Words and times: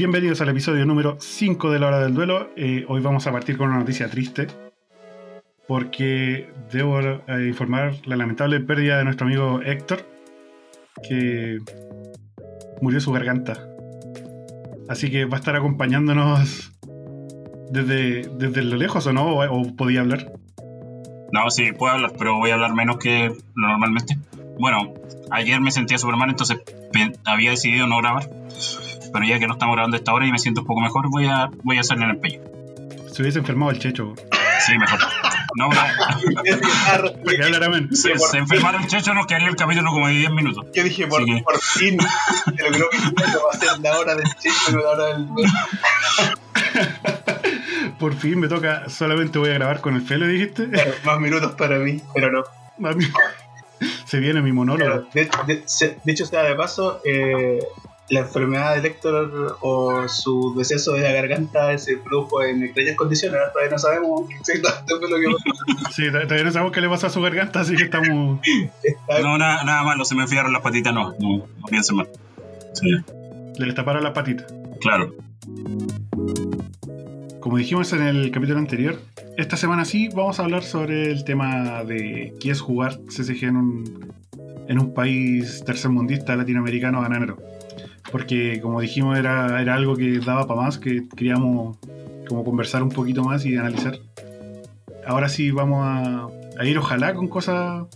bienvenidos 0.00 0.40
al 0.40 0.48
episodio 0.48 0.86
número 0.86 1.18
5 1.20 1.70
de 1.70 1.78
la 1.78 1.88
hora 1.88 2.00
del 2.00 2.14
duelo. 2.14 2.48
Eh, 2.56 2.86
hoy 2.88 3.02
vamos 3.02 3.26
a 3.26 3.32
partir 3.32 3.58
con 3.58 3.68
una 3.68 3.80
noticia 3.80 4.08
triste, 4.08 4.46
porque 5.68 6.50
debo 6.72 7.00
eh, 7.00 7.46
informar 7.46 7.96
la 8.06 8.16
lamentable 8.16 8.60
pérdida 8.60 8.96
de 8.96 9.04
nuestro 9.04 9.26
amigo 9.26 9.60
Héctor, 9.60 10.06
que 11.06 11.58
murió 12.80 12.98
su 12.98 13.12
garganta. 13.12 13.58
Así 14.88 15.10
que 15.10 15.26
va 15.26 15.36
a 15.36 15.40
estar 15.40 15.54
acompañándonos 15.54 16.72
desde, 17.70 18.22
desde 18.22 18.62
lo 18.62 18.76
lejos 18.78 19.06
o 19.06 19.12
no, 19.12 19.36
o, 19.36 19.76
podía 19.76 20.00
hablar. 20.00 20.32
No, 21.30 21.50
sí, 21.50 21.72
puedo 21.72 21.92
hablar, 21.92 22.12
pero 22.18 22.38
voy 22.38 22.48
a 22.48 22.54
hablar 22.54 22.72
menos 22.72 22.96
que 22.96 23.36
normalmente. 23.54 24.16
Bueno, 24.58 24.94
ayer 25.30 25.60
me 25.60 25.70
sentía 25.70 25.98
súper 25.98 26.16
mal, 26.16 26.30
entonces 26.30 26.58
había 27.26 27.50
decidido 27.50 27.86
no 27.86 27.98
grabar. 27.98 28.30
Pero 29.12 29.24
ya 29.24 29.38
que 29.38 29.46
no 29.46 29.54
estamos 29.54 29.74
grabando 29.74 29.96
esta 29.96 30.12
hora 30.12 30.26
y 30.26 30.32
me 30.32 30.38
siento 30.38 30.60
un 30.62 30.66
poco 30.66 30.80
mejor, 30.80 31.08
voy 31.10 31.26
a, 31.26 31.50
voy 31.62 31.78
a 31.78 31.80
hacerle 31.80 32.04
en 32.04 32.10
el 32.10 32.18
pecho. 32.18 32.40
Se 33.12 33.22
hubiese 33.22 33.40
enfermado 33.40 33.72
el 33.72 33.78
checho. 33.78 34.14
Sí, 34.60 34.78
mejor. 34.78 35.00
No, 35.56 35.68
no. 35.68 35.74
se, 37.96 38.18
se 38.18 38.38
enfermaron 38.38 38.82
el 38.82 38.88
checho, 38.88 39.12
nos 39.14 39.26
quedaría 39.26 39.48
el 39.48 39.56
capítulo 39.56 39.90
como 39.90 40.06
de 40.06 40.14
10 40.14 40.30
minutos. 40.30 40.66
Yo 40.72 40.84
dije, 40.84 41.06
por, 41.06 41.22
por 41.42 41.60
fin, 41.60 41.98
pero 42.56 42.70
creo 42.70 42.88
que 42.90 42.98
va 42.98 43.50
a 43.52 43.58
ser 43.58 43.78
la 43.80 43.98
hora 43.98 44.14
del 44.14 44.32
checho, 44.36 44.72
no 44.72 44.82
la 44.82 44.88
hora 44.90 45.06
del. 45.06 45.28
por 47.98 48.14
fin 48.14 48.38
me 48.38 48.48
toca, 48.48 48.88
solamente 48.88 49.38
voy 49.38 49.50
a 49.50 49.54
grabar 49.54 49.80
con 49.80 49.96
el 49.96 50.02
Felo, 50.02 50.26
dijiste. 50.26 50.68
más 51.04 51.20
minutos 51.20 51.52
para 51.52 51.78
mí, 51.78 52.00
pero 52.14 52.30
no. 52.30 52.44
Se 54.04 54.18
viene 54.18 54.42
mi 54.42 54.52
monólogo. 54.52 55.08
de, 55.14 55.30
hecho, 56.06 56.26
sea 56.26 56.42
de 56.42 56.54
paso, 56.54 57.00
eh, 57.04 57.60
la 58.10 58.20
enfermedad 58.20 58.82
de 58.82 58.88
Héctor 58.88 59.56
o 59.60 60.08
su 60.08 60.54
deceso 60.56 60.92
de 60.92 61.02
la 61.02 61.12
garganta 61.12 61.78
se 61.78 61.96
produjo 61.96 62.42
en 62.42 62.64
extrañas 62.64 62.96
condiciones. 62.96 63.40
Todavía 63.52 63.70
no 63.70 63.78
sabemos 63.78 64.30
exactamente 64.40 65.08
lo 65.08 65.16
que 65.16 65.26
pasó. 65.26 65.92
Sí, 65.92 66.10
todavía 66.10 66.44
no 66.44 66.52
sabemos 66.52 66.72
qué 66.72 66.80
le 66.80 66.88
pasó 66.88 67.06
a 67.06 67.10
su 67.10 67.20
garganta, 67.22 67.60
así 67.60 67.76
que 67.76 67.84
estamos. 67.84 68.40
No, 69.22 69.38
nada, 69.38 69.62
nada 69.62 69.84
malo, 69.84 70.04
se 70.04 70.16
me 70.16 70.22
enfriaron 70.22 70.52
las 70.52 70.62
patitas, 70.62 70.92
no, 70.92 71.14
no, 71.20 71.46
no 71.58 71.66
piensen 71.68 71.96
mal. 71.96 72.08
Sí. 72.72 72.88
Le 73.58 73.66
destaparon 73.66 74.02
las 74.02 74.12
patitas. 74.12 74.52
Claro. 74.80 75.14
Como 77.38 77.58
dijimos 77.58 77.92
en 77.92 78.02
el 78.02 78.30
capítulo 78.32 78.58
anterior, 78.58 79.00
esta 79.38 79.56
semana 79.56 79.84
sí 79.84 80.08
vamos 80.08 80.40
a 80.40 80.44
hablar 80.44 80.64
sobre 80.64 81.12
el 81.12 81.24
tema 81.24 81.84
de 81.84 82.34
qué 82.40 82.50
es 82.50 82.60
jugar 82.60 82.98
CSG 83.06 83.44
en 83.44 83.56
un, 83.56 84.14
en 84.68 84.78
un 84.80 84.94
país 84.94 85.62
tercermundista 85.64 86.34
latinoamericano 86.34 87.00
bananero 87.00 87.49
porque 88.10 88.60
como 88.60 88.80
dijimos 88.80 89.18
era, 89.18 89.60
era 89.60 89.74
algo 89.74 89.96
que 89.96 90.18
daba 90.18 90.46
para 90.46 90.62
más, 90.62 90.78
que 90.78 91.08
queríamos 91.16 91.78
como 92.28 92.44
conversar 92.44 92.82
un 92.82 92.90
poquito 92.90 93.24
más 93.24 93.44
y 93.44 93.56
analizar. 93.56 93.98
Ahora 95.06 95.28
sí 95.28 95.50
vamos 95.50 95.80
a, 95.82 96.64
ir 96.64 96.78
ojalá 96.78 97.14
con 97.14 97.28
cosas 97.28 97.86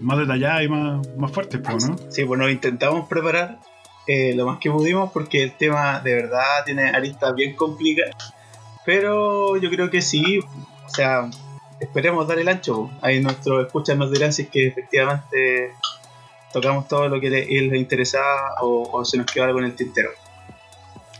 más 0.00 0.18
detalladas 0.18 0.64
y 0.64 0.68
más, 0.68 1.16
más 1.16 1.30
fuertes, 1.30 1.60
¿no? 1.88 1.96
Sí, 2.08 2.24
bueno, 2.24 2.48
intentamos 2.48 3.08
preparar 3.08 3.60
eh, 4.06 4.34
lo 4.34 4.46
más 4.46 4.58
que 4.58 4.70
pudimos 4.70 5.12
porque 5.12 5.42
el 5.42 5.52
tema 5.52 6.00
de 6.00 6.14
verdad 6.14 6.64
tiene 6.64 6.90
aristas 6.90 7.34
bien 7.34 7.54
complicadas, 7.54 8.34
pero 8.84 9.56
yo 9.56 9.70
creo 9.70 9.90
que 9.90 10.02
sí, 10.02 10.40
o 10.40 10.88
sea, 10.88 11.30
esperemos 11.80 12.26
dar 12.26 12.38
el 12.38 12.48
ancho. 12.48 12.90
Ahí 13.00 13.20
nuestros 13.20 13.66
escuchas 13.66 13.96
nos 13.96 14.10
dirán 14.10 14.30
es 14.30 14.48
que 14.48 14.66
efectivamente 14.66 15.72
tocamos 16.54 16.86
todo 16.86 17.08
lo 17.08 17.20
que 17.20 17.28
les, 17.30 17.50
interesaba 17.50 18.54
o, 18.62 19.04
se 19.04 19.18
nos 19.18 19.26
quedó 19.26 19.44
algo 19.44 19.58
en 19.58 19.66
el 19.66 19.74
tintero. 19.74 20.10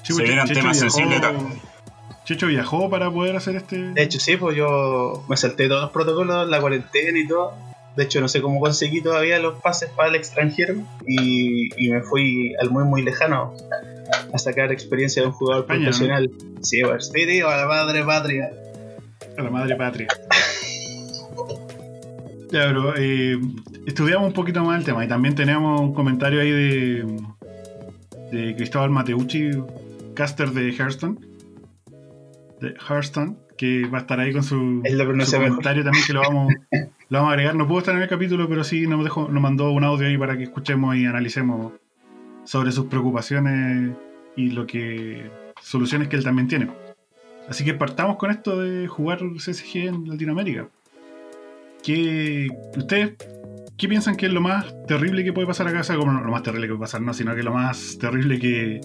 se 0.03 0.23
vienen 0.23 0.47
temas 0.47 0.79
sensibles. 0.79 1.21
Checho 2.25 2.47
viajó 2.47 2.89
para 2.89 3.11
poder 3.11 3.37
hacer 3.37 3.57
este. 3.57 3.77
De 3.77 4.03
hecho, 4.03 4.19
sí, 4.19 4.37
pues 4.37 4.56
yo 4.56 5.25
me 5.28 5.37
salté 5.37 5.69
todos 5.69 5.83
los 5.83 5.91
protocolos, 5.91 6.49
la 6.49 6.61
cuarentena 6.61 7.19
y 7.19 7.27
todo. 7.27 7.53
De 7.97 8.05
hecho, 8.05 8.21
no 8.21 8.28
sé 8.28 8.41
cómo 8.41 8.61
conseguí 8.61 9.03
todavía 9.03 9.39
los 9.41 9.61
pases 9.61 9.91
para 9.91 10.09
el 10.09 10.15
extranjero 10.15 10.77
y, 11.06 11.69
me 11.91 12.00
fui 12.00 12.55
al 12.61 12.71
muy, 12.71 12.84
muy 12.84 13.03
lejano 13.03 13.55
a 14.33 14.39
sacar 14.39 14.73
experiencia 14.73 15.23
de 15.23 15.28
un 15.28 15.34
jugador 15.34 15.67
profesional. 15.67 16.31
Sí, 16.62 16.81
pues, 16.83 17.11
sí, 17.12 17.41
a 17.41 17.56
la 17.56 17.67
madre 17.67 18.05
patria. 18.05 18.50
A 19.37 19.43
la 19.43 19.50
madre 19.50 19.77
patria. 19.77 20.09
Ya, 22.54 22.69
bro, 22.69 22.94
eh, 22.97 23.37
estudiamos 23.84 24.28
un 24.28 24.32
poquito 24.32 24.62
más 24.62 24.78
el 24.78 24.84
tema 24.84 25.04
y 25.04 25.09
también 25.09 25.34
tenemos 25.34 25.81
un 25.81 25.92
comentario 25.92 26.41
ahí 26.41 26.53
de, 26.53 27.16
de 28.31 28.54
Cristóbal 28.54 28.91
Mateucci, 28.91 29.50
caster 30.15 30.50
de 30.53 30.70
Hearthstone, 30.70 31.19
de 32.60 32.76
Hearthstone, 32.88 33.34
que 33.59 33.87
va 33.87 33.98
a 33.98 34.00
estar 34.03 34.20
ahí 34.20 34.32
con 34.32 34.44
su, 34.44 34.82
comentario 35.32 35.82
también 35.82 36.04
que 36.06 36.12
lo 36.12 36.20
vamos, 36.20 36.54
lo 37.09 37.19
vamos 37.19 37.31
a 37.31 37.32
agregar. 37.32 37.56
No 37.56 37.66
pudo 37.66 37.81
estar 37.81 37.97
en 37.97 38.03
el 38.03 38.09
capítulo, 38.09 38.48
pero 38.48 38.62
sí 38.62 38.87
nos, 38.87 39.03
dejó, 39.03 39.28
nos 39.28 39.43
mandó 39.43 39.72
un 39.72 39.82
audio 39.82 40.06
ahí 40.06 40.16
para 40.16 40.37
que 40.37 40.44
escuchemos 40.44 40.94
y 40.94 41.06
analicemos 41.06 41.72
sobre 42.44 42.70
sus 42.70 42.87
preocupaciones 42.87 43.97
y 44.37 44.50
lo 44.50 44.64
que 44.64 45.28
soluciones 45.60 46.06
que 46.06 46.14
él 46.14 46.22
también 46.22 46.47
tiene. 46.47 46.69
Así 47.48 47.64
que 47.64 47.75
partamos 47.75 48.16
con 48.16 48.31
esto 48.31 48.62
de 48.62 48.87
jugar 48.87 49.19
CSG 49.19 49.88
en 49.88 50.09
Latinoamérica. 50.09 50.69
Que 51.84 52.49
ustedes 52.77 53.12
¿qué 53.77 53.89
piensan 53.89 54.17
que 54.17 54.27
es 54.27 54.33
lo 54.33 54.41
más 54.41 54.67
terrible 54.87 55.25
que 55.25 55.33
puede 55.33 55.47
pasar 55.47 55.69
acá? 55.69 55.83
O 55.95 55.99
como 55.99 56.12
lo 56.12 56.31
más 56.31 56.43
terrible 56.43 56.67
que 56.67 56.72
puede 56.72 56.81
pasar, 56.81 57.00
no, 57.00 57.12
sino 57.15 57.34
que 57.34 57.43
lo 57.43 57.53
más 57.53 57.99
terrible 57.99 58.39
que, 58.39 58.81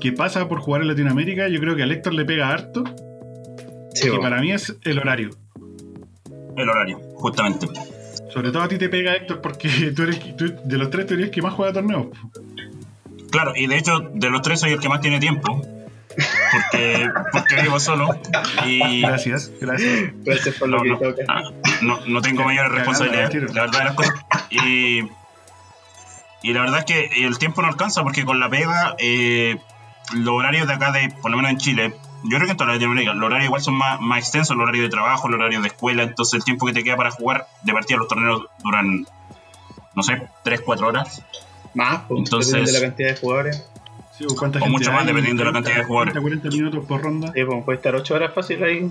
que 0.00 0.12
pasa 0.12 0.48
por 0.48 0.60
jugar 0.60 0.82
en 0.82 0.88
Latinoamérica, 0.88 1.48
yo 1.48 1.60
creo 1.60 1.76
que 1.76 1.82
a 1.82 1.86
Héctor 1.86 2.14
le 2.14 2.24
pega 2.24 2.50
harto. 2.50 2.84
Sí, 3.94 4.08
y 4.08 4.18
para 4.18 4.40
mí 4.40 4.52
es 4.52 4.76
el 4.82 4.98
horario. 4.98 5.30
El 6.56 6.68
horario, 6.68 6.98
justamente. 7.16 7.68
Sobre 8.32 8.50
todo 8.50 8.62
a 8.62 8.68
ti 8.68 8.78
te 8.78 8.88
pega 8.88 9.14
Héctor 9.14 9.40
porque 9.40 9.68
tú 9.96 10.02
eres 10.02 10.20
de 10.36 10.78
los 10.78 10.90
tres 10.90 11.06
tú 11.06 11.14
eres 11.14 11.26
el 11.26 11.30
que 11.30 11.42
más 11.42 11.54
juega 11.54 11.72
torneos. 11.72 12.08
Claro, 13.30 13.52
y 13.56 13.66
de 13.66 13.76
hecho 13.76 14.10
de 14.12 14.30
los 14.30 14.42
tres 14.42 14.60
soy 14.60 14.72
el 14.72 14.80
que 14.80 14.88
más 14.88 15.00
tiene 15.00 15.18
tiempo 15.18 15.60
porque, 16.52 17.10
porque 17.32 17.62
vivo 17.62 17.80
solo. 17.80 18.18
Y 18.66 19.02
gracias, 19.02 19.50
gracias. 19.60 20.12
Gracias 20.24 20.54
por 20.56 20.68
lo 20.68 20.82
que 20.82 20.90
toca. 20.90 21.22
Ah, 21.28 21.42
no, 21.82 22.00
no, 22.06 22.22
tengo 22.22 22.44
mayores 22.44 22.72
responsabilidades, 22.72 23.54
la 23.54 23.62
verdad 23.62 23.78
de 23.78 23.84
las 23.84 23.94
cosas. 23.94 24.14
Y, 24.50 25.00
y 26.42 26.52
la 26.52 26.60
verdad 26.60 26.80
es 26.80 26.84
que 26.84 27.26
el 27.26 27.38
tiempo 27.38 27.62
no 27.62 27.68
alcanza 27.68 28.02
porque 28.02 28.24
con 28.24 28.40
la 28.40 28.48
pega, 28.48 28.94
eh, 28.98 29.56
los 30.12 30.34
horarios 30.34 30.66
de 30.66 30.74
acá, 30.74 30.92
de 30.92 31.14
por 31.22 31.30
lo 31.30 31.36
menos 31.36 31.52
en 31.52 31.58
Chile, 31.58 31.94
yo 32.24 32.36
creo 32.36 32.46
que 32.46 32.52
en 32.52 32.56
toda 32.56 32.72
Latinoamérica, 32.72 33.14
los 33.14 33.26
horarios 33.26 33.46
igual 33.46 33.62
son 33.62 33.74
más, 33.74 34.00
más 34.00 34.18
extensos, 34.18 34.54
el 34.54 34.62
horario 34.62 34.82
de 34.82 34.88
trabajo, 34.88 35.28
el 35.28 35.34
horario 35.34 35.60
de 35.60 35.68
escuela, 35.68 36.02
entonces 36.02 36.34
el 36.34 36.44
tiempo 36.44 36.66
que 36.66 36.72
te 36.72 36.82
queda 36.82 36.96
para 36.96 37.10
jugar 37.10 37.46
de 37.62 37.72
partida 37.72 37.98
los 37.98 38.08
torneos 38.08 38.46
duran, 38.62 39.06
no 39.94 40.02
sé, 40.02 40.22
3, 40.42 40.60
4 40.64 40.86
horas. 40.86 41.22
Más, 41.74 42.02
pues, 42.08 42.18
entonces, 42.18 42.66
de 42.66 42.72
la 42.72 42.80
cantidad 42.80 43.08
de 43.10 43.16
jugadores. 43.16 43.68
Sí, 44.16 44.24
pues, 44.28 44.62
o 44.62 44.66
mucho 44.66 44.92
más, 44.92 45.06
dependiendo 45.06 45.42
de 45.42 45.46
la 45.46 45.52
cantidad 45.52 45.76
de 45.76 45.84
jugadores. 45.84 46.14
40 46.16 46.48
minutos 46.50 46.84
por 46.86 47.02
ronda. 47.02 47.32
Sí, 47.34 47.44
pues 47.44 47.64
puede 47.64 47.76
estar 47.76 47.94
8 47.94 48.14
horas 48.14 48.32
fácil 48.32 48.62
ahí. 48.62 48.90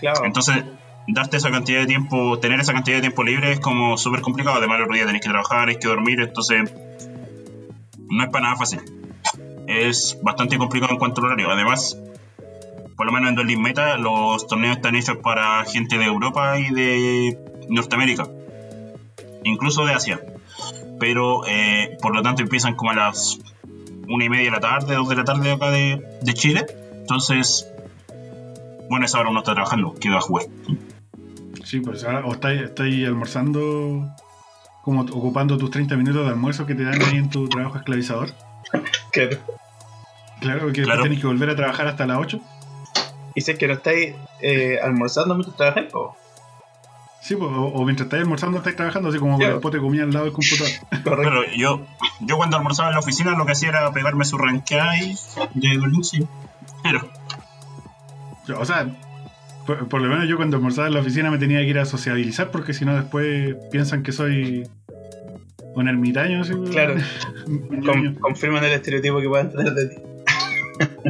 Claro. 0.00 0.24
Entonces, 0.24 0.64
darte 1.08 1.36
esa 1.36 1.50
cantidad 1.50 1.80
de 1.80 1.86
tiempo, 1.86 2.38
tener 2.38 2.58
esa 2.60 2.72
cantidad 2.72 2.96
de 2.96 3.02
tiempo 3.02 3.22
libre 3.22 3.52
es 3.52 3.60
como 3.60 3.98
súper 3.98 4.22
complicado. 4.22 4.56
Además, 4.56 4.78
el 4.78 4.84
otro 4.84 4.94
día 4.94 5.06
tenés 5.06 5.20
que 5.20 5.28
trabajar, 5.28 5.68
hay 5.68 5.76
que 5.76 5.88
dormir, 5.88 6.20
entonces 6.20 6.72
no 8.08 8.22
es 8.22 8.30
para 8.30 8.44
nada 8.44 8.56
fácil. 8.56 8.80
Es 9.66 10.18
bastante 10.22 10.56
complicado 10.58 10.92
en 10.92 10.98
cuanto 10.98 11.20
al 11.20 11.26
horario. 11.26 11.50
Además, 11.50 11.98
por 12.96 13.06
lo 13.06 13.12
menos 13.12 13.28
en 13.28 13.34
Duel 13.34 13.58
Meta, 13.58 13.96
los 13.98 14.46
torneos 14.46 14.76
están 14.76 14.94
hechos 14.94 15.18
para 15.18 15.64
gente 15.64 15.98
de 15.98 16.04
Europa 16.04 16.58
y 16.58 16.70
de 16.72 17.38
Norteamérica, 17.68 18.28
incluso 19.44 19.84
de 19.84 19.92
Asia. 19.92 20.20
Pero, 20.98 21.46
eh, 21.46 21.98
por 22.00 22.14
lo 22.14 22.22
tanto, 22.22 22.42
empiezan 22.42 22.74
como 22.74 22.92
a 22.92 22.94
las 22.94 23.38
una 24.12 24.24
y 24.24 24.28
media 24.28 24.44
de 24.44 24.50
la 24.50 24.60
tarde, 24.60 24.94
dos 24.94 25.08
de 25.08 25.16
la 25.16 25.24
tarde 25.24 25.52
acá 25.52 25.70
de, 25.70 26.02
de 26.20 26.34
Chile. 26.34 26.66
Entonces, 27.00 27.68
bueno, 28.88 29.06
esa 29.06 29.20
hora 29.20 29.30
uno 29.30 29.40
está 29.40 29.54
trabajando, 29.54 29.94
que 29.94 30.10
va 30.10 30.18
a 30.18 30.20
jugar. 30.20 30.46
Sí, 31.64 31.80
pues 31.80 32.04
ahora 32.04 32.26
o 32.26 32.32
estáis, 32.32 32.60
estáis 32.62 33.06
almorzando, 33.06 34.06
como 34.82 35.02
ocupando 35.02 35.56
tus 35.56 35.70
30 35.70 35.96
minutos 35.96 36.24
de 36.24 36.30
almuerzo 36.30 36.66
que 36.66 36.74
te 36.74 36.84
dan 36.84 37.00
ahí 37.02 37.16
en 37.16 37.30
tu 37.30 37.48
trabajo 37.48 37.78
esclavizador. 37.78 38.28
Claro. 39.12 39.38
Claro, 40.40 40.72
que 40.72 40.82
claro. 40.82 41.02
tenés 41.04 41.20
que 41.20 41.26
volver 41.26 41.50
a 41.50 41.56
trabajar 41.56 41.86
hasta 41.86 42.06
las 42.06 42.18
8. 42.18 42.40
Y 43.34 43.40
sé 43.42 43.56
que 43.56 43.66
no 43.66 43.74
estáis 43.74 44.14
eh, 44.40 44.78
almorzando 44.82 45.34
mientras 45.34 45.56
trabajáis, 45.56 45.94
o 45.94 46.16
Sí, 47.22 47.36
pues, 47.36 47.50
o, 47.54 47.84
mientras 47.84 48.06
estáis 48.06 48.24
almorzando 48.24 48.58
estáis 48.58 48.74
trabajando, 48.74 49.08
así 49.08 49.18
como 49.18 49.38
yeah. 49.38 49.52
después 49.52 49.72
te 49.72 49.78
comía 49.78 50.02
al 50.02 50.10
lado 50.10 50.24
del 50.24 50.34
computador. 50.34 50.72
Pero 51.04 51.44
yo, 51.56 51.86
yo 52.20 52.36
cuando 52.36 52.56
almorzaba 52.56 52.88
en 52.88 52.94
la 52.94 53.00
oficina 53.00 53.38
lo 53.38 53.46
que 53.46 53.52
hacía 53.52 53.68
era 53.68 53.92
pegarme 53.92 54.24
su 54.24 54.36
ranqueada 54.38 54.98
y 54.98 55.14
de 55.54 55.74
Lucy. 55.74 56.26
Pero. 56.82 57.08
O 58.58 58.64
sea, 58.64 58.88
por, 59.66 60.00
lo 60.00 60.08
menos 60.08 60.28
yo 60.28 60.36
cuando 60.36 60.56
almorzaba 60.56 60.88
en 60.88 60.94
la 60.94 61.00
oficina 61.00 61.30
me 61.30 61.38
tenía 61.38 61.60
que 61.60 61.68
ir 61.68 61.78
a 61.78 61.84
sociabilizar 61.84 62.50
porque 62.50 62.74
si 62.74 62.84
no 62.84 62.96
después 62.96 63.54
piensan 63.70 64.02
que 64.02 64.10
soy 64.10 64.68
un 65.76 65.88
ermitaño. 65.88 66.42
¿sí? 66.42 66.54
Claro. 66.72 66.96
confirman 68.20 68.64
el 68.64 68.72
estereotipo 68.72 69.20
que 69.20 69.28
puedan 69.28 69.52
tener 69.52 69.72
de 69.74 69.86
ti. 69.86 69.96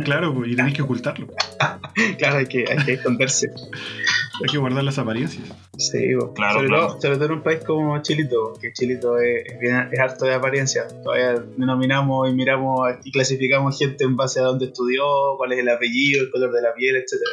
Claro, 0.05 0.35
pues, 0.35 0.50
y 0.50 0.56
tenés 0.56 0.75
que 0.75 0.82
ocultarlo. 0.82 1.29
claro, 2.19 2.37
hay 2.37 2.47
que, 2.47 2.67
hay 2.70 2.85
que 2.85 2.93
esconderse. 2.94 3.50
Hay 4.40 4.50
que 4.50 4.58
guardar 4.58 4.82
las 4.84 4.99
apariencias. 4.99 5.44
Sí, 5.76 6.14
bo. 6.14 6.32
Claro, 6.32 6.55
sobre, 6.55 6.69
claro. 6.69 6.87
Todo, 6.88 7.00
sobre 7.00 7.17
todo 7.17 7.25
en 7.26 7.32
un 7.32 7.43
país 7.43 7.61
como 7.64 8.00
Chilito, 8.02 8.55
que 8.61 8.73
Chilito 8.73 9.19
es, 9.19 9.46
es 9.52 9.58
bien- 9.61 9.88
es 9.93 9.99
harto 10.00 10.25
de 10.25 10.34
apariencia. 10.34 10.87
Todavía 11.02 11.34
denominamos 11.56 12.29
y 12.31 12.32
miramos 12.32 12.88
y 13.05 13.12
clasificamos 13.12 13.79
gente 13.79 14.05
en 14.05 14.17
base 14.17 14.40
a 14.40 14.44
dónde 14.44 14.67
estudió, 14.67 15.05
cuál 15.37 15.52
es 15.52 15.58
el 15.58 15.69
apellido, 15.69 16.23
el 16.25 16.31
color 16.31 16.52
de 16.52 16.62
la 16.62 16.73
piel, 16.75 16.96
etcétera. 16.96 17.31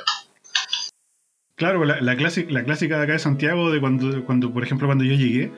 Claro, 1.55 1.83
la, 1.83 1.99
la, 2.01 2.15
clásica, 2.15 2.51
la 2.51 2.63
clásica 2.63 2.97
de 2.97 3.03
acá 3.03 3.13
de 3.13 3.19
Santiago, 3.19 3.69
de 3.71 3.79
cuando, 3.81 4.23
cuando, 4.25 4.53
por 4.53 4.63
ejemplo, 4.63 4.87
cuando 4.87 5.03
yo 5.03 5.13
llegué, 5.13 5.51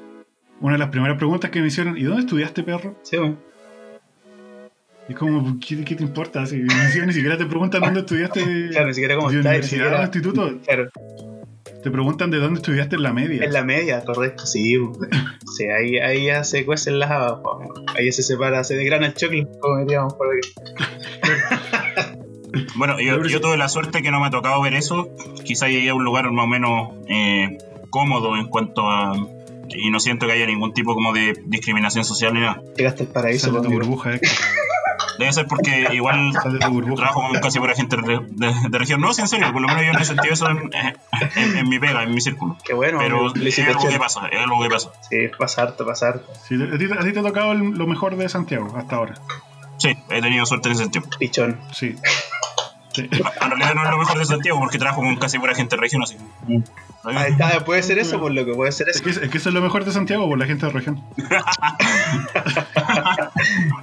una 0.60 0.74
de 0.74 0.80
las 0.80 0.90
primeras 0.90 1.18
preguntas 1.18 1.52
que 1.52 1.62
me 1.62 1.68
hicieron, 1.68 1.98
¿y 1.98 2.04
dónde 2.04 2.22
estudiaste, 2.22 2.64
perro? 2.64 2.96
Sí. 3.04 3.18
Y 5.10 5.14
es 5.14 5.18
como, 5.18 5.60
¿qué, 5.60 5.84
qué 5.84 5.96
te 5.96 6.04
importa? 6.04 6.46
Si, 6.46 6.56
ni, 6.58 6.64
ni 7.06 7.14
siquiera 7.14 7.38
te 7.38 7.46
preguntan 7.46 7.82
dónde 7.82 8.00
estudiaste 8.02 8.70
Claro, 8.72 8.88
ni 8.88 8.94
siquiera 8.94 9.16
cómo 9.16 9.30
ni 9.32 9.38
universidad 9.38 10.00
o 10.00 10.02
instituto. 10.04 10.60
Claro, 10.66 10.90
Te 11.84 11.90
preguntan 11.90 12.30
de 12.32 12.38
dónde 12.38 12.60
estudiaste 12.60 12.96
en 12.96 13.04
la 13.04 13.14
media. 13.14 13.44
en 13.44 13.54
la 13.54 13.64
media, 13.64 14.04
correcto, 14.04 14.46
sí. 14.46 14.78
Sí, 15.58 15.66
ahí, 15.66 15.98
ahí 15.98 16.26
ya 16.28 16.46
se 16.46 16.66
cuecen 16.66 17.00
las 17.00 17.12
habas. 17.12 17.40
Ahí 17.96 18.06
ya 18.06 18.12
se 18.14 18.24
separa, 18.24 18.64
se 18.64 18.76
degrana 18.76 19.08
el 19.08 19.14
choclo, 19.14 19.46
como 19.60 19.80
diríamos 19.80 20.14
por 20.14 20.28
aquí. 20.36 20.50
Bueno, 22.76 23.00
yo, 23.00 23.24
yo 23.26 23.40
tuve 23.40 23.56
la 23.56 23.70
suerte 23.70 24.02
que 24.02 24.12
no 24.12 24.20
me 24.20 24.28
ha 24.28 24.30
tocado 24.30 24.62
ver 24.62 24.74
eso. 24.74 25.10
Quizá 25.46 25.68
llegué 25.70 25.90
a 25.90 25.94
un 25.94 26.04
lugar 26.04 26.30
más 26.32 26.44
o 26.44 26.48
menos 26.48 26.90
eh, 27.08 27.58
cómodo 27.90 28.36
en 28.36 28.48
cuanto 28.48 28.90
a. 28.90 29.14
Y 29.70 29.90
no 29.90 30.02
siento 30.02 30.28
que 30.28 30.34
haya 30.34 30.46
ningún 30.46 30.74
tipo 30.74 30.94
como 30.94 31.14
de 31.14 31.42
discriminación 31.46 32.04
social 32.04 32.34
ni 32.34 32.42
nada. 32.42 32.62
Llegaste 32.76 33.04
al 33.04 33.10
paraíso, 33.10 33.48
Sal 33.48 33.62
de 33.62 33.70
tu 33.70 33.74
burbuja, 33.74 34.16
Héctor. 34.16 34.30
Debe 35.20 35.34
ser 35.34 35.48
porque 35.48 35.88
igual 35.94 36.32
trabajo 36.96 37.22
con 37.28 37.40
casi 37.40 37.60
pura 37.60 37.76
gente 37.76 37.96
de, 37.98 38.20
de- 38.30 38.70
de 38.70 38.78
región. 38.78 39.02
No, 39.02 39.14
sí, 39.14 39.22
en 39.22 39.28
serio, 39.28 39.52
por 39.52 39.62
lo 39.62 39.68
menos 39.68 39.84
yo 39.86 39.94
no 39.94 40.00
he 40.00 40.06
sentido 40.06 40.34
eso 40.34 40.50
en, 40.50 40.70
en- 41.36 41.58
en 41.58 41.70
mi 41.70 41.80
pega, 41.80 42.04
en 42.04 42.14
mi 42.14 42.22
círculo. 42.22 42.58
Qué 42.64 42.74
bueno, 42.74 43.00
Pero 43.00 43.30
amigo. 43.30 43.46
es 43.48 43.60
algo 43.60 43.88
que 43.90 44.00
pasa, 44.00 44.28
es 44.28 44.40
algo 44.40 44.62
que 44.64 44.70
pasa. 44.70 44.90
Sí, 45.10 45.18
pasa 45.38 45.62
harto, 45.64 45.86
pasa 45.86 46.08
harto. 46.10 46.32
Sí, 46.48 46.56
a, 46.56 46.78
ti, 46.78 46.86
a 46.98 47.04
ti 47.04 47.14
te 47.14 47.20
ha 47.20 47.24
tocado 47.24 47.52
el- 47.52 47.72
lo 47.72 47.88
mejor 47.88 48.16
de 48.16 48.28
Santiago 48.30 48.74
hasta 48.78 48.96
ahora. 48.96 49.16
Sí, 49.78 49.96
he 50.10 50.22
tenido 50.22 50.46
suerte 50.46 50.70
en 50.70 50.74
ese 50.74 50.84
sentido. 50.84 51.06
Pichón. 51.20 51.60
Sí. 51.74 51.96
Sí. 52.94 53.04
En 53.10 53.50
realidad 53.50 53.74
no 53.74 53.86
es 53.86 53.90
lo 53.90 53.98
mejor 54.00 54.18
de 54.18 54.26
Santiago 54.26 54.60
porque 54.60 54.78
trabajo 54.78 55.00
con 55.02 55.16
casi 55.16 55.40
pura 55.40 55.56
gente 55.56 55.78
de 55.78 55.82
región, 55.82 56.04
así. 56.04 56.18
Ahí 57.04 57.32
está, 57.32 57.66
puede 57.66 57.82
ser 57.84 57.98
eso, 58.00 58.20
por 58.20 58.32
lo 58.32 58.46
que 58.46 58.54
puede 58.54 58.72
ser 58.72 58.90
Es 58.90 58.96
eso. 58.98 59.04
que, 59.04 59.10
es 59.10 59.20
que 59.32 59.38
eso 59.40 59.50
es 59.50 59.56
lo 59.56 59.62
mejor 59.62 59.84
de 59.86 59.92
Santiago 59.92 60.28
por 60.30 60.38
la 60.38 60.46
gente 60.46 60.66
de 60.68 60.72
región. 60.72 61.04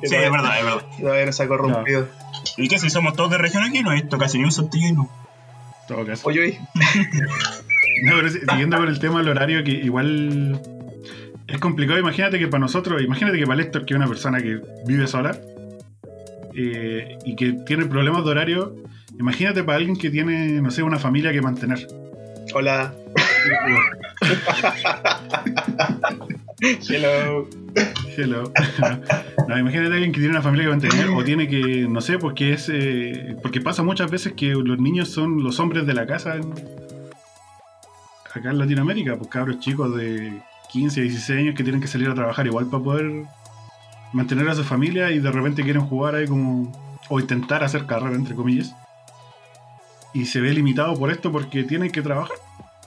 Sí, 0.03 0.15
es 0.15 0.31
verdad, 0.31 0.59
es 0.59 0.65
verdad. 0.65 0.83
Todavía 1.01 1.27
no 1.27 1.33
se 1.33 1.43
ha 1.43 1.49
corrompido. 1.49 2.09
¿Y 2.57 2.69
qué 2.69 2.79
si 2.79 2.91
somos 2.91 3.15
todos 3.15 3.31
de 3.31 3.39
región 3.39 3.63
aquí? 3.65 3.83
No 3.83 3.91
he 3.93 3.97
visto 3.97 4.17
casi 4.19 4.39
ni 4.39 4.45
un 4.45 4.53
santillino. 4.53 5.09
En 5.83 5.89
todo 5.97 6.07
caso. 6.07 6.29
Oye, 6.29 6.41
oye. 6.41 6.61
No, 8.05 8.13
pero 8.15 8.29
si- 8.31 8.39
siguiendo 8.39 8.77
con 8.77 8.87
el 8.87 9.01
tema 9.01 9.19
del 9.19 9.31
horario, 9.31 9.65
que 9.65 9.73
igual 9.73 10.61
es 11.49 11.59
complicado. 11.59 11.99
Imagínate 11.99 12.39
que 12.39 12.47
para 12.47 12.61
nosotros, 12.61 13.03
imagínate 13.03 13.39
que 13.39 13.47
para 13.47 13.61
Héctor, 13.61 13.85
que 13.87 13.95
es 13.95 13.97
una 13.99 14.07
persona 14.07 14.39
que 14.41 14.61
vive 14.87 15.09
sola 15.09 15.37
eh, 16.55 17.19
y 17.25 17.35
que 17.35 17.55
tiene 17.67 17.87
problemas 17.87 18.25
de 18.25 18.31
horario, 18.31 18.77
imagínate 19.19 19.65
para 19.65 19.79
alguien 19.79 19.97
que 19.97 20.11
tiene, 20.11 20.61
no 20.63 20.71
sé, 20.71 20.85
una 20.85 21.01
familia 21.01 21.33
que 21.33 21.43
mantener. 21.43 21.89
Hola. 22.55 22.95
Hello. 26.89 27.49
Hello. 28.17 28.53
No, 29.47 29.59
imagínate 29.59 29.91
a 29.91 29.95
alguien 29.95 30.13
que 30.13 30.19
tiene 30.19 30.31
una 30.31 30.43
familia 30.43 30.65
que 30.67 30.71
mantener 30.71 31.09
o 31.11 31.23
tiene 31.25 31.47
que, 31.49 31.87
no 31.89 32.01
sé, 32.01 32.19
porque 32.19 32.53
es. 32.53 32.69
eh, 32.73 33.37
porque 33.43 33.61
pasa 33.61 33.83
muchas 33.83 34.11
veces 34.11 34.33
que 34.33 34.47
los 34.51 34.79
niños 34.79 35.09
son 35.09 35.43
los 35.45 35.61
hombres 35.61 35.87
de 35.87 35.95
la 35.95 36.07
casa 36.07 36.37
en- 36.37 36.53
acá 38.35 38.51
en 38.51 38.59
Latinoamérica, 38.59 39.17
pues 39.17 39.31
cabros 39.31 39.59
chicos 39.61 39.97
de 39.97 40.33
15, 40.73 41.01
16 41.03 41.39
años 41.41 41.55
que 41.55 41.63
tienen 41.63 41.81
que 41.81 41.89
salir 41.89 42.09
a 42.09 42.15
trabajar 42.15 42.47
igual 42.47 42.67
para 42.67 42.83
poder 42.83 43.11
mantener 44.13 44.49
a 44.49 44.55
su 44.55 44.65
familia 44.65 45.11
y 45.11 45.19
de 45.21 45.31
repente 45.31 45.63
quieren 45.63 45.83
jugar 45.83 46.15
ahí 46.17 46.27
como. 46.27 46.73
o 47.09 47.21
intentar 47.21 47.63
hacer 47.65 47.87
carrera, 47.87 48.17
entre 48.17 48.35
comillas. 48.35 48.75
Y 50.13 50.27
se 50.27 50.41
ve 50.41 50.53
limitado 50.53 50.95
por 50.99 51.11
esto 51.11 51.31
porque 51.31 51.63
tienen 51.65 51.91
que 51.93 52.03
trabajar. 52.03 52.37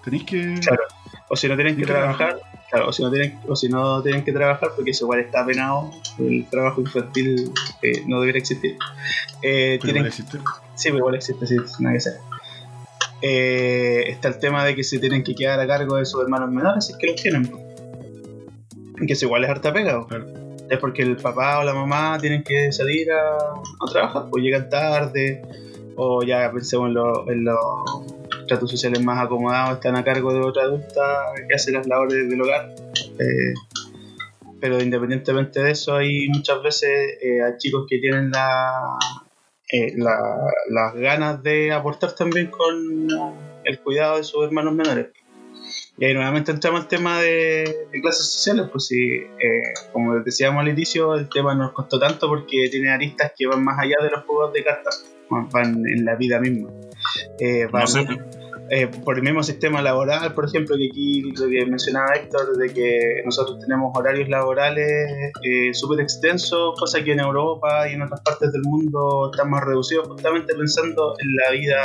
Tenéis 0.04 0.24
que. 0.24 0.56
Claro. 0.62 0.84
O 1.30 1.36
si 1.36 1.48
no 1.48 1.56
tienen 1.56 1.78
que 1.78 1.86
trabajar, 1.86 2.42
claro, 2.70 2.90
o 2.90 2.92
si 2.92 3.04
no 3.04 3.10
tienen, 3.10 3.40
o 3.48 3.56
si 3.56 3.70
no 3.70 4.02
tienen 4.04 4.24
que 4.24 4.34
trabajar, 4.34 4.72
porque 4.76 4.92
eso 4.92 5.06
igual 5.06 5.22
está 5.22 5.46
penado, 5.46 5.90
el 6.20 6.46
trabajo 6.50 6.82
infantil 6.82 7.54
eh, 7.82 8.04
no 8.06 8.20
debería 8.20 8.40
existir. 8.40 8.78
Eh, 9.42 9.80
pero 9.82 9.94
tienen, 9.94 9.96
igual 9.98 10.08
existe. 10.08 10.38
sí, 10.76 10.90
pero 10.90 10.98
igual 10.98 11.16
existe, 11.16 11.48
sí, 11.48 11.56
nada 11.80 11.94
que 11.94 11.98
hacer. 11.98 12.14
Eh, 13.22 14.04
está 14.08 14.28
el 14.28 14.40
tema 14.40 14.66
de 14.66 14.76
que 14.76 14.84
se 14.84 15.00
tienen 15.00 15.24
que 15.24 15.34
quedar 15.36 15.60
a 15.60 15.68
cargo 15.68 15.96
de 15.96 16.06
sus 16.06 16.22
hermanos 16.22 16.52
menores, 16.52 16.86
si 16.86 16.94
es 16.94 16.98
que 16.98 17.08
los 17.08 17.16
tienen. 17.22 17.50
Que 19.08 19.14
eso 19.14 19.26
igual 19.26 19.46
es 19.46 19.50
harta 19.50 19.72
pega. 19.72 20.06
Claro. 20.06 20.28
Es 20.70 20.80
porque 20.80 21.04
el 21.04 21.18
papá 21.18 21.60
o 21.60 21.64
la 21.64 21.74
mamá 21.74 22.18
tienen 22.20 22.44
que 22.44 22.72
salir 22.72 23.10
a, 23.12 23.38
a 23.38 23.92
trabajar, 23.92 24.26
pues 24.30 24.44
llegan 24.44 24.70
tarde, 24.70 25.42
o 25.96 26.24
ya 26.24 26.52
pensemos 26.52 26.88
en 26.88 26.94
los 26.94 27.28
en 27.28 27.44
los 27.46 28.21
tratos 28.52 28.70
sociales 28.72 29.02
más 29.04 29.24
acomodados, 29.24 29.76
están 29.76 29.96
a 29.96 30.04
cargo 30.04 30.34
de 30.34 30.40
otra 30.42 30.64
adulta 30.64 31.02
que 31.48 31.56
hace 31.56 31.72
las 31.72 31.88
labores 31.88 32.30
del 32.30 32.42
hogar. 32.42 32.70
Eh, 33.20 33.54
pero 34.60 34.82
independientemente 34.82 35.62
de 35.64 35.72
eso, 35.72 35.96
hay 35.96 36.28
muchas 36.28 36.62
veces 36.62 37.18
eh, 37.22 37.42
hay 37.44 37.58
chicos 37.58 37.86
que 37.90 37.98
tienen 38.00 38.30
la, 38.32 38.98
eh, 39.72 39.94
la- 39.98 40.52
las 40.70 40.94
ganas 40.96 41.42
de 41.42 41.72
aportar 41.72 42.14
también 42.14 42.48
con 42.48 43.08
el 43.64 43.80
cuidado 43.80 44.18
de 44.18 44.24
sus 44.24 44.44
hermanos 44.46 44.74
menores. 44.74 45.08
Y 45.98 46.06
ahí 46.06 46.14
nuevamente 46.14 46.52
entramos 46.52 46.82
al 46.82 46.88
tema 46.88 47.22
de, 47.22 47.88
de 47.92 48.02
clases 48.02 48.26
sociales, 48.26 48.68
pues 48.72 48.88
sí, 48.88 48.98
eh, 49.00 49.62
como 49.94 50.16
decíamos 50.20 50.62
al 50.62 50.70
inicio, 50.70 51.16
el 51.16 51.30
tema 51.30 51.54
nos 51.56 51.72
costó 51.74 52.00
tanto 52.00 52.28
porque 52.28 52.68
tiene 52.70 52.90
aristas 52.92 53.32
que 53.38 53.46
van 53.48 53.64
más 53.64 53.80
allá 53.80 53.98
de 54.02 54.10
los 54.10 54.24
juegos 54.26 54.52
de 54.54 54.64
cartas, 54.64 55.06
van- 55.30 55.50
van 55.50 55.76
en 55.88 56.04
la 56.06 56.16
vida 56.16 56.40
misma. 56.40 56.70
Eh, 57.40 57.68
van- 57.72 57.82
No 57.84 57.88
sé, 57.88 58.00
eh, 58.74 58.88
por 59.04 59.18
el 59.18 59.24
mismo 59.24 59.44
sistema 59.44 59.82
laboral, 59.82 60.34
por 60.34 60.46
ejemplo, 60.46 60.78
que 60.78 60.88
aquí 60.90 61.22
lo 61.24 61.48
que 61.50 61.66
mencionaba 61.66 62.16
Héctor, 62.16 62.56
de 62.58 62.74
que 62.74 63.22
nosotros 63.26 63.60
tenemos 63.60 63.92
horarios 63.98 64.30
laborales 64.30 64.88
eh, 65.44 65.74
súper 65.74 66.00
extensos, 66.00 66.74
cosa 66.80 67.04
que 67.04 67.12
en 67.12 67.20
Europa 67.20 67.90
y 67.90 67.96
en 67.96 68.02
otras 68.04 68.22
partes 68.22 68.52
del 68.54 68.62
mundo 68.64 69.30
están 69.32 69.50
más 69.50 69.64
reducidos, 69.66 70.08
justamente 70.08 70.56
pensando 70.56 71.16
en 71.20 71.36
la 71.36 71.52
vida 71.52 71.78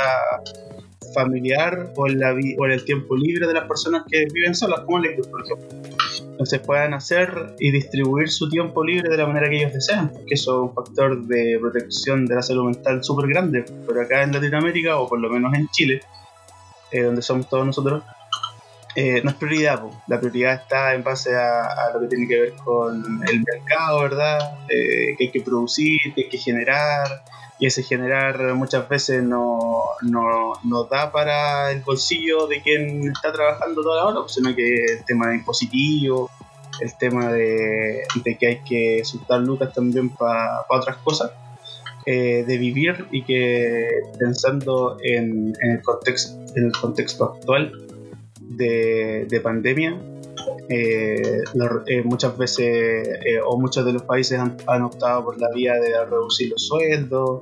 familiar 1.13 1.91
o 1.95 2.07
en, 2.07 2.19
la 2.19 2.33
vi- 2.33 2.55
o 2.57 2.65
en 2.65 2.71
el 2.71 2.83
tiempo 2.85 3.15
libre 3.15 3.47
de 3.47 3.53
las 3.53 3.65
personas 3.67 4.03
que 4.09 4.25
viven 4.33 4.55
solas, 4.55 4.81
como 4.81 4.99
les 4.99 5.27
por 5.27 5.41
ejemplo. 5.43 5.67
Entonces 6.31 6.59
puedan 6.59 6.93
hacer 6.93 7.55
y 7.59 7.71
distribuir 7.71 8.29
su 8.29 8.47
tiempo 8.49 8.83
libre 8.83 9.09
de 9.09 9.17
la 9.17 9.25
manera 9.25 9.49
que 9.49 9.57
ellos 9.57 9.73
desean, 9.73 10.11
que 10.27 10.35
eso 10.35 10.51
es 10.55 10.69
un 10.69 10.73
factor 10.75 11.21
de 11.23 11.57
protección 11.59 12.25
de 12.27 12.35
la 12.35 12.41
salud 12.41 12.65
mental 12.65 13.03
súper 13.03 13.27
grande. 13.27 13.65
Pero 13.87 14.01
acá 14.01 14.21
en 14.23 14.31
Latinoamérica, 14.31 14.97
o 14.99 15.09
por 15.09 15.19
lo 15.19 15.29
menos 15.29 15.53
en 15.55 15.67
Chile, 15.69 16.01
eh, 16.91 17.01
donde 17.01 17.21
somos 17.21 17.49
todos 17.49 17.65
nosotros, 17.65 18.03
eh, 18.95 19.21
no 19.23 19.29
es 19.29 19.35
prioridad. 19.35 19.83
La 20.07 20.19
prioridad 20.19 20.55
está 20.55 20.95
en 20.95 21.03
base 21.03 21.35
a, 21.35 21.91
lo 21.93 21.99
que 22.01 22.07
tiene 22.07 22.27
que 22.27 22.39
ver 22.39 22.53
con 22.53 23.21
el 23.27 23.43
mercado, 23.43 24.01
¿verdad? 24.01 24.57
Eh, 24.69 25.15
que 25.17 25.25
hay 25.25 25.31
que 25.31 25.41
producir, 25.41 25.99
que 26.15 26.23
hay 26.23 26.29
que 26.29 26.37
generar, 26.37 27.23
y 27.59 27.67
ese 27.67 27.83
generar 27.83 28.53
muchas 28.53 28.87
veces 28.87 29.23
no, 29.23 29.83
no, 30.01 30.53
no 30.63 30.83
da 30.85 31.11
para 31.11 31.71
el 31.71 31.81
bolsillo 31.81 32.47
de 32.47 32.61
quien 32.61 33.07
está 33.09 33.31
trabajando 33.31 33.81
toda 33.81 33.97
la 33.97 34.05
hora, 34.05 34.29
sino 34.29 34.55
que 34.55 34.85
el 34.85 35.05
tema 35.05 35.27
de 35.27 35.35
impositivo, 35.35 36.29
el 36.79 36.95
tema 36.97 37.31
de, 37.31 38.03
de 38.23 38.37
que 38.37 38.47
hay 38.47 38.59
que 38.59 39.03
soltar 39.03 39.41
lucas 39.41 39.73
también 39.73 40.09
para 40.09 40.65
otras 40.69 40.97
cosas 40.97 41.31
eh, 42.07 42.43
de 42.47 42.57
vivir 42.57 43.05
y 43.11 43.23
que 43.23 43.89
pensando 44.17 44.97
en, 45.03 45.53
en 45.61 45.71
el, 45.71 45.81
contexto, 45.81 46.39
en 46.55 46.65
el 46.67 46.71
contexto 46.71 47.25
actual 47.35 47.71
de, 48.41 49.25
de 49.29 49.41
pandemia, 49.41 49.95
eh, 50.69 51.41
lo- 51.53 51.83
eh, 51.85 52.01
muchas 52.03 52.37
veces 52.37 52.65
eh, 53.25 53.39
o 53.45 53.59
muchos 53.59 53.85
de 53.85 53.93
los 53.93 54.03
países 54.03 54.39
han, 54.39 54.55
han 54.67 54.83
optado 54.83 55.23
por 55.25 55.39
la 55.39 55.49
vía 55.53 55.73
de 55.75 56.05
reducir 56.05 56.49
los 56.51 56.65
sueldos, 56.65 57.41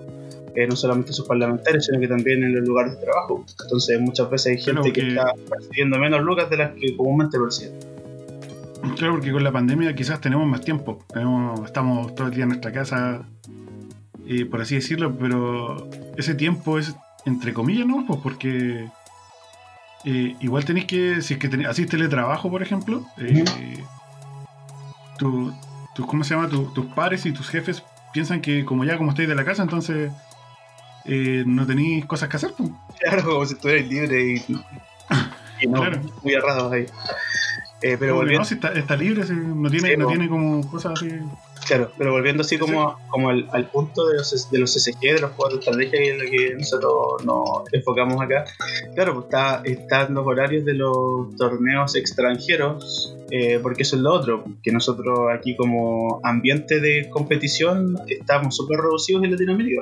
no 0.70 0.76
solamente 0.78 1.12
sus 1.12 1.28
parlamentarios, 1.28 1.86
sino 1.86 2.00
que 2.00 2.08
también 2.08 2.42
en 2.44 2.56
los 2.56 2.66
lugares 2.68 2.94
de 2.98 3.02
trabajo. 3.06 3.46
Entonces 3.64 4.00
muchas 4.00 4.30
veces 4.30 4.48
hay 4.48 4.58
gente 4.58 4.72
Claro, 4.72 4.84
que 4.84 4.94
que- 4.94 5.08
está 5.10 5.34
percibiendo 5.50 6.00
menos 6.00 6.22
lucas 6.24 6.50
de 6.50 6.58
las 6.58 6.72
que 6.76 6.96
comúnmente 6.96 7.38
perciben. 7.38 7.76
Claro, 8.98 9.14
porque 9.16 9.32
con 9.32 9.44
la 9.44 9.52
pandemia 9.52 9.94
quizás 9.94 10.22
tenemos 10.22 10.48
más 10.48 10.62
tiempo. 10.62 11.00
Tenemos, 11.14 11.66
estamos 11.66 12.16
todo 12.16 12.28
el 12.28 12.34
día 12.34 12.44
en 12.44 12.50
nuestra 12.50 12.72
casa, 12.72 13.28
eh, 14.28 14.46
por 14.46 14.62
así 14.62 14.76
decirlo, 14.76 15.16
pero 15.16 15.88
ese 16.18 16.36
tiempo 16.36 16.78
es 16.80 16.96
entre 17.26 17.54
comillas, 17.54 17.88
¿no? 17.88 18.06
Pues 18.06 18.20
porque 18.22 18.88
eh, 20.06 20.36
igual 20.40 20.66
tenéis 20.66 20.86
que, 20.86 21.22
si 21.22 21.34
es 21.34 21.40
que 21.40 21.50
tenés, 21.50 21.68
hacís 21.68 21.88
teletrabajo, 21.90 22.50
por 22.52 22.62
ejemplo, 22.62 23.04
eh, 23.18 23.44
tu- 25.18 25.54
tu- 25.96 26.06
¿cómo 26.06 26.24
se 26.24 26.36
llama? 26.36 26.50
Tu- 26.50 26.72
tus 26.74 26.86
pares 26.88 27.26
y 27.26 27.32
tus 27.32 27.50
jefes 27.50 27.84
piensan 28.14 28.42
que 28.42 28.66
como 28.66 28.84
ya 28.86 28.98
como 28.98 29.12
estáis 29.12 29.28
de 29.30 29.36
la 29.36 29.46
casa, 29.46 29.64
entonces 29.64 30.12
eh, 31.06 31.44
no 31.46 31.66
tenéis 31.66 32.06
cosas 32.06 32.30
que 32.30 32.38
hacer. 32.38 32.54
pues. 32.58 32.72
Claro, 33.00 33.24
como 33.24 33.46
si 33.46 33.54
estuvierais 33.54 33.88
libre 33.90 34.34
y, 34.34 34.36
y 35.62 35.68
no, 35.68 35.80
Claro. 35.82 36.02
muy 36.24 36.34
errados 36.34 36.72
ahí. 36.72 36.86
Eh, 37.82 37.98
pero 38.00 38.16
volviendo, 38.16 38.40
no, 38.40 38.46
si 38.46 38.56
está, 38.56 38.72
está 38.74 38.96
libre, 38.96 39.24
si 39.26 39.34
no 39.34 39.70
tiene, 39.70 39.90
Sí, 39.92 39.98
no 39.98 40.08
tiene 40.08 40.28
como 40.30 40.68
cosas 40.70 40.94
así. 40.94 41.10
Claro, 41.66 41.92
pero 41.98 42.12
volviendo 42.12 42.42
así 42.42 42.58
como, 42.58 42.98
como 43.10 43.30
al, 43.30 43.48
al 43.52 43.70
punto 43.70 44.08
de 44.08 44.18
los, 44.18 44.52
de 44.52 44.60
los 44.60 44.74
SSG, 44.74 45.00
de 45.02 45.22
los 45.22 45.32
juegos 45.32 45.54
de 45.54 45.60
estrategia 45.60 46.00
que 46.00 46.12
es 46.12 46.18
lo 46.18 46.30
que 46.30 46.56
nosotros 46.56 47.26
nos 47.26 47.74
enfocamos 47.74 48.22
acá, 48.22 48.46
claro, 48.94 49.14
pues 49.14 49.26
está, 49.26 49.62
están 49.64 50.14
los 50.14 50.26
horarios 50.26 50.66
de 50.66 50.74
los 50.74 51.36
torneos 51.38 51.96
extranjeros, 51.96 53.16
eh, 53.32 53.60
porque 53.62 53.84
eso 53.84 53.96
es 53.96 54.02
lo 54.02 54.14
otro, 54.14 54.46
que 54.64 54.72
nosotros 54.72 55.30
aquí 55.34 55.56
como 55.56 56.20
ambiente 56.24 56.80
de 56.80 57.10
competición 57.10 57.98
estamos 58.08 58.56
súper 58.56 58.80
reducidos 58.80 59.24
en 59.24 59.32
Latinoamérica. 59.32 59.82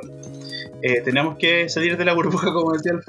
Eh, 0.81 1.01
tenemos 1.01 1.37
que 1.37 1.69
salir 1.69 1.97
de 1.97 2.05
la 2.05 2.13
burbuja, 2.13 2.47
como 2.53 2.73
decía 2.73 2.93
el 2.93 3.01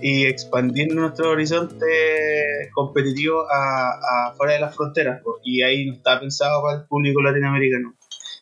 y 0.00 0.26
expandir 0.26 0.94
nuestro 0.94 1.30
horizonte 1.30 2.70
competitivo 2.72 3.44
a, 3.50 4.28
a 4.28 4.34
fuera 4.36 4.54
de 4.54 4.60
las 4.60 4.74
fronteras. 4.74 5.22
Y 5.42 5.62
ahí 5.62 5.86
no 5.86 5.94
está 5.94 6.20
pensado 6.20 6.62
para 6.62 6.78
el 6.78 6.86
público 6.86 7.20
latinoamericano. 7.20 7.94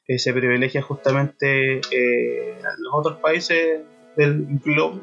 Que 0.07 0.19
se 0.19 0.33
privilegia 0.33 0.83
justamente 0.83 1.81
eh, 1.91 2.59
a 2.63 2.75
los 2.79 2.95
otros 2.95 3.19
países 3.19 3.81
del 4.17 4.47
globo 4.65 5.01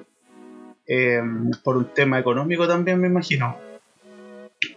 eh, 0.87 1.21
por 1.63 1.77
un 1.77 1.85
tema 1.93 2.19
económico 2.19 2.67
también, 2.67 2.99
me 2.99 3.07
imagino. 3.07 3.57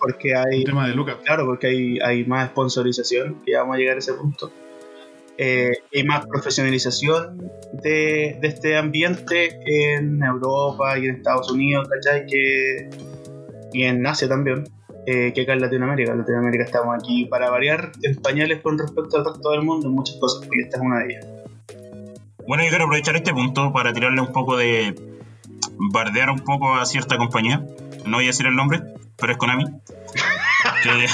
Porque 0.00 0.35
hay, 0.35 0.61
El 0.61 0.64
tema 0.64 0.88
de 0.88 0.95
Lucas. 0.95 1.16
Claro, 1.25 1.47
porque 1.47 1.68
hay, 1.68 1.99
hay 2.00 2.25
más 2.25 2.50
sponsorización, 2.50 3.42
que 3.45 3.52
ya 3.52 3.61
vamos 3.61 3.76
a 3.76 3.78
llegar 3.78 3.97
a 3.97 3.99
ese 4.00 4.14
punto. 4.14 4.52
Eh, 5.38 5.71
hay 5.95 6.05
más 6.05 6.26
profesionalización 6.26 7.50
de, 7.83 8.38
de 8.40 8.49
este 8.49 8.76
ambiente 8.76 9.59
en 9.66 10.23
Europa 10.23 10.99
y 10.99 11.07
en 11.07 11.16
Estados 11.16 11.50
Unidos, 11.50 11.88
¿cachai? 11.88 12.26
Que, 12.26 12.88
y 13.73 13.83
en 13.83 14.07
Asia 14.07 14.28
también, 14.28 14.69
eh, 15.07 15.33
que 15.35 15.43
acá 15.43 15.52
en 15.52 15.61
Latinoamérica. 15.61 16.12
En 16.12 16.19
Latinoamérica 16.19 16.64
estamos 16.64 16.95
aquí 16.99 17.26
para 17.26 17.50
variar 17.50 17.93
en 18.02 18.16
pañales 18.16 18.61
con 18.62 18.78
respecto 18.78 19.19
al 19.19 19.25
resto 19.26 19.50
del 19.50 19.62
mundo 19.62 19.88
en 19.88 19.95
muchas 19.95 20.16
cosas, 20.16 20.49
y 20.50 20.62
esta 20.62 20.78
es 20.78 20.83
una 20.83 21.00
de 21.00 21.05
ellas. 21.12 21.26
Bueno, 22.49 22.62
yo 22.62 22.69
quiero 22.71 22.85
aprovechar 22.85 23.16
este 23.16 23.33
punto 23.35 23.73
para 23.73 23.93
tirarle 23.93 24.21
un 24.21 24.33
poco 24.33 24.57
de. 24.57 24.95
bardear 25.78 26.31
un 26.31 26.40
poco 26.40 26.75
a 26.75 26.87
cierta 26.87 27.19
compañía. 27.19 27.66
No 28.07 28.19
voy 28.19 28.25
a 28.25 28.28
decir 28.28 28.47
el 28.47 28.55
nombre, 28.55 28.81
pero 29.16 29.33
es 29.33 29.38
Konami. 29.38 29.64
Que- 30.83 31.07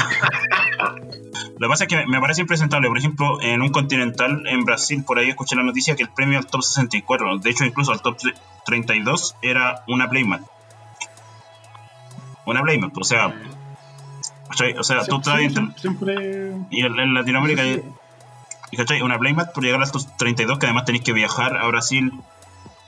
Lo 1.62 1.68
que 1.68 1.70
pasa 1.74 1.84
es 1.84 1.88
que 1.90 2.06
me 2.06 2.20
parece 2.20 2.40
impresentable. 2.40 2.88
Por 2.88 2.98
ejemplo, 2.98 3.40
en 3.40 3.62
un 3.62 3.68
continental 3.70 4.42
en 4.48 4.64
Brasil, 4.64 5.04
por 5.04 5.20
ahí 5.20 5.28
escuché 5.30 5.54
la 5.54 5.62
noticia 5.62 5.94
que 5.94 6.02
el 6.02 6.08
premio 6.08 6.36
al 6.38 6.46
top 6.46 6.60
64, 6.64 7.38
de 7.38 7.50
hecho, 7.50 7.64
incluso 7.64 7.92
al 7.92 8.02
top 8.02 8.16
32, 8.66 9.36
era 9.42 9.84
una 9.86 10.10
Playmat. 10.10 10.40
Una 12.46 12.62
Playmat, 12.62 12.96
o 12.98 13.04
sea. 13.04 13.32
¿cachai? 14.48 14.72
O 14.76 14.82
sea, 14.82 15.04
tú 15.06 15.20
sí, 15.24 15.30
entre- 15.44 15.68
siempre. 15.80 16.52
y 16.70 16.84
en, 16.84 17.14
Latinoamérica, 17.14 17.62
Sí, 17.62 17.74
sí. 17.76 17.82
y, 18.72 18.76
¿cachai? 18.76 19.00
Una 19.02 19.16
Playmat 19.18 19.52
por 19.52 19.62
llegar 19.62 19.80
al 19.80 19.90
top 19.92 20.02
32, 20.18 20.58
que 20.58 20.66
además 20.66 20.84
tenéis 20.84 21.04
que 21.04 21.12
viajar 21.12 21.56
a 21.56 21.66
Brasil, 21.68 22.12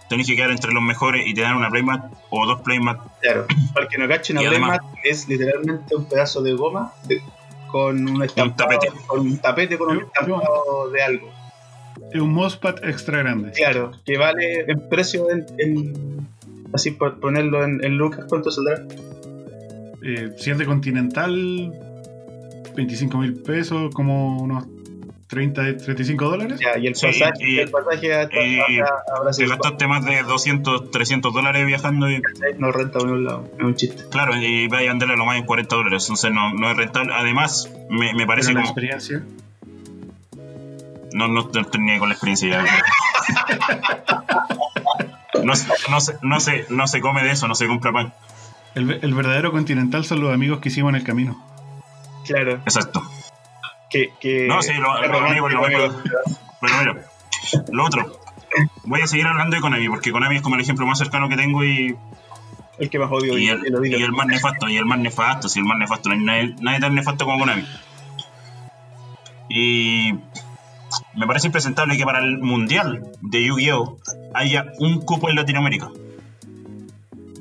tenéis 0.08 0.28
que 0.28 0.34
quedar 0.34 0.50
entre 0.50 0.72
los 0.72 0.82
mejores 0.82 1.24
y 1.26 1.32
te 1.32 1.42
dan 1.42 1.56
una 1.56 1.70
Playmat 1.70 2.12
o 2.30 2.44
dos 2.46 2.60
Playmat. 2.62 2.98
Claro, 3.22 3.46
para 3.72 3.86
el 3.86 3.90
que 3.90 3.98
no 3.98 4.08
cache, 4.08 4.32
una 4.32 4.42
Playmat 4.42 4.80
es 5.04 5.28
literalmente 5.28 5.94
un 5.94 6.06
pedazo 6.06 6.42
de 6.42 6.54
goma 6.54 6.92
de- 7.04 7.22
con 7.74 8.08
un 8.08 8.22
estampado, 8.22 8.70
tapete. 8.70 8.92
con 9.08 9.20
un 9.22 9.38
tapete 9.38 9.76
con 9.76 9.96
un 9.96 10.02
estampado 10.04 10.90
de 10.92 11.02
algo. 11.02 11.28
Es 12.12 12.20
un 12.20 12.32
mousepad 12.32 12.76
extra 12.84 13.18
grande. 13.18 13.50
Claro, 13.50 13.90
que 14.04 14.16
vale 14.16 14.60
en 14.70 14.88
precio 14.88 15.28
en, 15.28 15.44
en- 15.58 16.28
así 16.72 16.92
por 16.92 17.18
ponerlo 17.18 17.64
en, 17.64 17.82
en 17.84 17.96
lucas, 17.98 18.26
¿cuánto 18.28 18.52
saldrá? 18.52 18.80
Eh, 20.04 20.30
si 20.38 20.50
es 20.52 20.58
de 20.58 20.66
Continental, 20.66 21.72
25 22.76 23.18
mil 23.18 23.34
pesos, 23.42 23.92
como 23.92 24.40
unos 24.40 24.66
30, 25.26 25.76
35 25.78 26.24
dólares. 26.28 26.60
Ya, 26.60 26.78
y 26.78 26.86
el 26.86 26.92
pasaje, 26.92 27.32
y- 27.40 27.58
el 27.58 27.70
pasaje 27.70 28.14
a, 28.14 28.20
a- 28.20 28.46
y- 28.46 28.58
a- 28.80 28.84
a 28.84 29.14
Te 29.16 29.22
Brasil 29.22 29.48
gastaste 29.48 29.86
más 29.88 30.04
de 30.04 30.22
200, 30.22 30.90
300 30.90 31.32
dólares 31.32 31.66
viajando 31.66 32.10
y, 32.10 32.20
no 32.58 32.70
renta 32.72 32.98
por 32.98 33.08
un 33.10 33.24
lado, 33.24 33.48
es 33.58 33.64
un 33.64 33.74
chiste. 33.74 34.04
claro, 34.10 34.36
y 34.36 34.68
vais 34.68 34.88
a 34.88 34.92
andarle 34.92 35.14
a 35.14 35.16
lo 35.16 35.24
más 35.26 35.38
en 35.38 35.44
40 35.46 35.74
dólares. 35.76 36.04
Entonces 36.04 36.30
no, 36.32 36.52
no 36.54 36.70
es 36.70 36.76
rentable. 36.76 37.12
Además, 37.14 37.70
me, 37.90 38.12
me 38.14 38.26
parece 38.26 38.48
Pero 38.48 38.60
la 38.60 38.66
como. 38.66 38.72
experiencia. 38.72 39.22
No, 41.12 41.28
no, 41.28 41.48
no 41.52 41.60
estoy 41.60 41.80
ni 41.80 41.92
ahí 41.92 41.98
con 41.98 42.08
la 42.08 42.14
experiencia 42.14 42.48
ya. 42.50 42.64
No, 45.44 45.54
se- 45.54 45.68
no, 45.90 46.00
se, 46.00 46.14
no, 46.22 46.40
se, 46.40 46.66
no 46.70 46.86
se 46.86 47.00
come 47.00 47.22
de 47.22 47.30
eso, 47.32 47.46
no 47.48 47.54
se 47.54 47.66
compra 47.66 47.92
pan. 47.92 48.12
El 48.74 49.14
verdadero 49.14 49.52
Continental 49.52 50.04
son 50.04 50.20
los 50.20 50.34
amigos 50.34 50.58
que 50.60 50.68
hicimos 50.68 50.90
en 50.90 50.96
el 50.96 51.04
camino. 51.04 51.40
Claro, 52.26 52.54
Exacto. 52.64 53.02
Que. 53.90 54.10
que 54.20 54.46
No, 54.46 54.62
sí, 54.62 54.72
lo- 54.74 55.00
lo 55.00 55.06
lo 55.06 55.12
romántico, 55.12 55.46
amigo. 55.46 56.02
Pero 56.60 56.78
mira, 56.78 57.06
lo 57.72 57.84
otro. 57.84 58.20
Voy 58.84 59.00
a 59.00 59.06
seguir 59.06 59.26
hablando 59.26 59.56
de 59.56 59.60
Konami, 59.62 59.88
porque 59.88 60.12
Konami 60.12 60.36
es 60.36 60.42
como 60.42 60.54
el 60.54 60.60
ejemplo 60.60 60.86
más 60.86 60.98
cercano 60.98 61.28
que 61.28 61.36
tengo 61.36 61.64
y, 61.64 61.96
El 62.78 62.88
que 62.90 62.98
más 63.00 63.10
odio 63.10 63.36
y, 63.36 63.46
y, 63.46 63.48
el, 63.48 63.60
y 63.86 64.08
más 64.12 64.26
nefasto, 64.26 64.68
y 64.68 64.76
el 64.76 64.84
más 64.84 64.98
nefasto, 65.00 65.48
si 65.48 65.58
el 65.58 65.64
más 65.64 65.76
nefasto, 65.78 66.08
no 66.08 66.14
hay 66.14 66.20
nadie, 66.20 66.54
nadie 66.60 66.80
tan 66.80 66.94
nefasto 66.94 67.24
como 67.24 67.38
Konami. 67.40 67.64
Y 69.48 70.14
me 71.14 71.26
parece 71.26 71.48
impresentable 71.48 71.96
que 71.96 72.04
para 72.04 72.20
el 72.20 72.38
mundial 72.38 73.04
de 73.20 73.44
Yu-Gi-Oh! 73.44 73.98
haya 74.34 74.66
un 74.78 75.00
cupo 75.00 75.28
en 75.28 75.36
Latinoamérica. 75.36 75.90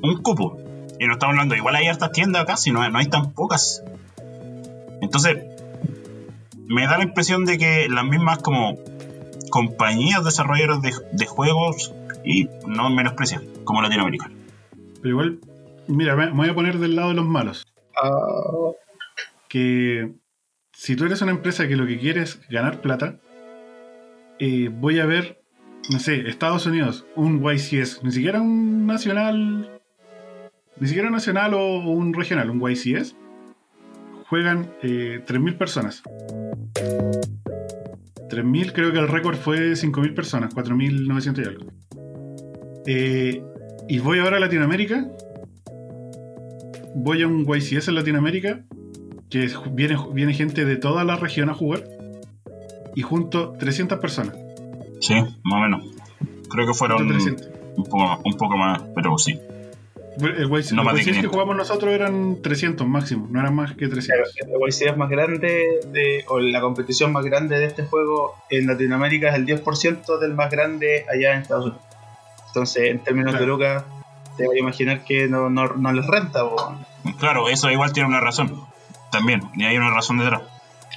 Un 0.02 0.20
cupo. 0.22 0.58
Y 0.98 1.06
no 1.06 1.14
estamos 1.14 1.32
hablando, 1.34 1.54
igual 1.56 1.76
hay 1.76 1.86
hartas 1.86 2.12
tiendas 2.12 2.42
acá, 2.42 2.56
si 2.56 2.70
no, 2.72 2.88
no 2.88 2.98
hay 2.98 3.06
tan 3.06 3.32
pocas. 3.32 3.82
Entonces, 5.00 5.38
me 6.68 6.86
da 6.86 6.98
la 6.98 7.04
impresión 7.04 7.44
de 7.44 7.58
que 7.58 7.88
las 7.88 8.04
mismas 8.04 8.38
como 8.38 8.78
compañías 9.50 10.24
desarrolladoras 10.24 10.82
de, 10.82 10.92
de 11.12 11.26
juegos 11.26 11.94
y 12.24 12.48
no 12.66 12.90
menosprecian 12.90 13.42
como 13.64 13.82
Latinoamérica. 13.82 14.30
Pero 15.02 15.08
igual, 15.08 15.38
mira, 15.86 16.16
me 16.16 16.30
voy 16.30 16.48
a 16.48 16.54
poner 16.54 16.78
del 16.78 16.96
lado 16.96 17.10
de 17.10 17.14
los 17.14 17.26
malos. 17.26 17.66
Ah, 18.02 18.72
Que 19.48 20.12
si 20.72 20.96
tú 20.96 21.04
eres 21.04 21.22
una 21.22 21.32
empresa 21.32 21.68
que 21.68 21.76
lo 21.76 21.86
que 21.86 21.98
quiere 21.98 22.22
es 22.22 22.40
ganar 22.48 22.80
plata, 22.80 23.16
eh, 24.38 24.70
voy 24.72 24.98
a 24.98 25.06
ver, 25.06 25.38
no 25.90 25.98
sé, 25.98 26.28
Estados 26.28 26.66
Unidos, 26.66 27.06
un 27.14 27.40
YCS, 27.42 28.02
ni 28.02 28.10
siquiera 28.10 28.40
un 28.40 28.86
nacional, 28.86 29.80
ni 30.80 30.88
siquiera 30.88 31.08
un 31.08 31.14
nacional 31.14 31.54
o 31.54 31.78
un 31.78 32.12
regional, 32.12 32.50
un 32.50 32.60
YCS, 32.60 33.14
juegan 34.28 34.72
eh, 34.82 35.22
3.000 35.26 35.56
personas. 35.56 36.02
3.000, 38.34 38.72
creo 38.72 38.92
que 38.92 38.98
el 38.98 39.08
récord 39.08 39.36
fue 39.36 39.72
5.000 39.72 40.14
personas, 40.14 40.54
4.900 40.54 41.42
y 41.42 41.48
algo. 41.48 41.66
Eh, 42.86 43.42
y 43.88 43.98
voy 43.98 44.18
ahora 44.18 44.36
a 44.36 44.40
Latinoamérica. 44.40 45.06
Voy 46.94 47.22
a 47.22 47.26
un 47.26 47.44
YCS 47.44 47.88
en 47.88 47.94
Latinoamérica. 47.94 48.64
Que 49.30 49.50
viene, 49.72 49.96
viene 50.12 50.32
gente 50.32 50.64
de 50.64 50.76
toda 50.76 51.04
la 51.04 51.16
región 51.16 51.50
a 51.50 51.54
jugar. 51.54 51.84
Y 52.94 53.02
junto 53.02 53.52
300 53.52 53.98
personas. 53.98 54.36
Sí, 55.00 55.14
más 55.14 55.54
o 55.54 55.60
menos. 55.60 55.86
Creo 56.48 56.66
que 56.66 56.74
fueron 56.74 57.02
un 57.02 57.08
300. 57.08 57.48
poco, 57.76 58.20
un 58.24 58.34
poco 58.34 58.56
más, 58.56 58.82
pero 58.94 59.18
sí. 59.18 59.38
El 60.18 60.48
No 60.48 60.56
los 60.56 60.60
YCS 60.64 61.04
que 61.04 61.04
500. 61.12 61.30
jugamos 61.32 61.56
nosotros 61.56 61.92
eran 61.92 62.40
300 62.42 62.86
máximo, 62.86 63.26
no 63.30 63.40
eran 63.40 63.54
más 63.54 63.70
que 63.72 63.88
Claro, 63.88 63.94
300. 63.94 64.30
la 64.48 64.66
YCS 64.68 64.96
más 64.96 65.08
grande 65.10 65.80
de, 65.92 66.24
o 66.28 66.38
la 66.40 66.60
competición 66.60 67.12
más 67.12 67.24
grande 67.24 67.58
de 67.58 67.66
este 67.66 67.84
juego 67.84 68.34
en 68.50 68.66
Latinoamérica 68.66 69.28
es 69.30 69.34
el 69.34 69.46
10% 69.46 70.18
del 70.18 70.34
más 70.34 70.50
grande 70.50 71.04
allá 71.12 71.34
en 71.34 71.42
Estados 71.42 71.66
Unidos. 71.66 71.82
Entonces, 72.48 72.90
en 72.90 72.98
términos 73.00 73.32
Claro. 73.32 73.44
de 73.44 73.50
lucas, 73.50 73.84
te 74.36 74.46
voy 74.46 74.56
a 74.58 74.60
imaginar 74.60 75.04
que 75.04 75.26
no, 75.28 75.50
no, 75.50 75.66
no 75.74 75.92
les 75.92 76.06
renta. 76.06 76.42
Claro, 77.18 77.48
eso 77.48 77.70
igual 77.70 77.92
tiene 77.92 78.08
una 78.08 78.20
razón. 78.20 78.64
También, 79.10 79.42
y 79.54 79.64
hay 79.64 79.76
una 79.76 79.90
razón 79.90 80.18
detrás. 80.18 80.42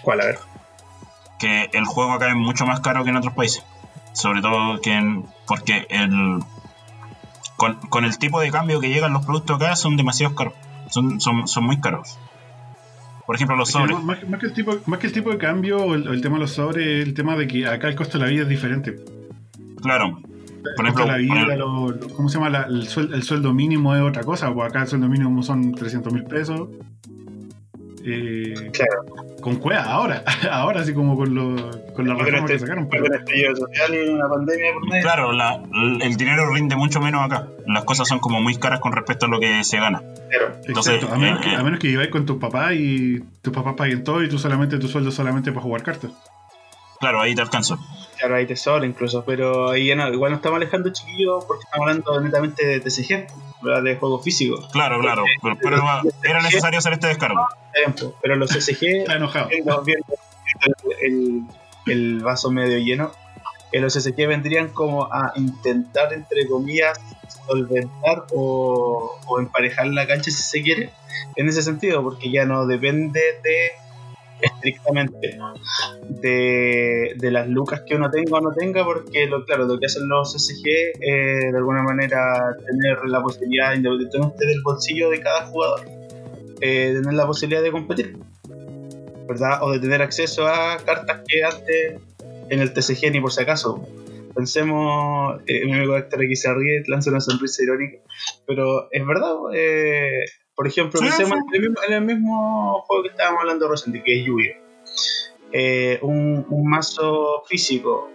¿Cuál? 0.03 0.21
A 0.21 0.25
ver. 0.25 0.39
Que 1.39 1.69
el 1.73 1.85
juego 1.85 2.13
acá 2.13 2.29
es 2.29 2.35
mucho 2.35 2.65
más 2.65 2.79
caro 2.79 3.03
que 3.03 3.09
en 3.11 3.15
otros 3.17 3.33
países. 3.33 3.63
Sobre 4.13 4.41
todo 4.41 4.81
que 4.81 4.91
en, 4.93 5.25
porque 5.47 5.85
el 5.89 6.39
con, 7.57 7.75
con 7.89 8.05
el 8.05 8.17
tipo 8.17 8.39
de 8.39 8.49
cambio 8.51 8.79
que 8.79 8.89
llegan 8.89 9.11
los 9.13 9.25
productos 9.25 9.57
acá 9.57 9.75
son 9.75 9.97
demasiado 9.97 10.33
caros. 10.35 10.53
Son, 10.89 11.19
son, 11.19 11.47
son 11.47 11.65
muy 11.65 11.79
caros. 11.81 12.17
Por 13.25 13.35
ejemplo, 13.35 13.57
los 13.57 13.69
sobres. 13.71 14.01
más, 14.03 14.25
más 14.29 14.39
que 14.39 14.45
el 14.45 14.53
tipo, 14.53 14.77
más 14.85 14.99
que 14.99 15.07
el 15.07 15.13
tipo 15.13 15.29
de 15.31 15.37
cambio 15.37 15.95
el, 15.95 16.21
tema 16.21 16.35
de 16.35 16.41
los 16.41 16.51
sobres, 16.51 17.05
el 17.05 17.13
tema 17.13 17.35
de 17.35 17.45
que 17.47 17.67
acá 17.67 17.89
el 17.89 17.95
costo 17.95 18.17
de 18.17 18.23
la 18.23 18.29
vida 18.31 18.43
es 18.43 18.49
diferente. 18.49 18.95
Claro. 19.81 20.21
Por 20.75 20.85
ejemplo, 20.85 21.05
la 21.05 21.17
vida, 21.17 21.41
el- 21.53 21.59
lo- 21.59 21.89
lo- 21.91 22.07
¿cómo 22.15 22.29
se 22.29 22.35
llama? 22.37 22.49
La- 22.49 22.63
el, 22.63 22.87
suel- 22.87 23.13
el 23.13 23.23
sueldo 23.23 23.53
mínimo 23.53 23.93
es 23.95 24.01
otra 24.01 24.23
cosa, 24.23 24.53
pues 24.53 24.69
acá 24.69 24.83
el 24.83 24.87
sueldo 24.87 25.09
mínimo 25.09 25.43
son 25.43 25.73
300 25.73 26.13
mil 26.13 26.23
pesos. 26.23 26.69
Eh, 28.07 28.71
Claro. 28.71 29.03
con 29.41 29.57
cueva, 29.57 29.83
ahora, 29.83 30.23
ahora 30.51 30.81
así 30.81 30.93
como 30.93 31.15
con, 31.15 31.33
los 31.35 31.77
con 31.95 32.07
las 32.07 32.17
reformas 32.17 32.45
que 32.49 32.53
este- 32.55 32.59
sacaron. 32.67 32.87
Pero, 32.89 33.03
Con 33.03 33.13
el 33.13 33.19
estallido 33.19 33.55
social 33.55 33.95
y 33.95 34.09
una 34.09 34.29
pandemia 34.29 34.73
por 34.73 34.87
medio. 34.89 35.03
Claro, 35.03 35.31
la- 35.33 35.61
el 36.01 36.15
dinero 36.17 36.51
rinde 36.53 36.75
mucho 36.75 36.99
menos 37.01 37.23
acá. 37.25 37.47
Las 37.65 37.83
cosas 37.83 38.07
son 38.07 38.19
como 38.19 38.41
muy 38.41 38.55
caras 38.57 38.79
con 38.79 38.91
respecto 38.93 39.25
a 39.25 39.29
lo 39.29 39.39
que 39.39 39.63
se 39.63 39.77
gana. 39.77 40.01
Claro. 40.29 40.55
entonces, 40.65 40.95
exacto, 40.95 41.15
a 41.15 41.17
menos, 41.17 41.39
eh, 41.39 41.43
que, 41.49 41.55
a 41.55 41.63
menos 41.63 41.79
que 41.79 41.87
lleváis 41.89 42.09
con 42.09 42.25
tus 42.25 42.37
papás 42.37 42.73
y 42.73 43.19
tus 43.41 43.53
papás 43.53 43.75
paguen 43.77 44.03
todo 44.03 44.21
y 44.23 44.29
tú 44.29 44.37
solamente 44.37 44.77
tu 44.77 44.87
sueldo 44.87 45.09
solamente 45.11 45.51
para 45.51 45.61
jugar 45.63 45.83
cartas. 45.83 46.11
Claro, 46.99 47.21
ahí 47.21 47.33
te 47.35 47.41
alcanza. 47.41 47.77
Claro, 48.17 48.35
hay 48.35 48.45
tesoro 48.45 48.85
incluso, 48.85 49.23
pero 49.23 49.69
ahí 49.69 49.87
ya 49.87 49.95
no, 49.95 50.11
igual 50.11 50.31
nos 50.31 50.39
estamos 50.39 50.57
alejando, 50.57 50.91
chiquillos, 50.91 51.45
porque 51.45 51.63
estamos 51.63 51.87
hablando 51.87 52.21
netamente 52.21 52.65
de 52.65 52.79
TCG, 52.79 53.27
¿verdad? 53.61 53.83
de 53.83 53.95
juegos 53.95 54.23
físicos. 54.23 54.67
Claro, 54.71 54.99
claro. 54.99 55.23
Pero, 55.41 55.57
pero 55.61 55.77
era 56.23 56.41
necesario 56.41 56.79
hacer 56.79 56.93
este 56.93 57.07
descargo. 57.07 57.47
Pero 58.21 58.35
los 58.35 58.49
enojado. 58.81 59.49
viendo, 59.49 59.83
viendo 59.83 60.17
el, 61.01 61.43
el 61.85 62.23
vaso 62.23 62.51
medio 62.51 62.77
lleno, 62.79 63.11
eh, 63.71 63.79
los 63.79 63.93
CCG 63.93 64.27
vendrían 64.27 64.69
como 64.69 65.03
a 65.11 65.33
intentar, 65.35 66.13
entre 66.13 66.47
comillas, 66.47 66.99
solventar 67.47 68.25
o, 68.33 69.19
o 69.25 69.39
emparejar 69.39 69.87
la 69.87 70.07
cancha 70.07 70.31
si 70.31 70.41
se 70.41 70.61
quiere, 70.63 70.91
en 71.35 71.49
ese 71.49 71.61
sentido, 71.61 72.01
porque 72.01 72.31
ya 72.31 72.45
no 72.45 72.65
depende 72.65 73.19
de 73.43 73.71
estrictamente 74.41 75.39
de, 76.09 77.13
de 77.15 77.31
las 77.31 77.47
lucas 77.47 77.81
que 77.85 77.95
uno 77.95 78.09
tenga 78.09 78.37
o 78.37 78.41
no 78.41 78.53
tenga, 78.53 78.83
porque 78.83 79.25
lo, 79.27 79.45
claro, 79.45 79.65
lo 79.65 79.79
que 79.79 79.85
hacen 79.85 80.07
los 80.07 80.33
CCG 80.33 80.67
es 80.99 81.51
de 81.51 81.57
alguna 81.57 81.83
manera 81.83 82.55
tener 82.65 82.97
la 83.05 83.21
posibilidad, 83.21 83.73
independientemente 83.73 84.45
del 84.45 84.61
bolsillo 84.61 85.09
de 85.09 85.19
cada 85.21 85.47
jugador, 85.47 85.81
eh, 86.61 86.93
tener 86.93 87.13
la 87.13 87.25
posibilidad 87.25 87.63
de 87.63 87.71
competir, 87.71 88.17
¿verdad? 89.27 89.63
O 89.63 89.71
de 89.71 89.79
tener 89.79 90.01
acceso 90.01 90.47
a 90.47 90.77
cartas 90.85 91.21
que 91.27 91.43
antes 91.43 92.01
en 92.49 92.59
el 92.59 92.73
TCG 92.73 93.11
ni 93.11 93.21
por 93.21 93.31
si 93.31 93.41
acaso. 93.41 93.87
Pensemos, 94.35 95.41
eh, 95.47 95.65
mi 95.65 95.73
amigo 95.73 95.97
Héctor 95.97 96.23
aquí 96.23 96.35
se 96.35 96.53
ríe, 96.53 96.83
lanza 96.87 97.09
una 97.09 97.19
sonrisa 97.19 97.63
irónica, 97.63 97.97
pero 98.45 98.87
es 98.91 99.05
verdad, 99.05 99.33
eh, 99.55 100.25
por 100.57 100.67
ejemplo, 100.67 100.99
Sí, 100.99 101.05
pensemos 101.05 101.37
sí. 101.39 101.55
En, 101.55 101.63
el 101.63 101.69
mismo, 101.69 101.81
en 101.87 101.93
el 101.93 102.01
mismo 102.03 102.81
juego 102.87 103.03
que 103.03 103.09
estábamos 103.09 103.39
hablando 103.41 103.69
reciente, 103.69 104.03
que 104.03 104.19
es 104.19 104.25
Yu-Gi-Oh! 104.25 104.67
Eh, 105.53 105.99
un, 106.01 106.45
un 106.49 106.69
mazo 106.69 107.43
físico 107.47 108.09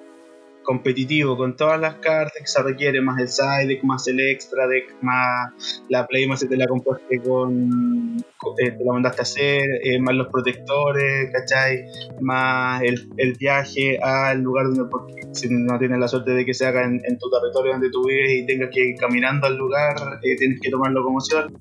competitivo 0.63 1.37
con 1.37 1.57
todas 1.57 1.81
las 1.81 1.95
cartas 1.97 2.35
que 2.41 2.47
se 2.47 2.63
requiere, 2.63 3.01
más 3.01 3.21
el 3.21 3.29
side 3.29 3.67
deck, 3.67 3.83
más 3.83 4.07
el 4.07 4.21
extra 4.21 4.67
deck, 4.69 4.95
más 5.01 5.83
la 5.89 6.07
play, 6.07 6.27
más 6.29 6.47
te 6.47 6.57
la 6.57 6.67
compraste 6.69 7.21
con, 7.21 8.23
con- 8.37 8.55
eh, 8.63 8.71
te 8.71 8.85
la 8.85 8.93
mandaste 8.93 9.21
a 9.21 9.23
hacer, 9.23 9.63
eh, 9.83 9.99
más 9.99 10.15
los 10.15 10.29
protectores, 10.29 11.31
¿cachai? 11.33 11.87
Más 12.21 12.81
el, 12.83 13.09
el 13.17 13.33
viaje 13.35 13.99
al 14.01 14.41
lugar 14.43 14.67
donde, 14.67 14.85
porque 14.85 15.15
si 15.33 15.49
no 15.51 15.79
tienes 15.81 15.99
la 15.99 16.07
suerte 16.07 16.31
de 16.33 16.45
que 16.45 16.55
se 16.55 16.67
haga 16.67 16.85
en, 16.85 17.01
en 17.05 17.19
tu 17.19 17.29
territorio 17.31 17.73
donde 17.73 17.91
tú 17.91 18.07
vives 18.07 18.31
y 18.33 18.47
tengas 18.47 18.71
que 18.73 18.85
ir 18.91 18.97
caminando 18.97 19.47
al 19.49 19.57
lugar, 19.57 19.97
eh, 20.23 20.37
tienes 20.37 20.61
que 20.61 20.71
tomar 20.71 20.93
locomoción. 20.93 21.59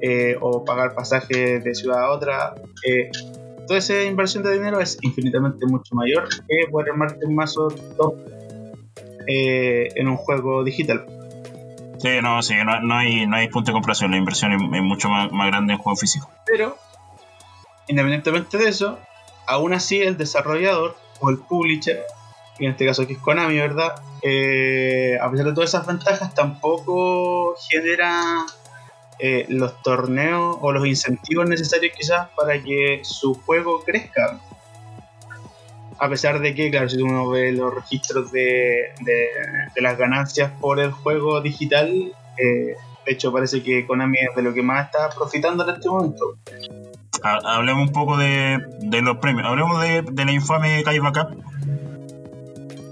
Eh, 0.00 0.36
o 0.40 0.64
pagar 0.64 0.94
pasaje 0.94 1.60
de 1.60 1.74
ciudad 1.74 2.04
a 2.04 2.10
otra, 2.10 2.54
eh, 2.86 3.10
toda 3.66 3.78
esa 3.78 4.02
inversión 4.02 4.42
de 4.42 4.52
dinero 4.52 4.80
es 4.80 4.98
infinitamente 5.02 5.66
mucho 5.66 5.94
mayor 5.94 6.28
que 6.28 6.70
poder 6.70 6.90
armarte 6.90 7.26
un 7.26 7.34
mazo 7.34 7.68
top 7.96 8.14
eh, 9.26 9.88
en 9.94 10.08
un 10.08 10.16
juego 10.16 10.64
digital. 10.64 11.06
Sí, 11.98 12.10
no, 12.22 12.42
sí, 12.42 12.54
no, 12.64 12.80
no 12.80 12.94
hay, 12.94 13.26
no 13.26 13.36
hay 13.36 13.48
punto 13.48 13.70
de 13.70 13.72
comparación. 13.72 14.10
La 14.10 14.18
inversión 14.18 14.52
es, 14.52 14.60
es 14.60 14.82
mucho 14.82 15.08
más, 15.08 15.32
más 15.32 15.46
grande 15.48 15.72
en 15.72 15.78
juego 15.78 15.96
físico. 15.96 16.30
Pero, 16.44 16.76
independientemente 17.88 18.58
de 18.58 18.68
eso, 18.68 18.98
aún 19.46 19.72
así 19.72 20.00
el 20.00 20.16
desarrollador 20.16 20.96
o 21.20 21.30
el 21.30 21.38
publisher, 21.38 22.02
que 22.58 22.66
en 22.66 22.72
este 22.72 22.86
caso 22.86 23.02
aquí 23.02 23.14
es 23.14 23.18
Konami, 23.18 23.58
¿verdad? 23.58 23.94
Eh, 24.22 25.18
a 25.20 25.30
pesar 25.30 25.46
de 25.46 25.52
todas 25.54 25.70
esas 25.70 25.86
ventajas, 25.86 26.34
tampoco 26.34 27.54
genera 27.68 28.44
eh, 29.18 29.46
los 29.48 29.82
torneos 29.82 30.58
o 30.60 30.72
los 30.72 30.86
incentivos 30.86 31.48
necesarios 31.48 31.94
quizás 31.96 32.28
para 32.36 32.62
que 32.62 33.00
su 33.02 33.34
juego 33.34 33.82
crezca. 33.84 34.38
A 35.98 36.08
pesar 36.10 36.40
de 36.40 36.54
que, 36.54 36.70
claro, 36.70 36.88
si 36.90 37.00
uno 37.00 37.28
ve 37.30 37.52
los 37.52 37.74
registros 37.74 38.30
de, 38.30 38.90
de- 39.00 39.28
de 39.74 39.80
las 39.80 39.96
ganancias 39.96 40.52
por 40.60 40.78
el 40.78 40.90
juego 40.90 41.40
digital, 41.40 41.88
eh, 42.36 42.74
de 43.06 43.12
hecho 43.12 43.32
parece 43.32 43.62
que 43.62 43.86
Konami 43.86 44.18
es 44.18 44.36
de 44.36 44.42
lo 44.42 44.52
que 44.52 44.62
más 44.62 44.86
está 44.86 45.08
profitando 45.10 45.66
en 45.66 45.74
este 45.76 45.88
momento. 45.88 46.34
Ha- 47.22 47.56
Hablemos 47.56 47.86
un 47.88 47.92
poco 47.94 48.18
de, 48.18 48.58
de 48.80 49.00
los 49.00 49.16
premios. 49.18 49.46
Hablemos 49.46 49.80
de, 49.80 50.02
de 50.02 50.24
la 50.26 50.32
infame 50.32 50.82
Kaiba 50.84 51.12
Cup. 51.12 51.42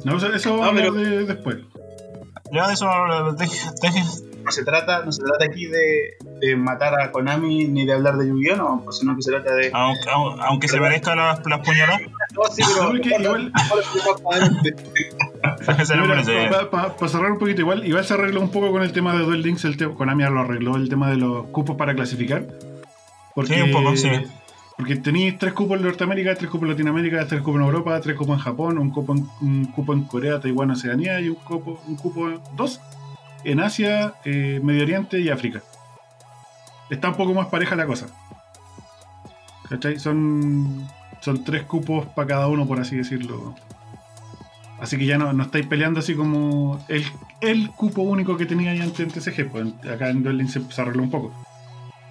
No, 0.05 0.17
eso, 0.17 0.33
eso 0.33 0.51
pero- 0.57 0.65
hablar 0.65 0.93
de- 0.93 1.27
después. 1.27 1.57
Ya 2.53 2.69
de 2.69 2.73
eso, 2.75 2.87
deje- 3.37 3.71
deje- 3.83 4.05
no 4.45 4.51
se 4.51 4.65
trata, 4.65 5.05
no 5.05 5.11
se 5.13 5.23
trata 5.23 5.45
aquí 5.47 5.67
de, 5.67 6.17
de 6.41 6.57
matar 6.57 7.01
a 7.01 7.11
Konami 7.11 7.67
ni 7.69 7.87
de 7.87 7.93
hablar 7.95 8.17
de 8.19 8.29
Yu-Gi-Oh! 8.29 8.57
No, 8.57 8.83
pues, 8.85 8.99
sino 8.99 9.17
que 9.17 9.23
se 9.23 9.31
trata 9.31 9.55
de. 9.55 9.71
aunque, 9.73 10.11
au- 10.11 10.37
aunque 10.41 10.69
se 10.69 10.79
merezca 10.81 11.15
las, 11.17 11.41
las 11.47 11.61
puñaladas, 11.67 12.03
No, 12.35 12.45
sí, 12.55 12.63
porque 12.87 13.09
igual-. 13.19 13.53
Para 15.65 15.85
cerrar 17.09 17.31
un 17.33 17.39
poquito, 17.39 17.61
igual, 17.61 17.87
igual 17.87 18.05
se 18.05 18.15
arregló 18.15 18.41
un 18.41 18.51
poco 18.51 18.71
con 18.71 18.83
el 18.83 18.93
tema 18.93 19.15
de 19.17 19.25
Duel 19.25 19.43
Links, 19.43 19.65
el 19.65 19.77
te- 19.77 19.89
Konami 19.89 20.25
lo 20.25 20.41
arregló 20.41 20.77
el 20.77 20.89
tema 20.89 21.11
de 21.11 21.17
los 21.17 21.47
cupos 21.47 21.77
para 21.77 21.95
clasificar. 21.95 22.47
Porque, 23.35 23.55
Sí, 23.55 23.61
un 23.63 23.73
poco, 23.73 23.97
sí. 23.97 24.09
Porque 24.77 24.97
tenéis 24.97 25.39
tres 25.39 25.53
cupos 25.53 25.79
en 25.79 25.85
Norteamérica, 25.85 26.35
tres 26.35 26.51
cupos 26.51 26.65
en 26.67 26.71
Latinoamérica, 26.73 27.27
tres 27.27 27.41
cupos 27.43 27.61
en 27.61 27.67
Europa, 27.67 28.01
tres 28.01 28.17
cupos 28.17 28.37
en 28.39 28.43
Japón, 28.43 28.79
un 28.79 28.91
cupo 28.91 29.15
en, 29.15 29.27
un 29.41 29.67
cupo 29.67 29.93
en 29.93 30.03
Corea, 30.05 30.41
Taiwán, 30.41 30.71
Oceanía 30.73 31.21
y 31.21 31.29
un 31.29 31.37
cupo, 31.37 31.81
un 31.87 31.95
cupo 31.97 32.29
dos 32.57 32.81
en 33.45 33.61
Asia, 33.61 34.15
eh, 34.25 34.61
Medio 34.63 34.83
Oriente 34.83 35.21
y 35.21 35.31
África. 35.31 35.63
Está 36.91 37.09
un 37.09 37.15
poco 37.15 37.35
más 37.35 37.49
pareja 37.49 37.77
la 37.77 37.87
cosa. 37.87 38.07
¿Cachai? 39.69 39.99
Son, 39.99 40.89
son 41.21 41.45
tres 41.45 41.65
cupos 41.65 42.07
para 42.07 42.29
cada 42.29 42.49
uno, 42.49 42.67
por 42.67 42.81
así 42.81 42.97
decirlo. 42.97 43.55
Así 44.81 44.99
que 44.99 45.07
ya 45.07 45.17
no, 45.17 45.33
no 45.33 45.45
estáis 45.45 45.67
peleando 45.67 46.01
así 46.01 46.15
como 46.15 46.85
el, 46.89 47.05
el 47.41 47.71
cupo 47.71 48.03
único 48.03 48.37
que 48.37 48.45
tenía 48.45 48.75
ya 48.75 48.85
antes 48.85 49.01
en 49.01 49.11
TCG. 49.11 49.51
Pues 49.51 49.67
acá 49.91 50.11
en 50.11 50.23
Duel 50.23 50.39
Links 50.39 50.53
se, 50.53 50.73
se 50.73 50.81
arregló 50.81 51.03
un 51.03 51.11
poco. 51.11 51.33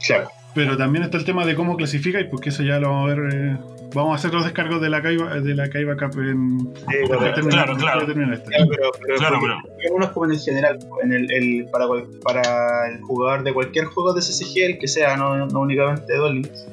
Claro. 0.06 0.30
Pero 0.56 0.78
también 0.78 1.04
está 1.04 1.18
el 1.18 1.26
tema 1.26 1.46
de 1.46 1.56
cómo 1.56 1.76
clasificáis, 1.78 2.28
porque 2.30 2.50
eso 2.50 2.64
ya 2.64 2.80
lo 2.80 2.90
vamos 2.90 3.12
a 3.12 3.16
ver. 3.16 3.34
eh, 3.34 3.58
vamos 3.96 4.12
a 4.12 4.16
hacer 4.16 4.34
los 4.34 4.44
descargos 4.44 4.82
de 4.82 4.90
la 4.90 5.02
Kaiba, 5.02 5.40
de 5.40 5.56
la 5.56 5.70
Kaiba 5.70 5.96
Cup 5.96 6.20
en. 6.20 6.60
Sí, 6.60 6.86
correcto. 7.08 7.36
terminar- 7.42 7.66
Claro, 7.66 7.76
claro. 7.78 8.06
terminar. 8.06 8.44
Claro, 8.44 8.66
pero, 8.70 8.92
pero, 9.02 9.16
Claro, 9.18 9.38
pero- 9.42 9.96
uno 9.96 10.06
es 10.06 10.12
como 10.12 10.26
en 10.26 10.32
el 10.32 10.40
general, 10.40 10.80
en 11.04 11.14
el, 11.14 11.32
el- 11.32 11.66
para, 11.72 11.86
para 12.24 12.88
el 12.92 13.02
jugador 13.02 13.44
de 13.44 13.54
cualquier 13.54 13.86
juego 13.86 14.14
de 14.14 14.22
CCG, 14.22 14.66
el 14.66 14.78
que 14.80 14.88
sea, 14.88 15.18
no, 15.18 15.46
no 15.48 15.60
únicamente 15.62 16.14
Links. 16.32 16.68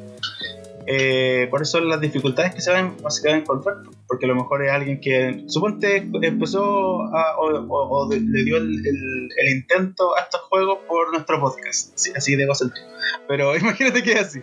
Eh, 0.92 1.46
¿Cuáles 1.50 1.70
son 1.70 1.88
las 1.88 2.00
dificultades 2.00 2.52
que 2.52 2.60
se 2.60 2.72
van, 2.72 2.96
a 3.04 3.30
encontrar? 3.30 3.76
Porque 4.08 4.24
a 4.26 4.28
lo 4.28 4.34
mejor 4.34 4.64
es 4.64 4.72
alguien 4.72 5.00
que, 5.00 5.44
suponte, 5.46 5.98
empezó 6.22 7.02
a- 7.02 7.36
o, 7.38 8.10
le 8.10 8.42
dio 8.42 8.56
el, 8.56 9.30
intento 9.52 10.16
a 10.16 10.22
estos 10.22 10.40
juegos 10.48 10.78
por 10.88 11.12
nuestro 11.12 11.38
podcast, 11.38 11.96
así, 12.16 12.34
de 12.34 12.42
egocéntrico. 12.42 12.88
Pero 13.28 13.56
imagínate 13.56 14.02
que 14.02 14.12
es 14.14 14.20
así. 14.20 14.40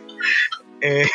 Eh, 0.80 1.06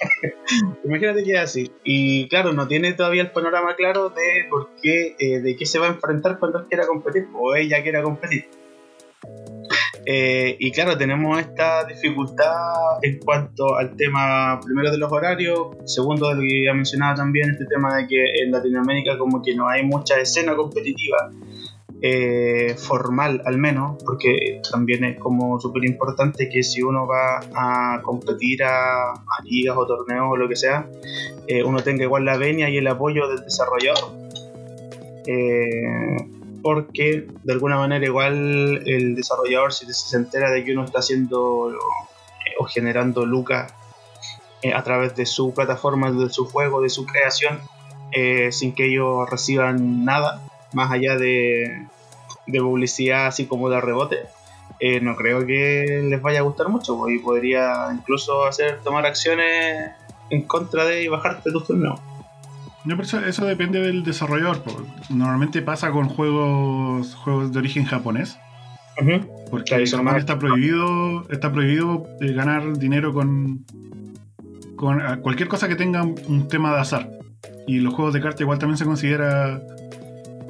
imagínate 0.84 1.24
que 1.24 1.32
es 1.32 1.40
así. 1.40 1.70
Y 1.84 2.26
claro, 2.28 2.54
no 2.54 2.66
tiene 2.66 2.94
todavía 2.94 3.20
el 3.20 3.32
panorama 3.32 3.76
claro 3.76 4.08
de 4.08 4.46
por 4.48 4.70
qué, 4.80 5.14
eh, 5.18 5.40
de 5.40 5.56
qué 5.56 5.66
se 5.66 5.78
va 5.78 5.88
a 5.88 5.90
enfrentar 5.90 6.38
cuando 6.38 6.60
él 6.60 6.64
quiera 6.68 6.86
competir 6.86 7.28
o 7.34 7.54
ella 7.54 7.82
quiera 7.82 8.02
competir. 8.02 8.48
Eh, 10.06 10.56
y 10.58 10.70
claro, 10.70 10.98
tenemos 10.98 11.38
esta 11.38 11.84
dificultad 11.84 12.98
en 13.02 13.18
cuanto 13.20 13.76
al 13.76 13.96
tema, 13.96 14.60
primero 14.62 14.90
de 14.90 14.98
los 14.98 15.10
horarios, 15.10 15.68
segundo 15.86 16.28
de 16.28 16.34
lo 16.34 16.40
que 16.42 16.64
ya 16.64 16.74
mencionaba 16.74 17.14
también, 17.14 17.50
este 17.50 17.64
tema 17.66 17.96
de 17.96 18.06
que 18.06 18.22
en 18.42 18.50
Latinoamérica 18.50 19.16
como 19.16 19.42
que 19.42 19.54
no 19.54 19.68
hay 19.68 19.82
mucha 19.84 20.20
escena 20.20 20.54
competitiva, 20.54 21.30
eh, 22.02 22.74
formal 22.76 23.40
al 23.46 23.56
menos, 23.56 24.02
porque 24.04 24.60
también 24.70 25.04
es 25.04 25.18
como 25.18 25.58
súper 25.58 25.86
importante 25.86 26.50
que 26.50 26.62
si 26.62 26.82
uno 26.82 27.06
va 27.06 27.40
a 27.54 28.02
competir 28.02 28.62
a, 28.62 29.14
ligas 29.44 29.74
o 29.76 29.86
torneos 29.86 30.26
o 30.28 30.36
lo 30.36 30.46
que 30.48 30.56
sea, 30.56 30.86
eh, 31.46 31.62
uno 31.64 31.82
tenga 31.82 32.04
igual 32.04 32.26
la 32.26 32.36
venia 32.36 32.68
y 32.68 32.76
el 32.76 32.86
apoyo 32.88 33.26
del 33.28 33.40
desarrollador. 33.40 34.12
Porque 36.64 37.26
de 37.42 37.52
alguna 37.52 37.76
manera 37.76 38.06
igual 38.06 38.82
el 38.86 39.14
desarrollador 39.14 39.74
si 39.74 39.84
se 39.92 40.16
entera 40.16 40.50
de 40.50 40.64
que 40.64 40.72
uno 40.72 40.86
está 40.86 41.00
haciendo 41.00 41.74
o 42.58 42.64
generando 42.64 43.26
lucas 43.26 43.74
eh, 44.62 44.72
a 44.72 44.82
través 44.82 45.14
de 45.14 45.26
su 45.26 45.52
plataforma, 45.52 46.10
de 46.10 46.30
su 46.30 46.46
juego, 46.46 46.80
de 46.80 46.88
su 46.88 47.04
creación, 47.04 47.60
eh, 48.12 48.50
sin 48.50 48.74
que 48.74 48.86
ellos 48.86 49.28
reciban 49.28 50.06
nada 50.06 50.40
más 50.72 50.90
allá 50.90 51.18
de, 51.18 51.86
publicidad 52.46 53.26
así 53.26 53.44
como 53.44 53.68
de 53.68 53.82
rebote, 53.82 54.20
eh, 54.80 55.00
no 55.02 55.16
creo 55.16 55.44
que 55.44 56.02
les 56.08 56.22
vaya 56.22 56.38
a 56.38 56.44
gustar 56.44 56.70
mucho, 56.70 56.96
pues, 56.96 57.14
y 57.14 57.18
podría 57.18 57.90
incluso 57.92 58.46
hacer 58.46 58.80
tomar 58.82 59.04
acciones 59.04 59.90
en 60.30 60.42
contra 60.44 60.86
de 60.86 61.02
y 61.02 61.08
bajarte 61.08 61.52
tus 61.52 61.66
torneos. 61.66 62.00
No, 62.84 62.96
pero 62.96 63.02
eso, 63.02 63.20
eso 63.24 63.46
depende 63.46 63.80
del 63.80 64.02
desarrollador. 64.04 64.62
Normalmente 65.08 65.62
pasa 65.62 65.90
con 65.90 66.08
juegos, 66.08 67.14
juegos 67.14 67.52
de 67.52 67.58
origen 67.58 67.84
japonés. 67.84 68.38
Porque 69.50 69.74
en 69.74 69.86
Japón 70.06 70.20
está 70.20 70.38
prohibido, 70.38 71.28
está 71.30 71.50
prohibido 71.52 72.06
eh, 72.20 72.32
ganar 72.32 72.76
dinero 72.78 73.12
con, 73.12 73.64
con 74.76 75.00
ah, 75.00 75.16
cualquier 75.20 75.48
cosa 75.48 75.66
que 75.68 75.76
tenga 75.76 76.02
un 76.02 76.46
tema 76.48 76.74
de 76.74 76.80
azar. 76.80 77.10
Y 77.66 77.78
los 77.80 77.94
juegos 77.94 78.12
de 78.14 78.20
cartas 78.20 78.40
igual 78.42 78.58
también 78.58 78.76
se 78.76 78.84
considera 78.84 79.62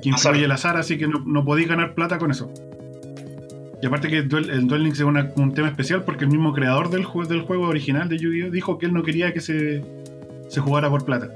que 0.03 0.09
influye 0.09 0.45
el 0.45 0.51
azar, 0.53 0.77
así 0.77 0.99
que 0.99 1.07
no, 1.07 1.23
no 1.25 1.45
podéis 1.45 1.69
ganar 1.69 1.95
plata 1.95 2.19
con 2.19 2.31
eso. 2.33 2.53
Y 3.81 3.87
aparte 3.87 4.09
que 4.09 4.23
Duel- 4.23 4.51
el 4.51 4.67
Duel 4.67 4.83
Links 4.85 4.99
es 4.99 5.05
una- 5.07 5.31
un 5.37 5.53
tema 5.55 5.69
especial 5.69 6.05
porque 6.05 6.25
el 6.25 6.31
mismo 6.31 6.53
creador 6.53 6.91
del, 6.91 7.07
del 7.29 7.41
juego 7.43 7.69
original 7.69 8.09
de 8.09 8.19
Yu-Gi-Oh! 8.19 8.51
dijo 8.51 8.79
que 8.79 8.87
él 8.87 8.93
no 8.95 9.03
quería 9.03 9.33
que 9.33 9.41
se, 9.41 9.85
se 10.49 10.61
jugara 10.61 10.89
por 10.91 11.05
plata. 11.05 11.29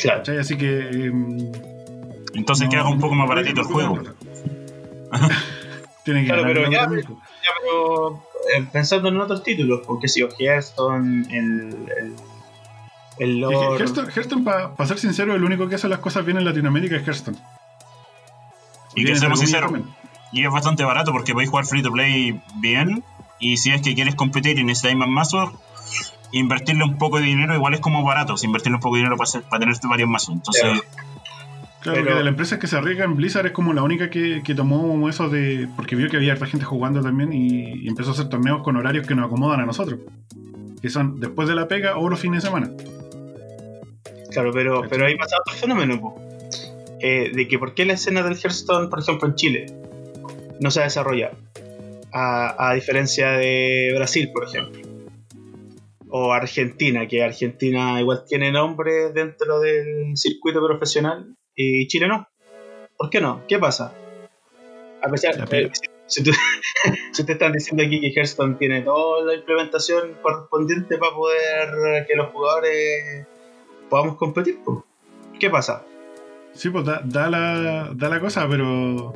Claro. 0.00 0.18
¿cachai? 0.20 0.38
Así 0.38 0.56
que... 0.56 0.78
em, 0.80 1.52
Entonces 2.34 2.66
no- 2.66 2.70
queda 2.70 2.88
un 2.88 3.00
poco 3.00 3.14
más 3.14 3.28
baratito 3.28 3.60
el 3.62 3.66
juego. 3.66 3.98
Tiene 6.04 6.22
que 6.22 6.28
Claro, 6.28 6.42
pero 6.44 6.70
ya, 6.70 6.88
pero 6.88 8.22
eh, 8.56 8.66
pensando 8.72 9.08
en 9.08 9.20
otros 9.20 9.42
títulos, 9.42 9.80
porque 9.86 10.08
si 10.08 10.22
o 10.22 10.28
Hearthstone, 10.38 11.26
el, 11.30 11.76
el, 11.98 12.14
el 13.18 13.18
que 13.18 13.26
Lord... 13.26 13.80
Hearthstone, 14.14 14.44
para 14.44 14.86
ser 14.86 14.98
sincero, 14.98 15.34
el 15.34 15.42
único 15.42 15.68
que 15.68 15.74
hace 15.74 15.88
las 15.88 15.98
cosas 15.98 16.24
bien 16.24 16.38
en 16.38 16.44
Latinoamérica 16.44 16.96
es 16.96 17.02
Hearthstone. 17.06 17.38
Y 18.94 19.04
que 19.04 19.16
seamos 19.16 19.40
sinceros, 19.40 19.72
y 20.32 20.44
es 20.44 20.50
bastante 20.50 20.84
barato 20.84 21.12
porque 21.12 21.32
podéis 21.32 21.50
jugar 21.50 21.66
free 21.66 21.82
to 21.82 21.92
play 21.92 22.40
bien. 22.60 23.02
Y 23.38 23.58
si 23.58 23.70
es 23.70 23.82
que 23.82 23.94
quieres 23.94 24.14
competir 24.14 24.58
y 24.58 24.64
necesitáis 24.64 24.96
más 24.96 25.08
mazos, 25.08 25.50
invertirle 26.32 26.84
un 26.84 26.98
poco 26.98 27.18
de 27.18 27.24
dinero 27.24 27.54
igual 27.54 27.74
es 27.74 27.80
como 27.80 28.02
barato. 28.04 28.36
Si 28.36 28.46
invertirle 28.46 28.76
un 28.76 28.80
poco 28.82 28.96
de 28.96 29.00
dinero 29.00 29.16
para, 29.16 29.28
hacer, 29.28 29.42
para 29.42 29.60
tener 29.60 29.76
varios 29.88 30.08
mazos. 30.08 30.34
Entonces, 30.34 30.62
Claro. 30.62 30.80
Claro, 31.80 32.00
Pero- 32.00 32.04
porque 32.06 32.18
de 32.18 32.24
las 32.24 32.30
empresas 32.32 32.58
que 32.58 32.66
se 32.66 32.76
arriesgan, 32.76 33.14
Blizzard 33.14 33.46
es 33.46 33.52
como 33.52 33.72
la 33.72 33.82
única 33.84 34.10
que, 34.10 34.42
que 34.44 34.54
tomó 34.56 35.08
eso 35.08 35.28
de. 35.28 35.68
Porque 35.76 35.94
vio 35.94 36.08
que 36.08 36.16
había 36.16 36.32
harta 36.32 36.46
gente 36.46 36.64
jugando 36.66 37.00
también 37.00 37.32
y, 37.32 37.84
y 37.84 37.88
empezó 37.88 38.10
a 38.10 38.12
hacer 38.14 38.28
torneos 38.28 38.62
con 38.64 38.74
horarios 38.76 39.06
que 39.06 39.14
nos 39.14 39.26
acomodan 39.26 39.60
a 39.60 39.66
nosotros. 39.66 40.00
Que 40.82 40.90
son 40.90 41.20
después 41.20 41.46
de 41.48 41.54
la 41.54 41.68
pega 41.68 41.96
o 41.96 42.08
los 42.08 42.18
fines 42.18 42.42
de 42.42 42.48
semana. 42.48 42.70
Claro, 44.32 44.50
pero, 44.52 44.82
pero 44.88 45.06
ahí 45.06 45.16
pasa 45.16 45.36
otro 45.40 45.54
fenómeno, 45.54 46.00
po. 46.00 46.20
Eh, 47.00 47.30
de 47.32 47.46
que 47.46 47.58
por 47.58 47.74
qué 47.74 47.84
la 47.84 47.92
escena 47.92 48.22
del 48.22 48.34
Hearthstone, 48.36 48.88
por 48.88 48.98
ejemplo, 49.00 49.28
en 49.28 49.34
Chile, 49.36 49.66
no 50.60 50.70
se 50.72 50.80
ha 50.80 50.84
desarrollado. 50.84 51.36
A, 52.12 52.70
a 52.70 52.74
diferencia 52.74 53.30
de 53.32 53.92
Brasil, 53.94 54.30
por 54.32 54.44
ejemplo. 54.44 54.80
O 56.18 56.32
Argentina, 56.32 57.06
que 57.06 57.22
Argentina 57.22 58.00
igual 58.00 58.24
tiene 58.26 58.50
nombre 58.50 59.12
dentro 59.12 59.60
del 59.60 60.16
circuito 60.16 60.64
profesional 60.66 61.26
y 61.54 61.86
Chile 61.88 62.08
no. 62.08 62.26
¿Por 62.96 63.10
qué 63.10 63.20
no? 63.20 63.42
¿Qué 63.46 63.58
pasa? 63.58 63.92
A 65.02 65.10
pesar 65.10 65.36
de 65.36 65.70
si, 65.74 65.82
si 66.06 66.22
tú- 66.24 66.30
si 67.12 67.24
te 67.26 67.32
están 67.32 67.52
diciendo 67.52 67.82
aquí 67.84 68.00
que 68.00 68.12
Hearthstone 68.18 68.54
tiene 68.54 68.80
toda 68.80 69.24
la 69.26 69.34
implementación 69.34 70.12
correspondiente 70.22 70.96
para 70.96 71.12
poder 71.12 72.06
que 72.06 72.14
los 72.16 72.28
jugadores 72.32 73.26
podamos 73.90 74.16
competir. 74.16 74.58
¿qué 75.38 75.50
pasa? 75.50 75.84
Sí, 76.54 76.70
pues 76.70 76.86
da, 76.86 77.02
da 77.04 77.28
la, 77.28 77.90
da 77.94 78.08
la 78.08 78.20
cosa, 78.20 78.48
pero. 78.48 79.12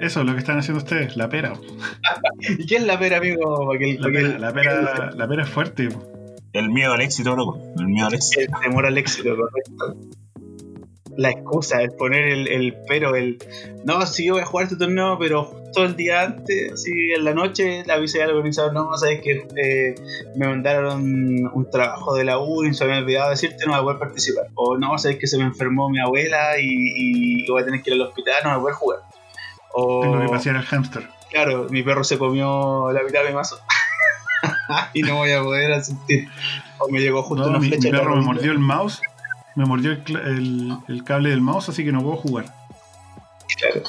Eso 0.00 0.20
es 0.20 0.26
lo 0.26 0.32
que 0.32 0.38
están 0.40 0.58
haciendo 0.58 0.82
ustedes, 0.82 1.16
la 1.16 1.28
pera. 1.28 1.54
¿Y 2.58 2.66
qué 2.66 2.76
es 2.76 2.84
la 2.84 2.98
pera, 2.98 3.16
amigo? 3.18 3.72
La 3.72 4.52
pera, 4.52 5.10
la 5.14 5.26
pera 5.28 5.42
es 5.44 5.48
fuerte. 5.48 5.88
po. 5.88 6.21
El 6.52 6.70
miedo 6.70 6.92
al 6.92 7.00
éxito, 7.00 7.34
loco. 7.36 7.58
El 7.78 7.86
miedo 7.86 8.06
al 8.06 8.14
éxito. 8.14 8.40
el 8.40 8.60
temor 8.60 8.86
al 8.86 8.98
éxito, 8.98 9.36
correcto. 9.36 9.96
La 11.16 11.30
excusa, 11.30 11.82
el 11.82 11.92
poner 11.92 12.24
el, 12.24 12.48
el 12.48 12.74
pero, 12.88 13.14
el 13.14 13.38
no, 13.84 14.04
sí, 14.06 14.26
yo 14.26 14.34
voy 14.34 14.42
a 14.42 14.46
jugar 14.46 14.64
este 14.64 14.76
torneo, 14.76 15.18
pero 15.18 15.44
justo 15.44 15.84
el 15.84 15.94
día 15.94 16.22
antes, 16.22 16.72
así 16.72 17.12
en 17.14 17.24
la 17.24 17.34
noche, 17.34 17.82
le 17.84 17.92
avisé 17.92 18.22
al 18.22 18.30
organizador, 18.30 18.72
no, 18.72 18.96
sabes 18.96 19.20
que 19.20 19.46
eh, 19.56 19.94
me 20.36 20.46
mandaron 20.46 21.02
un 21.52 21.70
trabajo 21.70 22.14
de 22.14 22.24
la 22.24 22.38
U 22.38 22.64
y 22.64 22.72
se 22.72 22.86
me 22.86 22.92
había 22.92 23.02
olvidado 23.04 23.30
decirte, 23.30 23.66
no 23.66 23.72
voy 23.72 23.80
a 23.80 23.82
poder 23.82 23.98
participar. 23.98 24.46
O 24.54 24.78
no, 24.78 24.96
sabes 24.98 25.18
que 25.18 25.26
se 25.26 25.36
me 25.36 25.44
enfermó 25.44 25.90
mi 25.90 26.00
abuela 26.00 26.58
y, 26.58 27.44
y 27.44 27.50
voy 27.50 27.60
a 27.60 27.64
tener 27.66 27.82
que 27.82 27.90
ir 27.90 27.94
al 27.94 28.08
hospital, 28.08 28.36
no 28.44 28.50
voy 28.50 28.58
a 28.58 28.60
poder 28.60 28.74
jugar. 28.76 28.98
O, 29.74 30.00
Tengo 30.00 30.20
que 30.20 30.28
pasear 30.28 30.56
al 30.56 30.64
hámster. 30.64 31.08
claro, 31.30 31.66
mi 31.68 31.82
perro 31.82 32.04
se 32.04 32.18
comió 32.18 32.90
la 32.92 33.02
mitad 33.02 33.22
de 33.22 33.28
mi 33.28 33.34
mazo. 33.34 33.58
y 34.94 35.02
no 35.02 35.16
voy 35.16 35.32
a 35.32 35.42
poder 35.42 35.72
asistir. 35.72 36.28
O 36.78 36.88
me 36.90 37.00
llegó 37.00 37.22
justo 37.22 37.44
No, 37.44 37.50
una 37.50 37.58
mi, 37.60 37.68
flecha 37.68 37.88
mi 37.90 37.90
perro 37.98 38.16
me 38.16 38.22
mordió 38.22 38.52
el 38.52 38.58
mouse. 38.58 39.00
Me 39.54 39.64
mordió 39.66 39.92
el, 39.92 40.02
el- 40.16 40.76
el 40.88 41.04
cable 41.04 41.30
del 41.30 41.40
mouse, 41.42 41.68
así 41.68 41.84
que 41.84 41.92
no 41.92 42.02
puedo 42.02 42.16
jugar. 42.16 42.46
Claro. 43.58 43.82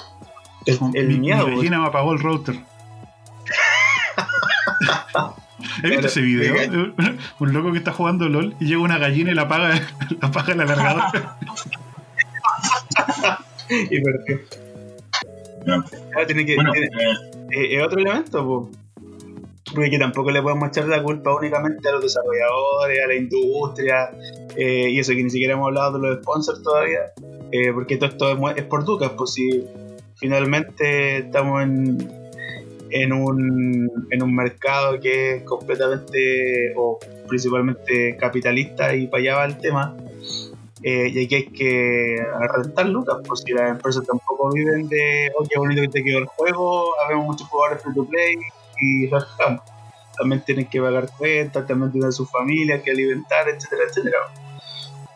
El, 0.66 0.80
el 0.96 1.08
mi, 1.08 1.18
miedo, 1.20 1.48
mi 1.48 1.56
vecina 1.56 1.80
me 1.80 1.88
apagó 1.88 2.14
el 2.14 2.20
router. 2.20 2.56
¿Has 5.16 5.82
visto 5.90 6.08
ese 6.08 6.22
video? 6.22 6.56
Un 7.40 7.54
loco 7.54 7.72
que 7.72 7.78
está 7.78 7.92
jugando 7.94 8.28
LOL 8.30 8.56
y 8.60 8.66
llega 8.66 8.82
una 8.82 8.98
gallina 8.98 9.32
y 9.32 9.36
la 9.36 9.44
apaga, 9.44 9.70
la 10.22 10.28
apaga 10.28 10.54
el 10.54 10.62
alargador. 10.62 11.04
Y 13.70 14.02
perdió. 14.02 14.40
Ya. 15.66 15.84
Claro, 16.12 16.28
tiene 16.28 16.46
que, 16.46 16.56
Bueno, 16.56 16.72
tiene- 16.74 16.88
eh, 16.88 17.16
eh, 17.52 17.78
es 17.78 17.84
otro 17.86 18.00
elemento, 18.00 18.46
po. 18.46 18.70
Porque 19.72 19.90
que 19.90 20.00
tampoco 20.00 20.32
le 20.32 20.42
podemos 20.42 20.70
echar 20.70 20.88
la 20.88 21.02
culpa 21.02 21.34
únicamente 21.34 21.88
a 21.88 21.94
los 21.94 22.02
desarrolladores, 22.02 23.00
a 23.04 23.08
la 23.08 23.16
industria, 23.16 24.12
eh, 24.56 24.90
y 24.90 25.00
eso 25.00 25.14
que 25.14 25.24
ni 25.24 25.30
siquiera 25.30 25.54
hemos 25.54 25.68
hablado 25.68 26.00
de 26.00 26.08
los 26.08 26.22
sponsors 26.22 26.62
todavía, 26.62 27.14
eh, 27.52 27.72
porque 27.74 27.98
todo 27.98 28.10
esto 28.10 28.32
es, 28.32 28.58
es 28.58 28.64
por 28.64 28.84
Ducas, 28.84 29.12
pues 29.18 29.34
si 29.34 29.66
finalmente 30.16 31.20
estamos 31.20 31.64
en, 31.64 32.12
en, 32.90 33.14
un, 33.14 34.08
en 34.12 34.24
un 34.24 34.36
mercado 34.36 35.00
que 35.00 35.36
es 35.36 35.44
completamente 35.44 36.74
o 36.76 37.00
principalmente 37.28 38.18
capitalista 38.18 38.94
y 38.96 39.08
para 39.08 39.22
allá 39.22 39.36
va 39.36 39.46
el 39.46 39.58
tema, 39.58 39.96
eh, 40.84 41.10
y 41.14 41.26
aquí 41.26 41.36
hay 41.36 41.46
que 41.46 42.18
rentar 42.54 42.88
lucas, 42.88 43.18
pues 43.26 43.42
si 43.46 43.54
las 43.54 43.72
empresas 43.72 44.06
tampoco 44.06 44.52
viven 44.52 44.90
de, 44.90 45.32
oye, 45.40 45.50
qué 45.50 45.58
bonito 45.58 45.82
que 45.84 45.88
te 45.88 46.04
quedó 46.04 46.20
el 46.20 46.26
juego, 46.26 46.94
habemos 47.06 47.26
muchos 47.28 47.48
jugadores 47.48 47.82
free 47.82 47.96
to 47.96 48.06
play 48.06 48.36
y. 48.84 49.10
También 50.18 50.42
tienen 50.46 50.68
que 50.68 50.80
pagar 50.80 51.10
cuentas, 51.18 51.66
también 51.66 51.92
tienen 51.92 52.12
su 52.12 52.26
familia 52.28 52.82
que 52.84 52.92
alimentar, 52.92 53.50
etcétera, 53.50 53.82
etcétera. 53.90 54.18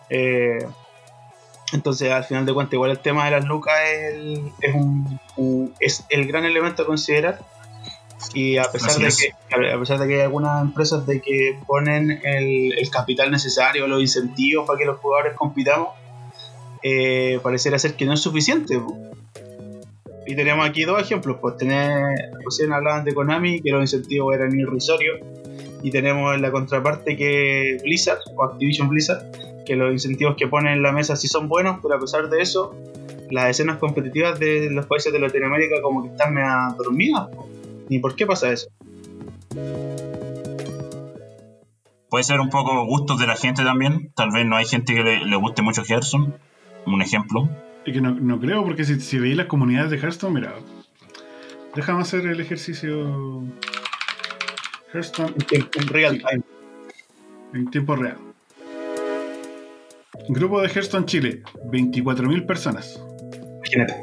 Eh, 0.10 0.65
entonces, 1.73 2.10
al 2.12 2.23
final 2.23 2.45
de 2.45 2.53
cuentas, 2.53 2.73
igual 2.73 2.91
el 2.91 2.99
tema 2.99 3.25
de 3.25 3.32
las 3.32 3.45
lucas 3.45 3.75
es 3.86 4.13
el, 4.15 4.51
es 4.62 4.73
un, 4.73 5.19
un- 5.36 5.73
es 5.80 6.03
el 6.10 6.25
gran 6.27 6.45
elemento 6.45 6.82
a 6.84 6.86
considerar. 6.86 7.39
Y 8.34 8.58
a 8.58 8.63
pesar, 8.71 8.89
Así 8.89 9.01
de 9.03 9.08
es. 9.10 9.17
que, 9.49 9.71
a 9.71 9.80
pesar 9.80 9.99
de 9.99 10.08
que 10.08 10.15
hay 10.15 10.21
algunas 10.21 10.62
empresas 10.63 11.06
de 11.06 11.21
que 11.21 11.60
ponen 11.67 12.10
el, 12.23 12.73
el 12.80 12.89
capital 12.89 13.30
necesario, 13.30 13.86
los 13.88 14.01
incentivos 14.01 14.65
para 14.65 14.80
que 14.80 14.86
los 14.86 14.97
jugadores 14.99 15.36
compitamos, 15.36 15.89
eh, 16.82 17.39
pareciera 17.43 17.77
ser 17.77 17.95
que 17.95 18.06
no 18.06 18.13
es 18.13 18.19
suficiente. 18.21 18.80
po. 18.80 18.97
Y 20.27 20.35
tenemos 20.35 20.67
aquí 20.67 20.83
dos 20.83 21.01
ejemplos, 21.01 21.37
pues 21.41 21.57
tener, 21.57 22.03
recién 22.43 22.73
hablaban 22.73 23.05
de 23.05 23.13
Konami, 23.13 23.61
que 23.61 23.71
los 23.71 23.81
incentivos 23.81 24.35
eran 24.35 24.57
irrisorios, 24.59 25.19
y 25.81 25.91
tenemos 25.91 26.35
en 26.35 26.41
la 26.41 26.51
contraparte 26.51 27.15
que 27.15 27.77
Blizzard, 27.83 28.19
o 28.35 28.43
Activision 28.43 28.89
Blizzard, 28.89 29.23
que 29.65 29.75
los 29.75 29.91
incentivos 29.91 30.35
que 30.35 30.47
ponen 30.47 30.73
en 30.73 30.83
la 30.83 30.91
mesa 30.91 31.15
sí 31.15 31.27
son 31.27 31.47
buenos, 31.47 31.79
pero 31.81 31.95
a 31.95 31.99
pesar 31.99 32.29
de 32.29 32.41
eso, 32.41 32.75
las 33.31 33.49
escenas 33.49 33.77
competitivas 33.77 34.39
de 34.39 34.69
los 34.69 34.85
países 34.85 35.13
de 35.13 35.19
Latinoamérica 35.19 35.81
como 35.81 36.03
que 36.03 36.09
están 36.09 36.33
medio 36.33 36.75
dormidas. 36.77 37.29
¿Y 37.89 37.99
por 37.99 38.15
qué 38.15 38.25
pasa 38.25 38.51
eso? 38.51 38.69
puede 42.09 42.23
ser 42.23 42.39
un 42.39 42.49
poco 42.49 42.85
gustos 42.85 43.19
de 43.19 43.27
la 43.27 43.35
gente 43.35 43.63
también. 43.63 44.11
Tal 44.15 44.31
vez 44.31 44.45
no 44.45 44.55
hay 44.55 44.65
gente 44.65 44.93
que 44.93 45.03
le, 45.03 45.25
le 45.25 45.35
guste 45.35 45.61
mucho 45.61 45.83
Gerson. 45.83 46.35
Un 46.85 47.01
ejemplo. 47.01 47.49
Y 47.88 47.93
que 47.93 48.02
no, 48.02 48.12
no 48.13 48.39
creo, 48.39 48.63
porque 48.63 48.84
si, 48.84 49.00
si 49.00 49.17
veis 49.17 49.36
las 49.38 49.47
comunidades 49.47 49.89
de 49.91 49.97
Hearthstone, 49.97 50.34
mira. 50.41 50.54
Déjame 51.76 52.02
hacer 52.02 52.26
el 52.28 52.39
ejercicio. 52.39 53.43
Hearthstone 54.93 55.34
En, 55.52 55.67
en 55.82 55.88
real 55.88 56.17
time. 56.19 56.43
en 57.54 57.71
tiempo 57.71 57.95
real. 57.95 58.17
Grupo 60.30 60.62
de 60.62 60.67
Hearthstone 60.67 61.06
Chile, 61.06 61.43
24.000 61.71 62.45
personas. 62.45 63.02
Imagínate. 63.58 63.93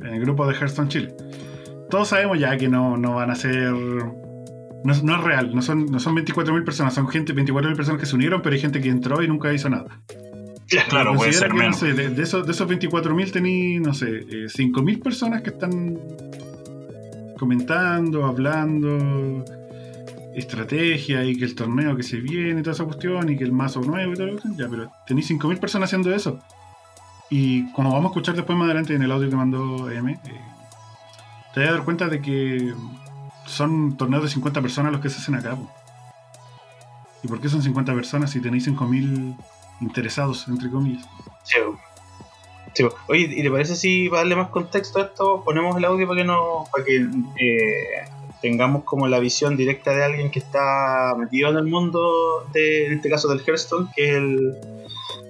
En 0.00 0.06
el 0.06 0.20
grupo 0.20 0.46
de 0.46 0.54
Hearthstone 0.54 0.88
Chile. 0.88 1.14
Todos 1.88 2.08
sabemos 2.08 2.38
ya 2.38 2.56
que 2.58 2.68
no, 2.68 2.96
no 2.98 3.14
van 3.16 3.30
a 3.30 3.34
ser. 3.34 3.72
No, 3.72 4.92
es- 4.92 5.02
no 5.02 5.14
es 5.16 5.22
real, 5.24 5.54
no 5.54 5.62
son, 5.62 5.86
no 5.86 5.98
son 6.00 6.14
24.000 6.16 6.64
personas, 6.64 6.92
son 6.94 7.08
gente, 7.08 7.32
24.000 7.34 7.76
personas 7.76 8.00
que 8.00 8.06
se 8.06 8.16
unieron, 8.16 8.42
pero 8.42 8.54
hay 8.54 8.60
gente 8.60 8.80
que 8.82 8.88
entró 8.88 9.22
y 9.22 9.28
nunca 9.28 9.52
hizo 9.52 9.70
nada. 9.70 10.00
Claro, 10.88 11.14
puede 11.14 11.30
Considera 11.30 11.38
ser 11.38 11.48
que, 11.48 11.54
menos. 11.54 11.82
No 11.82 11.86
sé, 11.86 11.92
de, 11.94 12.08
de 12.10 12.22
esos, 12.22 12.46
de 12.46 12.52
esos 12.52 12.68
24.000 12.68 13.30
tení, 13.32 13.78
no 13.78 13.94
sé, 13.94 14.08
eh, 14.08 14.46
5.000 14.46 15.02
personas 15.02 15.42
que 15.42 15.50
están 15.50 15.98
comentando, 17.38 18.24
hablando, 18.24 19.44
estrategia 20.34 21.24
y 21.24 21.36
que 21.36 21.44
el 21.44 21.54
torneo 21.54 21.96
que 21.96 22.02
se 22.02 22.18
viene 22.18 22.60
y 22.60 22.62
toda 22.62 22.74
esa 22.74 22.84
cuestión 22.84 23.28
y 23.30 23.36
que 23.36 23.44
el 23.44 23.52
mazo 23.52 23.80
nuevo 23.80 24.12
y 24.12 24.16
todo 24.16 24.28
eso. 24.28 24.48
Ya, 24.56 24.68
pero 24.68 24.90
tenéis 25.06 25.30
5.000 25.30 25.58
personas 25.58 25.88
haciendo 25.88 26.14
eso. 26.14 26.40
Y 27.30 27.70
como 27.72 27.90
vamos 27.92 28.06
a 28.06 28.08
escuchar 28.10 28.36
después 28.36 28.58
más 28.58 28.66
adelante 28.66 28.94
en 28.94 29.02
el 29.02 29.10
audio 29.10 29.30
que 29.30 29.36
mandó 29.36 29.90
M, 29.90 30.12
eh, 30.12 30.18
te 31.54 31.60
vas 31.60 31.68
a 31.68 31.72
dar 31.72 31.84
cuenta 31.84 32.08
de 32.08 32.20
que 32.20 32.74
son 33.46 33.96
torneos 33.96 34.22
de 34.22 34.28
50 34.28 34.60
personas 34.60 34.92
los 34.92 35.00
que 35.00 35.10
se 35.10 35.18
hacen 35.18 35.34
acá. 35.34 35.56
po. 35.56 35.70
¿Y 37.22 37.28
por 37.28 37.40
qué 37.40 37.48
son 37.48 37.62
50 37.62 37.94
personas 37.94 38.30
si 38.30 38.40
tenéis 38.40 38.68
5.000 38.68 39.36
interesados, 39.82 40.48
entre 40.48 40.70
comillas? 40.70 41.06
Sí. 41.44 41.56
Sí. 42.74 42.84
Oye, 43.08 43.28
¿y 43.30 43.42
te 43.42 43.50
parece 43.50 43.76
si 43.76 44.08
para 44.08 44.20
darle 44.22 44.36
más 44.36 44.48
contexto 44.48 44.98
a 44.98 45.02
esto 45.02 45.42
ponemos 45.44 45.76
el 45.76 45.84
audio 45.84 46.08
para 46.08 46.20
que 46.20 46.24
no 46.24 46.64
para 46.72 46.84
que 46.84 46.96
eh, 46.96 48.08
tengamos 48.40 48.84
como 48.84 49.08
la 49.08 49.18
visión 49.18 49.56
directa 49.58 49.94
de 49.94 50.04
alguien 50.04 50.30
que 50.30 50.38
está 50.38 51.14
metido 51.18 51.50
en 51.50 51.56
el 51.58 51.64
mundo 51.64 52.46
de, 52.52 52.86
en 52.86 52.94
este 52.94 53.10
caso 53.10 53.28
del 53.28 53.40
Hearthstone, 53.46 53.88
que 53.94 54.08
es 54.08 54.16
el 54.16 54.56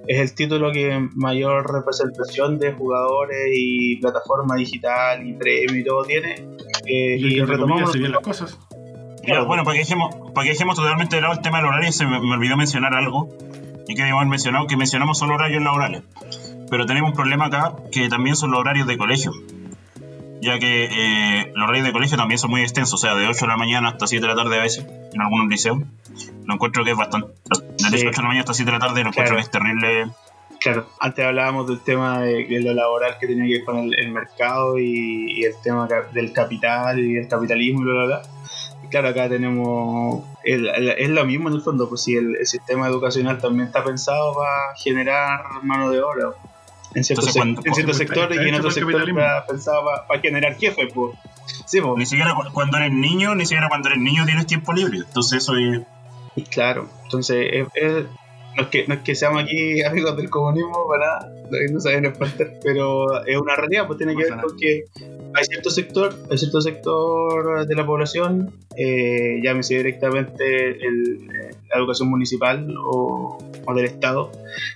es 0.07 0.19
el 0.19 0.35
título 0.35 0.71
que 0.71 1.07
mayor 1.15 1.71
representación 1.71 2.59
de 2.59 2.73
jugadores 2.73 3.49
y 3.53 3.97
plataforma 3.97 4.55
digital 4.55 5.25
y 5.25 5.33
premio 5.33 5.75
y 5.77 5.83
todo 5.83 6.03
tiene. 6.03 6.35
Eh, 6.85 7.17
Y, 7.19 7.37
y 7.37 7.41
retomamos 7.41 7.93
bien 7.93 8.11
las 8.11 8.21
cosas. 8.21 8.57
Bueno, 9.47 9.63
para 9.63 9.73
que 9.73 9.79
dejemos, 9.79 10.13
para 10.33 10.45
que 10.45 10.51
dejemos 10.51 10.75
totalmente 10.75 11.15
de 11.15 11.21
lado 11.21 11.33
el 11.33 11.41
tema 11.41 11.59
del 11.59 11.67
horario, 11.67 11.91
se 11.91 12.05
me, 12.05 12.19
me 12.19 12.33
olvidó 12.33 12.57
mencionar 12.57 12.93
algo. 12.93 13.29
Y 13.87 13.95
que 13.95 14.01
habíamos 14.01 14.25
mencionado 14.27 14.67
que 14.67 14.77
mencionamos 14.77 15.17
solo 15.19 15.35
horarios 15.35 15.61
laborales. 15.63 16.03
Pero 16.69 16.85
tenemos 16.85 17.11
un 17.11 17.15
problema 17.15 17.45
acá 17.47 17.75
que 17.91 18.07
también 18.09 18.35
son 18.35 18.51
los 18.51 18.59
horarios 18.61 18.87
de 18.87 18.97
colegio. 18.97 19.31
Ya 20.41 20.59
que 20.59 20.85
eh, 20.91 21.51
los 21.55 21.63
horarios 21.63 21.85
de 21.85 21.93
colegio 21.93 22.17
también 22.17 22.37
son 22.37 22.49
muy 22.51 22.61
extensos, 22.61 22.93
o 22.95 22.97
sea, 22.97 23.15
de 23.15 23.27
8 23.27 23.39
de 23.45 23.47
la 23.47 23.57
mañana 23.57 23.89
hasta 23.89 24.07
7 24.07 24.21
de 24.21 24.27
la 24.27 24.35
tarde 24.41 24.57
a 24.59 24.61
veces, 24.61 24.85
en 25.13 25.21
algunos 25.21 25.47
liceos. 25.47 25.79
Lo 26.45 26.53
encuentro 26.55 26.83
que 26.83 26.91
es 26.91 26.97
bastante. 26.97 27.27
Desde 27.77 27.97
Sí. 27.99 28.07
8 28.07 28.17
de 28.17 28.21
la 28.23 28.27
mañana 28.27 28.39
hasta 28.41 28.53
7 28.53 28.71
de 28.71 28.77
la 28.77 28.85
tarde, 28.85 29.03
lo 29.03 29.09
encuentro 29.09 29.23
Claro. 29.23 29.35
que 29.37 29.41
es 29.41 29.51
terrible. 29.51 30.05
Claro, 30.59 30.87
antes 30.99 31.25
hablábamos 31.25 31.67
del 31.67 31.79
tema 31.81 32.21
de, 32.21 32.45
de 32.45 32.59
lo 32.61 32.73
laboral 32.73 33.17
que 33.19 33.27
tenía 33.27 33.45
que 33.45 33.53
ver 33.55 33.63
con 33.65 33.79
el, 33.79 33.99
el 33.99 34.11
mercado 34.11 34.79
y, 34.79 35.31
y 35.39 35.43
el 35.43 35.53
tema 35.61 35.87
del 36.13 36.31
capital 36.33 36.99
y 36.99 37.17
el 37.17 37.27
capitalismo 37.27 37.81
y 37.81 37.83
bla, 37.83 37.93
bla, 37.93 38.05
bla. 38.05 38.21
Claro, 38.93 39.07
acá 39.09 39.27
tenemos. 39.27 40.23
el- 40.43 40.67
el- 40.67 40.89
es 40.89 41.09
lo 41.09 41.25
mismo 41.25 41.49
en 41.49 41.55
el 41.55 41.61
fondo, 41.61 41.89
pues 41.89 42.01
si 42.03 42.15
el, 42.15 42.35
el 42.35 42.45
sistema 42.45 42.87
educacional 42.87 43.39
también 43.39 43.65
está 43.65 43.83
pensado 43.83 44.35
para 44.35 44.75
generar 44.77 45.41
mano 45.63 45.89
de 45.89 45.99
obra 46.01 46.29
en 46.93 47.03
ciertos, 47.03 47.35
Entonces, 47.35 47.35
cuando- 47.41 47.61
sec- 47.61 47.67
en 47.69 47.73
ciertos 47.73 47.97
sectores 47.97 48.37
y 48.37 48.41
en 48.41 48.47
hecho 48.49 48.57
otros 48.57 48.73
sectores 48.75 49.07
está 49.09 49.45
pensado 49.47 49.81
para, 50.07 50.21
generar 50.21 50.55
jefes, 50.57 50.91
pues. 50.93 51.15
Sí, 51.65 51.81
pues. 51.81 51.93
Ni 51.97 52.05
siquiera 52.05 52.35
cu- 52.35 52.53
cuando 52.53 52.77
eres 52.77 52.91
niño, 52.93 53.33
ni 53.33 53.45
siquiera 53.47 53.67
cuando 53.67 53.89
eres 53.89 53.99
niño 54.01 54.25
tienes 54.25 54.45
tiempo 54.45 54.73
libre. 54.73 54.97
Entonces, 54.99 55.41
eso 55.41 55.55
es. 55.57 55.81
Y 56.35 56.43
Claro, 56.43 56.87
entonces 57.05 57.47
es- 57.51 57.67
es- 57.73 58.05
no, 58.55 58.61
es 58.63 58.67
que, 58.69 58.85
no 58.87 58.93
es 58.93 58.99
que 59.01 59.15
seamos 59.15 59.41
aquí 59.43 59.81
amigos 59.81 60.15
del 60.17 60.29
comunismo 60.29 60.87
para 60.87 61.19
nada, 61.19 61.31
no, 61.49 61.73
no 61.73 61.79
saben 61.79 62.05
espantar, 62.05 62.47
pero 62.63 63.23
es 63.25 63.37
una 63.37 63.55
realidad, 63.55 63.87
pues 63.87 63.97
tiene 63.97 64.15
que 64.15 64.23
ver 64.25 64.39
con 64.39 64.55
que 64.57 64.83
hay 65.35 65.45
cierto 65.45 65.69
sector, 65.69 66.15
hay 66.29 66.37
cierto 66.37 66.61
sector 66.61 67.65
de 67.65 67.75
la 67.75 67.85
población, 67.85 68.53
eh, 68.75 69.39
llámese 69.43 69.75
directamente 69.77 70.71
eh, 70.71 70.81
la 71.69 71.79
educación 71.79 72.09
municipal 72.09 72.73
o, 72.85 73.37
del 73.75 73.85
Estado, 73.85 74.31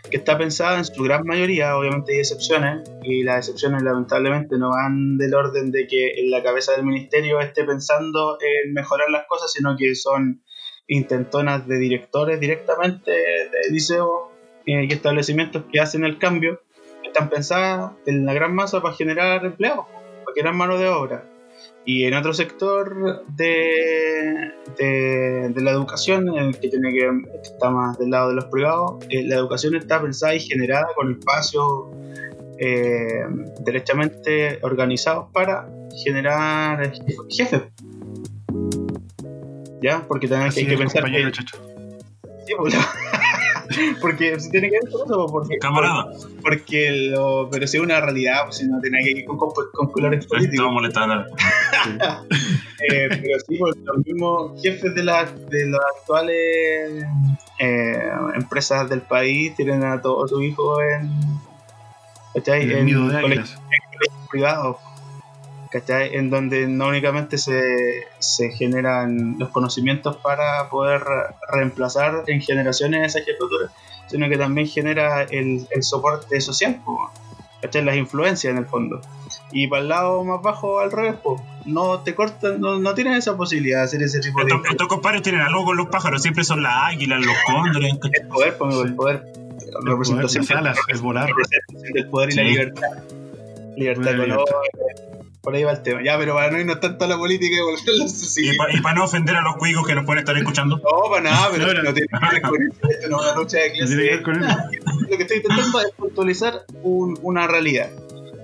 que 0.09 0.17
está 0.17 0.37
pensada 0.37 0.77
en 0.77 0.85
su 0.85 1.03
gran 1.03 1.25
mayoría, 1.25 1.77
obviamente 1.77 2.13
hay 2.13 2.19
excepciones, 2.19 2.89
y 3.03 3.23
las 3.23 3.39
excepciones 3.39 3.83
lamentablemente 3.83 4.57
no 4.57 4.71
van 4.71 5.17
del 5.17 5.35
orden 5.35 5.71
de 5.71 5.85
que 5.87 6.19
en 6.19 6.31
la 6.31 6.41
cabeza 6.41 6.71
del 6.73 6.85
ministerio 6.85 7.39
esté 7.39 7.63
pensando 7.63 8.37
en 8.41 8.73
mejorar 8.73 9.09
las 9.11 9.27
cosas, 9.27 9.51
sino 9.51 9.75
que 9.77 9.93
son 9.93 10.41
intentonas 10.87 11.67
de 11.67 11.77
directores 11.77 12.39
directamente 12.39 13.11
de 13.11 13.71
liceos 13.71 14.29
eh, 14.65 14.87
y 14.89 14.93
establecimientos 14.93 15.65
que 15.71 15.79
hacen 15.79 16.03
el 16.03 16.17
cambio, 16.17 16.61
están 17.03 17.29
pensadas 17.29 17.91
en 18.05 18.25
la 18.25 18.33
gran 18.33 18.53
masa 18.55 18.81
para 18.81 18.95
generar 18.95 19.45
empleados, 19.45 19.85
para 20.37 20.51
generar 20.51 20.53
mano 20.53 20.77
de 20.77 20.87
obra. 20.87 21.23
Y 21.85 22.03
en 22.03 22.13
otro 22.15 22.33
sector 22.33 23.25
de, 23.37 24.51
de, 24.77 25.49
de 25.49 25.61
la 25.61 25.71
educación, 25.71 26.27
en 26.27 26.47
el 26.47 26.59
que 26.59 26.67
tiene 26.67 26.91
que, 26.91 26.99
que 26.99 27.41
está 27.43 27.69
más 27.69 27.97
del 27.97 28.09
lado 28.09 28.29
de 28.29 28.35
los 28.35 28.45
privados, 28.45 29.05
eh, 29.09 29.23
la 29.23 29.35
educación 29.35 29.75
está 29.75 30.01
pensada 30.01 30.35
y 30.35 30.41
generada 30.41 30.87
con 30.95 31.13
espacios 31.13 31.85
eh, 32.59 33.23
derechamente 33.61 34.59
organizados 34.63 35.31
para 35.31 35.67
generar 36.03 36.91
jefes. 37.29 37.61
¿Ya? 39.81 40.03
Porque 40.07 40.27
también 40.27 40.49
Así 40.49 40.61
hay 40.61 40.67
que 40.67 40.77
pensar 40.77 41.05
que. 41.05 41.31
Sí, 42.45 42.53
pues, 42.57 42.75
porque 44.01 44.39
si 44.39 44.49
tiene 44.49 44.69
que 44.69 44.79
ver 44.81 44.91
con 44.91 45.05
eso, 45.05 45.27
porque, 45.27 45.57
Camarada, 45.57 46.07
porque 46.41 46.91
lo, 46.91 47.49
pero 47.49 47.67
si 47.67 47.77
es 47.77 47.83
una 47.83 47.99
realidad, 48.01 48.45
pues 48.45 48.57
si 48.57 48.67
no 48.67 48.79
tiene 48.81 48.99
que 49.03 49.11
ir 49.11 49.25
con, 49.25 49.37
con, 49.37 49.51
con 49.73 49.91
colores 49.91 50.21
estaba 50.23 50.39
políticos. 50.39 50.71
molestando. 50.71 51.25
Eh, 52.79 53.07
pero 53.09 53.39
sí, 53.39 53.57
pues, 53.57 53.75
los 53.77 54.05
mismos 54.05 54.61
jefes 54.61 54.93
de, 54.93 55.03
las 55.03 55.49
de 55.49 55.65
las 55.65 55.81
actuales 55.97 57.03
eh, 57.57 58.11
empresas 58.35 58.87
del 58.87 59.01
país 59.01 59.55
tienen 59.55 59.83
a 59.83 59.99
todos 59.99 60.29
sus 60.29 60.43
hijos 60.43 60.79
en, 60.83 61.11
en 62.35 62.85
de 62.85 63.21
colegios 63.21 63.59
privados. 64.29 64.77
¿Cachai? 65.71 66.15
En 66.15 66.29
donde 66.29 66.67
no 66.67 66.87
únicamente 66.87 67.37
se, 67.37 68.05
se 68.19 68.51
generan 68.51 69.35
los 69.39 69.49
conocimientos 69.49 70.17
para 70.17 70.69
poder 70.69 71.01
reemplazar 71.51 72.23
en 72.27 72.41
generaciones 72.41 73.15
esa 73.15 73.25
jefatura, 73.25 73.69
sino 74.07 74.29
que 74.29 74.37
también 74.37 74.67
genera 74.67 75.23
el, 75.23 75.67
el 75.71 75.83
soporte 75.83 76.39
social, 76.41 76.79
¿cachai? 77.61 77.83
Las 77.83 77.95
influencias 77.97 78.51
en 78.51 78.57
el 78.57 78.65
fondo. 78.65 79.01
Y 79.51 79.67
para 79.67 79.81
el 79.81 79.87
lado 79.87 80.23
más 80.23 80.41
bajo, 80.41 80.79
al 80.79 80.91
revés, 80.91 81.15
po, 81.15 81.41
no 81.65 81.99
te 82.01 82.13
cortan, 82.15 82.59
no, 82.59 82.79
no 82.79 82.93
tienes 82.93 83.17
esa 83.19 83.37
posibilidad 83.37 83.79
de 83.79 83.83
hacer 83.85 84.03
ese 84.03 84.19
tipo 84.19 84.43
de 84.43 84.51
Estos, 84.69 84.87
compadres 84.87 85.21
tienen 85.21 85.41
algo 85.41 85.63
con 85.65 85.77
los 85.77 85.87
pájaros, 85.87 86.21
siempre 86.21 86.43
son 86.43 86.61
las 86.63 86.73
águilas, 86.93 87.25
los 87.25 87.35
cóndores. 87.45 87.93
el 88.13 88.27
poder, 88.27 88.57
po, 88.57 88.83
el 88.83 88.95
poder. 88.95 89.21
Poder, 89.21 89.23
representación 89.83 90.45
las 90.49 90.51
alas, 90.57 90.77
el 90.89 90.97
volar. 90.99 91.27
representación 91.27 91.93
del 91.93 92.09
poder 92.09 92.29
y 92.31 92.35
la 92.35 92.41
Sí. 92.43 92.49
libertad. 92.49 92.87
Libertad 93.75 94.03
Buena 94.17 94.23
económica. 94.35 95.16
Por 95.47 95.55
ahí 95.55 95.63
va 95.63 95.71
el 95.71 95.81
tema. 95.81 96.03
Ya, 96.03 96.17
pero 96.17 96.33
para 96.33 96.51
no 96.51 96.59
irnos 96.59 96.81
tanto 96.81 97.05
a 97.05 97.07
la 97.07 97.15
política 97.17 97.55
y 97.55 97.61
volverla 97.61 98.03
a 98.03 98.07
seguir. 98.09 98.55
Y 98.73 98.81
para 98.81 98.95
no 98.95 99.05
ofender 99.05 99.33
a 99.33 99.41
los 99.43 99.55
cuicos 99.55 99.87
que 99.87 99.95
nos 99.95 100.03
pueden 100.03 100.19
estar 100.19 100.35
escuchando. 100.37 100.75
No, 100.75 101.09
para 101.09 101.21
nada, 101.23 101.47
pero 101.53 101.67
No, 101.67 101.73
no, 101.73 101.83
no. 101.83 101.93
tiene 101.93 102.07
que 102.09 102.29
ver 102.33 102.41
con 102.41 102.61
eso. 102.63 102.89
Esto 102.89 103.07
no 103.09 103.17
es 103.21 103.23
una 103.31 103.35
lucha 103.39 103.57
de 103.59 103.69
No 103.69 103.73
tiene 103.87 104.03
que 104.03 104.09
ver 104.09 104.23
clase. 104.23 104.23
con 104.23 104.43
eso. 104.43 104.99
Lo 105.09 105.15
que 105.15 105.23
estoy 105.23 105.37
intentando 105.37 105.79
es 105.79 105.91
puntualizar 105.91 106.65
un- 106.83 107.17
una 107.21 107.47
realidad 107.47 107.89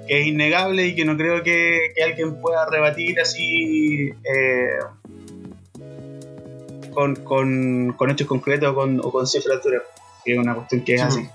que 0.07 0.21
es 0.21 0.27
innegable 0.27 0.87
y 0.87 0.95
que 0.95 1.03
no 1.03 1.17
creo 1.17 1.43
que, 1.43 1.91
que 1.93 2.03
alguien 2.03 2.39
pueda 2.39 2.65
rebatir 2.69 3.19
así 3.19 4.11
eh, 4.23 4.69
con, 6.93 7.15
con, 7.17 7.93
con 7.97 8.11
hechos 8.11 8.27
concretos 8.27 8.69
o 8.71 8.75
con, 8.75 8.99
o 9.01 9.11
con 9.11 9.27
cifras 9.27 9.61
duras. 9.61 9.81
Que 10.23 10.33
es 10.35 10.39
una 10.39 10.55
cuestión 10.55 10.81
que 10.85 10.93
es 10.95 11.01
Sí, 11.01 11.07
así. 11.07 11.29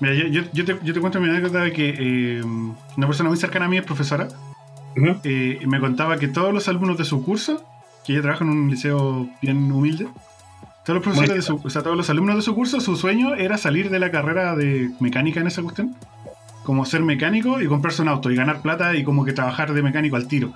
Mira, 0.00 0.14
yo, 0.14 0.26
yo, 0.28 0.42
yo 0.54 0.64
te, 0.64 0.78
yo 0.82 0.94
te 0.94 1.00
cuento 1.00 1.20
mi 1.20 1.28
anécdota 1.28 1.64
de 1.64 1.72
que 1.74 1.90
eh, 1.98 2.42
una 2.42 3.06
persona 3.06 3.28
muy 3.28 3.36
cercana 3.36 3.66
a 3.66 3.68
mí 3.68 3.76
es 3.76 3.84
profesora 3.84 4.26
Eh, 4.96 5.58
y 5.60 5.66
me 5.66 5.80
contaba 5.80 6.18
que 6.18 6.28
todos 6.28 6.52
los 6.52 6.68
alumnos 6.68 6.98
de 6.98 7.04
su 7.04 7.22
curso, 7.22 7.64
que 8.04 8.12
ella 8.12 8.22
trabaja 8.22 8.44
en 8.44 8.50
un 8.50 8.70
liceo 8.70 9.28
bien 9.40 9.70
humilde, 9.70 10.08
todos 10.84 10.96
los 10.96 11.02
profesores 11.02 11.34
de 11.36 11.42
su, 11.42 11.60
o 11.62 11.70
sea, 11.70 11.82
todos 11.82 11.96
los 11.96 12.10
alumnos 12.10 12.36
de 12.36 12.42
su 12.42 12.54
curso, 12.54 12.80
su 12.80 12.96
sueño 12.96 13.34
era 13.34 13.58
salir 13.58 13.90
de 13.90 13.98
la 13.98 14.10
carrera 14.10 14.56
de 14.56 14.90
mecánica 14.98 15.40
en 15.40 15.46
esa 15.46 15.62
cuestión, 15.62 15.94
como 16.64 16.84
ser 16.84 17.02
mecánico 17.02 17.60
y 17.60 17.66
comprarse 17.66 18.02
un 18.02 18.08
auto 18.08 18.30
y 18.30 18.36
ganar 18.36 18.62
plata 18.62 18.96
y 18.96 19.04
como 19.04 19.24
que 19.24 19.32
trabajar 19.32 19.72
de 19.72 19.82
mecánico 19.82 20.16
al 20.16 20.26
tiro. 20.26 20.52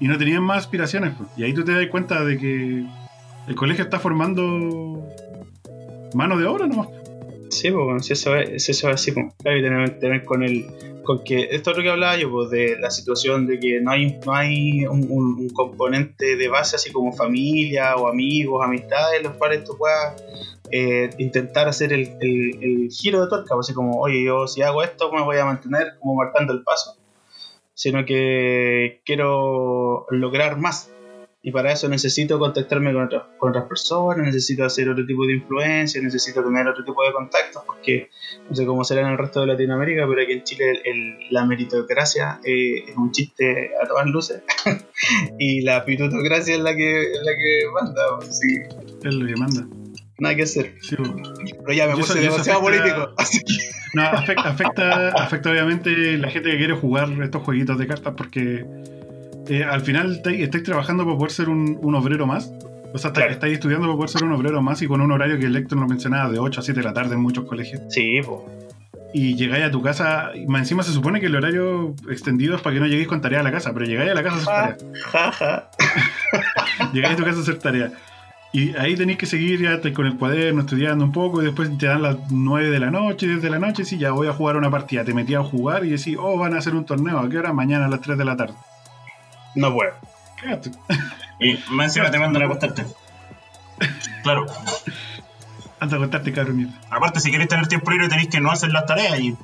Y 0.00 0.06
no 0.06 0.16
tenían 0.16 0.42
más 0.42 0.58
aspiraciones. 0.58 1.14
pues. 1.16 1.28
Y 1.36 1.42
ahí 1.42 1.52
tú 1.52 1.64
te 1.64 1.72
das 1.72 1.86
cuenta 1.88 2.24
de 2.24 2.38
que 2.38 2.84
el 3.48 3.54
colegio 3.56 3.84
está 3.84 3.98
formando 3.98 5.04
mano 6.14 6.38
de 6.38 6.46
obra 6.46 6.66
nomás. 6.66 6.88
Sí, 7.50 7.70
pues, 7.70 8.06
si 8.06 8.12
eso 8.12 8.36
es, 8.36 8.64
si 8.64 8.72
eso 8.72 8.88
es 8.88 8.94
así, 8.94 9.12
pues, 9.12 9.26
claro, 9.42 9.58
y 9.58 9.62
tener, 9.62 9.98
tener 9.98 10.24
con 10.24 10.42
el 10.42 10.66
con 11.08 11.24
que 11.24 11.48
esto 11.52 11.70
es 11.70 11.76
lo 11.78 11.82
que 11.82 11.88
hablaba 11.88 12.18
yo, 12.18 12.30
pues, 12.30 12.50
de 12.50 12.76
la 12.78 12.90
situación 12.90 13.46
de 13.46 13.58
que 13.58 13.80
no 13.80 13.92
hay, 13.92 14.18
no 14.26 14.34
hay 14.34 14.84
un, 14.84 15.48
componente 15.54 16.36
de 16.36 16.48
base 16.48 16.76
así 16.76 16.92
como 16.92 17.14
familia 17.14 17.96
o 17.96 18.08
amigos, 18.08 18.62
amistades, 18.62 19.22
los 19.22 19.32
cuales 19.38 19.64
tú 19.64 19.74
puedas 19.78 20.22
eh, 20.70 21.08
intentar 21.16 21.66
hacer 21.66 21.94
el, 21.94 22.12
el- 22.20 22.62
el 22.62 22.90
giro 22.90 23.22
de 23.22 23.28
tuerca, 23.28 23.54
pues, 23.54 23.68
así 23.68 23.72
como, 23.74 23.98
oye, 23.98 24.22
yo 24.22 24.46
si 24.46 24.60
hago 24.60 24.82
esto 24.82 25.10
me 25.10 25.22
voy 25.22 25.38
a 25.38 25.46
mantener 25.46 25.94
como 25.98 26.14
marcando 26.14 26.52
el 26.52 26.62
paso, 26.62 26.94
sino 27.72 28.04
que 28.04 29.00
quiero 29.06 30.04
lograr 30.10 30.58
más. 30.58 30.90
Y 31.48 31.50
para 31.50 31.72
eso 31.72 31.88
necesito 31.88 32.38
contactarme 32.38 32.92
con, 32.92 33.04
otras- 33.04 33.22
con 33.38 33.50
otras 33.50 33.64
personas, 33.64 34.26
necesito 34.26 34.64
hacer 34.64 34.88
otro 34.90 35.06
tipo 35.06 35.24
de 35.26 35.34
influencia, 35.34 36.00
necesito 36.02 36.44
tener 36.44 36.68
otro 36.68 36.84
tipo 36.84 37.02
de 37.04 37.12
contactos, 37.12 37.62
porque 37.66 38.10
no 38.50 38.54
sé 38.54 38.66
cómo 38.66 38.84
será 38.84 39.00
en 39.02 39.08
el 39.12 39.18
resto 39.18 39.40
de 39.40 39.46
Latinoamérica, 39.46 40.06
pero 40.06 40.22
aquí 40.22 40.32
en 40.32 40.42
Chile 40.44 40.70
el- 40.70 40.80
el- 40.84 41.16
la 41.30 41.44
meritocracia 41.46 42.40
eh, 42.44 42.84
es 42.88 42.96
un 42.96 43.10
chiste 43.12 43.70
a 43.82 43.86
todas 43.88 44.06
luces 44.06 44.42
y 45.38 45.62
la 45.62 45.84
pitutocracia 45.84 46.54
es 46.56 46.60
la 46.60 46.74
que, 46.76 47.12
es 47.12 47.18
la 47.22 47.32
que 47.32 47.60
manda, 47.72 48.02
pues, 48.18 48.38
sí, 48.38 48.56
Es 49.04 49.14
lo 49.14 49.26
que 49.26 49.36
manda. 49.36 49.66
nada 50.18 50.34
que 50.34 50.42
hacer. 50.42 50.74
Sí. 50.82 50.96
Pero 50.98 51.72
ya 51.72 51.86
me 51.86 51.94
puse 51.94 52.12
eso 52.12 52.30
demasiado 52.32 52.60
afecta- 52.60 52.80
político. 52.82 53.14
así 53.18 53.38
que- 53.44 53.54
No, 53.94 54.02
afecta, 54.02 54.48
afecta, 54.50 55.08
afecta 55.10 55.50
obviamente 55.50 55.90
la 56.18 56.28
gente 56.28 56.50
que 56.50 56.58
quiere 56.58 56.74
jugar 56.74 57.08
estos 57.22 57.42
jueguitos 57.42 57.78
de 57.78 57.86
cartas 57.86 58.12
porque 58.16 58.64
eh, 59.48 59.64
al 59.64 59.80
final 59.80 60.12
estáis, 60.16 60.40
estáis 60.40 60.64
trabajando 60.64 61.04
para 61.04 61.16
poder 61.16 61.32
ser 61.32 61.48
un, 61.48 61.78
un 61.80 61.94
obrero 61.94 62.26
más. 62.26 62.52
O 62.94 62.98
sea, 62.98 63.08
estáis, 63.08 63.12
Claro. 63.12 63.32
estáis 63.32 63.54
estudiando 63.54 63.86
para 63.86 63.96
poder 63.96 64.10
ser 64.10 64.24
un 64.24 64.32
obrero 64.32 64.62
más 64.62 64.80
y 64.82 64.86
con 64.86 65.00
un 65.00 65.12
horario 65.12 65.38
que 65.38 65.46
el 65.46 65.52
Lector 65.52 65.78
nos 65.78 65.88
mencionaba 65.88 66.30
de 66.30 66.38
8 66.38 66.60
a 66.60 66.62
7 66.62 66.80
de 66.80 66.84
la 66.86 66.92
tarde 66.94 67.14
en 67.14 67.20
muchos 67.20 67.44
colegios. 67.44 67.82
Sí, 67.90 68.20
pues. 68.24 68.40
Y 69.14 69.36
llegáis 69.36 69.64
a 69.64 69.70
tu 69.70 69.80
casa, 69.80 70.32
y 70.34 70.46
más 70.46 70.60
encima 70.62 70.82
se 70.82 70.92
supone 70.92 71.18
que 71.20 71.26
el 71.26 71.34
horario 71.36 71.94
extendido 72.10 72.54
es 72.56 72.60
para 72.60 72.74
que 72.74 72.80
no 72.80 72.86
lleguéis 72.86 73.08
con 73.08 73.22
tarea 73.22 73.40
a 73.40 73.42
la 73.42 73.50
casa, 73.52 73.72
pero 73.72 73.86
llegáis 73.86 74.10
a 74.10 74.14
la 74.14 74.22
casa 74.22 74.36
a 74.36 74.64
hacer 74.64 74.76
tarea. 74.76 74.92
Jaja. 75.06 75.70
Llegáis 76.92 77.14
a 77.14 77.16
tu 77.16 77.24
casa 77.24 77.38
a 77.38 77.42
hacer 77.42 77.58
tarea. 77.58 77.92
Y 78.52 78.74
ahí 78.76 78.96
tenéis 78.96 79.18
que 79.18 79.26
seguir 79.26 79.60
ya 79.60 79.80
con 79.92 80.06
el 80.06 80.16
cuaderno, 80.16 80.60
estudiando 80.60 81.04
un 81.04 81.12
poco, 81.12 81.40
y 81.42 81.46
después 81.46 81.76
te 81.78 81.86
dan 81.86 82.02
las 82.02 82.16
9 82.30 82.70
de 82.70 82.80
la 82.80 82.90
noche, 82.90 83.26
10 83.26 83.42
de 83.42 83.50
la 83.50 83.58
noche, 83.58 83.82
y 83.82 83.84
sí, 83.86 83.98
ya 83.98 84.10
voy 84.12 84.28
a 84.28 84.32
jugar 84.32 84.56
una 84.56 84.70
partida. 84.70 85.04
Te 85.04 85.12
metí 85.14 85.34
a 85.34 85.42
jugar 85.42 85.84
y 85.86 85.90
decís, 85.90 86.16
oh, 86.18 86.38
van 86.38 86.54
a 86.54 86.58
hacer 86.58 86.74
un 86.74 86.84
torneo, 86.84 87.18
¿a 87.18 87.28
qué 87.28 87.38
hora? 87.38 87.52
Mañana 87.52 87.86
a 87.86 87.88
las 87.88 88.00
3 88.00 88.16
de 88.18 88.24
la 88.24 88.36
tarde. 88.36 88.54
No 89.54 89.72
puedo. 89.72 89.92
Y 91.40 91.58
más 91.70 91.86
encima 91.86 92.10
te 92.10 92.18
mandan 92.18 92.42
a 92.42 92.46
acostarte. 92.46 92.84
Claro. 94.22 94.46
Anda 95.80 95.96
a 95.96 96.00
contarte, 96.00 96.32
cabrón. 96.32 96.56
mierda. 96.56 96.74
Aparte, 96.90 97.20
si 97.20 97.30
queréis 97.30 97.48
tener 97.48 97.66
tiempo 97.68 97.90
libre, 97.90 98.08
tenéis 98.08 98.28
que 98.28 98.40
no 98.40 98.50
hacer 98.50 98.70
las 98.70 98.86
tareas 98.86 99.18
y, 99.20 99.36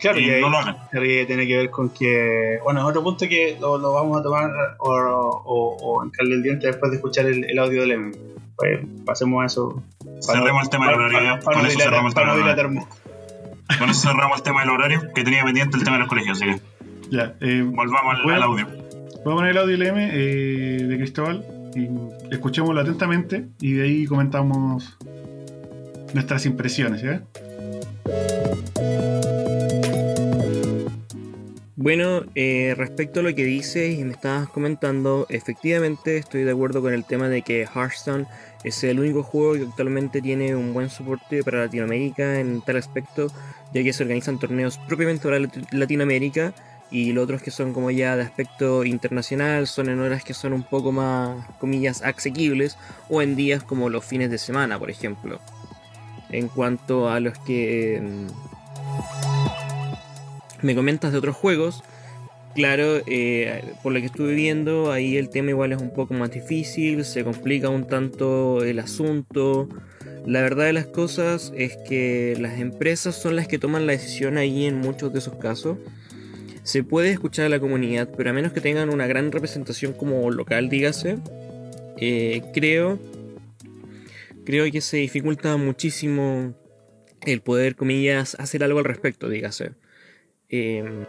Claro, 0.00 0.18
y 0.18 0.40
no 0.40 0.48
lo 0.48 0.58
hagan. 0.58 0.76
Claro 0.90 1.06
que 1.06 1.26
tiene 1.26 1.46
que 1.46 1.56
ver 1.56 1.70
con 1.70 1.90
que, 1.90 2.58
bueno, 2.64 2.86
otro 2.86 3.02
punto 3.02 3.28
que 3.28 3.58
lo, 3.60 3.78
lo 3.78 3.92
vamos 3.92 4.18
a 4.18 4.22
tomar 4.22 4.50
o, 4.78 4.88
o, 4.88 5.76
o 5.76 6.04
encarle 6.04 6.36
el 6.36 6.42
diente 6.42 6.66
después 6.66 6.90
de 6.90 6.96
escuchar 6.96 7.26
el, 7.26 7.44
el 7.44 7.58
audio 7.58 7.82
del 7.82 7.90
M. 7.92 8.12
Pues 8.56 8.80
pasemos 9.04 9.42
a 9.42 9.46
eso. 9.46 9.82
Cerremos 10.20 10.64
el 10.64 10.70
tema 10.70 10.86
del 10.88 10.96
horario 10.96 11.22
ya. 11.22 11.40
Con 11.40 11.66
eso 11.66 11.78
cerramos 11.78 12.10
el 12.10 12.14
para 12.14 12.26
tema 12.32 12.38
no 12.40 12.46
del 12.46 12.58
horario. 12.58 12.88
Con 13.78 13.90
eso 13.90 14.08
cerramos 14.08 14.38
el 14.38 14.42
tema 14.42 14.60
del 14.60 14.70
horario, 14.70 15.00
que 15.14 15.22
tenía 15.22 15.44
pendiente 15.44 15.76
el 15.76 15.84
tema 15.84 15.96
de 15.96 16.00
los 16.00 16.08
colegios, 16.08 16.40
así 16.40 16.50
que 16.50 16.60
Ya, 17.10 17.34
eh, 17.40 17.62
volvamos 17.62 18.14
al, 18.14 18.22
Bueno. 18.22 18.36
al 18.36 18.42
audio. 18.44 18.66
voy 19.24 19.32
a 19.32 19.36
poner 19.36 19.50
el 19.50 19.58
audio 19.58 19.76
LM 19.76 19.98
eh, 20.12 20.84
de 20.88 20.96
Cristóbal 20.96 21.44
y 21.74 21.88
escuchémoslo 22.32 22.80
atentamente 22.80 23.46
y 23.60 23.72
de 23.74 23.82
ahí 23.84 24.06
comentamos 24.06 24.96
nuestras 26.14 26.46
impresiones, 26.46 27.02
¿ya? 27.02 27.22
Bueno, 31.76 32.24
eh, 32.34 32.74
respecto 32.76 33.20
a 33.20 33.22
lo 33.22 33.34
que 33.34 33.44
dices 33.44 33.98
y 33.98 34.04
me 34.04 34.12
estabas 34.12 34.48
comentando, 34.50 35.26
efectivamente 35.30 36.18
estoy 36.18 36.42
de 36.44 36.50
acuerdo 36.50 36.82
con 36.82 36.92
el 36.92 37.06
tema 37.06 37.28
de 37.30 37.40
que 37.42 37.62
Hearthstone 37.62 38.26
es 38.64 38.84
el 38.84 39.00
único 39.00 39.22
juego 39.22 39.54
que 39.54 39.62
actualmente 39.62 40.20
tiene 40.20 40.54
un 40.54 40.74
buen 40.74 40.90
soporte 40.90 41.42
para 41.42 41.60
Latinoamérica 41.64 42.38
en 42.38 42.60
tal 42.60 42.76
aspecto, 42.76 43.28
ya 43.72 43.82
que 43.82 43.94
se 43.94 44.02
organizan 44.02 44.38
torneos 44.38 44.78
propiamente 44.88 45.24
para 45.24 45.38
Lat- 45.38 45.72
Latinoamérica 45.72 46.52
y 46.90 47.12
los 47.12 47.24
otros 47.24 47.42
que 47.42 47.50
son 47.50 47.72
como 47.72 47.90
ya 47.90 48.16
de 48.16 48.22
aspecto 48.22 48.84
internacional 48.84 49.66
son 49.66 49.88
en 49.88 50.00
horas 50.00 50.24
que 50.24 50.34
son 50.34 50.52
un 50.52 50.64
poco 50.64 50.92
más, 50.92 51.46
comillas, 51.58 52.02
asequibles 52.02 52.76
o 53.08 53.22
en 53.22 53.36
días 53.36 53.62
como 53.62 53.88
los 53.88 54.04
fines 54.04 54.30
de 54.30 54.38
semana, 54.38 54.78
por 54.78 54.90
ejemplo. 54.90 55.40
En 56.30 56.48
cuanto 56.48 57.08
a 57.08 57.20
los 57.20 57.38
que... 57.38 58.00
mm, 58.02 58.50
me 60.62 60.74
comentas 60.74 61.12
de 61.12 61.18
otros 61.18 61.36
juegos. 61.36 61.82
Claro, 62.54 63.00
eh, 63.06 63.62
por 63.82 63.92
lo 63.92 64.00
que 64.00 64.06
estuve 64.06 64.34
viendo, 64.34 64.90
ahí 64.90 65.16
el 65.16 65.30
tema 65.30 65.50
igual 65.50 65.72
es 65.72 65.80
un 65.80 65.90
poco 65.90 66.14
más 66.14 66.32
difícil, 66.32 67.04
se 67.04 67.22
complica 67.22 67.68
un 67.68 67.86
tanto 67.86 68.64
el 68.64 68.80
asunto. 68.80 69.68
La 70.26 70.42
verdad 70.42 70.64
de 70.64 70.72
las 70.72 70.86
cosas 70.86 71.52
es 71.56 71.76
que 71.88 72.36
las 72.40 72.58
empresas 72.58 73.14
son 73.14 73.36
las 73.36 73.46
que 73.46 73.58
toman 73.58 73.86
la 73.86 73.92
decisión 73.92 74.36
ahí 74.36 74.66
en 74.66 74.78
muchos 74.78 75.12
de 75.12 75.20
esos 75.20 75.36
casos. 75.36 75.78
Se 76.62 76.84
puede 76.84 77.10
escuchar 77.10 77.46
a 77.46 77.48
la 77.48 77.60
comunidad, 77.60 78.08
pero 78.16 78.30
a 78.30 78.32
menos 78.32 78.52
que 78.52 78.60
tengan 78.60 78.90
una 78.90 79.06
gran 79.06 79.32
representación 79.32 79.92
como 79.92 80.30
local, 80.30 80.68
dígase, 80.68 81.18
eh, 81.96 82.42
creo, 82.52 82.98
creo 84.44 84.70
que 84.70 84.80
se 84.80 84.98
dificulta 84.98 85.56
muchísimo 85.56 86.54
el 87.26 87.40
poder, 87.40 87.76
comillas, 87.76 88.36
hacer 88.38 88.64
algo 88.64 88.78
al 88.78 88.84
respecto, 88.84 89.28
dígase. 89.28 89.72
Eh, 90.48 91.04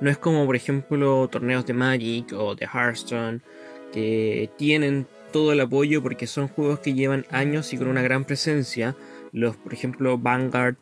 no 0.00 0.10
es 0.10 0.18
como, 0.18 0.46
por 0.46 0.56
ejemplo, 0.56 1.28
torneos 1.28 1.66
de 1.66 1.72
Magic 1.72 2.32
o 2.32 2.54
de 2.54 2.66
Hearthstone, 2.66 3.40
que 3.92 4.50
tienen 4.56 5.06
todo 5.32 5.52
el 5.52 5.60
apoyo 5.60 6.02
porque 6.02 6.26
son 6.26 6.48
juegos 6.48 6.80
que 6.80 6.94
llevan 6.94 7.26
años 7.30 7.72
y 7.72 7.78
con 7.78 7.88
una 7.88 8.02
gran 8.02 8.24
presencia. 8.24 8.96
Los, 9.32 9.56
por 9.56 9.74
ejemplo, 9.74 10.18
Vanguard. 10.18 10.76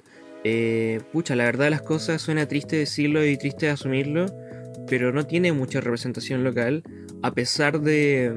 Eh, 0.49 1.01
pucha, 1.13 1.35
la 1.35 1.43
verdad 1.45 1.71
las 1.71 1.83
cosas 1.83 2.23
suena 2.23 2.47
triste 2.47 2.77
decirlo 2.77 3.27
y 3.27 3.37
triste 3.37 3.69
asumirlo, 3.69 4.27
pero 4.87 5.13
no 5.13 5.27
tiene 5.27 5.53
mucha 5.53 5.81
representación 5.81 6.45
local, 6.45 6.85
a 7.23 7.33
pesar 7.35 7.81
de, 7.81 8.33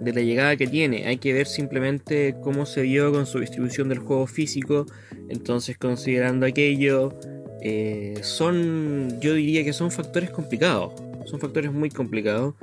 de 0.00 0.12
la 0.12 0.20
llegada 0.20 0.56
que 0.56 0.66
tiene. 0.66 1.06
Hay 1.06 1.18
que 1.18 1.32
ver 1.32 1.46
simplemente 1.46 2.34
cómo 2.42 2.66
se 2.66 2.82
vio 2.82 3.12
con 3.12 3.26
su 3.26 3.38
distribución 3.38 3.88
del 3.88 3.98
juego 4.00 4.26
físico. 4.26 4.86
Entonces, 5.28 5.78
considerando 5.78 6.44
aquello, 6.44 7.14
eh, 7.62 8.14
son, 8.22 9.20
yo 9.20 9.34
diría 9.34 9.62
que 9.62 9.72
son 9.72 9.92
factores 9.92 10.30
complicados. 10.30 10.92
Son 11.26 11.38
factores 11.38 11.70
muy 11.72 11.90
complicados. 11.90 12.54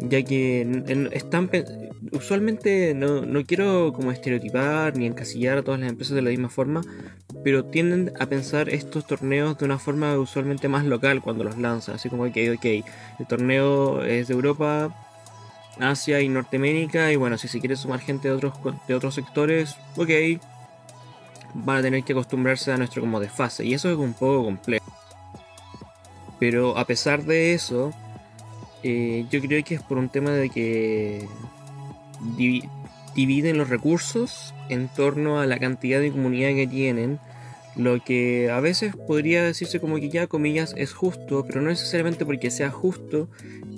Ya 0.00 0.22
que 0.22 0.62
en- 0.62 0.84
en- 0.88 1.08
están 1.12 1.48
usualmente 2.12 2.94
no, 2.94 3.24
no 3.26 3.44
quiero 3.44 3.92
como 3.92 4.12
estereotipar 4.12 4.96
ni 4.96 5.06
encasillar 5.06 5.58
a 5.58 5.62
todas 5.62 5.80
las 5.80 5.90
empresas 5.90 6.14
de 6.14 6.22
la 6.22 6.30
misma 6.30 6.48
forma, 6.48 6.82
pero 7.44 7.64
tienden 7.64 8.12
a 8.18 8.26
pensar 8.26 8.68
estos 8.68 9.06
torneos 9.06 9.58
de 9.58 9.64
una 9.64 9.78
forma 9.78 10.16
usualmente 10.18 10.68
más 10.68 10.84
local 10.84 11.22
cuando 11.22 11.44
los 11.44 11.58
lanzan. 11.58 11.94
Así 11.94 12.08
como 12.08 12.30
que, 12.32 12.50
ok, 12.52 12.64
el 13.18 13.26
torneo 13.28 14.02
es 14.02 14.28
de 14.28 14.34
Europa, 14.34 14.94
Asia 15.78 16.20
y 16.20 16.28
Norteamérica, 16.28 17.12
y 17.12 17.16
bueno, 17.16 17.38
si 17.38 17.48
se 17.48 17.60
quiere 17.60 17.76
sumar 17.76 18.00
gente 18.00 18.28
de 18.28 18.34
otros, 18.34 18.54
de 18.86 18.94
otros 18.94 19.14
sectores, 19.14 19.76
ok, 19.96 20.10
van 21.54 21.78
a 21.78 21.82
tener 21.82 22.04
que 22.04 22.12
acostumbrarse 22.12 22.72
a 22.72 22.76
nuestro 22.76 23.00
como 23.00 23.20
desfase, 23.20 23.64
y 23.64 23.74
eso 23.74 23.90
es 23.90 23.96
un 23.96 24.14
poco 24.14 24.44
complejo. 24.44 24.84
Pero 26.38 26.76
a 26.78 26.86
pesar 26.86 27.24
de 27.24 27.54
eso, 27.54 27.92
eh, 28.82 29.26
yo 29.30 29.40
creo 29.40 29.62
que 29.62 29.74
es 29.74 29.82
por 29.82 29.98
un 29.98 30.08
tema 30.08 30.30
de 30.30 30.48
que 30.48 31.28
dividen 33.14 33.58
los 33.58 33.68
recursos 33.68 34.54
en 34.68 34.88
torno 34.88 35.40
a 35.40 35.46
la 35.46 35.58
cantidad 35.58 36.00
de 36.00 36.10
comunidad 36.10 36.50
que 36.50 36.66
tienen, 36.66 37.18
lo 37.76 38.02
que 38.02 38.50
a 38.50 38.60
veces 38.60 38.94
podría 38.96 39.44
decirse 39.44 39.80
como 39.80 39.96
que 39.96 40.08
ya 40.08 40.26
comillas 40.26 40.74
es 40.76 40.92
justo, 40.92 41.44
pero 41.46 41.60
no 41.60 41.70
necesariamente 41.70 42.26
porque 42.26 42.50
sea 42.50 42.70
justo 42.70 43.28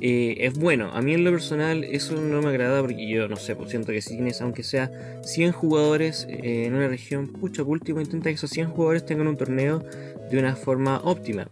eh, 0.00 0.36
es 0.38 0.54
bueno. 0.54 0.90
A 0.92 1.02
mí 1.02 1.14
en 1.14 1.24
lo 1.24 1.30
personal 1.30 1.84
eso 1.84 2.14
no 2.20 2.40
me 2.42 2.48
agrada 2.48 2.80
porque 2.80 3.06
yo 3.06 3.28
no 3.28 3.36
sé, 3.36 3.54
pues 3.54 3.70
siento 3.70 3.92
que 3.92 4.00
si 4.00 4.14
tienes 4.14 4.40
aunque 4.40 4.62
sea 4.62 4.90
100 5.24 5.52
jugadores 5.52 6.26
eh, 6.28 6.64
en 6.66 6.74
una 6.74 6.88
región, 6.88 7.28
pucha, 7.28 7.62
por 7.62 7.72
último 7.72 8.00
intenta 8.00 8.30
que 8.30 8.34
esos 8.34 8.50
100 8.50 8.70
jugadores 8.70 9.04
tengan 9.04 9.28
un 9.28 9.36
torneo 9.36 9.84
de 10.30 10.38
una 10.38 10.56
forma 10.56 11.00
óptima. 11.04 11.48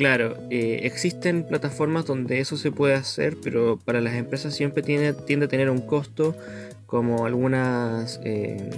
Claro, 0.00 0.34
eh, 0.48 0.80
existen 0.84 1.44
plataformas 1.44 2.06
donde 2.06 2.40
eso 2.40 2.56
se 2.56 2.72
puede 2.72 2.94
hacer, 2.94 3.36
pero 3.42 3.78
para 3.84 4.00
las 4.00 4.14
empresas 4.14 4.54
siempre 4.54 4.82
tiene, 4.82 5.12
tiende 5.12 5.44
a 5.44 5.48
tener 5.50 5.68
un 5.68 5.82
costo, 5.82 6.34
como 6.86 7.26
algunas, 7.26 8.18
eh, 8.24 8.70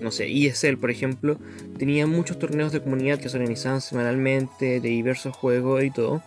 no 0.00 0.10
sé, 0.10 0.26
ESL 0.26 0.76
por 0.78 0.90
ejemplo, 0.90 1.38
tenía 1.78 2.08
muchos 2.08 2.40
torneos 2.40 2.72
de 2.72 2.82
comunidad 2.82 3.20
que 3.20 3.28
se 3.28 3.36
organizaban 3.36 3.80
semanalmente, 3.80 4.80
de 4.80 4.88
diversos 4.88 5.36
juegos 5.36 5.84
y 5.84 5.92
todo, 5.92 6.20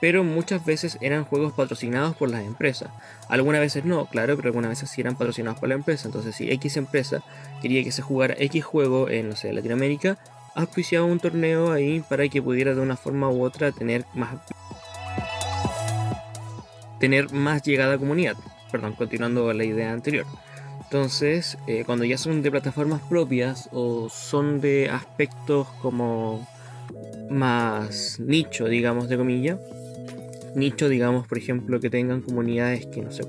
pero 0.00 0.24
muchas 0.24 0.66
veces 0.66 0.98
eran 1.00 1.22
juegos 1.22 1.52
patrocinados 1.52 2.16
por 2.16 2.28
las 2.28 2.44
empresas. 2.44 2.90
Algunas 3.28 3.60
veces 3.60 3.84
no, 3.84 4.06
claro, 4.06 4.34
pero 4.34 4.48
algunas 4.48 4.70
veces 4.70 4.90
sí 4.90 5.00
eran 5.00 5.14
patrocinados 5.14 5.60
por 5.60 5.68
la 5.68 5.76
empresa. 5.76 6.08
Entonces, 6.08 6.34
si 6.34 6.50
X 6.50 6.76
empresa 6.76 7.22
quería 7.62 7.84
que 7.84 7.92
se 7.92 8.02
jugara 8.02 8.34
X 8.36 8.64
juego 8.64 9.08
en, 9.08 9.28
no 9.28 9.36
sé, 9.36 9.52
Latinoamérica, 9.52 10.18
auspiciaba 10.56 11.06
un 11.06 11.20
torneo 11.20 11.70
ahí 11.70 12.02
para 12.08 12.26
que 12.28 12.42
pudiera 12.42 12.74
de 12.74 12.80
una 12.80 12.96
forma 12.96 13.30
u 13.30 13.44
otra 13.44 13.70
tener 13.70 14.04
más 14.14 14.40
tener 16.98 17.30
más 17.30 17.62
llegada 17.62 17.94
a 17.94 17.98
comunidad. 17.98 18.36
Perdón, 18.72 18.94
continuando 18.94 19.52
la 19.52 19.64
idea 19.64 19.92
anterior. 19.92 20.26
Entonces, 20.82 21.58
eh, 21.66 21.82
cuando 21.84 22.04
ya 22.04 22.16
son 22.16 22.42
de 22.42 22.50
plataformas 22.50 23.02
propias 23.02 23.68
o 23.72 24.08
son 24.08 24.60
de 24.60 24.88
aspectos 24.88 25.68
como 25.82 26.48
más 27.28 28.18
nicho, 28.18 28.66
digamos, 28.66 29.08
de 29.08 29.16
comillas, 29.16 29.58
nicho, 30.54 30.88
digamos, 30.88 31.26
por 31.26 31.38
ejemplo, 31.38 31.80
que 31.80 31.90
tengan 31.90 32.22
comunidades 32.22 32.86
que 32.86 33.02
no 33.02 33.10
sé, 33.10 33.24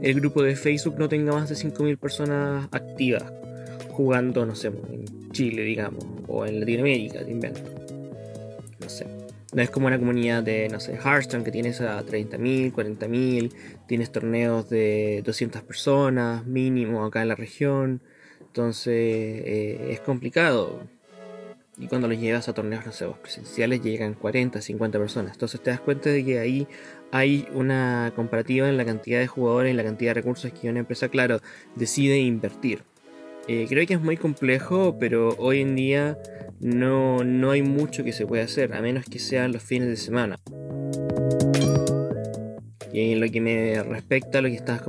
el 0.00 0.14
grupo 0.14 0.42
de 0.42 0.54
Facebook 0.54 0.96
no 0.98 1.08
tenga 1.08 1.32
más 1.32 1.48
de 1.48 1.56
5.000 1.56 1.98
personas 1.98 2.68
activas 2.70 3.24
jugando, 3.90 4.46
no 4.46 4.54
sé, 4.54 4.68
en 4.68 5.27
Chile, 5.38 5.62
digamos, 5.62 6.04
o 6.26 6.44
en 6.46 6.58
Latinoamérica, 6.58 7.24
te 7.24 7.30
invento. 7.30 7.60
No 8.80 8.88
sé. 8.88 9.06
No 9.52 9.62
es 9.62 9.70
como 9.70 9.86
una 9.86 9.96
comunidad 9.96 10.42
de, 10.42 10.68
no 10.68 10.80
sé, 10.80 10.94
Hearthstone 10.96 11.44
que 11.44 11.52
tienes 11.52 11.80
a 11.80 12.04
30.000, 12.04 12.72
40.000, 12.72 13.52
tienes 13.86 14.10
torneos 14.10 14.68
de 14.68 15.22
200 15.24 15.62
personas 15.62 16.44
mínimo 16.44 17.04
acá 17.04 17.22
en 17.22 17.28
la 17.28 17.36
región. 17.36 18.02
Entonces 18.40 18.94
eh, 18.96 19.90
es 19.92 20.00
complicado. 20.00 20.80
Y 21.78 21.86
cuando 21.86 22.08
los 22.08 22.18
llevas 22.18 22.48
a 22.48 22.52
torneos, 22.52 22.84
no 22.84 22.90
sé, 22.90 23.06
presenciales 23.22 23.80
llegan 23.80 24.14
40, 24.14 24.60
50 24.60 24.98
personas. 24.98 25.34
Entonces 25.34 25.62
te 25.62 25.70
das 25.70 25.78
cuenta 25.78 26.10
de 26.10 26.24
que 26.24 26.40
ahí 26.40 26.66
hay 27.12 27.46
una 27.54 28.12
comparativa 28.16 28.68
en 28.68 28.76
la 28.76 28.84
cantidad 28.84 29.20
de 29.20 29.28
jugadores 29.28 29.72
y 29.72 29.76
la 29.76 29.84
cantidad 29.84 30.10
de 30.10 30.14
recursos 30.14 30.52
que 30.52 30.68
una 30.68 30.80
empresa, 30.80 31.08
claro, 31.08 31.40
decide 31.76 32.18
invertir. 32.18 32.80
Eh, 33.48 33.64
creo 33.66 33.86
que 33.86 33.94
es 33.94 34.00
muy 34.00 34.18
complejo, 34.18 34.98
pero 35.00 35.34
hoy 35.38 35.62
en 35.62 35.74
día 35.74 36.18
no, 36.60 37.24
no 37.24 37.50
hay 37.50 37.62
mucho 37.62 38.04
que 38.04 38.12
se 38.12 38.26
pueda 38.26 38.44
hacer, 38.44 38.74
a 38.74 38.82
menos 38.82 39.06
que 39.06 39.18
sean 39.18 39.52
los 39.52 39.62
fines 39.62 39.88
de 39.88 39.96
semana. 39.96 40.38
Y 42.92 43.12
en 43.12 43.20
lo 43.20 43.30
que 43.30 43.40
me 43.40 43.82
respecta 43.82 44.40
a 44.40 44.42
lo 44.42 44.48
que 44.48 44.56
estabas 44.56 44.82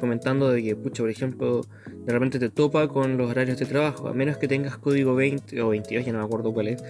comentando 0.00 0.50
de 0.50 0.62
que, 0.62 0.74
pucha, 0.74 1.02
por 1.02 1.10
ejemplo, 1.10 1.66
de 2.06 2.12
repente 2.12 2.38
te 2.38 2.48
topa 2.48 2.88
con 2.88 3.18
los 3.18 3.30
horarios 3.30 3.58
de 3.58 3.66
trabajo, 3.66 4.08
a 4.08 4.14
menos 4.14 4.38
que 4.38 4.48
tengas 4.48 4.78
código 4.78 5.14
20 5.14 5.60
o 5.60 5.68
22, 5.68 6.06
ya 6.06 6.12
no 6.12 6.20
me 6.20 6.24
acuerdo 6.24 6.54
cuál 6.54 6.68
es, 6.68 6.82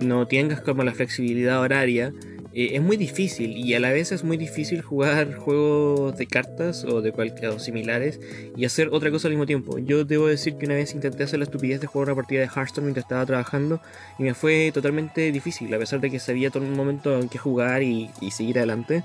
no 0.00 0.28
tengas 0.28 0.60
como 0.60 0.84
la 0.84 0.92
flexibilidad 0.92 1.60
horaria, 1.60 2.12
eh, 2.52 2.70
es 2.74 2.82
muy 2.82 2.96
difícil 2.96 3.56
y 3.56 3.74
a 3.74 3.80
la 3.80 3.90
vez 3.90 4.12
es 4.12 4.24
muy 4.24 4.36
difícil 4.36 4.82
jugar 4.82 5.34
juegos 5.36 6.16
de 6.16 6.26
cartas 6.26 6.84
o 6.84 7.00
de 7.02 7.12
cualquier 7.12 7.50
o 7.50 7.58
similares 7.58 8.20
y 8.56 8.64
hacer 8.64 8.88
otra 8.92 9.10
cosa 9.10 9.28
al 9.28 9.32
mismo 9.34 9.46
tiempo. 9.46 9.78
Yo 9.78 10.04
debo 10.04 10.26
decir 10.26 10.56
que 10.56 10.66
una 10.66 10.74
vez 10.74 10.94
intenté 10.94 11.24
hacer 11.24 11.38
la 11.38 11.44
estupidez 11.44 11.80
de 11.80 11.86
jugar 11.86 12.08
una 12.08 12.16
partida 12.16 12.40
de 12.40 12.46
Hearthstone 12.46 12.86
mientras 12.86 13.04
estaba 13.04 13.24
trabajando 13.26 13.80
y 14.18 14.24
me 14.24 14.34
fue 14.34 14.70
totalmente 14.72 15.30
difícil, 15.32 15.72
a 15.74 15.78
pesar 15.78 16.00
de 16.00 16.10
que 16.10 16.18
sabía 16.18 16.50
todo 16.50 16.64
un 16.64 16.74
momento 16.76 17.18
en 17.18 17.28
que 17.28 17.38
jugar 17.38 17.82
y, 17.82 18.10
y 18.20 18.30
seguir 18.32 18.58
adelante. 18.58 19.02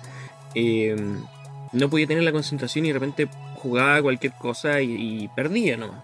eh, 0.56 0.96
no 1.74 1.90
podía 1.90 2.08
tener 2.08 2.24
la 2.24 2.32
concentración 2.32 2.86
y 2.86 2.90
de 2.90 2.94
repente 2.94 3.28
jugaba 3.56 4.02
cualquier 4.02 4.34
cosa 4.34 4.82
y, 4.82 4.94
y 5.24 5.28
perdía 5.36 5.78
nomás. 5.78 6.04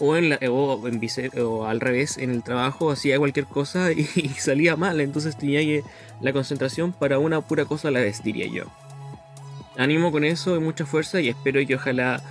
O, 0.00 0.16
en 0.16 0.36
o, 0.50 0.88
en 0.88 0.98
vice- 1.00 1.30
o 1.40 1.66
al 1.66 1.80
revés, 1.80 2.18
en 2.18 2.30
el 2.30 2.42
trabajo 2.42 2.90
hacía 2.90 3.18
cualquier 3.18 3.46
cosa 3.46 3.92
y, 3.92 4.04
salía 4.38 4.76
mal, 4.76 5.00
entonces 5.00 5.36
tenía 5.36 5.60
que 5.60 5.82
la 6.20 6.32
concentración 6.32 6.92
para 6.92 7.18
una 7.18 7.40
pura 7.40 7.64
cosa 7.64 7.88
a 7.88 7.90
la 7.90 8.00
vez, 8.00 8.22
diría 8.22 8.46
yo. 8.46 8.64
Ánimo 9.76 10.10
con 10.12 10.24
eso 10.24 10.56
y 10.56 10.60
mucha 10.60 10.84
fuerza 10.86 11.20
y 11.20 11.28
espero 11.28 11.64
que 11.66 11.74
ojalá 11.76 12.22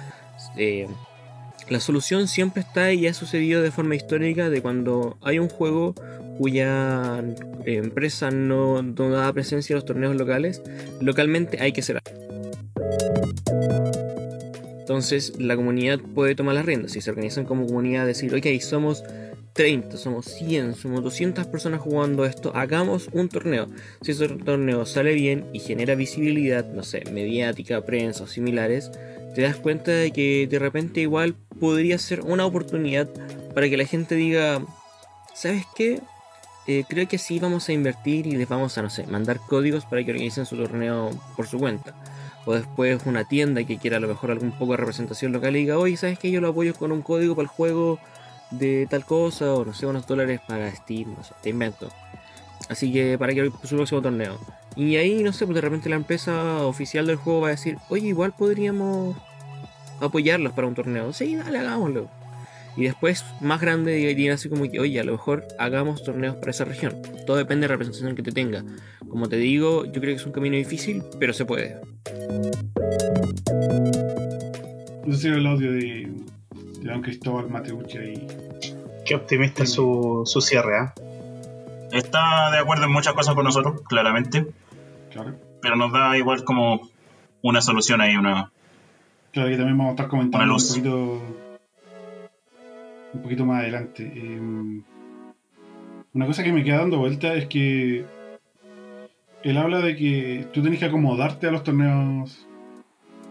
eh, 0.58 0.88
la 1.70 1.80
solución 1.80 2.28
siempre 2.28 2.62
está 2.62 2.92
y 2.94 3.08
ha 3.08 3.14
sucedido 3.14 3.62
de 3.62 3.72
forma 3.72 3.96
histórica 3.96 4.50
de 4.50 4.62
cuando 4.62 5.18
hay 5.22 5.40
un 5.40 5.50
juego 5.50 5.94
cuya 6.38 7.20
eh, 7.66 7.78
empresa 7.78 8.32
no, 8.32 8.82
no 8.82 9.10
da 9.10 9.32
presencia 9.32 9.76
a 9.76 9.78
los 9.78 9.86
torneos 9.86 10.16
locales, 10.16 10.62
localmente 11.00 11.62
hay 11.62 11.72
que 11.74 11.82
ser 11.82 12.02
entonces 14.84 15.40
la 15.40 15.56
comunidad 15.56 16.02
puede 16.14 16.36
tomar 16.36 16.56
las 16.56 16.66
riendas. 16.66 16.92
Si 16.92 17.00
se 17.00 17.10
organizan 17.10 17.46
como 17.46 17.66
comunidad, 17.66 18.06
decir, 18.06 18.36
ok, 18.36 18.46
somos 18.60 19.02
30, 19.54 19.96
somos 19.96 20.26
100, 20.26 20.76
somos 20.76 21.02
200 21.02 21.48
personas 21.48 21.80
jugando 21.80 22.26
esto, 22.26 22.52
hagamos 22.54 23.08
un 23.14 23.30
torneo. 23.30 23.68
Si 24.02 24.12
ese 24.12 24.28
torneo 24.28 24.86
sale 24.86 25.14
bien 25.14 25.46
y 25.54 25.60
genera 25.60 25.96
visibilidad, 25.96 26.66
no 26.66 26.84
sé, 26.84 27.04
mediática, 27.14 27.86
prensa 27.86 28.26
o 28.26 28.28
similares, 28.28 28.92
te 29.34 29.44
das 29.44 29.56
cuenta 29.56 29.92
de 29.92 30.12
que 30.12 30.48
de 30.52 30.60
repente 30.60 31.00
igual 31.00 31.34
podría 31.62 31.98
ser 31.98 32.20
una 32.20 32.46
oportunidad 32.46 33.08
para 33.56 33.70
que 33.70 33.78
la 33.78 33.86
gente 33.86 34.16
diga, 34.16 34.62
¿sabes 35.34 35.64
qué? 35.78 36.02
Eh, 36.68 36.84
creo 36.90 37.08
que 37.08 37.18
sí 37.18 37.40
vamos 37.40 37.70
a 37.70 37.72
invertir 37.72 38.28
y 38.28 38.34
les 38.34 38.50
vamos 38.50 38.78
a, 38.78 38.82
no 38.82 38.90
sé, 38.90 39.08
mandar 39.08 39.40
códigos 39.48 39.86
para 39.86 40.04
que 40.04 40.12
organicen 40.12 40.46
su 40.46 40.58
torneo 40.58 41.12
por 41.38 41.48
su 41.48 41.58
cuenta 41.58 41.96
o 42.46 42.54
después 42.54 43.06
una 43.06 43.26
tienda 43.26 43.64
que 43.64 43.78
quiera 43.78 43.98
a 43.98 44.00
lo 44.00 44.08
mejor 44.08 44.32
algún 44.32 44.52
poco 44.52 44.72
de 44.72 44.78
representación 44.78 45.32
local 45.32 45.56
y 45.56 45.60
diga, 45.60 45.78
oye, 45.78 45.98
¿sabes 45.98 46.20
que 46.20 46.32
Yo 46.32 46.42
lo 46.42 46.50
apoyo 46.50 46.74
con 46.74 46.92
un 46.92 47.02
código 47.02 47.36
para 47.36 47.44
el 47.44 47.50
juego 47.50 48.00
de 48.52 48.88
tal 48.90 49.06
cosa, 49.06 49.54
o 49.54 49.66
no 49.66 49.74
sé, 49.74 49.86
unos 49.86 50.06
dólares 50.06 50.42
para 50.48 50.74
Steam, 50.76 51.16
no 51.16 51.24
sé, 51.24 51.34
te 51.42 51.50
invento. 51.50 51.90
Así 52.70 52.92
que 52.92 53.18
para 53.18 53.34
que 53.34 53.52
su 53.64 53.76
próximo 53.76 54.02
torneo. 54.02 54.40
Y 54.76 54.96
ahí, 54.96 55.24
no 55.24 55.34
sé, 55.34 55.46
pues 55.46 55.56
de 55.56 55.62
repente 55.62 55.90
la 55.90 55.96
empresa 55.96 56.66
oficial 56.66 57.08
del 57.08 57.18
juego 57.18 57.42
va 57.42 57.48
a 57.48 57.52
decir, 57.52 57.78
oye, 57.90 58.08
igual 58.08 58.34
podríamos 58.34 59.16
apoyarlos 60.00 60.54
para 60.54 60.68
un 60.68 60.76
torneo. 60.76 61.14
Sí, 61.14 61.36
dale, 61.36 61.60
hagámoslo. 61.60 62.10
Y 62.76 62.84
después, 62.86 63.24
más 63.40 63.62
grande, 63.62 63.94
dirían 63.94 64.34
así 64.34 64.50
como 64.50 64.70
que, 64.70 64.80
oye, 64.80 65.00
a 65.00 65.04
lo 65.04 65.12
mejor 65.12 65.46
hagamos 65.60 66.04
torneos 66.04 66.36
para 66.38 66.52
esa 66.52 66.66
región. 66.66 66.96
Todo 67.28 67.38
depende 67.38 67.64
de 67.66 67.68
la 67.70 67.74
representación 67.74 68.16
que 68.16 68.24
te 68.24 68.32
tenga. 68.32 68.64
Como 69.10 69.30
te 69.30 69.36
digo, 69.38 69.86
yo 69.86 69.92
creo 70.02 70.06
que 70.06 70.14
es 70.16 70.26
un 70.26 70.32
camino 70.32 70.56
difícil, 70.56 71.04
pero 71.20 71.34
se 71.34 71.46
puede. 71.46 71.80
No 75.06 75.14
sé 75.16 75.30
el 75.30 75.46
audio 75.46 75.72
de, 75.72 76.10
de 76.82 76.92
don 76.92 77.02
Cristóbal 77.02 77.50
Mateucci 77.50 77.98
ahí. 77.98 78.28
Qué 79.06 79.16
optimista 79.16 79.66
su, 79.66 80.24
su 80.26 80.42
cierre, 80.42 80.78
¿ah? 80.78 80.94
Está 81.92 82.50
de 82.52 82.58
acuerdo 82.60 82.86
en 82.86 82.92
muchas 82.92 83.14
cosas 83.14 83.36
con 83.36 83.44
nosotros, 83.44 83.82
claramente, 83.88 84.48
Claro. 85.12 85.36
pero 85.62 85.76
nos 85.76 85.92
da 85.92 86.18
igual 86.18 86.44
como 86.44 86.90
una 87.42 87.62
solución 87.62 88.02
ahí, 88.02 88.16
una... 88.16 88.52
Claro, 89.32 89.50
que 89.50 89.58
también 89.58 89.78
vamos 89.78 89.92
a 89.92 89.94
estar 89.96 90.08
comentando 90.08 90.38
Una 90.46 90.54
un 90.54 90.60
luz. 90.60 90.70
poquito, 90.70 91.22
un 93.14 93.22
poquito 93.22 93.46
más 93.46 93.62
adelante. 93.62 94.12
Eh, 94.16 94.82
una 96.14 96.26
cosa 96.26 96.44
que 96.44 96.54
me 96.54 96.64
queda 96.64 96.80
dando 96.80 97.00
vuelta 97.00 97.34
es 97.34 97.48
que 97.48 98.06
él 99.44 99.58
habla 99.58 99.80
de 99.82 99.96
que 99.96 100.48
tú 100.54 100.62
tenés 100.62 100.80
que 100.80 100.86
acomodarte 100.86 101.48
a 101.48 101.52
los 101.52 101.64
torneos 101.64 102.48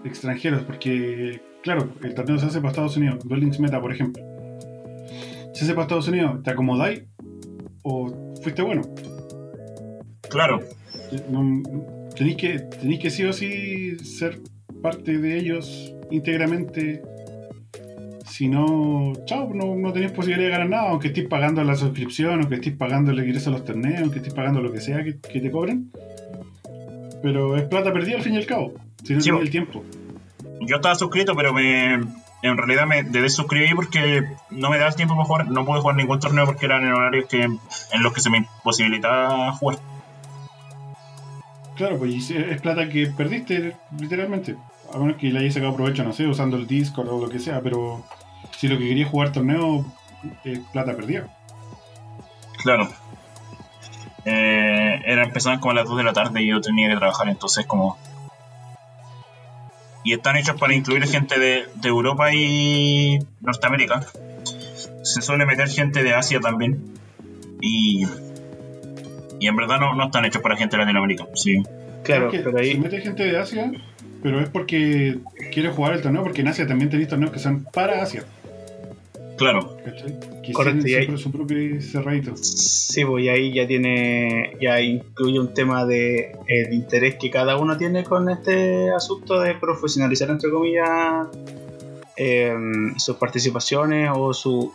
extranjeros, 0.04 0.62
porque, 0.62 1.40
claro, 1.62 1.88
el 2.02 2.14
torneo 2.14 2.38
se 2.38 2.46
hace 2.46 2.58
para 2.58 2.70
Estados 2.70 2.96
Unidos, 2.96 3.24
Duel 3.24 3.40
Links 3.40 3.60
Meta, 3.60 3.80
por 3.80 3.92
ejemplo. 3.92 4.22
Se 5.54 5.64
hace 5.64 5.74
para 5.74 5.82
Estados 5.82 6.08
Unidos, 6.08 6.42
¿te 6.42 6.50
acomodáis 6.50 7.04
o 7.82 8.34
fuiste 8.42 8.62
bueno? 8.62 8.82
Claro, 10.28 10.60
tenéis 12.16 12.36
que 12.36 12.58
tenéis 12.58 13.00
que 13.00 13.10
sí 13.10 13.24
o 13.24 13.32
sí 13.32 13.98
ser 13.98 14.40
parte 14.82 15.18
de 15.18 15.38
ellos 15.38 15.94
íntegramente 16.10 17.02
si 18.43 18.49
no 18.49 19.12
chao 19.24 19.53
no, 19.55 19.76
no 19.76 19.93
tenéis 19.93 20.11
posibilidad 20.11 20.47
de 20.47 20.51
ganar 20.51 20.68
nada 20.68 20.90
aunque 20.90 21.09
estéis 21.09 21.28
pagando 21.28 21.62
la 21.62 21.76
suscripción 21.76 22.40
aunque 22.40 22.57
estéis 22.57 22.76
pagando 22.76 23.12
el 23.12 23.20
ingreso 23.20 23.51
a 23.51 23.53
los 23.53 23.64
torneos 23.64 24.01
aunque 24.01 24.18
estéis 24.18 24.34
pagando 24.34 24.61
lo 24.61 24.72
que 24.72 24.80
sea 24.80 25.05
que, 25.05 25.20
que 25.20 25.38
te 25.40 25.49
cobren 25.49 25.93
pero 27.22 27.57
es 27.57 27.62
plata 27.62 27.93
perdida 27.93 28.16
al 28.16 28.22
fin 28.22 28.34
y 28.34 28.38
al 28.38 28.47
cabo 28.47 28.74
si 29.05 29.14
no 29.14 29.20
Sí, 29.20 29.30
tenéis 29.30 29.32
bo. 29.32 29.43
el 29.43 29.51
tiempo 29.51 29.84
yo 30.64 30.76
estaba 30.76 30.95
suscrito, 30.97 31.34
pero 31.36 31.53
me... 31.53 31.95
En 32.45 32.57
realidad 32.57 32.86
me 32.86 33.05
desuscribí 33.05 33.72
porque 33.74 34.24
no 34.51 34.68
me 34.70 34.78
da 34.78 34.88
el 34.88 34.97
tiempo 34.97 35.14
para 35.14 35.26
jugar, 35.26 35.49
no 35.49 35.64
pude 35.64 35.80
jugar 35.80 35.95
ningún 35.95 36.18
torneo 36.18 36.45
porque 36.45 36.66
eran 36.66 36.82
en 36.82 36.93
horarios 36.93 37.28
que, 37.28 37.43
en 37.43 37.61
los 38.01 38.12
que 38.12 38.20
se 38.20 38.30
me 38.30 38.38
imposibilitaba 38.38 39.53
jugar. 39.53 39.78
claro 41.76 41.99
pues 41.99 42.30
es 42.32 42.61
plata 42.61 42.88
que 42.88 43.07
perdiste 43.07 43.76
literalmente 43.97 44.57
a 44.93 44.99
menos 44.99 45.18
que 45.18 45.30
le 45.30 45.38
hayas 45.38 45.55
sacado 45.55 45.76
provecho 45.76 46.03
no 46.03 46.12
sé 46.12 46.26
usando 46.26 46.57
el 46.57 46.66
Discord 46.66 47.09
o 47.09 47.20
lo 47.20 47.28
que 47.30 47.38
sea 47.38 47.61
pero 47.61 48.05
si 48.57 48.68
lo 48.68 48.78
que 48.78 48.88
querías 48.88 49.11
jugar 49.11 49.32
torneo 49.32 49.84
es 50.44 50.61
plata 50.72 50.94
perdida 50.94 51.26
Claro. 52.62 52.88
Eh, 54.24 55.03
era 55.05 55.24
empezaban 55.24 55.59
como 55.59 55.72
a 55.72 55.74
las 55.74 55.88
2 55.88 55.98
de 55.98 56.05
la 56.05 56.12
tarde 56.12 56.42
y 56.42 56.48
yo 56.48 56.61
tenía 56.61 56.88
que 56.88 56.96
trabajar, 56.96 57.28
entonces 57.28 57.66
como... 57.66 57.98
Y 60.05 60.12
están 60.14 60.36
hechos 60.36 60.59
para 60.59 60.74
incluir 60.74 61.07
gente 61.07 61.38
de, 61.38 61.66
de 61.74 61.88
Europa 61.88 62.32
y 62.34 63.18
Norteamérica. 63.40 64.05
Se 65.03 65.22
suele 65.22 65.46
meter 65.46 65.68
gente 65.68 66.03
de 66.03 66.14
Asia 66.14 66.40
también. 66.40 66.94
Y... 67.61 68.05
Y 69.38 69.48
en 69.48 69.57
verdad 69.57 69.80
no, 69.80 69.94
no 69.94 70.05
están 70.05 70.24
hechos 70.24 70.40
para 70.40 70.57
gente 70.57 70.76
de 70.76 70.82
Latinoamérica. 70.82 71.26
Sí. 71.34 71.62
Claro, 72.05 72.30
que 72.30 72.38
pero 72.38 72.59
Se 72.59 72.64
ahí, 72.64 72.78
mete 72.78 73.00
gente 73.00 73.24
de 73.24 73.38
Asia, 73.38 73.72
pero 74.22 74.40
es 74.40 74.48
porque 74.48 75.18
quiere 75.53 75.70
jugar 75.70 75.94
el 75.94 76.03
torneo, 76.03 76.22
porque 76.22 76.42
en 76.42 76.48
Asia 76.48 76.66
también 76.66 76.90
tenéis 76.90 77.09
torneos 77.09 77.32
que 77.32 77.40
son 77.40 77.64
para 77.72 78.03
Asia. 78.03 78.24
Claro. 79.36 79.76
¿cachai? 79.84 80.18
Que 80.42 80.52
Correcto, 80.52 80.86
y 80.88 80.94
ahí- 80.94 81.18
su, 81.18 81.30
propio 81.30 81.80
cerradito. 81.80 82.36
sí, 82.36 83.04
pues 83.04 83.24
y 83.24 83.28
ahí 83.28 83.52
ya 83.54 83.66
tiene, 83.66 84.56
ya 84.60 84.80
incluye 84.80 85.38
un 85.40 85.54
tema 85.54 85.84
de 85.86 86.36
el 86.46 86.72
interés 86.72 87.16
que 87.16 87.30
cada 87.30 87.56
uno 87.56 87.76
tiene 87.76 88.04
con 88.04 88.28
este 88.28 88.90
asunto 88.90 89.40
de 89.40 89.54
profesionalizar, 89.54 90.30
entre 90.30 90.50
comillas, 90.50 91.28
em, 92.16 92.94
sus 92.98 93.16
participaciones 93.16 94.10
o 94.14 94.32
su, 94.34 94.72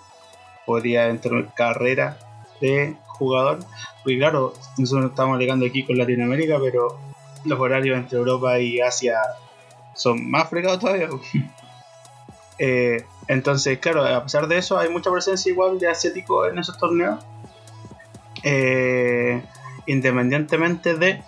podría 0.65 1.07
entrar 1.09 1.53
carrera 1.53 2.17
de 2.61 2.95
jugador. 3.05 3.59
Porque 4.03 4.17
claro, 4.17 4.53
nosotros 4.77 5.11
estamos 5.11 5.35
alegando 5.35 5.65
aquí 5.65 5.83
con 5.83 5.97
Latinoamérica, 5.97 6.57
pero 6.61 6.97
los 7.45 7.59
horarios 7.59 7.97
entre 7.97 8.17
Europa 8.17 8.59
y 8.59 8.79
Asia 8.81 9.17
son 9.95 10.29
más 10.29 10.49
fregados 10.49 10.79
todavía. 10.79 11.09
Eh, 12.59 13.03
entonces, 13.28 13.80
claro, 13.80 14.03
a 14.05 14.23
pesar 14.23 14.47
de 14.47 14.57
eso, 14.57 14.78
hay 14.78 14.89
mucha 14.89 15.11
presencia 15.11 15.51
igual 15.51 15.80
de 15.80 15.88
asiáticos 15.88 16.49
en 16.51 16.59
esos 16.59 16.78
torneos. 16.78 17.19
Eh, 18.43 19.41
independientemente 19.88 20.95
de 20.95 21.21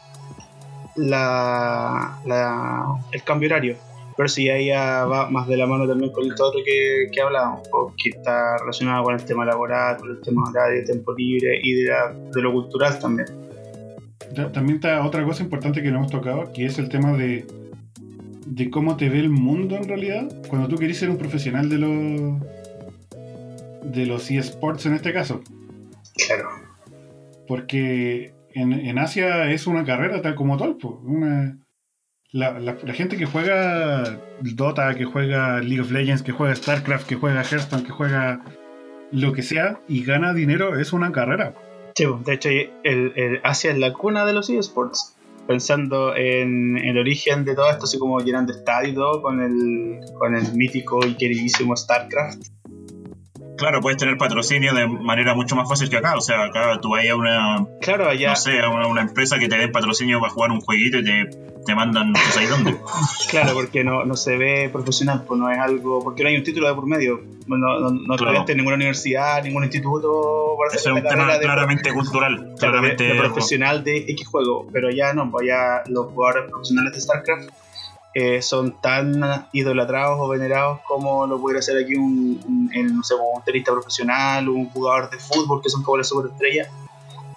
la, 0.95 2.19
la- 2.25 2.85
el 3.11 3.23
cambio 3.23 3.49
horario. 3.49 3.75
Pero 4.17 4.27
si 4.27 4.49
ahí 4.49 4.67
ya 4.67 5.05
va 5.05 5.29
más 5.29 5.47
de 5.47 5.55
la 5.55 5.65
mano 5.65 5.87
también 5.87 6.11
con 6.11 6.27
todo 6.35 6.51
lo 6.57 6.63
que, 6.65 7.07
que 7.11 7.21
hablábamos, 7.21 7.61
que 8.01 8.09
está 8.09 8.57
relacionado 8.57 9.03
con 9.05 9.15
el 9.15 9.23
tema 9.23 9.45
laboral, 9.45 9.97
con 9.97 10.09
el 10.09 10.21
tema 10.21 10.43
horario, 10.49 10.83
tiempo 10.83 11.13
libre 11.13 11.59
y 11.63 11.73
de, 11.83 11.89
la- 11.89 12.13
de 12.13 12.41
lo 12.41 12.51
cultural 12.51 12.99
también. 12.99 13.27
Ta- 14.35 14.51
También 14.51 14.75
está 14.75 15.05
otra 15.05 15.23
cosa 15.23 15.41
importante 15.43 15.81
que 15.81 15.89
no 15.89 15.99
hemos 15.99 16.11
tocado, 16.11 16.51
que 16.53 16.65
es 16.65 16.77
el 16.79 16.89
tema 16.89 17.13
de, 17.13 17.45
de 18.51 18.69
cómo 18.69 18.97
te 18.97 19.09
ve 19.09 19.19
el 19.19 19.29
mundo 19.29 19.75
en 19.77 19.87
realidad. 19.87 20.27
Cuando 20.47 20.67
tú 20.67 20.77
querés 20.77 20.97
ser 20.97 21.09
un 21.09 21.17
profesional 21.17 21.69
de 21.69 21.77
los 21.77 22.41
de 23.83 24.05
los 24.05 24.29
eSports 24.29 24.85
en 24.85 24.93
este 24.93 25.13
caso. 25.13 25.41
Claro. 26.27 26.49
Porque 27.47 28.33
en, 28.53 28.73
en 28.73 28.99
Asia 28.99 29.51
es 29.51 29.67
una 29.67 29.83
carrera 29.85 30.21
tal 30.21 30.35
como 30.35 30.57
tal. 30.57 30.75
po. 30.77 31.01
Una, 31.03 31.57
la, 32.31 32.59
la- 32.59 32.77
la 32.83 32.93
gente 32.93 33.17
que 33.17 33.25
juega 33.25 34.19
Dota, 34.41 34.93
que 34.95 35.05
juega 35.05 35.59
League 35.61 35.81
of 35.81 35.91
Legends, 35.91 36.21
que 36.21 36.31
juega 36.31 36.55
StarCraft, 36.55 37.07
que 37.07 37.15
juega 37.15 37.41
Hearthstone, 37.43 37.83
que 37.83 37.91
juega 37.91 38.41
lo 39.11 39.33
que 39.33 39.41
sea 39.41 39.79
y 39.87 40.03
gana 40.03 40.33
dinero, 40.33 40.77
es 40.79 40.93
una 40.93 41.11
carrera. 41.11 41.55
Sí, 41.95 42.05
de 42.25 42.33
hecho, 42.33 42.49
el, 42.83 43.13
el 43.15 43.39
Asia 43.43 43.71
es 43.71 43.77
la 43.79 43.93
cuna 43.93 44.25
de 44.25 44.33
los 44.33 44.49
eSports. 44.49 45.15
Pensando 45.49 46.15
en 46.15 46.77
el 46.77 46.95
origen 46.99 47.43
de 47.43 47.55
todo 47.55 47.71
esto, 47.71 47.85
así 47.85 47.97
como 47.97 48.19
llenando 48.19 48.53
estadio 48.53 48.89
y 48.91 48.93
todo, 48.93 49.19
con 49.19 49.41
el, 49.41 49.99
con 50.19 50.35
el 50.35 50.53
mítico 50.53 51.03
y 51.03 51.15
queridísimo 51.15 51.75
StarCraft. 51.75 52.58
Claro, 53.59 53.81
puedes 53.81 53.97
tener 53.97 54.17
patrocinio 54.17 54.73
de 54.73 54.87
manera 54.87 55.35
mucho 55.35 55.55
más 55.55 55.67
fácil 55.69 55.89
que 55.89 55.97
acá. 55.97 56.15
O 56.17 56.21
sea, 56.21 56.45
acá 56.45 56.79
tú 56.81 56.89
vas 56.91 57.07
a 57.07 57.15
una, 57.15 57.67
Claro, 57.81 58.07
allá, 58.09 58.29
no 58.29 58.35
sé, 58.35 58.59
a 58.61 58.69
una, 58.69 58.87
una 58.87 59.01
empresa 59.01 59.37
que 59.37 59.47
te 59.47 59.57
den 59.57 59.71
patrocinio 59.71 60.19
para 60.19 60.31
jugar 60.31 60.51
un 60.51 60.61
jueguito 60.61 60.97
y 60.99 61.03
te, 61.03 61.25
te 61.65 61.75
mandan 61.75 62.11
no 62.13 62.19
sé 62.31 62.47
dónde. 62.47 62.77
claro, 63.29 63.53
porque 63.53 63.83
no, 63.83 64.05
no 64.05 64.15
se 64.15 64.37
ve 64.37 64.69
profesional, 64.71 65.23
pues 65.27 65.39
no 65.39 65.51
es 65.51 65.59
algo, 65.59 66.01
porque 66.03 66.23
no 66.23 66.29
hay 66.29 66.37
un 66.37 66.43
título 66.43 66.67
de 66.69 66.73
por 66.73 66.87
medio. 66.87 67.21
No, 67.47 67.57
no, 67.57 67.89
no, 67.91 68.15
Claro. 68.15 68.45
ninguna 68.55 68.75
universidad, 68.75 69.43
ningún 69.43 69.63
instituto 69.63 70.55
para 70.57 70.75
Eso 70.75 70.95
es 70.95 71.03
un 71.03 71.07
tema 71.09 71.33
de- 71.33 71.39
claramente 71.41 71.93
cultural. 71.93 72.35
Claro, 72.35 72.51
de- 72.51 72.57
Claramente. 72.57 73.03
de 73.05 73.15
profesional 73.19 73.83
de 73.83 73.97
X 73.97 74.27
juego, 74.27 74.67
pero 74.71 74.89
ya 74.91 75.13
no, 75.13 75.29
pues 75.31 75.47
los 75.87 76.07
jugadores 76.13 76.49
profesionales 76.49 76.93
de 76.93 77.01
StarCraft 77.01 77.49
eh, 78.13 78.41
son 78.41 78.81
tan 78.81 79.47
idolatrados 79.51 80.17
o 80.19 80.27
venerados 80.27 80.79
como 80.87 81.27
lo 81.27 81.39
pudiera 81.39 81.61
ser 81.61 81.83
aquí 81.83 81.95
un, 81.95 82.41
un, 82.47 82.71
el, 82.73 82.95
no 82.95 83.03
sé, 83.03 83.13
un 83.13 83.43
tenista 83.43 83.71
profesional, 83.71 84.49
un 84.49 84.69
jugador 84.69 85.11
de 85.11 85.17
fútbol, 85.17 85.61
que 85.61 85.69
son 85.69 85.83
como 85.83 85.97
las 85.97 86.09
superestrellas 86.09 86.69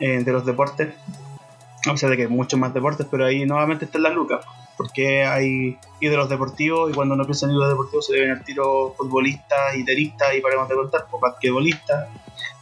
eh, 0.01 0.25
de 0.25 0.33
los 0.33 0.47
deportes. 0.47 0.95
A 1.87 1.93
pesar 1.93 2.11
de 2.11 2.17
que 2.17 2.23
hay 2.23 2.29
muchos 2.29 2.59
más 2.59 2.73
deportes, 2.73 3.07
pero 3.11 3.27
ahí 3.27 3.45
nuevamente 3.45 3.85
están 3.85 4.03
las 4.03 4.15
lucas. 4.15 4.45
Porque 4.77 5.25
hay 5.25 5.79
ídolos 6.01 6.31
deportivos 6.31 6.91
y 6.91 6.95
cuando 6.95 7.15
uno 7.15 7.25
piensa 7.25 7.45
en 7.45 7.53
ídolos 7.53 7.69
deportivos 7.69 8.07
se 8.07 8.15
le 8.15 8.21
ven 8.21 8.31
al 8.31 8.43
tiro 8.43 8.95
futbolistas 8.97 9.77
y 9.77 9.85
tenistas 9.85 10.35
y 10.35 10.41
paremos 10.41 10.69
de 10.69 10.75
contar, 10.75 11.07
pues 11.11 11.21
basquetbolistas, 11.21 12.09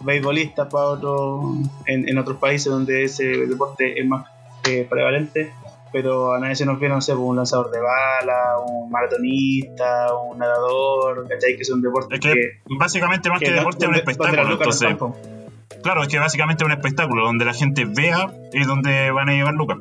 beisbolistas 0.00 0.68
para 0.68 0.86
otros 0.86 1.58
en, 1.86 2.08
en 2.08 2.18
otros 2.18 2.38
países 2.38 2.72
donde 2.72 3.04
ese 3.04 3.24
deporte 3.24 4.00
es 4.00 4.06
más 4.06 4.26
eh, 4.64 4.86
prevalente 4.90 5.52
pero 5.92 6.32
a 6.34 6.38
nadie 6.40 6.56
se 6.56 6.66
nos 6.66 6.78
viene, 6.78 6.94
no 6.94 7.00
sé, 7.00 7.12
pues, 7.12 7.24
un 7.24 7.36
lanzador 7.36 7.70
de 7.70 7.78
bala, 7.80 8.58
un 8.66 8.90
maratonista, 8.90 10.14
un 10.14 10.38
nadador, 10.38 11.26
¿cachai? 11.28 11.56
Que 11.56 11.64
son 11.64 11.80
deportes 11.82 12.18
Es 12.18 12.24
que 12.24 12.34
básicamente 12.76 13.28
más 13.28 13.40
que, 13.40 13.50
no- 13.50 13.56
deporte 13.56 13.84
es 13.84 13.88
un 13.88 13.94
espectáculo. 13.96 14.52
Entonces, 14.52 14.96
claro, 15.82 16.02
es 16.02 16.08
que 16.08 16.18
básicamente 16.18 16.62
es 16.62 16.66
un 16.66 16.72
espectáculo 16.72 17.24
donde 17.24 17.44
la 17.44 17.54
gente 17.54 17.84
vea 17.84 18.30
y 18.52 18.64
donde 18.64 19.10
van 19.10 19.28
a 19.28 19.32
llegar 19.32 19.54
lucas. 19.54 19.78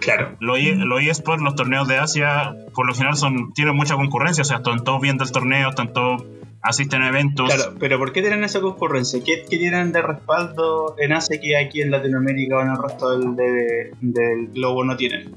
Claro. 0.00 0.30
Los 0.40 0.58
e- 0.58 0.76
los 0.76 1.02
eSports, 1.02 1.42
los 1.42 1.54
torneos 1.56 1.88
de 1.88 1.98
Asia, 1.98 2.54
por 2.74 2.86
lo 2.86 2.94
general 2.94 3.16
son 3.16 3.52
tienen 3.52 3.74
mucha 3.74 3.96
concurrencia, 3.96 4.42
o 4.42 4.44
sea, 4.44 4.58
están 4.58 4.84
todos 4.84 5.00
viendo 5.00 5.24
el 5.24 5.32
torneo, 5.32 5.68
están 5.70 5.92
todos 5.92 6.22
asisten 6.62 7.02
a 7.02 7.08
eventos. 7.08 7.52
Claro, 7.52 7.72
pero 7.80 7.98
¿por 7.98 8.12
qué 8.12 8.20
tienen 8.20 8.44
esa 8.44 8.60
concurrencia? 8.60 9.20
¿Qué, 9.24 9.44
qué 9.48 9.56
tienen 9.58 9.92
de 9.92 10.02
respaldo 10.02 10.94
en 10.98 11.12
Asia 11.14 11.40
que 11.40 11.56
aquí 11.56 11.80
en 11.82 11.90
Latinoamérica 11.90 12.58
o 12.58 12.60
en 12.60 12.68
el 12.70 12.76
resto 12.82 13.18
del, 13.18 13.34
de- 13.34 13.92
del 14.00 14.48
globo 14.48 14.84
no 14.84 14.96
tienen? 14.96 15.34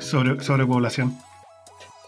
Sobre, 0.00 0.42
sobrepoblación. 0.42 1.16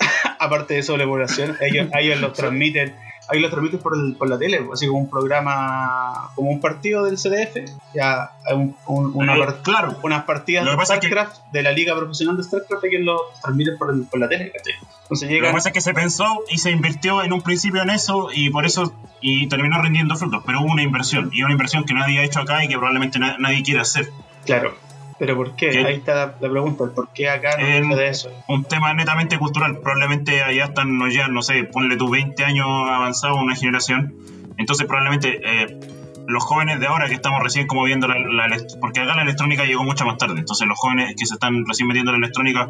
Aparte 0.39 0.75
de 0.75 0.83
sobrepoblación, 0.83 1.57
ellos, 1.61 1.89
ellos 1.99 2.21
los 2.21 2.33
transmiten, 2.35 2.95
ellos 3.31 3.43
los 3.43 3.51
transmiten 3.51 3.81
por, 3.81 3.97
el- 3.97 4.15
por 4.17 4.29
la 4.29 4.39
tele, 4.39 4.65
así 4.73 4.87
como 4.87 5.01
un 5.01 5.11
programa, 5.11 6.31
como 6.35 6.51
un 6.51 6.61
partido 6.61 7.05
del 7.05 7.17
CDF, 7.17 7.69
ya 7.95 8.31
un- 8.55 8.77
un- 8.87 9.13
una, 9.15 9.37
Eh, 9.37 9.41
part- 9.41 9.63
claro, 9.63 9.99
unas 10.03 10.25
partidas 10.25 10.65
de 10.65 10.71
es 10.71 10.77
que- 10.79 10.85
StarCraft, 10.85 11.37
de 11.53 11.63
la 11.63 11.73
liga 11.73 11.97
profesional 11.97 12.37
de 12.37 12.45
StarCraft, 12.45 12.85
que 12.89 12.99
los 13.01 13.21
transmiten 13.43 13.77
por, 13.79 13.91
el- 13.93 14.05
por 14.07 14.21
la 14.21 14.29
tele. 14.29 14.53
Entonces 14.55 15.23
Lo 15.23 15.29
que 15.29 15.35
llegan, 15.35 15.53
pasa 15.55 15.71
es 15.71 15.73
que 15.75 15.81
se 15.81 15.93
pensó 15.95 16.25
y 16.51 16.59
se 16.59 16.71
invirtió 16.71 17.23
en 17.23 17.33
un 17.33 17.41
principio 17.43 17.83
en 17.83 17.91
eso 17.91 18.29
y 18.33 18.51
por 18.51 18.65
eso 18.65 18.93
y 19.21 19.49
terminó 19.49 19.83
rindiendo 19.83 20.15
frutos, 20.17 20.43
pero 20.47 20.61
hubo 20.61 20.73
una 20.73 20.83
inversión 20.83 21.31
y 21.33 21.43
una 21.43 21.53
inversión 21.53 21.85
que 21.85 21.93
nadie 21.95 22.21
ha 22.21 22.25
hecho 22.25 22.41
acá 22.41 22.63
y 22.65 22.69
que 22.69 22.75
probablemente 22.77 23.19
na- 23.19 23.37
nadie 23.39 23.63
quiere 23.65 23.81
hacer. 23.81 24.09
claro, 24.47 24.75
pero 25.19 25.37
¿por 25.37 25.57
qué? 25.57 25.71
¿Qué? 25.71 25.85
Ahí 25.85 25.97
está 25.97 26.15
la, 26.15 26.35
la 26.41 26.51
pregunta, 26.51 26.85
¿por 26.95 27.09
qué 27.13 27.29
acá 27.29 27.57
no 27.59 27.95
se 27.95 28.03
de 28.03 28.09
eso? 28.09 28.31
Un 28.47 28.65
tema 28.65 28.95
netamente 28.95 29.39
cultural, 29.39 29.79
probablemente 29.79 30.43
allá 30.43 30.67
están 30.67 30.97
no 30.99 31.09
ya, 31.09 31.29
no 31.29 31.43
sé, 31.43 31.65
ponle 31.65 31.97
tú 31.97 32.09
20 32.09 32.45
años 32.45 32.67
avanzado 32.67 33.37
una 33.37 33.57
generación, 33.57 34.15
entonces 34.57 34.87
probablemente 34.87 35.41
eh, 35.45 35.79
los 36.27 36.45
jóvenes 36.45 36.79
de 36.79 36.87
ahora 36.87 37.09
que 37.09 37.15
estamos 37.15 37.43
recién 37.43 37.67
como 37.67 37.85
viendo 37.85 38.07
la, 38.07 38.19
la 38.19 38.57
porque 38.81 39.01
acá 39.01 39.17
la 39.17 39.23
electrónica 39.23 39.65
llegó 39.65 39.83
mucho 39.83 40.05
más 40.05 40.19
tarde, 40.19 40.39
entonces 40.39 40.69
los 40.69 40.79
jóvenes 40.79 41.15
que 41.19 41.27
se 41.27 41.35
están 41.35 41.65
recién 41.67 41.89
metiendo 41.89 42.13
en 42.13 42.21
la 42.21 42.27
electrónica 42.27 42.69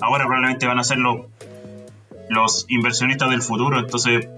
ahora 0.00 0.24
probablemente 0.24 0.66
van 0.66 0.78
a 0.78 0.84
ser 0.84 0.98
los, 0.98 1.26
los 2.28 2.66
inversionistas 2.68 3.28
del 3.30 3.42
futuro, 3.42 3.78
entonces 3.78 4.28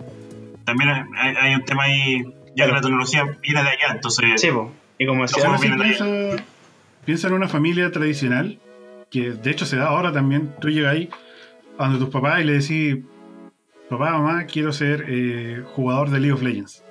también 0.65 0.91
hay, 1.17 1.37
hay 1.37 1.55
un 1.55 1.65
tema 1.65 1.85
ahí, 1.85 2.25
ya 2.57 2.67
que 2.67 2.73
la 2.73 2.81
tecnología 2.81 3.25
viene 3.41 3.63
de 3.63 3.69
allá, 3.69 3.93
entonces 3.93 4.41
Sí, 4.41 4.49
po. 4.51 4.73
y 4.99 5.07
como 5.07 5.23
decía, 5.23 5.49
piensa, 7.05 7.29
en 7.29 7.35
una 7.35 7.49
familia 7.49 7.91
tradicional, 7.91 8.59
que 9.11 9.33
de 9.33 9.51
hecho 9.51 9.67
se 9.67 9.77
da 9.77 9.87
ahora 9.87 10.13
también. 10.13 10.55
Tú 10.61 10.69
llegas 10.69 10.93
ahí 10.95 11.11
a 11.79 11.85
donde 11.85 11.99
tus 12.05 12.09
papás 12.11 12.41
y 12.41 12.45
le 12.45 12.53
decís, 12.55 12.99
papá, 13.91 14.13
mamá, 14.13 14.45
quiero 14.47 14.73
ser 14.73 15.05
eh, 15.09 15.63
jugador 15.75 16.11
de 16.11 16.21
League 16.21 16.33
of 16.33 16.43
Legends. 16.43 16.83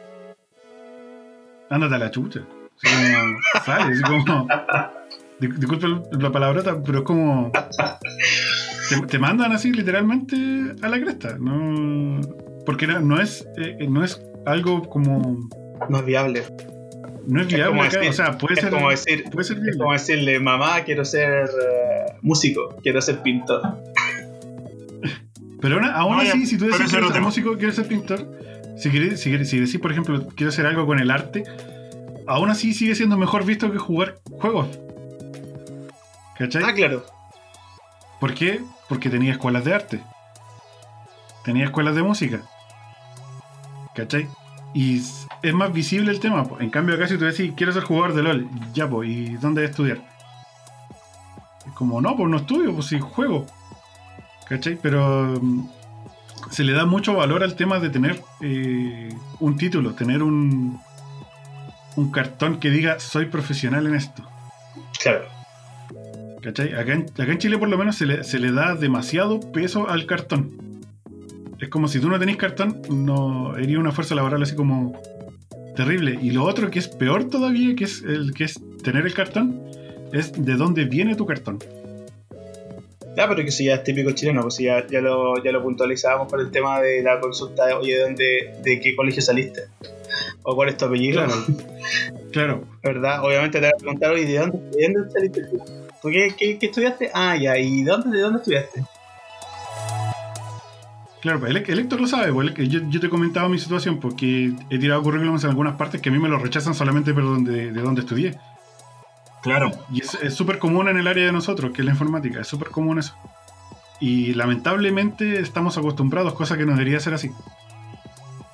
Ándate 1.70 1.95
a 1.95 1.99
la 1.99 2.12
chucha. 2.12 2.41
Así 2.84 2.95
como, 2.95 3.39
sale, 3.66 3.93
así 3.93 4.01
como... 4.03 4.47
di- 5.39 5.47
Disculpe 5.57 5.88
la 6.18 6.32
palabrota, 6.32 6.82
pero 6.84 6.99
es 6.99 7.03
como... 7.05 7.51
Te, 8.89 9.07
te 9.07 9.20
mandan 9.20 9.53
así 9.53 9.72
literalmente 9.72 10.36
a 10.82 10.89
la 10.89 10.99
cresta. 10.99 11.38
No, 11.39 12.20
porque 12.66 12.88
no, 12.88 12.99
no 12.99 13.22
es, 13.22 13.47
eh, 13.57 13.88
no 13.89 14.03
es 14.03 14.22
algo 14.45 14.82
como... 14.89 15.47
no 15.89 15.97
es 15.97 16.05
viable. 16.05 16.43
No 17.28 17.41
es 17.41 17.47
Es 17.47 17.53
viable 17.53 17.69
como 17.78 17.84
acá. 17.84 17.99
decir- 17.99 18.09
o 18.09 18.13
sea, 18.13 18.38
puede 18.38 18.53
es 18.55 18.61
ser... 18.61 18.69
como 18.72 18.89
decir, 18.89 19.24
Puede 19.32 19.43
ser 19.45 19.57
es 19.69 19.78
como 19.78 19.93
decirle, 19.93 20.39
mamá, 20.39 20.82
quiero 20.84 21.05
ser 21.05 21.45
eh, 21.49 22.13
músico, 22.22 22.76
quiero 22.82 23.01
ser 23.01 23.22
pintor. 23.22 23.61
Pero 25.61 25.76
aún, 25.76 25.86
aún 25.86 26.17
No, 26.17 26.24
ya, 26.24 26.30
así, 26.32 26.45
si 26.47 26.57
tú 26.57 26.65
decís 26.65 26.88
quiero 26.89 27.11
ser 27.11 27.22
músico, 27.22 27.55
quiero 27.57 27.72
ser 27.74 27.88
pintor, 27.88 28.28
si, 28.78 28.89
querés- 28.89 29.17
si, 29.17 29.30
querés- 29.32 29.45
si 29.45 29.59
decís, 29.59 29.78
por 29.80 29.91
ejemplo, 29.91 30.28
quiero 30.36 30.49
hacer 30.49 30.65
algo 30.65 30.86
con 30.88 30.99
el 30.99 31.11
arte, 31.11 31.43
aún 32.28 32.49
así 32.49 32.74
sigue 32.74 32.95
siendo 32.95 33.17
mejor 33.17 33.45
visto 33.45 33.72
que 33.72 33.78
jugar 33.78 34.15
juegos. 34.39 34.67
¿Cachai? 36.38 36.63
Ah, 36.65 36.74
claro. 36.74 37.05
¿Por 38.19 38.34
qué? 38.34 38.61
Porque 38.89 39.09
tenía 39.09 39.32
escuelas 39.34 39.63
de 39.63 39.74
arte. 39.76 39.99
Tenía 41.45 41.65
escuelas 41.65 41.95
de 41.95 42.01
música. 42.03 42.41
¿Cachai? 43.95 44.28
Y 44.74 45.01
es 45.42 45.54
más 45.54 45.74
visible 45.74 46.12
el 46.12 46.20
tema. 46.20 46.44
po. 46.44 46.60
En 46.60 46.70
cambio, 46.70 46.96
acá 46.96 47.08
si 47.08 47.18
tú 47.18 47.26
decís, 47.26 47.54
quiero 47.56 47.72
ser 47.72 47.84
jugador 47.84 48.14
de 48.14 48.24
LOL, 48.24 48.48
ya, 48.74 48.89
pues, 48.89 49.10
¿y 49.10 49.36
dónde 49.36 49.66
estudiar? 49.66 50.00
Es 51.66 51.74
como, 51.74 52.02
no, 52.02 52.16
pues 52.16 52.30
no 52.30 52.38
estudio, 52.38 52.74
pues 52.74 52.88
sí 52.88 53.00
juego. 53.00 53.46
¿Cachai? 54.48 54.78
Pero 54.82 55.39
mm, 55.42 55.70
se 56.50 56.64
le 56.64 56.74
da 56.74 56.86
mucho 56.86 57.14
valor 57.14 57.44
al 57.44 57.56
tema 57.56 57.80
de 57.80 57.89
tener 57.89 58.22
eh, 58.42 59.14
un 59.39 59.58
título, 59.58 59.94
tener 59.94 60.22
un, 60.24 60.80
un 61.96 62.12
cartón 62.12 62.60
que 62.60 62.70
diga, 62.70 63.00
soy 63.00 63.28
profesional 63.28 63.88
en 63.88 63.96
esto. 63.96 64.24
Claro. 65.02 65.26
¿Cachai? 66.42 66.74
Acá 66.74 66.94
en, 66.94 67.04
acá 67.04 67.32
en 67.32 67.38
Chile 67.38 67.58
por 67.58 67.70
lo 67.70 67.78
menos 67.78 67.96
se 67.96 68.06
le, 68.06 68.24
se 68.24 68.39
le 68.39 68.52
da 68.52 68.76
demasiado 68.76 69.39
peso 69.39 69.89
al 69.89 70.06
cartón. 70.06 70.82
Es 71.60 71.70
como 71.70 71.88
si 71.88 72.00
tú 72.00 72.10
no 72.10 72.18
tenés 72.18 72.38
cartón, 72.38 72.82
no 72.89 73.58
iría 73.60 73.80
una 73.80 73.92
fuerza 73.92 74.16
laboral 74.16 74.42
así 74.42 74.56
como 74.56 75.00
terrible. 75.76 76.17
Y 76.22 76.32
lo 76.32 76.43
otro 76.43 76.69
que 76.69 76.80
es 76.80 76.88
peor 76.88 77.30
todavía, 77.30 77.76
que 77.76 77.86
es 77.86 78.01
el 78.03 78.34
que 78.34 78.45
es 78.45 78.59
tener 78.84 79.05
el 79.05 79.13
cartón, 79.13 79.61
es 80.11 80.34
de 80.34 80.55
dónde 80.55 80.86
viene 80.86 81.15
tu 81.15 81.26
cartón. 81.26 81.59
Ya, 83.15 83.28
pero 83.28 83.43
que 83.43 83.49
eso 83.49 83.63
ya 83.63 83.76
es 83.76 83.84
típico 83.84 84.11
chileno, 84.11 84.41
pues 84.41 84.57
ya, 84.57 84.88
ya, 84.88 85.01
lo, 85.01 85.43
ya 85.43 85.51
lo 85.51 85.61
puntualizábamos 85.61 86.30
por 86.30 86.39
el 86.39 86.49
tema 86.49 86.80
de 86.80 87.03
la 87.03 87.19
consulta 87.19 87.65
de, 87.65 87.74
oye, 87.74 87.95
¿de, 87.95 88.01
dónde, 88.01 88.53
de 88.63 88.80
qué 88.80 88.95
colegio 88.95 89.22
saliste? 89.22 89.63
¿O 90.43 90.55
cuál 90.55 90.69
es 90.69 90.78
tu 90.78 90.86
apellido? 90.86 91.26
Claro. 91.26 91.43
Claro. 92.32 92.63
¿Verdad? 92.82 93.26
Obviamente 93.26 93.59
te 93.59 93.65
van 93.65 93.74
a 93.74 93.78
preguntar, 93.78 94.11
oye, 94.11 94.26
¿de 94.26 94.38
dónde, 94.38 94.57
de 94.57 94.93
dónde 94.93 95.11
saliste 95.11 95.43
tú? 95.43 95.57
¿Tú 96.01 96.07
qué, 96.09 96.34
qué, 96.38 96.57
qué 96.57 96.67
estudiaste? 96.67 97.11
Ah, 97.13 97.36
ya, 97.36 97.57
¿y 97.57 97.84
de 97.84 97.91
dónde, 97.91 98.15
de 98.15 98.24
dónde 98.24 98.39
estudiaste? 98.39 98.84
Claro, 101.22 101.39
pues, 101.39 101.51
el, 101.51 101.57
el 101.57 101.80
Héctor 101.80 102.01
lo 102.01 102.07
sabe, 102.07 102.34
pues, 102.34 102.53
el- 102.57 102.69
yo, 102.69 102.80
yo 102.89 102.99
te 102.99 103.07
he 103.07 103.09
comentado 103.09 103.47
mi 103.49 103.59
situación 103.59 103.99
porque 103.99 104.53
he 104.69 104.80
tirado 104.80 105.03
currículums 105.03 105.43
en 105.43 105.51
algunas 105.51 105.76
partes 105.76 106.01
que 106.01 106.09
a 106.09 106.11
mí 106.11 106.17
me 106.19 106.30
lo 106.30 106.39
rechazan 106.39 106.74
solamente 106.74 107.13
por 107.13 107.24
donde, 107.24 107.72
de 107.72 107.82
donde 107.82 108.01
estudié. 108.01 108.38
Claro. 109.43 109.72
Y 109.91 110.01
es 110.01 110.15
es 110.15 110.34
súper 110.36 110.59
común 110.59 110.88
en 110.88 110.97
el 110.97 111.07
área 111.07 111.26
de 111.26 111.32
nosotros, 111.32 111.72
que 111.72 111.82
es 111.82 111.86
la 111.86 111.91
informática, 111.91 112.41
es 112.41 112.47
súper 112.47 112.69
común 112.69 112.99
eso. 112.99 113.15
Y 113.99 114.34
lamentablemente 114.34 115.39
estamos 115.39 115.78
acostumbrados, 115.78 116.34
cosa 116.34 116.57
que 116.57 116.65
no 116.65 116.72
debería 116.74 116.99
ser 116.99 117.13
así. 117.13 117.30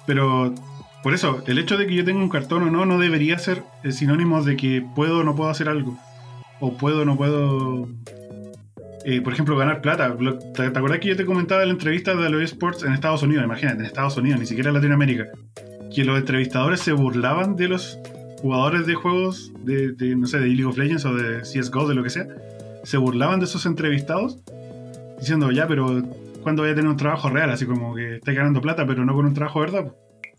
Pero 0.06 0.54
por 1.04 1.14
eso, 1.14 1.42
el 1.48 1.58
hecho 1.60 1.78
de 1.78 1.88
que 1.88 1.96
yo 1.96 2.04
tenga 2.06 2.20
un 2.22 2.30
cartón 2.30 2.64
o 2.64 2.72
no, 2.72 2.86
no 2.86 2.98
debería 3.00 3.38
ser 3.40 3.64
eh, 3.84 3.92
sinónimo 3.92 4.44
de 4.44 4.58
que 4.58 4.82
puedo 4.96 5.20
o 5.20 5.24
no 5.24 5.36
puedo 5.36 5.50
hacer 5.50 5.70
algo. 5.70 5.98
O 6.60 6.74
puedo 6.78 7.02
o 7.02 7.06
no 7.06 7.16
puedo, 7.18 7.88
eh, 9.10 9.22
por 9.22 9.32
ejemplo, 9.32 9.56
ganar 9.56 9.80
plata. 9.80 10.14
¿Te, 10.54 10.70
te 10.70 10.78
acuerdas 10.78 11.00
que 11.00 11.08
yo 11.08 11.16
te 11.16 11.26
comentaba 11.26 11.62
en 11.62 11.70
la 11.70 11.74
entrevista 11.76 12.14
de 12.14 12.30
los 12.30 12.42
esports 12.42 12.84
en 12.84 12.92
Estados 12.92 13.24
Unidos? 13.24 13.46
Imagínate, 13.46 13.80
en 13.80 13.86
Estados 13.86 14.18
Unidos, 14.18 14.42
ni 14.42 14.46
siquiera 14.46 14.70
en 14.70 14.76
Latinoamérica. 14.76 15.28
Que 15.96 16.04
los 16.04 16.20
entrevistadores 16.20 16.82
se 16.82 16.92
burlaban 16.92 17.56
de 17.56 17.70
los 17.70 17.98
jugadores 18.42 18.86
de 18.86 18.96
juegos 18.96 19.54
de, 19.60 19.94
de, 19.94 20.14
no 20.18 20.28
sé, 20.28 20.40
de 20.40 20.48
League 20.48 20.66
of 20.66 20.78
Legends 20.78 21.06
o 21.06 21.16
de 21.16 21.40
CSGO, 21.40 21.88
de 21.88 21.96
lo 21.96 22.04
que 22.04 22.10
sea, 22.10 22.28
se 22.84 22.98
burlaban 22.98 23.40
de 23.40 23.46
esos 23.46 23.66
entrevistados 23.66 24.40
diciendo, 25.20 25.52
ya, 25.52 25.70
pero 25.70 26.04
¿cuándo 26.44 26.64
voy 26.64 26.72
a 26.74 26.76
tener 26.76 26.90
un 26.90 26.98
trabajo 26.98 27.30
real? 27.30 27.50
Así 27.50 27.66
como 27.66 27.96
que 27.96 28.18
estáis 28.18 28.38
ganando 28.38 28.60
plata, 28.60 28.86
pero 28.86 29.06
no 29.06 29.16
con 29.16 29.26
un 29.26 29.34
trabajo 29.34 29.62
de 29.62 29.72
verdad. 29.72 29.92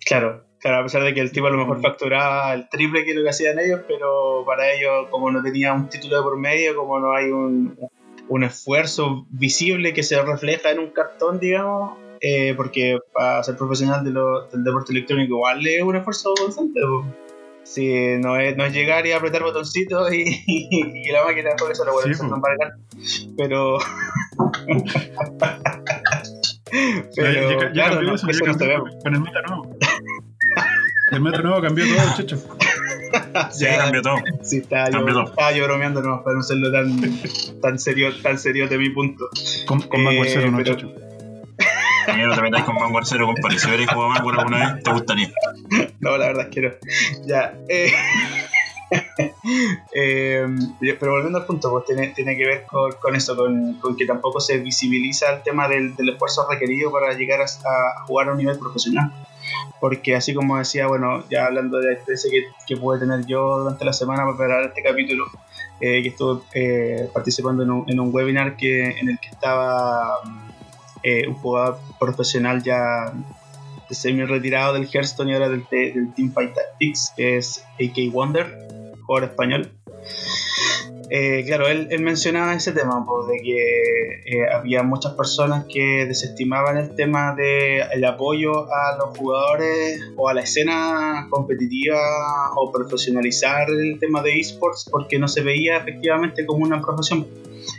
Claro, 0.05 0.45
claro, 0.61 0.81
a 0.81 0.83
pesar 0.83 1.05
de 1.05 1.15
que 1.15 1.23
el 1.23 1.33
tipo 1.33 1.47
a 1.47 1.51
lo 1.51 1.57
mejor 1.57 1.81
facturaba 1.81 2.53
el 2.53 2.69
triple 2.69 3.07
que 3.07 3.15
lo 3.15 3.23
que 3.23 3.31
hacían 3.31 3.59
ellos, 3.59 3.81
pero 3.89 4.45
para 4.45 4.71
ellos, 4.71 5.09
como 5.11 5.31
no 5.31 5.43
tenía 5.43 5.73
un 5.73 5.89
título 5.89 6.19
de 6.19 6.23
por 6.23 6.39
medio, 6.39 6.77
como 6.77 7.01
no 7.01 7.13
hay 7.15 7.31
un, 7.31 7.75
un 7.79 7.91
esfuerzo 8.45 9.27
visible 9.31 9.93
que 9.95 10.03
se 10.03 10.21
refleja 10.23 10.71
en 10.71 10.79
un 10.81 10.91
cartón, 10.91 11.39
digamos, 11.41 11.97
eh, 12.21 12.53
porque 12.57 12.99
para 13.15 13.43
ser 13.45 13.57
profesional 13.57 14.05
de 14.05 14.11
lo- 14.11 14.47
del 14.49 14.65
deporte 14.65 14.93
electrónico 14.93 15.35
igual 15.37 15.67
es 15.67 15.83
un 15.83 15.97
esfuerzo 15.97 16.35
constante. 16.35 16.81
Sí, 17.65 18.17
no 18.19 18.37
es, 18.39 18.57
no 18.57 18.65
es 18.65 18.73
llegar 18.73 19.07
y 19.07 19.13
apretar 19.13 19.43
botoncitos 19.43 20.13
y, 20.13 20.25
y 20.47 21.11
la 21.13 21.25
máquina 21.25 21.51
por 21.59 21.71
eso 21.71 21.85
lo 21.85 21.93
vuelve 21.93 22.15
Sí, 22.15 22.23
a. 22.23 22.75
Pero. 23.37 23.79
pero, 27.17 27.33
ya, 27.33 27.41
ya- 27.41 27.49
ya 27.51 27.71
claro, 27.73 27.95
cambió 27.95 28.09
no, 28.11 28.15
eso, 28.15 28.27
ya 28.31 28.39
no 28.39 28.59
cambió 28.59 28.85
con 29.03 29.15
el 29.15 29.21
meta 29.21 29.43
nuevo. 29.47 29.77
El 31.13 31.21
meta 31.21 31.39
nuevo 31.43 31.63
cambió 31.63 31.85
todo, 31.87 32.17
chacho. 32.17 32.37
Sí, 33.53 33.65
Ya, 33.65 33.79
cambió 33.79 34.03
todo. 34.03 34.17
Sí, 34.43 34.59
estaba 34.59 34.87
yo, 34.87 34.93
Cambió 34.93 35.15
todo. 35.15 35.25
estaba 35.31 35.53
yo 35.53 35.65
bromeando 35.65 36.03
nomás 36.03 36.23
para 36.23 36.37
no 36.37 36.43
serlo 36.43 36.71
tan, 36.73 37.01
tan 37.61 37.79
serio, 37.79 38.11
tan 38.23 38.39
serio 38.39 38.69
de 38.69 38.79
mi 38.79 38.91
punto. 38.91 39.29
Con, 39.67 39.81
con 39.83 40.01
Eh, 40.01 40.05
Vanguard 40.05 40.29
Zero, 40.29 40.51
no, 40.51 40.59
pero- 40.59 40.75
chacho. 40.75 40.93
También 42.07 42.29
no 42.31 42.35
te 42.37 42.41
metáis 42.43 42.65
con 42.65 42.75
Vanguard 42.77 43.05
Zero, 43.05 43.27
compadre. 43.27 43.59
Si 43.59 43.67
hubierais 43.67 43.91
jugado 43.91 44.13
Vanguard 44.15 44.39
alguna 44.39 44.75
vez, 44.75 44.83
te 44.83 44.91
gustaría. 44.93 45.31
No, 46.01 46.17
la 46.17 46.27
verdad 46.29 46.47
es 46.49 46.55
que 46.55 46.61
no. 46.63 46.71
Ya. 47.27 47.55
eh, 47.69 47.93
eh, 49.95 50.47
pero 50.99 51.13
volviendo 51.13 51.39
al 51.39 51.47
punto, 51.47 51.71
pues 51.71 51.85
tiene, 51.85 52.09
tiene 52.09 52.37
que 52.37 52.47
ver 52.47 52.65
con, 52.67 52.93
con 52.93 53.15
eso, 53.15 53.37
con, 53.37 53.75
con 53.75 53.97
que 53.97 54.07
tampoco 54.07 54.41
se 54.41 54.59
visibiliza 54.59 55.31
el 55.35 55.43
tema 55.43 55.69
del, 55.69 55.95
del 55.97 56.11
esfuerzo 56.11 56.47
requerido 56.51 56.91
para 56.91 57.13
llegar 57.13 57.41
a, 57.41 57.45
a 57.45 58.05
jugar 58.07 58.29
a 58.29 58.33
un 58.33 58.39
nivel 58.39 58.59
profesional. 58.59 59.13
Porque 59.81 60.15
así 60.17 60.35
como 60.35 60.59
decía, 60.59 60.87
bueno, 60.87 61.25
ya 61.31 61.47
hablando 61.47 61.79
de 61.79 61.87
la 61.87 61.93
experiencia 61.93 62.31
que, 62.31 62.43
que 62.67 62.77
pude 62.81 62.99
tener 62.99 63.25
yo 63.27 63.59
durante 63.61 63.85
la 63.85 63.93
semana 63.93 64.25
para 64.25 64.37
preparar 64.37 64.65
este 64.67 64.83
capítulo, 64.83 65.25
eh, 65.81 66.03
que 66.03 66.09
estuve 66.09 66.43
eh, 66.55 67.09
participando 67.13 67.63
en 67.63 67.71
un, 67.71 67.85
en 67.91 68.01
un 68.01 68.13
webinar 68.15 68.57
que, 68.57 68.99
en 68.99 69.09
el 69.09 69.19
que 69.21 69.29
estaba 69.29 70.19
eh, 71.03 71.27
un 71.29 71.35
jugador 71.35 71.79
profesional 72.01 72.63
ya 72.63 73.13
semi 73.91 74.25
retirado 74.25 74.75
del 74.75 74.87
Hearthstone 74.93 75.31
y 75.31 75.35
ahora 75.35 75.49
del, 75.49 75.65
de- 75.71 75.93
del 75.93 76.13
Teamfight 76.15 76.55
Tactics, 76.55 77.13
que 77.17 77.39
es 77.39 77.65
AK 77.81 78.13
Wonder, 78.13 78.69
jugador 79.07 79.31
español. 79.31 79.73
Eh, 81.11 81.43
claro, 81.47 81.69
él, 81.69 81.89
él 81.91 82.01
mencionaba 82.01 82.55
ese 82.55 82.73
tema, 82.73 83.05
pues, 83.07 83.29
de 83.29 83.43
que 83.43 84.09
eh, 84.27 84.47
había 84.53 84.83
muchas 84.83 85.15
personas 85.15 85.65
que 85.65 86.05
desestimaban 86.07 86.77
el 86.77 86.95
tema 86.95 87.35
del 87.35 87.83
el 87.93 88.05
apoyo 88.05 88.71
a 88.71 88.99
los 88.99 89.17
jugadores 89.17 90.03
o 90.17 90.29
a 90.29 90.35
la 90.35 90.43
escena 90.43 91.27
competitiva 91.31 91.99
o 92.57 92.71
profesionalizar 92.71 93.71
el 93.71 93.99
tema 93.99 94.21
de 94.21 94.39
esports 94.39 94.87
porque 94.91 95.19
no 95.19 95.29
se 95.29 95.41
veía 95.41 95.79
efectivamente 95.79 96.45
como 96.45 96.65
una 96.65 96.83
profesión 96.83 97.27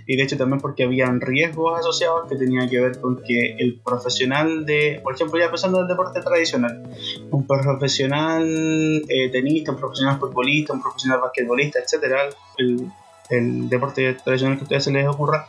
y 0.10 0.16
de 0.16 0.24
hecho 0.24 0.38
también 0.38 0.60
porque 0.60 0.86
habían 0.86 1.22
riesgos 1.22 1.80
asociados 1.80 2.28
que 2.28 2.36
tenían 2.36 2.68
que 2.68 2.80
ver 2.80 2.99
con 2.99 3.22
que 3.22 3.57
el 3.60 3.80
profesional 3.80 4.66
de, 4.66 4.99
por 5.03 5.14
ejemplo, 5.14 5.39
ya 5.39 5.51
pensando 5.51 5.78
en 5.78 5.84
el 5.84 5.88
deporte 5.88 6.20
tradicional, 6.22 6.82
un 7.30 7.45
profesional 7.45 9.03
eh, 9.07 9.30
tenista, 9.30 9.72
un 9.72 9.78
profesional 9.78 10.18
futbolista, 10.18 10.74
un 10.74 10.82
profesional 10.82 11.20
basquetbolista, 11.20 11.78
etcétera, 11.78 12.24
el, 12.57 13.70
deporte 13.70 14.16
tradicional 14.16 14.57
que 14.57 14.62
a 14.62 14.64
ustedes 14.64 14.84
se 14.86 14.91
les 14.91 15.07
ocurra, 15.07 15.47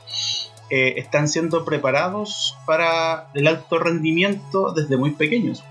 eh, 0.68 0.92
están 0.98 1.26
siendo 1.26 1.64
preparados 1.64 2.54
para 2.66 3.30
el 3.32 3.46
alto 3.46 3.78
rendimiento 3.78 4.74
desde 4.74 4.98
muy 4.98 5.12
pequeños. 5.12 5.64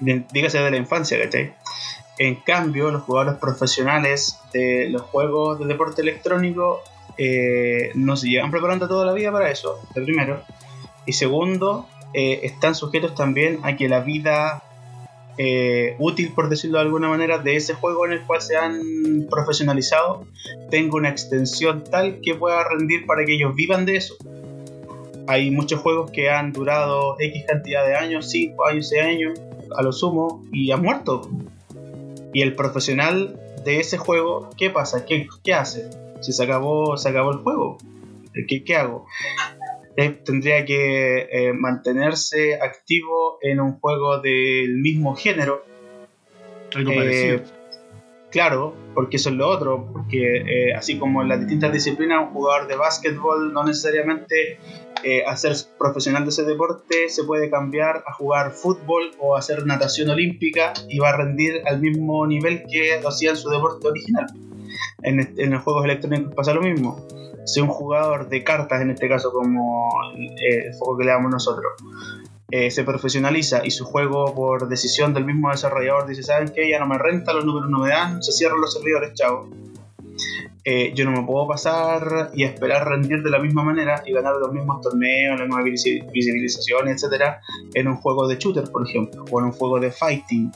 Dígase 0.00 0.60
de 0.60 0.70
la 0.70 0.78
infancia, 0.78 1.22
¿cachai? 1.22 1.54
En 2.18 2.36
cambio, 2.36 2.90
los 2.90 3.02
jugadores 3.02 3.38
profesionales 3.38 4.38
de 4.54 4.88
los 4.88 5.02
juegos 5.02 5.58
de 5.58 5.66
deporte 5.66 6.00
electrónico 6.00 6.80
eh, 7.18 7.90
no 7.94 8.16
se 8.16 8.28
llevan 8.28 8.50
preparando 8.50 8.88
toda 8.88 9.06
la 9.06 9.12
vida 9.12 9.32
para 9.32 9.50
eso, 9.50 9.80
de 9.94 10.02
primero. 10.02 10.42
Y 11.06 11.12
segundo, 11.12 11.86
eh, 12.14 12.40
están 12.42 12.74
sujetos 12.74 13.14
también 13.14 13.60
a 13.62 13.76
que 13.76 13.88
la 13.88 14.00
vida 14.00 14.62
eh, 15.38 15.96
útil, 15.98 16.32
por 16.34 16.48
decirlo 16.48 16.78
de 16.78 16.84
alguna 16.84 17.08
manera, 17.08 17.38
de 17.38 17.56
ese 17.56 17.74
juego 17.74 18.06
en 18.06 18.12
el 18.12 18.22
cual 18.22 18.40
se 18.40 18.56
han 18.56 19.26
profesionalizado 19.30 20.26
tenga 20.70 20.96
una 20.96 21.10
extensión 21.10 21.84
tal 21.84 22.20
que 22.22 22.34
pueda 22.34 22.66
rendir 22.68 23.06
para 23.06 23.24
que 23.24 23.34
ellos 23.34 23.54
vivan 23.54 23.84
de 23.84 23.96
eso. 23.96 24.14
Hay 25.26 25.50
muchos 25.50 25.80
juegos 25.80 26.10
que 26.10 26.30
han 26.30 26.52
durado 26.52 27.16
X 27.18 27.44
cantidad 27.46 27.84
de 27.86 27.96
años, 27.96 28.30
5 28.30 28.66
años, 28.66 28.88
6 28.88 29.02
años, 29.02 29.40
a 29.76 29.82
lo 29.82 29.92
sumo, 29.92 30.44
y 30.52 30.70
han 30.70 30.82
muerto. 30.82 31.28
Y 32.32 32.42
el 32.42 32.54
profesional 32.54 33.38
de 33.64 33.80
ese 33.80 33.98
juego, 33.98 34.50
¿qué 34.56 34.70
pasa? 34.70 35.04
¿Qué, 35.04 35.26
qué 35.42 35.52
hace? 35.52 35.90
Si 36.20 36.32
se 36.32 36.44
acabó, 36.44 36.96
se 36.96 37.08
acabó 37.08 37.32
el 37.32 37.38
juego. 37.38 37.78
¿Qué, 38.48 38.64
qué 38.64 38.76
hago? 38.76 39.06
Eh, 39.96 40.10
tendría 40.10 40.64
que 40.66 41.26
eh, 41.32 41.52
mantenerse 41.54 42.60
activo 42.60 43.38
en 43.40 43.60
un 43.60 43.80
juego 43.80 44.18
del 44.20 44.76
mismo 44.76 45.16
género. 45.16 45.64
Algo 46.74 46.92
Eh, 46.92 46.96
parecido. 46.96 47.40
Claro, 48.30 48.74
porque 48.94 49.16
eso 49.16 49.30
es 49.30 49.36
lo 49.36 49.48
otro, 49.48 49.88
porque 49.92 50.72
así 50.76 50.98
como 50.98 51.22
en 51.22 51.28
las 51.28 51.40
distintas 51.40 51.72
disciplinas, 51.72 52.26
un 52.26 52.34
jugador 52.34 52.68
de 52.68 52.76
básquetbol 52.76 53.54
no 53.54 53.64
necesariamente 53.64 54.58
a 55.26 55.36
ser 55.36 55.52
profesional 55.78 56.24
de 56.24 56.30
ese 56.30 56.42
deporte 56.42 57.08
se 57.08 57.22
puede 57.24 57.48
cambiar 57.48 58.02
a 58.06 58.12
jugar 58.12 58.50
fútbol 58.50 59.12
o 59.20 59.36
hacer 59.36 59.64
natación 59.64 60.10
olímpica 60.10 60.74
y 60.88 60.98
va 60.98 61.10
a 61.10 61.16
rendir 61.16 61.62
al 61.66 61.80
mismo 61.80 62.26
nivel 62.26 62.64
que 62.70 63.00
lo 63.00 63.08
hacía 63.08 63.30
en 63.30 63.36
su 63.36 63.48
deporte 63.48 63.86
original. 63.86 64.26
En, 65.02 65.34
en 65.38 65.50
los 65.50 65.62
juegos 65.62 65.84
electrónicos 65.84 66.34
pasa 66.34 66.52
lo 66.54 66.62
mismo. 66.62 67.06
Si 67.44 67.60
un 67.60 67.68
jugador 67.68 68.28
de 68.28 68.42
cartas, 68.42 68.80
en 68.82 68.90
este 68.90 69.08
caso 69.08 69.32
como 69.32 69.90
eh, 70.16 70.66
el 70.66 70.72
juego 70.78 70.98
que 70.98 71.04
le 71.04 71.10
damos 71.12 71.30
nosotros, 71.30 71.72
eh, 72.50 72.70
se 72.70 72.84
profesionaliza 72.84 73.64
y 73.64 73.70
su 73.70 73.84
juego 73.84 74.34
por 74.34 74.68
decisión 74.68 75.14
del 75.14 75.24
mismo 75.24 75.50
desarrollador 75.50 76.06
dice, 76.06 76.22
¿saben 76.22 76.48
qué? 76.54 76.68
Ya 76.68 76.78
no 76.78 76.86
me 76.86 76.98
renta, 76.98 77.32
los 77.32 77.44
números 77.44 77.68
no 77.70 77.78
me 77.78 77.88
dan, 77.90 78.22
se 78.22 78.32
cierran 78.32 78.60
los 78.60 78.72
servidores, 78.72 79.14
chao. 79.14 79.48
Eh, 80.64 80.92
yo 80.96 81.04
no 81.04 81.12
me 81.12 81.24
puedo 81.24 81.46
pasar 81.46 82.30
y 82.34 82.42
esperar 82.42 82.88
rendir 82.88 83.22
de 83.22 83.30
la 83.30 83.38
misma 83.38 83.62
manera 83.62 84.02
y 84.04 84.12
ganar 84.12 84.34
los 84.36 84.52
mismos 84.52 84.80
torneos, 84.80 85.38
las 85.38 85.46
mismas 85.46 85.64
visi- 85.64 86.10
visibilizaciones, 86.10 86.94
etcétera, 87.00 87.40
en 87.74 87.86
un 87.86 87.96
juego 87.96 88.26
de 88.26 88.36
shooter, 88.36 88.64
por 88.72 88.84
ejemplo, 88.88 89.24
o 89.30 89.38
en 89.38 89.46
un 89.46 89.52
juego 89.52 89.78
de 89.78 89.92
fighting. 89.92 90.50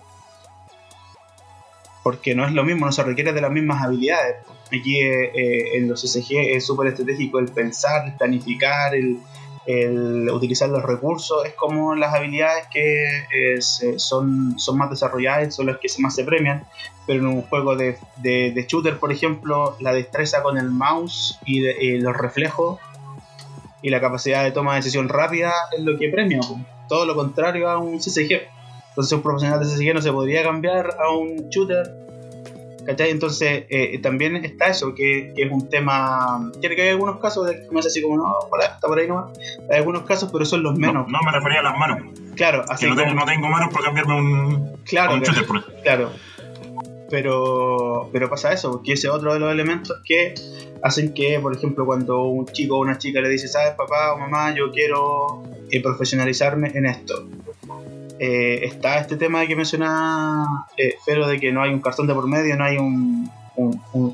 Porque 2.02 2.34
no 2.34 2.46
es 2.46 2.52
lo 2.52 2.64
mismo, 2.64 2.86
no 2.86 2.92
se 2.92 3.02
requiere 3.02 3.32
de 3.32 3.40
las 3.40 3.50
mismas 3.50 3.82
habilidades. 3.82 4.36
Aquí 4.66 5.00
eh, 5.00 5.32
eh, 5.34 5.76
en 5.76 5.88
los 5.88 6.00
SG 6.02 6.54
es 6.54 6.64
súper 6.64 6.88
estratégico 6.88 7.38
el 7.38 7.48
pensar, 7.48 8.06
el 8.06 8.14
planificar, 8.16 8.94
el, 8.94 9.18
el 9.66 10.30
utilizar 10.30 10.68
los 10.70 10.82
recursos, 10.82 11.44
es 11.44 11.54
como 11.54 11.94
las 11.94 12.14
habilidades 12.14 12.66
que 12.72 13.18
eh, 13.34 13.60
son, 13.60 14.58
son 14.58 14.78
más 14.78 14.88
desarrolladas, 14.90 15.54
son 15.54 15.66
las 15.66 15.78
que 15.78 15.88
más 15.98 16.14
se 16.14 16.24
premian, 16.24 16.64
pero 17.06 17.20
en 17.20 17.26
un 17.26 17.42
juego 17.42 17.76
de, 17.76 17.98
de- 18.16 18.64
shooter, 18.66 18.98
por 18.98 19.12
ejemplo, 19.12 19.76
la 19.80 19.92
destreza 19.92 20.42
con 20.42 20.56
el 20.56 20.70
mouse 20.70 21.38
y, 21.44 21.66
y 21.66 21.98
los 21.98 22.16
reflejos 22.16 22.78
y 23.82 23.90
la 23.90 24.00
capacidad 24.00 24.44
de 24.44 24.52
toma 24.52 24.72
de 24.74 24.80
decisión 24.80 25.08
rápida 25.08 25.52
es 25.76 25.82
lo 25.82 25.98
que 25.98 26.08
premia. 26.08 26.40
Todo 26.88 27.06
lo 27.06 27.14
contrario 27.14 27.68
a 27.68 27.78
un 27.78 27.98
CCG. 27.98 28.42
Entonces 28.90 29.12
un 29.12 29.22
profesional 29.22 29.60
de 29.60 29.66
CCG 29.66 29.94
no 29.94 30.02
se 30.02 30.12
podría 30.12 30.42
cambiar 30.42 30.96
a 31.00 31.10
un 31.16 31.48
shooter. 31.48 31.90
¿Cachai? 32.86 33.10
Entonces 33.10 33.64
eh, 33.68 33.98
también 34.02 34.36
está 34.36 34.66
eso, 34.68 34.94
que, 34.94 35.32
que 35.36 35.42
es 35.42 35.52
un 35.52 35.68
tema... 35.68 36.50
Tiene 36.60 36.74
que 36.76 36.82
haber 36.82 36.92
algunos 36.94 37.20
casos 37.20 37.46
de 37.46 37.62
que 37.62 37.70
me 37.70 37.78
hace 37.80 37.88
así 37.88 38.02
como, 38.02 38.16
no, 38.16 38.34
por 38.48 38.60
ahí, 38.60 38.68
está 38.74 38.88
por 38.88 38.98
ahí 38.98 39.06
nomás. 39.06 39.38
Hay 39.70 39.76
algunos 39.78 40.02
casos, 40.04 40.30
pero 40.32 40.44
son 40.46 40.62
los 40.62 40.72
No, 40.72 40.78
menos. 40.88 41.06
no 41.08 41.18
me 41.24 41.30
refería 41.30 41.60
a 41.60 41.62
las 41.62 41.76
manos. 41.78 41.98
Claro, 42.36 42.64
Que 42.64 42.72
así 42.72 42.86
no 42.86 42.96
tengo, 42.96 43.08
como- 43.10 43.20
no 43.20 43.26
tengo 43.26 43.48
manos 43.48 43.72
para 43.72 43.84
cambiarme 43.84 44.14
un, 44.16 44.76
Claro, 44.84 45.12
a 45.12 45.14
un 45.14 45.20
que- 45.20 45.26
shooter. 45.26 45.46
por 45.46 45.56
ejemplo. 45.58 45.82
Claro. 45.82 46.10
Pero, 47.10 48.08
pero 48.12 48.30
pasa 48.30 48.52
eso, 48.52 48.70
porque 48.72 48.92
ese 48.92 49.08
es 49.08 49.12
otro 49.12 49.34
de 49.34 49.40
los 49.40 49.52
elementos 49.52 50.00
que 50.04 50.34
hacen 50.82 51.12
que, 51.12 51.38
por 51.40 51.54
ejemplo, 51.54 51.84
cuando 51.84 52.22
un 52.22 52.46
chico 52.46 52.76
o 52.76 52.80
una 52.80 52.98
chica 52.98 53.20
le 53.20 53.28
dice, 53.28 53.48
sabes, 53.48 53.72
papá 53.76 54.14
o 54.14 54.18
mamá, 54.18 54.54
yo 54.54 54.70
quiero 54.70 55.42
eh, 55.70 55.82
profesionalizarme 55.82 56.70
en 56.74 56.86
esto. 56.86 57.26
Eh, 58.22 58.66
está 58.66 58.98
este 58.98 59.16
tema 59.16 59.46
que 59.46 59.56
mencionaba 59.56 60.66
eh, 60.76 60.98
de 61.06 61.40
que 61.40 61.52
no 61.52 61.62
hay 61.62 61.72
un 61.72 61.80
cartón 61.80 62.06
de 62.06 62.12
por 62.12 62.28
medio, 62.28 62.54
no 62.54 62.64
hay 62.64 62.76
un, 62.76 63.30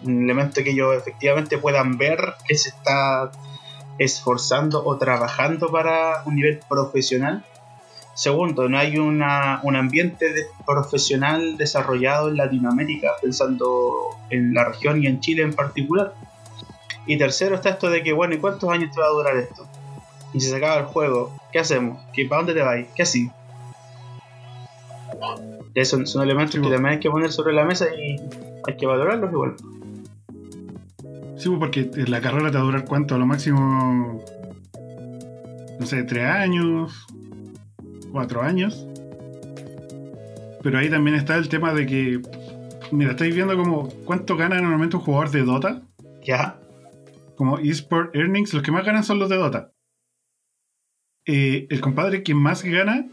elemento 0.07 0.63
que 0.63 0.71
ellos 0.71 0.97
efectivamente 0.97 1.59
puedan 1.59 1.99
ver 1.99 2.35
que 2.47 2.57
se 2.57 2.69
está 2.69 3.33
esforzando 3.99 4.85
o 4.85 4.97
trabajando 4.97 5.73
para 5.73 6.23
un 6.25 6.37
nivel 6.37 6.61
profesional. 6.69 7.45
Segundo, 8.15 8.69
no 8.69 8.79
hay 8.79 8.97
una, 8.97 9.59
un 9.65 9.75
ambiente 9.75 10.33
profesional 10.65 11.57
desarrollado 11.57 12.29
en 12.29 12.37
Latinoamérica, 12.37 13.11
pensando 13.21 14.17
en 14.31 14.55
la 14.55 14.67
región 14.67 15.03
y 15.03 15.09
en 15.09 15.19
Chile 15.19 15.43
en 15.43 15.53
particular. 15.53 16.15
Y 17.07 17.19
tercero 17.19 17.57
está 17.57 17.71
esto 17.71 17.91
de 17.91 18.05
que, 18.05 18.13
bueno, 18.13 18.37
¿y 18.37 18.39
cuántos 18.39 18.71
años 18.71 18.95
te 18.95 19.01
va 19.01 19.09
a 19.09 19.11
durar 19.11 19.37
esto? 19.37 19.67
Y 20.33 20.41
si 20.41 20.49
se 20.49 20.57
acaba 20.57 20.77
el 20.77 20.85
juego, 20.85 21.37
¿qué 21.51 21.59
hacemos? 21.59 22.01
¿Qué, 22.13 22.25
¿Para 22.27 22.43
dónde 22.43 22.55
te 22.55 22.63
vas? 22.63 22.87
¿Qué 22.95 23.03
así? 23.03 23.33
Esos 25.75 26.11
son 26.11 26.23
elementos 26.23 26.55
Sí, 26.55 26.61
que 26.61 26.71
también 26.71 26.95
hay 26.95 27.01
que 27.01 27.11
poner 27.11 27.31
sobre 27.31 27.53
la 27.53 27.65
mesa 27.65 27.87
y 27.95 28.17
hay 28.67 28.77
que 28.77 28.87
valorarlos 28.87 29.33
igual. 29.33 29.57
Sí, 31.37 31.51
porque 31.59 31.91
la 32.07 32.21
carrera 32.21 32.51
te 32.51 32.57
va 32.57 32.63
a 32.63 32.67
durar 32.67 32.85
cuánto, 32.87 33.15
a 33.15 33.19
lo 33.19 33.27
máximo, 33.27 34.25
no 35.79 35.87
sé, 35.87 36.03
tres 36.05 36.25
años, 36.25 37.07
cuatro 38.11 38.43
años. 38.43 38.87
Pero 40.63 40.79
ahí 40.79 40.89
también 40.89 41.17
está 41.17 41.37
el 41.37 41.49
tema 41.49 41.75
de 41.75 41.87
que, 41.87 42.21
mira, 42.91 43.11
estáis 43.11 43.35
viendo 43.35 43.57
como 43.57 43.89
cuánto 44.05 44.37
gana 44.37 44.57
normalmente 44.61 44.97
un 44.97 45.03
jugador 45.03 45.31
de 45.31 45.43
Dota, 45.43 45.83
Ya, 46.25 46.59
como 47.37 47.59
eSport 47.59 48.17
Earnings, 48.17 48.53
los 48.55 48.63
que 48.63 48.73
más 48.73 48.85
ganan 48.85 49.05
son 49.05 49.19
los 49.19 49.29
de 49.29 49.37
Dota. 49.37 49.71
Eh, 51.27 51.67
el 51.71 51.81
compadre 51.81 52.23
que 52.23 52.35
más 52.35 52.63
gana, 52.65 53.07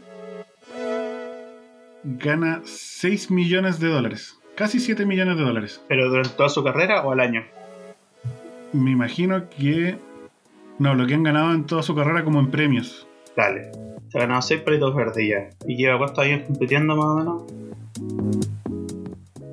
gana 2.04 2.60
6 2.64 3.30
millones 3.30 3.80
de 3.80 3.88
dólares, 3.88 4.36
casi 4.54 4.78
7 4.80 5.04
millones 5.06 5.36
de 5.38 5.42
dólares. 5.44 5.80
pero 5.88 6.08
durante 6.08 6.30
toda 6.36 6.48
su 6.48 6.62
carrera 6.62 7.02
o 7.02 7.12
al 7.12 7.20
año. 7.20 7.42
Me 8.72 8.90
imagino 8.90 9.48
que. 9.48 9.96
No, 10.78 10.94
lo 10.94 11.06
que 11.06 11.14
han 11.14 11.22
ganado 11.22 11.52
en 11.54 11.64
toda 11.64 11.82
su 11.82 11.94
carrera 11.94 12.24
como 12.24 12.40
en 12.40 12.50
premios. 12.50 13.06
Dale. 13.36 13.70
Se 14.10 14.18
ha 14.18 14.22
ganado 14.22 14.42
6 14.42 14.60
palitos 14.62 14.94
verdes 14.94 15.28
ya. 15.28 15.50
¿Y 15.66 15.76
lleva 15.76 15.98
cuántos 15.98 16.18
años 16.24 16.42
compitiendo 16.46 16.96
más 16.96 17.04
o 17.06 17.14
menos? 17.16 17.42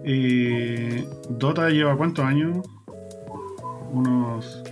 Eh, 0.04 1.06
Dota 1.30 1.70
lleva 1.70 1.95
cuántos 1.95 2.26
años? 2.26 2.66
Unos. 3.91 4.64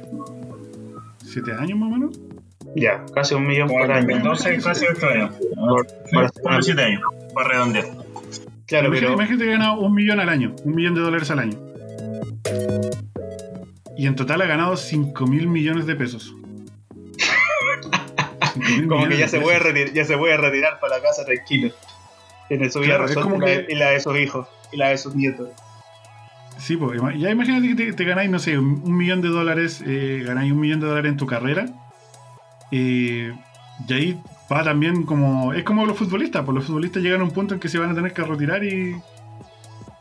¿7 1.23 1.59
años 1.59 1.77
más 1.77 1.89
o 1.89 1.91
menos? 1.95 2.19
Ya, 2.75 3.03
casi 3.13 3.35
un 3.35 3.47
millón 3.47 3.67
por 3.67 3.81
año. 3.91 4.07
2012, 4.07 4.57
casi 4.61 4.85
8 4.87 5.07
años. 5.07 5.35
Por- 5.55 5.85
por 5.85 6.31
Ponle 6.33 6.57
una- 6.57 6.61
7 6.61 6.81
años, 6.83 7.01
para 7.33 7.49
redondear. 7.49 7.85
Claro, 8.65 8.87
imagínate, 8.87 8.99
pero 8.99 9.13
imagínate 9.13 9.43
que 9.45 9.49
ha 9.49 9.53
ganado 9.53 9.79
un 9.81 9.93
millón 9.93 10.19
al 10.19 10.29
año, 10.29 10.55
un 10.63 10.75
millón 10.75 10.93
de 10.95 11.01
dólares 11.01 11.29
al 11.31 11.39
año. 11.39 11.57
Y 13.97 14.07
en 14.07 14.15
total 14.15 14.41
ha 14.41 14.45
ganado 14.45 14.77
5 14.77 15.27
mil 15.27 15.47
millones 15.47 15.85
de 15.85 15.95
pesos. 15.95 16.33
5.000 18.55 18.87
como 18.87 19.07
que 19.07 19.17
ya 19.17 19.27
se, 19.27 19.39
puede 19.39 19.59
retirar, 19.59 19.93
ya 19.93 20.05
se 20.05 20.17
puede 20.17 20.37
retirar 20.37 20.79
para 20.79 20.97
la 20.97 21.03
casa 21.03 21.25
tranquilo. 21.25 21.71
Tiene 22.47 22.69
su 22.69 22.79
vida 22.79 22.97
Claro, 22.97 23.21
como 23.21 23.35
y, 23.35 23.39
la, 23.39 23.45
que- 23.45 23.65
y 23.69 23.75
la 23.75 23.89
de 23.91 23.99
sus 23.99 24.17
hijos 24.17 24.47
y 24.71 24.77
la 24.77 24.89
de 24.89 24.97
sus 24.97 25.15
nietos. 25.15 25.49
Sí, 26.57 26.75
pues 26.75 26.99
ya 27.17 27.29
imagínate 27.29 27.67
que 27.69 27.75
te, 27.75 27.93
te 27.93 28.03
ganáis, 28.03 28.29
no 28.29 28.37
sé, 28.39 28.57
un, 28.57 28.81
un 28.83 28.97
millón 28.97 29.21
de 29.21 29.29
dólares, 29.29 29.81
eh, 29.85 30.23
ganáis 30.25 30.51
un 30.51 30.59
millón 30.59 30.79
de 30.81 30.87
dólares 30.87 31.11
en 31.11 31.17
tu 31.17 31.25
carrera. 31.25 31.65
eh, 32.71 33.33
y 33.87 33.93
ahí 33.93 34.19
va 34.51 34.63
también 34.63 35.03
como. 35.03 35.53
Es 35.53 35.63
como 35.63 35.85
los 35.85 35.97
futbolistas, 35.97 36.43
pues 36.43 36.55
los 36.55 36.65
futbolistas 36.65 37.03
llegan 37.03 37.21
a 37.21 37.23
un 37.23 37.31
punto 37.31 37.53
en 37.53 37.59
que 37.59 37.69
se 37.69 37.79
van 37.79 37.91
a 37.91 37.95
tener 37.95 38.13
que 38.13 38.23
retirar 38.23 38.63
y. 38.63 38.95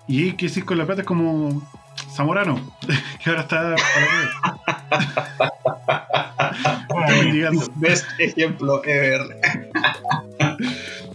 Y 0.07 0.33
que 0.33 0.49
decís 0.49 0.65
con 0.65 0.79
la 0.79 0.87
plata 0.87 1.03
es 1.03 1.07
como. 1.07 1.63
Zamorano, 2.15 2.61
que 3.25 3.31
ahora 3.31 3.43
está. 3.43 3.75
Best 7.77 8.07
ejemplo 8.19 8.83
ever. 8.85 9.21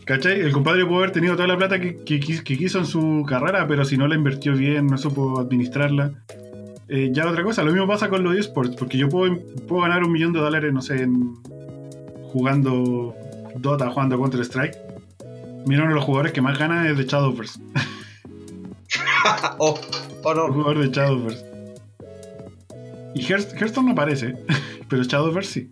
¿Cachai? 0.05 0.39
El 0.41 0.51
compadre 0.51 0.85
puede 0.85 0.97
haber 0.97 1.11
tenido 1.11 1.35
toda 1.35 1.47
la 1.47 1.57
plata 1.57 1.79
que, 1.79 1.95
que 2.03 2.19
quis- 2.19 2.43
que 2.43 2.57
quiso 2.57 2.79
en 2.79 2.85
su 2.85 3.25
carrera, 3.27 3.67
pero 3.67 3.85
si 3.85 3.97
no 3.97 4.07
la 4.07 4.15
invirtió 4.15 4.53
bien, 4.53 4.87
no 4.87 4.97
supo 4.97 5.39
administrarla. 5.39 6.11
eh, 6.89 7.09
ya 7.13 7.27
otra 7.29 7.43
cosa, 7.43 7.63
lo 7.63 7.71
mismo 7.71 7.87
pasa 7.87 8.09
con 8.09 8.23
los 8.23 8.35
esports, 8.35 8.75
porque 8.75 8.97
yo 8.97 9.07
puedo, 9.09 9.37
puedo 9.67 9.81
ganar 9.83 10.03
un 10.03 10.11
millón 10.11 10.33
de 10.33 10.39
dólares, 10.39 10.73
no 10.73 10.81
sé, 10.81 11.03
en- 11.03 11.33
jugando 12.31 13.15
Dota, 13.55 13.89
jugando 13.89 14.17
Counter 14.17 14.41
Strike. 14.41 14.77
Mira, 15.65 15.81
uno 15.83 15.89
de 15.91 15.95
los 15.95 16.03
jugadores 16.05 16.33
que 16.33 16.41
más 16.41 16.57
gana 16.57 16.89
es 16.89 16.97
de 16.97 17.05
Shadowverse. 17.05 17.59
oh, 19.57 19.79
oh 20.23 20.31
El 20.31 20.51
jugador 20.53 20.79
de 20.79 20.89
Shadowverse. 20.89 21.45
Y 23.15 23.21
Hearth- 23.25 23.53
Hearthstone 23.55 23.87
no 23.87 23.91
aparece, 23.93 24.35
pero 24.89 25.03
Shadowverse 25.03 25.51
sí. 25.51 25.71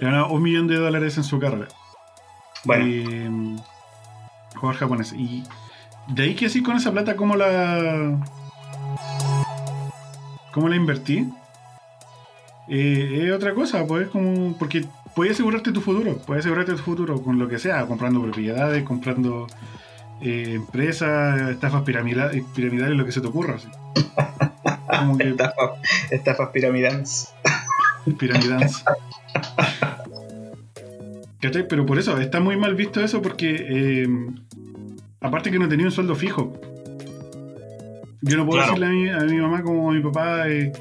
Gana 0.00 0.26
un 0.26 0.42
millón 0.42 0.66
de 0.68 0.76
dólares 0.76 1.16
en 1.18 1.24
su 1.24 1.38
carrera. 1.38 1.68
Bueno, 2.64 2.84
Eh, 2.86 3.56
jugador 4.56 4.76
japonés. 4.76 5.12
Y 5.12 5.42
de 6.08 6.22
ahí 6.22 6.34
que 6.34 6.46
así 6.46 6.62
con 6.62 6.76
esa 6.76 6.92
plata, 6.92 7.16
¿cómo 7.16 7.36
la. 7.36 8.18
¿Cómo 10.52 10.68
la 10.68 10.76
invertí? 10.76 11.28
Eh, 12.68 13.24
es 13.26 13.32
otra 13.32 13.54
cosa, 13.54 13.86
pues 13.86 14.08
como. 14.08 14.56
Porque 14.58 14.84
puedes 15.14 15.34
asegurarte 15.34 15.72
tu 15.72 15.80
futuro. 15.80 16.16
Puedes 16.26 16.44
asegurarte 16.44 16.72
tu 16.72 16.78
futuro 16.78 17.22
con 17.22 17.38
lo 17.38 17.48
que 17.48 17.58
sea, 17.58 17.86
comprando 17.86 18.22
propiedades, 18.22 18.82
comprando 18.84 19.46
eh, 20.22 20.52
empresas, 20.56 21.50
estafas 21.50 21.82
piramida- 21.82 22.30
piramidales, 22.54 22.96
lo 22.96 23.04
que 23.04 23.12
se 23.12 23.20
te 23.20 23.26
ocurra. 23.26 23.54
así. 23.56 23.68
Como 24.98 25.16
que 25.18 25.30
estafa- 25.30 25.74
estafas 26.10 26.48
piramidales. 26.50 27.32
Piramidance. 28.18 28.82
¿Cachai? 31.40 31.66
Pero 31.68 31.86
por 31.86 31.98
eso, 31.98 32.18
está 32.18 32.40
muy 32.40 32.56
mal 32.56 32.74
visto 32.74 33.00
eso 33.02 33.22
porque 33.22 33.56
eh, 33.68 34.08
aparte 35.20 35.50
que 35.50 35.58
no 35.58 35.68
tenía 35.68 35.86
un 35.86 35.92
sueldo 35.92 36.14
fijo. 36.14 36.52
Yo 38.22 38.36
no 38.36 38.44
puedo 38.44 38.62
Claro. 38.62 38.74
decirle 38.78 38.86
a 38.86 38.90
mi, 38.90 39.08
a 39.08 39.24
mi 39.34 39.40
mamá 39.40 39.62
como 39.62 39.90
a 39.90 39.94
mi 39.94 40.02
papá, 40.02 40.48
eh, 40.48 40.72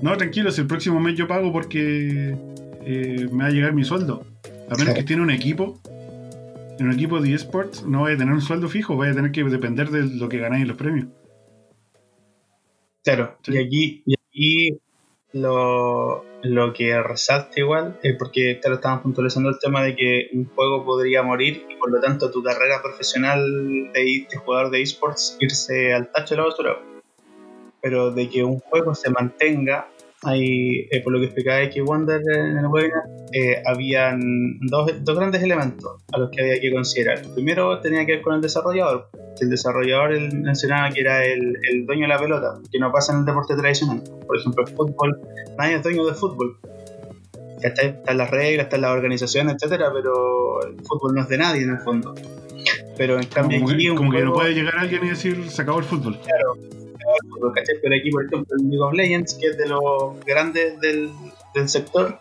no, 0.00 0.16
tranquilo, 0.16 0.50
si 0.50 0.62
el 0.62 0.66
próximo 0.66 0.98
mes 1.00 1.16
yo 1.16 1.28
pago 1.28 1.52
porque 1.52 2.34
eh, 2.90 3.28
me 3.30 3.44
va 3.44 3.48
a 3.50 3.52
llegar 3.52 3.72
mi 3.74 3.84
sueldo. 3.84 4.24
A 4.44 4.72
menos 4.72 4.84
Claro. 4.84 4.94
que 4.94 5.02
tiene 5.04 5.22
un 5.22 5.30
equipo, 5.30 5.78
en 6.78 6.86
un 6.86 6.92
equipo 6.92 7.20
de 7.20 7.34
esports 7.34 7.84
no 7.84 8.02
vaya 8.02 8.14
a 8.14 8.18
tener 8.18 8.32
un 8.34 8.40
sueldo 8.40 8.68
fijo, 8.68 8.96
vaya 8.96 9.12
a 9.12 9.14
tener 9.14 9.32
que 9.32 9.44
depender 9.44 9.90
de 9.90 10.04
lo 10.04 10.28
que 10.28 10.38
ganáis 10.38 10.62
en 10.62 10.68
los 10.68 10.76
premios. 10.76 11.06
Claro, 13.04 13.36
Sí. 13.42 13.52
y 13.54 13.58
aquí, 13.58 14.02
y 14.06 14.14
aquí 14.14 14.80
lo, 15.32 16.24
lo 16.42 16.72
que 16.72 17.00
resalta 17.02 17.58
igual 17.60 17.98
es 18.02 18.16
porque 18.16 18.58
claro, 18.60 18.76
estaban 18.76 19.02
puntualizando 19.02 19.48
el 19.50 19.58
tema 19.58 19.82
de 19.82 19.94
que 19.96 20.28
un 20.32 20.46
juego 20.46 20.84
podría 20.84 21.22
morir 21.22 21.64
y 21.70 21.76
por 21.76 21.90
lo 21.90 22.00
tanto 22.00 22.30
tu 22.30 22.42
carrera 22.42 22.80
profesional 22.82 23.40
de, 23.92 24.26
de 24.30 24.36
jugador 24.38 24.70
de 24.70 24.82
esports 24.82 25.36
irse 25.40 25.92
al 25.94 26.10
tacho 26.12 26.34
de 26.34 26.40
la 26.40 26.46
basura. 26.48 26.76
Pero 27.80 28.10
de 28.10 28.28
que 28.28 28.42
un 28.44 28.58
juego 28.60 28.94
se 28.94 29.10
mantenga, 29.10 29.88
hay, 30.22 30.88
eh, 30.90 31.00
por 31.02 31.12
lo 31.12 31.20
que 31.20 31.26
explicaba 31.26 31.62
X 31.62 31.82
Wonder 31.84 32.20
en 32.20 32.58
el 32.58 32.66
webinar, 32.66 33.02
eh, 33.32 33.62
habían 33.64 34.58
dos, 34.60 34.92
dos 35.04 35.16
grandes 35.16 35.42
elementos 35.42 36.02
a 36.12 36.18
los 36.18 36.30
que 36.30 36.40
había 36.40 36.60
que 36.60 36.72
considerar. 36.72 37.22
Primero 37.34 37.78
tenía 37.80 38.04
que 38.04 38.16
ver 38.16 38.22
con 38.22 38.34
el 38.34 38.40
desarrollador. 38.40 39.08
El 39.40 39.50
desarrollador 39.50 40.12
él 40.12 40.40
mencionaba 40.40 40.90
que 40.90 41.00
era 41.00 41.24
el, 41.24 41.56
el 41.70 41.86
dueño 41.86 42.02
de 42.02 42.08
la 42.08 42.18
pelota, 42.18 42.58
que 42.70 42.78
no 42.78 42.90
pasa 42.90 43.12
en 43.12 43.20
el 43.20 43.24
deporte 43.24 43.54
tradicional. 43.54 44.02
Por 44.26 44.36
ejemplo, 44.36 44.64
el 44.66 44.74
fútbol, 44.74 45.20
nadie 45.56 45.76
es 45.76 45.82
dueño 45.82 46.04
del 46.04 46.14
fútbol. 46.14 46.56
¿Cachai? 47.62 47.88
Están 47.88 48.18
las 48.18 48.30
reglas, 48.30 48.64
están 48.64 48.80
las 48.80 48.90
organizaciones, 48.92 49.54
etcétera, 49.54 49.90
pero 49.92 50.62
el 50.66 50.80
fútbol 50.84 51.14
no 51.14 51.22
es 51.22 51.28
de 51.28 51.38
nadie 51.38 51.62
en 51.62 51.70
el 51.70 51.78
fondo. 51.78 52.14
Pero 52.96 53.18
en 53.20 53.26
cambio 53.26 53.60
Como, 53.60 53.72
aquí 53.72 53.88
que, 53.88 53.94
como 53.94 54.10
que 54.10 54.22
no 54.22 54.32
puede 54.32 54.54
llegar 54.54 54.76
alguien 54.76 55.04
y 55.04 55.10
decir 55.10 55.48
se 55.48 55.62
acabó 55.62 55.78
el 55.78 55.84
fútbol. 55.84 56.18
Pero 57.82 57.94
aquí, 57.94 58.10
por 58.10 58.24
ejemplo, 58.24 58.56
el 58.58 58.70
League 58.70 58.82
of 58.82 58.92
Legends, 58.94 59.34
que 59.34 59.46
es 59.48 59.58
de 59.58 59.68
los 59.68 60.18
grandes 60.24 60.80
del, 60.80 61.10
del 61.54 61.68
sector, 61.68 62.20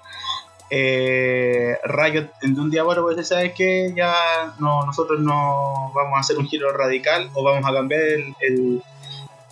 eh, 0.69 1.77
Riot 1.83 2.29
de 2.41 2.61
un 2.61 2.69
día 2.69 2.83
para 2.83 3.01
otro 3.01 3.15
pues 3.15 3.25
¿sabes 3.25 3.53
que 3.53 3.93
Ya 3.95 4.13
no, 4.59 4.85
nosotros 4.85 5.21
no 5.21 5.93
vamos 5.95 6.17
a 6.17 6.19
hacer 6.19 6.37
un 6.37 6.45
giro 6.45 6.73
radical 6.73 7.29
o 7.35 7.43
vamos 7.43 7.65
a 7.65 7.73
cambiar 7.73 8.01
el, 8.01 8.35
el, 8.41 8.83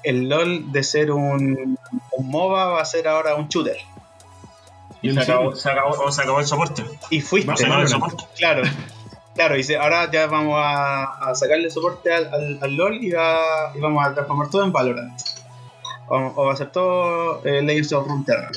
el 0.04 0.28
LOL 0.30 0.72
de 0.74 0.84
ser 0.84 1.12
un, 1.12 1.78
un 2.12 2.30
MOBA 2.30 2.68
va 2.68 2.82
a 2.82 2.86
ser 2.86 3.08
ahora 3.08 3.36
un 3.36 3.48
shooter. 3.48 3.78
Y 5.02 5.14
se 5.14 5.22
acabó, 5.22 5.56
se 5.56 5.70
acabó, 5.70 6.12
se 6.12 6.22
acabó 6.22 6.40
el 6.40 6.46
soporte. 6.48 6.84
Y 7.12 7.22
fuiste. 7.22 7.56
Se 7.58 7.66
acabó 7.66 7.82
el 7.82 7.88
soporte. 7.88 8.24
Claro. 8.38 8.64
Claro, 9.36 9.56
dice, 9.56 9.76
ahora 9.76 10.10
ya 10.10 10.28
vamos 10.28 10.56
a, 10.58 11.30
a 11.30 11.36
sacarle 11.36 11.70
soporte 11.70 12.12
al, 12.14 12.34
al, 12.34 12.58
al 12.62 12.76
LOL 12.76 13.04
y, 13.04 13.12
va- 13.12 13.72
y 13.76 13.80
vamos 13.80 14.06
a 14.06 14.14
transformar 14.14 14.50
todo 14.50 14.64
en 14.64 14.72
Valorant. 14.72 15.20
O, 16.08 16.16
o 16.36 16.46
va 16.46 16.54
a 16.54 16.56
ser 16.56 16.72
todo 16.72 17.42
eh, 17.46 17.62
Legends 17.62 17.92
of 17.94 18.08
Runeterra. 18.08 18.50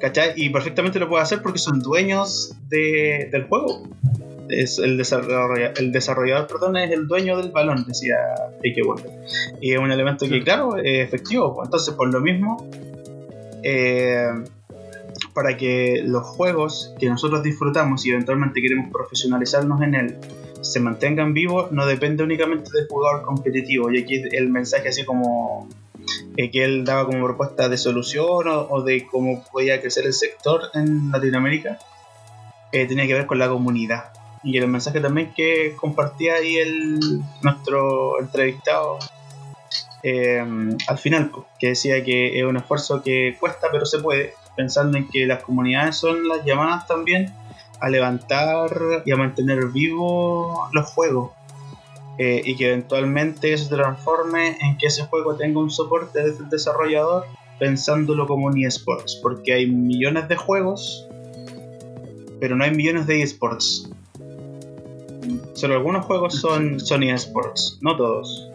¿Cachai? 0.00 0.32
Y 0.36 0.50
perfectamente 0.50 0.98
lo 0.98 1.08
puede 1.08 1.22
hacer 1.22 1.40
porque 1.42 1.58
son 1.58 1.80
dueños 1.80 2.54
de, 2.68 3.28
del 3.30 3.44
juego. 3.44 3.84
Es 4.48 4.78
el, 4.78 4.98
desarrolla- 4.98 5.72
el 5.78 5.92
desarrollador 5.92 6.46
perdón, 6.46 6.76
es 6.76 6.90
el 6.90 7.06
dueño 7.06 7.36
del 7.38 7.50
balón, 7.52 7.84
decía 7.86 8.16
A.K. 8.36 8.82
Wonder. 8.84 9.10
Y 9.60 9.72
es 9.72 9.78
un 9.78 9.90
elemento 9.92 10.26
que, 10.28 10.42
claro, 10.42 10.76
es 10.76 11.06
efectivo. 11.06 11.54
pues. 11.54 11.68
Entonces, 11.68 11.94
por 11.94 12.12
lo 12.12 12.20
mismo, 12.20 12.68
eh, 13.62 14.26
para 15.34 15.56
que 15.56 16.02
los 16.04 16.22
juegos 16.22 16.94
que 16.98 17.08
nosotros 17.08 17.42
disfrutamos 17.42 18.06
y 18.06 18.10
eventualmente 18.10 18.62
queremos 18.62 18.90
profesionalizarnos 18.90 19.82
en 19.82 19.94
él 19.94 20.18
se 20.64 20.80
mantengan 20.80 21.34
vivos, 21.34 21.70
no 21.72 21.86
depende 21.86 22.24
únicamente 22.24 22.70
del 22.72 22.88
jugador 22.88 23.22
competitivo. 23.22 23.92
Y 23.92 24.02
aquí 24.02 24.22
el 24.32 24.48
mensaje 24.48 24.88
así 24.88 25.04
como 25.04 25.68
eh, 26.36 26.50
que 26.50 26.64
él 26.64 26.84
daba 26.84 27.06
como 27.06 27.24
propuesta 27.24 27.68
de 27.68 27.78
solución 27.78 28.46
o, 28.48 28.82
de 28.82 29.06
cómo 29.06 29.44
podía 29.52 29.80
crecer 29.80 30.06
el 30.06 30.14
sector 30.14 30.62
en 30.74 31.10
Latinoamérica, 31.10 31.78
eh, 32.72 32.86
tenía 32.86 33.06
que 33.06 33.14
ver 33.14 33.26
con 33.26 33.38
la 33.38 33.48
comunidad. 33.48 34.12
Y 34.42 34.58
el 34.58 34.68
mensaje 34.68 35.00
también 35.00 35.32
que 35.34 35.74
compartía 35.76 36.34
ahí 36.34 36.56
el, 36.56 36.98
nuestro 37.42 38.20
entrevistado 38.20 38.98
eh, 40.02 40.44
al 40.86 40.98
final, 40.98 41.30
que 41.58 41.68
decía 41.68 42.04
que 42.04 42.38
es 42.38 42.44
un 42.44 42.56
esfuerzo 42.56 43.02
que 43.02 43.36
cuesta 43.40 43.68
pero 43.72 43.86
se 43.86 44.00
puede, 44.00 44.34
pensando 44.56 44.98
en 44.98 45.08
que 45.08 45.26
las 45.26 45.42
comunidades 45.42 45.96
son 45.96 46.28
las 46.28 46.44
llamadas 46.44 46.86
también 46.86 47.32
a 47.80 47.88
levantar 47.88 48.70
y 49.04 49.12
a 49.12 49.16
mantener 49.16 49.66
vivos 49.66 50.68
los 50.72 50.86
juegos. 50.86 51.32
Eh, 52.16 52.42
y 52.44 52.54
que 52.54 52.68
eventualmente 52.68 53.52
eso 53.52 53.68
se 53.68 53.74
transforme 53.74 54.56
en 54.60 54.78
que 54.78 54.86
ese 54.86 55.04
juego 55.06 55.34
tenga 55.34 55.58
un 55.58 55.70
soporte 55.70 56.22
desde 56.22 56.44
el 56.44 56.48
desarrollador 56.48 57.26
pensándolo 57.58 58.26
como 58.26 58.46
un 58.46 58.64
eSports, 58.64 59.16
porque 59.16 59.52
hay 59.52 59.66
millones 59.66 60.28
de 60.28 60.36
juegos, 60.36 61.08
pero 62.38 62.54
no 62.54 62.64
hay 62.64 62.70
millones 62.70 63.06
de 63.06 63.22
eSports. 63.22 63.90
Solo 65.54 65.74
algunos 65.74 66.04
juegos 66.04 66.34
son, 66.34 66.78
son 66.78 67.02
eSports, 67.02 67.78
no 67.80 67.96
todos. 67.96 68.48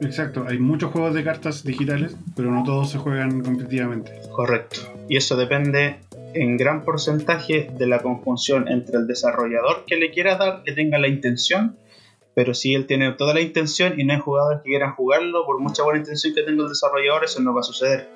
Exacto, 0.00 0.44
hay 0.48 0.58
muchos 0.58 0.90
juegos 0.92 1.14
de 1.14 1.24
cartas 1.24 1.64
digitales, 1.64 2.16
pero 2.34 2.50
no 2.50 2.64
todos 2.64 2.90
se 2.90 2.98
juegan 2.98 3.42
competitivamente. 3.42 4.12
Correcto. 4.34 4.80
Y 5.08 5.16
eso 5.16 5.36
depende 5.36 5.98
en 6.34 6.56
gran 6.56 6.84
porcentaje 6.84 7.70
de 7.76 7.86
la 7.86 8.00
conjunción 8.00 8.68
entre 8.68 8.98
el 8.98 9.06
desarrollador 9.06 9.84
que 9.86 9.96
le 9.96 10.10
quiera 10.10 10.36
dar, 10.36 10.62
que 10.64 10.72
tenga 10.72 10.98
la 10.98 11.08
intención, 11.08 11.76
pero 12.34 12.52
si 12.52 12.74
él 12.74 12.86
tiene 12.86 13.12
toda 13.12 13.32
la 13.32 13.40
intención 13.40 13.98
y 13.98 14.04
no 14.04 14.12
hay 14.12 14.20
jugadores 14.20 14.60
que 14.62 14.68
quieran 14.68 14.94
jugarlo, 14.94 15.46
por 15.46 15.58
mucha 15.58 15.82
buena 15.82 16.00
intención 16.00 16.34
que 16.34 16.42
tenga 16.42 16.64
el 16.64 16.68
desarrollador, 16.68 17.24
eso 17.24 17.40
no 17.40 17.54
va 17.54 17.60
a 17.60 17.64
suceder. 17.64 18.08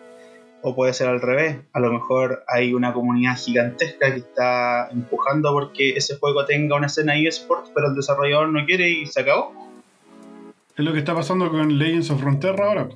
O 0.63 0.75
puede 0.75 0.93
ser 0.93 1.09
al 1.09 1.23
revés, 1.23 1.57
a 1.73 1.81
lo 1.81 1.91
mejor 1.91 2.45
hay 2.47 2.75
una 2.75 2.93
comunidad 2.93 3.39
gigantesca 3.39 4.13
que 4.13 4.19
está 4.19 4.91
empujando 4.91 5.51
porque 5.53 5.93
ese 5.97 6.19
juego 6.19 6.45
tenga 6.45 6.77
una 6.77 6.89
escena 6.89 7.19
eSports, 7.19 7.71
pero 7.75 7.89
el 7.89 7.95
desarrollador 7.95 8.51
no 8.51 8.67
quiere 8.67 8.91
y 8.91 9.07
se 9.07 9.21
acabó. 9.21 9.70
Es 10.81 10.87
lo 10.87 10.95
que 10.95 11.01
está 11.01 11.15
pasando 11.15 11.51
con 11.51 11.79
Legends 11.79 12.11
of 12.11 12.21
Frontera 12.23 12.65
ahora. 12.67 12.89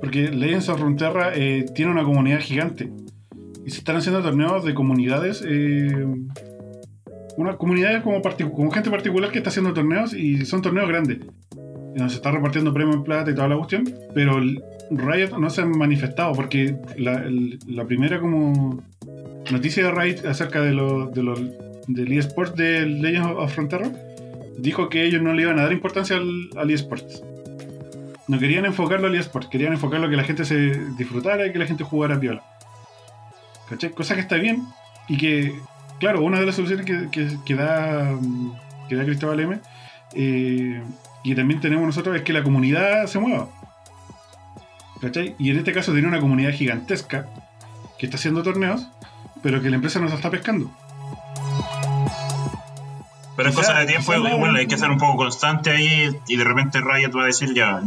Porque 0.00 0.30
Legends 0.30 0.68
of 0.68 0.78
Frontera 0.78 1.32
eh, 1.34 1.66
tiene 1.74 1.90
una 1.90 2.04
comunidad 2.04 2.38
gigante. 2.38 2.88
Y 3.66 3.70
se 3.70 3.78
están 3.78 3.96
haciendo 3.96 4.22
torneos 4.22 4.64
de 4.64 4.72
comunidades. 4.72 5.42
eh, 5.44 6.06
una 7.36 7.56
comunidad 7.56 8.02
como, 8.04 8.20
como 8.54 8.70
gente 8.70 8.90
particular 8.90 9.32
que 9.32 9.38
está 9.38 9.50
haciendo 9.50 9.72
torneos 9.72 10.14
y 10.14 10.44
son 10.46 10.62
torneos 10.62 10.88
grandes. 10.88 11.18
Donde 11.50 12.08
se 12.10 12.14
está 12.16 12.30
repartiendo 12.30 12.72
premios 12.72 12.94
en 12.94 13.02
plata 13.02 13.32
y 13.32 13.34
toda 13.34 13.48
la 13.48 13.56
cuestión. 13.56 13.82
Pero 14.14 14.38
Riot 14.38 15.38
no 15.40 15.50
se 15.50 15.62
han 15.62 15.70
manifestado 15.76 16.32
porque 16.32 16.76
la, 16.96 17.24
la 17.66 17.84
primera 17.86 18.20
como 18.20 18.84
noticia 19.50 19.84
de 19.84 19.90
Riot 19.90 20.28
acerca 20.28 20.62
de 20.62 20.72
lo, 20.74 21.06
de 21.06 21.22
lo- 21.24 21.34
del 21.88 22.12
eSports 22.12 22.54
de 22.54 22.86
Legends 22.86 23.30
of 23.36 23.52
Frontera 23.52 23.90
dijo 24.58 24.88
que 24.88 25.04
ellos 25.04 25.22
no 25.22 25.32
le 25.32 25.42
iban 25.42 25.58
a 25.58 25.62
dar 25.62 25.72
importancia 25.72 26.16
al, 26.16 26.50
al 26.56 26.70
eSports. 26.70 27.22
No 28.28 28.38
querían 28.38 28.64
enfocarlo 28.64 29.08
al 29.08 29.14
eSports, 29.14 29.48
querían 29.48 29.72
enfocarlo 29.72 30.06
a 30.06 30.10
que 30.10 30.16
la 30.16 30.24
gente 30.24 30.44
se 30.44 30.78
disfrutara 30.96 31.46
y 31.46 31.52
que 31.52 31.58
la 31.58 31.66
gente 31.66 31.84
jugara 31.84 32.16
viola. 32.16 32.42
¿Cachai? 33.68 33.90
Cosa 33.90 34.14
que 34.14 34.20
está 34.20 34.36
bien 34.36 34.64
y 35.08 35.16
que, 35.16 35.54
claro, 35.98 36.22
una 36.22 36.38
de 36.38 36.46
las 36.46 36.54
soluciones 36.54 36.86
que, 36.86 37.54
da, 37.54 38.16
mm, 38.20 38.52
que 38.88 38.96
da 38.96 39.04
Cristóbal 39.04 39.40
M 39.40 39.60
eh, 40.14 40.82
y 41.24 41.34
también 41.34 41.60
tenemos 41.60 41.86
nosotros 41.86 42.16
es 42.16 42.22
que 42.22 42.32
la 42.32 42.42
comunidad 42.42 43.06
se 43.06 43.18
mueva. 43.18 43.48
¿Cachai? 45.00 45.34
Y 45.38 45.50
en 45.50 45.58
este 45.58 45.72
caso 45.72 45.92
tiene 45.92 46.08
una 46.08 46.20
comunidad 46.20 46.52
gigantesca 46.52 47.28
que 47.98 48.06
está 48.06 48.16
haciendo 48.16 48.42
torneos, 48.42 48.86
pero 49.42 49.60
que 49.60 49.70
la 49.70 49.76
empresa 49.76 49.98
no 49.98 50.06
está 50.06 50.30
pescando. 50.30 50.70
Pero 53.36 53.48
es 53.48 53.54
cosa 53.54 53.78
de 53.78 53.86
tiempo, 53.86 54.12
igual 54.14 54.56
hay 54.56 54.66
que 54.66 54.76
ser 54.76 54.90
un 54.90 54.98
poco 54.98 55.16
constante 55.16 55.70
ahí 55.70 56.10
y 56.28 56.36
de 56.36 56.44
repente 56.44 56.80
Riot 56.80 57.10
va 57.16 57.22
a 57.24 57.26
decir 57.26 57.54
ya, 57.54 57.82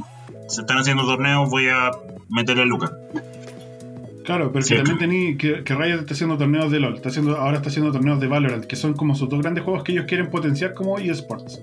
se 0.48 0.62
están 0.62 0.78
haciendo 0.80 1.06
torneos, 1.06 1.50
voy 1.50 1.68
a 1.70 1.92
meterle 2.30 2.66
lucas. 2.66 2.92
Claro, 4.24 4.52
pero 4.52 4.66
Sí. 4.66 4.74
que 4.74 4.82
también 4.82 4.98
tení 4.98 5.38
que, 5.38 5.64
que 5.64 5.76
Riot 5.76 6.00
está 6.00 6.14
haciendo 6.16 6.36
torneos 6.38 6.72
de 6.72 6.80
LoL, 6.80 6.96
está 6.96 7.10
haciendo, 7.10 7.38
ahora 7.38 7.58
está 7.58 7.70
haciendo 7.70 7.92
torneos 7.92 8.20
de 8.20 8.26
Valorant, 8.28 8.66
que 8.66 8.76
son 8.76 8.94
como 8.94 9.14
sus 9.14 9.30
dos 9.30 9.40
grandes 9.42 9.64
juegos 9.64 9.84
que 9.84 9.92
ellos 9.92 10.06
quieren 10.08 10.32
potenciar 10.32 10.74
como 10.74 10.98
eSports. 10.98 11.62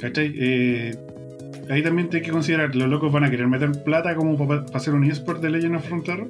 ¿Cachai? 0.00 0.32
Eh, 0.36 0.96
ahí 1.70 1.82
también 1.82 2.08
hay 2.12 2.22
que 2.22 2.30
considerar, 2.30 2.74
los 2.74 2.88
locos 2.88 3.12
van 3.12 3.22
a 3.24 3.30
querer 3.30 3.46
meter 3.46 3.84
plata 3.84 4.14
como 4.16 4.36
para 4.36 4.64
hacer 4.74 4.94
un 4.94 5.04
eSport 5.04 5.40
de 5.40 5.50
Legend 5.50 5.76
of 5.76 5.86
Frontera. 5.86 6.26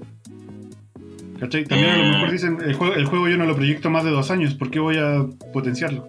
¿Cachai? 1.40 1.64
También 1.64 1.90
a 1.90 1.96
lo 1.98 2.04
Eh. 2.04 2.08
mejor 2.12 2.30
dicen, 2.30 2.58
el 2.64 2.74
juego, 2.74 2.94
el 2.94 3.04
juego 3.06 3.28
yo 3.28 3.36
no 3.36 3.44
lo 3.46 3.54
proyecto 3.54 3.90
más 3.90 4.04
de 4.04 4.10
dos 4.10 4.30
años, 4.30 4.54
¿por 4.54 4.70
qué 4.70 4.78
voy 4.80 4.96
a 4.98 5.24
potenciarlo? 5.52 6.08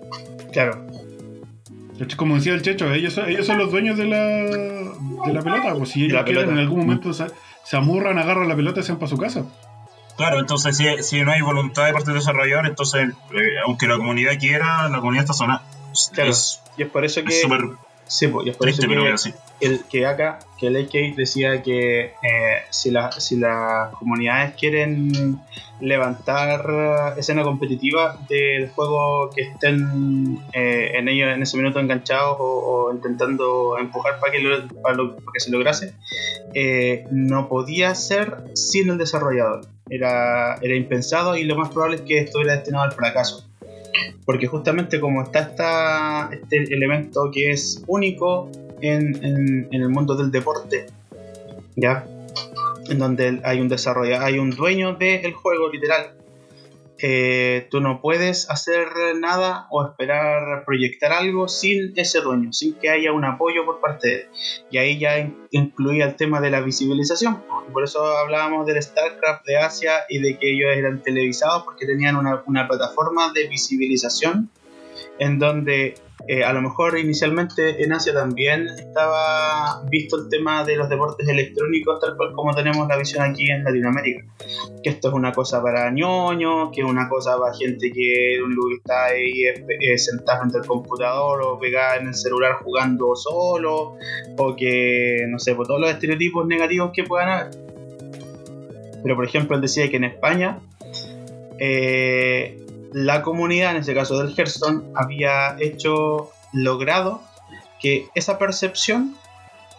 Claro, 0.53 0.85
¿Cachai? 1.99 2.15
Como 2.17 2.35
decía 2.35 2.53
el 2.53 2.61
Checho, 2.61 2.91
ellos 2.93 3.13
son, 3.13 3.27
ellos 3.29 3.45
son 3.45 3.57
los 3.57 3.71
dueños 3.71 3.97
de 3.97 4.05
la, 4.05 4.17
de 4.17 5.33
la 5.33 5.41
pelota, 5.41 5.73
pues 5.75 5.89
si 5.89 6.05
ellos 6.05 6.23
quieren 6.23 6.49
en 6.51 6.57
algún 6.59 6.79
momento 6.81 7.11
se, 7.13 7.25
se 7.63 7.75
amurran, 7.77 8.17
agarran 8.19 8.47
la 8.47 8.55
pelota 8.55 8.79
y 8.79 8.83
se 8.83 8.91
van 8.91 8.99
para 8.99 9.09
su 9.09 9.17
casa. 9.17 9.45
Claro, 10.15 10.39
entonces 10.39 10.75
si, 10.77 10.85
si 11.03 11.21
no 11.21 11.31
hay 11.31 11.41
voluntad 11.41 11.85
de 11.85 11.93
parte 11.93 12.09
del 12.11 12.19
desarrollador, 12.19 12.65
entonces 12.65 13.09
eh, 13.09 13.39
aunque 13.65 13.87
la 13.87 13.97
comunidad 13.97 14.39
quiera, 14.39 14.87
la 14.89 14.99
comunidad 14.99 15.23
está 15.25 15.33
sonada. 15.33 15.63
Claro. 16.13 16.29
Es 16.31 16.61
y 16.77 16.83
es 16.83 16.89
por 16.89 17.03
eso 17.05 17.23
que. 17.23 17.29
es 17.29 17.45
sí, 18.07 18.27
pues, 18.27 18.47
y 18.47 18.49
es 18.51 18.57
por 18.57 18.69
eso 18.69 18.81
pero 18.87 19.03
que- 19.03 19.11
así. 19.11 19.33
el 19.61 19.83
que 19.85 20.05
acá, 20.05 20.39
que 20.59 20.67
el 20.67 20.77
AK 20.77 21.15
decía 21.15 21.61
que 21.61 21.99
eh, 22.05 22.13
si, 22.69 22.91
la- 22.91 23.11
si 23.11 23.37
las 23.37 23.93
comunidades 23.95 24.53
quieren 24.55 25.39
levantar 25.79 27.13
escena 27.17 27.43
competitiva 27.43 28.17
del 28.29 28.69
juego 28.69 29.29
que 29.29 29.41
estén 29.43 30.39
eh, 30.53 30.91
en 30.95 31.07
ellos 31.07 31.29
en 31.33 31.41
ese 31.43 31.57
minuto 31.57 31.79
enganchados 31.79 32.37
o, 32.39 32.43
o 32.89 32.93
intentando 32.93 33.77
empujar 33.77 34.19
para 34.19 34.31
que, 34.31 34.39
lo- 34.39 34.67
para 34.81 34.95
lo- 34.95 35.15
para 35.15 35.31
que 35.33 35.39
se 35.39 35.51
lograse, 35.51 35.93
eh, 36.53 37.05
no 37.11 37.47
podía 37.49 37.93
ser 37.95 38.37
sin 38.55 38.89
el 38.89 38.97
desarrollador. 38.97 39.65
Era, 39.89 40.55
era 40.61 40.75
impensado 40.75 41.37
y 41.37 41.43
lo 41.45 41.55
más 41.55 41.69
probable 41.69 41.95
es 41.97 42.01
que 42.01 42.17
estuviera 42.19 42.53
destinado 42.55 42.83
al 42.83 42.91
fracaso. 42.91 43.46
Porque 44.25 44.47
justamente 44.47 44.99
como 44.99 45.21
está 45.23 45.39
esta, 45.39 46.29
este 46.31 46.73
elemento 46.73 47.29
que 47.31 47.51
es 47.51 47.83
único 47.87 48.49
en, 48.81 49.23
en- 49.23 49.67
el 49.71 49.89
mundo 49.89 50.15
del 50.15 50.31
deporte, 50.31 50.85
¿ya? 51.75 52.05
En 52.89 52.99
donde 52.99 53.39
hay 53.43 53.59
un 53.61 53.67
desarrollador, 53.69 54.25
hay 54.25 54.39
un 54.39 54.51
dueño 54.51 54.95
del 54.95 55.33
juego, 55.33 55.69
literal. 55.71 56.11
Eh, 56.99 57.67
tú 57.69 57.79
no 57.79 58.01
puedes 58.01 58.49
hacer 58.49 58.87
nada 59.19 59.67
o 59.69 59.85
esperar 59.85 60.65
proyectar 60.65 61.11
algo 61.13 61.47
sin 61.47 61.93
ese 61.95 62.21
dueño, 62.21 62.51
sin 62.53 62.73
que 62.73 62.89
haya 62.89 63.11
un 63.11 63.23
apoyo 63.23 63.65
por 63.65 63.79
parte 63.79 64.07
de 64.07 64.15
él. 64.15 64.27
Y 64.71 64.77
ahí 64.79 64.97
ya 64.97 65.19
in- 65.19 65.37
incluía 65.51 66.05
el 66.05 66.15
tema 66.15 66.41
de 66.41 66.49
la 66.49 66.61
visibilización. 66.61 67.43
Por 67.71 67.83
eso 67.83 68.03
hablábamos 68.17 68.65
del 68.65 68.81
StarCraft 68.81 69.45
de 69.45 69.57
Asia 69.57 69.91
y 70.09 70.19
de 70.19 70.37
que 70.39 70.51
ellos 70.51 70.71
eran 70.75 71.03
televisados 71.03 71.63
porque 71.63 71.85
tenían 71.85 72.15
una, 72.15 72.41
una 72.47 72.67
plataforma 72.67 73.31
de 73.31 73.47
visibilización 73.47 74.49
en 75.19 75.37
donde 75.39 75.95
Eh, 76.25 76.43
a 76.43 76.51
lo 76.51 76.61
mejor 76.61 76.97
inicialmente 76.97 77.83
en 77.83 77.93
Asia 77.93 78.13
también 78.13 78.67
estaba 78.67 79.83
visto 79.89 80.17
el 80.17 80.29
tema 80.29 80.65
de 80.65 80.75
los 80.75 80.89
deportes 80.89 81.27
electrónicos, 81.27 81.99
tal 82.01 82.17
cual 82.17 82.33
como 82.33 82.53
tenemos 82.55 82.87
la 82.87 82.97
visión 82.97 83.23
aquí 83.23 83.49
en 83.49 83.63
Latinoamérica. 83.63 84.25
Que 84.83 84.89
esto 84.89 85.09
es 85.09 85.13
una 85.13 85.31
cosa 85.31 85.61
para 85.61 85.89
ñoños, 85.91 86.69
que 86.73 86.81
es 86.81 86.87
una 86.87 87.07
cosa 87.07 87.37
para 87.37 87.53
gente 87.53 87.91
que 87.91 88.35
lo 88.39 88.47
único 88.47 88.67
que 88.69 88.75
está 88.75 89.05
ahí 89.05 89.43
es, 89.79 90.05
sentado 90.05 90.39
frente 90.39 90.57
al 90.57 90.65
computador 90.65 91.41
o 91.43 91.59
pegada 91.59 91.97
en 91.97 92.07
el 92.07 92.15
celular 92.15 92.55
jugando 92.63 93.15
solo, 93.15 93.95
o 94.37 94.55
que, 94.55 95.25
no 95.29 95.39
sé, 95.39 95.55
por 95.55 95.67
todos 95.67 95.79
los 95.79 95.91
estereotipos 95.91 96.47
negativos 96.47 96.91
que 96.93 97.03
puedan 97.03 97.29
haber. 97.29 97.51
Pero 99.03 99.15
por 99.15 99.23
ejemplo, 99.23 99.55
él 99.55 99.61
decía 99.61 99.89
que 99.89 99.97
en 99.97 100.05
España 100.05 100.59
eh, 101.59 102.66
la 102.93 103.21
comunidad, 103.21 103.71
en 103.71 103.77
este 103.77 103.93
caso 103.93 104.19
del 104.19 104.33
Hearthstone, 104.37 104.91
había 104.95 105.55
hecho, 105.59 106.31
logrado 106.53 107.21
que 107.79 108.09
esa 108.15 108.37
percepción 108.37 109.15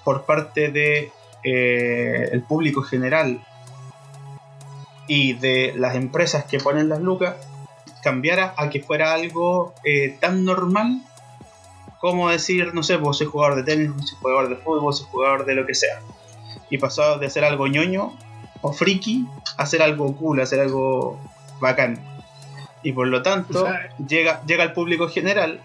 por 0.04 0.24
parte 0.24 0.68
de 0.68 1.10
eh, 1.44 2.28
el 2.32 2.42
público 2.42 2.82
general 2.82 3.40
y 5.06 5.32
de 5.34 5.72
las 5.76 5.96
empresas 5.96 6.44
que 6.44 6.58
ponen 6.58 6.88
las 6.88 7.00
lucas 7.00 7.36
cambiara 8.02 8.54
a 8.56 8.70
que 8.70 8.80
fuera 8.80 9.12
algo 9.14 9.74
eh, 9.84 10.16
tan 10.20 10.44
normal 10.44 11.02
como 12.00 12.30
decir, 12.30 12.74
no 12.74 12.82
sé, 12.82 12.96
vos 12.96 13.18
soy 13.18 13.26
jugador 13.26 13.56
de 13.56 13.64
tenis, 13.64 13.94
vos 13.94 14.08
soy 14.08 14.18
jugador 14.20 14.48
de 14.48 14.56
fútbol, 14.56 14.94
soy 14.94 15.06
jugador 15.10 15.44
de 15.44 15.54
lo 15.54 15.66
que 15.66 15.74
sea. 15.74 16.00
Y 16.70 16.78
pasó 16.78 17.18
de 17.18 17.28
ser 17.28 17.44
algo 17.44 17.66
ñoño 17.66 18.16
o 18.60 18.72
friki 18.72 19.26
a 19.56 19.66
ser 19.66 19.82
algo 19.82 20.16
cool, 20.16 20.40
a 20.40 20.46
ser 20.46 20.60
algo 20.60 21.18
bacán. 21.60 22.00
Y 22.88 22.92
por 22.92 23.06
lo 23.06 23.20
tanto, 23.20 23.66
llega, 24.08 24.42
llega 24.46 24.62
al 24.62 24.72
público 24.72 25.10
general 25.10 25.60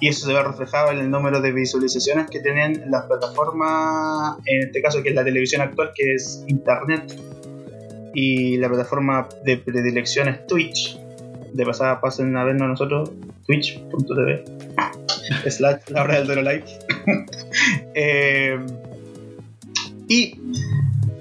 y 0.00 0.08
eso 0.08 0.26
se 0.26 0.32
ve 0.32 0.42
reflejado 0.42 0.92
en 0.92 0.98
el 0.98 1.10
número 1.10 1.42
de 1.42 1.52
visualizaciones 1.52 2.30
que 2.30 2.40
tienen 2.40 2.90
las 2.90 3.04
plataformas, 3.04 4.38
en 4.46 4.62
este 4.62 4.80
caso 4.80 5.02
que 5.02 5.10
es 5.10 5.14
la 5.14 5.24
televisión 5.24 5.60
actual, 5.60 5.90
que 5.94 6.14
es 6.14 6.42
Internet, 6.46 7.20
y 8.14 8.56
la 8.56 8.68
plataforma 8.68 9.28
de 9.44 9.58
predilección 9.58 10.28
es 10.28 10.46
Twitch. 10.46 10.98
De 11.52 11.66
pasada 11.66 12.00
pasen 12.00 12.34
a 12.34 12.44
vernos 12.44 12.66
nosotros, 12.66 13.12
twitch.tv 13.46 14.44
slash 15.50 15.82
la 15.88 16.02
hora 16.02 16.22
del 16.22 16.44
live. 16.44 16.64
eh, 17.94 18.58
y 20.08 20.34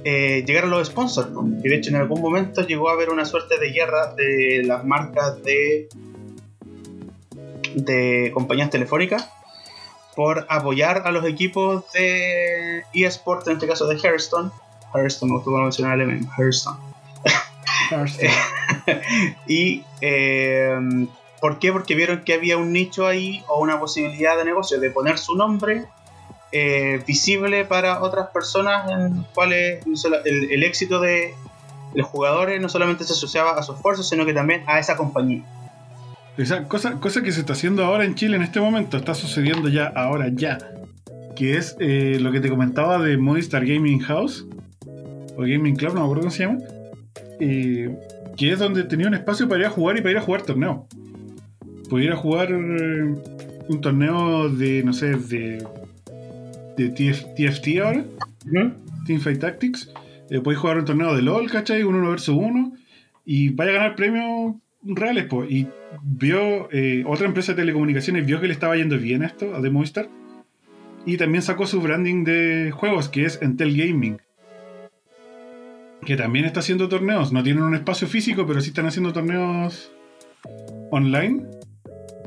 eh, 0.04 0.44
llegaron 0.46 0.70
los 0.70 0.88
sponsors. 0.88 1.30
Y 1.64 1.70
de 1.70 1.76
hecho, 1.76 1.90
en 1.90 1.98
algún 1.98 2.22
momento 2.22 2.66
llegó 2.66 2.90
a 2.90 2.94
haber 2.94 3.10
una 3.10 3.26
suerte 3.26 3.60
de 3.60 3.72
guerra 3.72 4.14
de 4.16 4.64
las 4.66 4.84
marcas 4.86 5.42
de, 5.44 5.88
de 7.76 8.32
compañías 8.34 8.70
telefónicas 8.70 9.30
por 10.16 10.46
apoyar 10.50 11.04
a 11.06 11.12
los 11.12 11.26
equipos 11.26 11.92
de 11.94 12.84
eSport, 12.94 13.48
en 13.48 13.54
este 13.54 13.68
caso 13.68 13.88
de 13.88 13.96
Hearthstone. 13.98 14.52
Hearthstone, 14.94 15.32
me 15.32 15.38
gustó 15.38 15.52
mencionar 15.52 16.00
el 16.00 16.08
MM, 16.08 16.28
Hearthstone. 16.38 16.78
y 19.48 19.84
eh, 20.02 21.08
¿por 21.42 21.60
qué? 21.60 21.72
Porque 21.72 21.96
vieron 21.96 22.24
que 22.24 22.34
había 22.34 22.58
un 22.58 22.72
nicho 22.72 23.08
ahí 23.08 23.44
o 23.48 23.60
una 23.60 23.80
posibilidad 23.80 24.38
de 24.38 24.46
negocio 24.46 24.80
de 24.80 24.90
poner 24.92 25.18
su 25.18 25.36
nombre 25.36 25.86
eh, 26.56 27.02
visible 27.08 27.66
para 27.66 28.04
otras 28.04 28.28
personas 28.30 28.88
en 28.92 29.26
cuales 29.34 29.84
el, 30.24 30.62
éxito 30.62 31.00
de 31.00 31.34
los 31.96 32.06
jugadores 32.06 32.62
no 32.62 32.70
solamente 32.70 33.04
se 33.06 33.14
asociaba 33.14 33.58
a 33.58 33.64
su 33.64 33.74
esfuerzo, 33.74 34.04
sino 34.04 34.24
que 34.24 34.36
también 34.36 34.62
a 34.68 34.78
esa 34.78 34.96
compañía. 34.96 35.42
Esa 36.38 36.64
cosa, 36.66 37.00
cosa 37.00 37.24
que 37.24 37.32
se 37.32 37.40
está 37.40 37.54
haciendo 37.54 37.84
ahora 37.84 38.06
en 38.06 38.14
Chile 38.14 38.36
en 38.36 38.44
este 38.44 38.60
momento, 38.60 38.98
está 38.98 39.16
sucediendo 39.16 39.68
ya, 39.68 39.88
ahora 39.96 40.28
ya. 40.32 40.60
Que 41.36 41.58
es 41.58 41.76
eh, 41.80 42.20
lo 42.22 42.32
que 42.32 42.40
te 42.40 42.50
comentaba 42.50 43.00
de 43.00 43.18
Movistar 43.18 43.66
Gaming 43.66 44.02
House, 44.02 44.46
o 45.36 45.42
Gaming 45.42 45.76
Club, 45.76 45.96
no 45.96 46.02
me 46.02 46.06
acuerdo 46.06 46.22
cómo 46.22 46.32
se 46.32 46.44
llama. 46.44 46.60
Eh, 47.40 47.98
que 48.38 48.52
es 48.52 48.60
donde 48.60 48.84
tenía 48.84 49.08
un 49.08 49.16
espacio 49.16 49.50
para 49.50 49.62
ir 49.62 49.66
a 49.66 49.72
jugar 49.72 49.98
y 49.98 50.02
para 50.02 50.12
ir 50.12 50.18
a 50.20 50.22
jugar 50.22 50.44
torneo. 50.44 50.88
Podía 51.90 52.06
ir 52.06 52.12
a 52.12 52.16
jugar 52.16 52.54
un 52.54 53.82
torneo 53.82 54.50
de, 54.50 54.84
no 54.84 54.94
sé, 54.94 55.16
de 55.16 55.66
de 56.78 56.90
TFT 56.90 57.80
ahora, 57.82 58.06
Teamfight 59.06 59.40
Tactics. 59.40 59.92
Eh, 60.30 60.40
podéis 60.40 60.60
jugar 60.60 60.78
un 60.80 60.86
torneo 60.86 61.16
de 61.16 61.22
LOL, 61.22 61.50
¿cachai? 61.50 61.84
Un 61.84 61.96
1 61.96 62.12
vs 62.12 62.30
1 62.30 62.74
y 63.26 63.50
vaya 63.50 63.72
a 63.72 63.76
ganar 63.76 63.96
premios 63.96 64.56
reales, 64.82 65.26
pues. 65.30 65.52
Y 65.52 65.68
vio, 66.02 66.70
eh, 66.72 67.04
otra 67.06 67.28
empresa 67.28 67.54
de 67.54 67.62
telecomunicaciones 67.62 68.26
vio 68.26 68.40
que 68.42 68.48
le 68.48 68.54
estaba 68.54 68.76
yendo 68.76 68.98
bien 68.98 69.24
esto, 69.24 69.56
a 69.56 69.62
The 69.62 69.70
Movistar. 69.70 70.10
Y 71.06 71.18
también 71.18 71.42
sacó 71.42 71.68
su 71.68 71.82
branding 71.82 72.24
de 72.24 72.72
juegos, 72.72 73.10
que 73.10 73.26
es 73.26 73.42
Entel 73.42 73.76
Gaming. 73.76 74.18
Que 76.06 76.16
también 76.16 76.46
está 76.46 76.62
haciendo 76.62 76.90
torneos. 76.90 77.32
No 77.32 77.44
tienen 77.44 77.64
un 77.64 77.76
espacio 77.76 78.08
físico, 78.08 78.46
pero 78.46 78.62
sí 78.62 78.70
están 78.70 78.86
haciendo 78.86 79.14
torneos 79.14 79.92
online. 80.92 81.44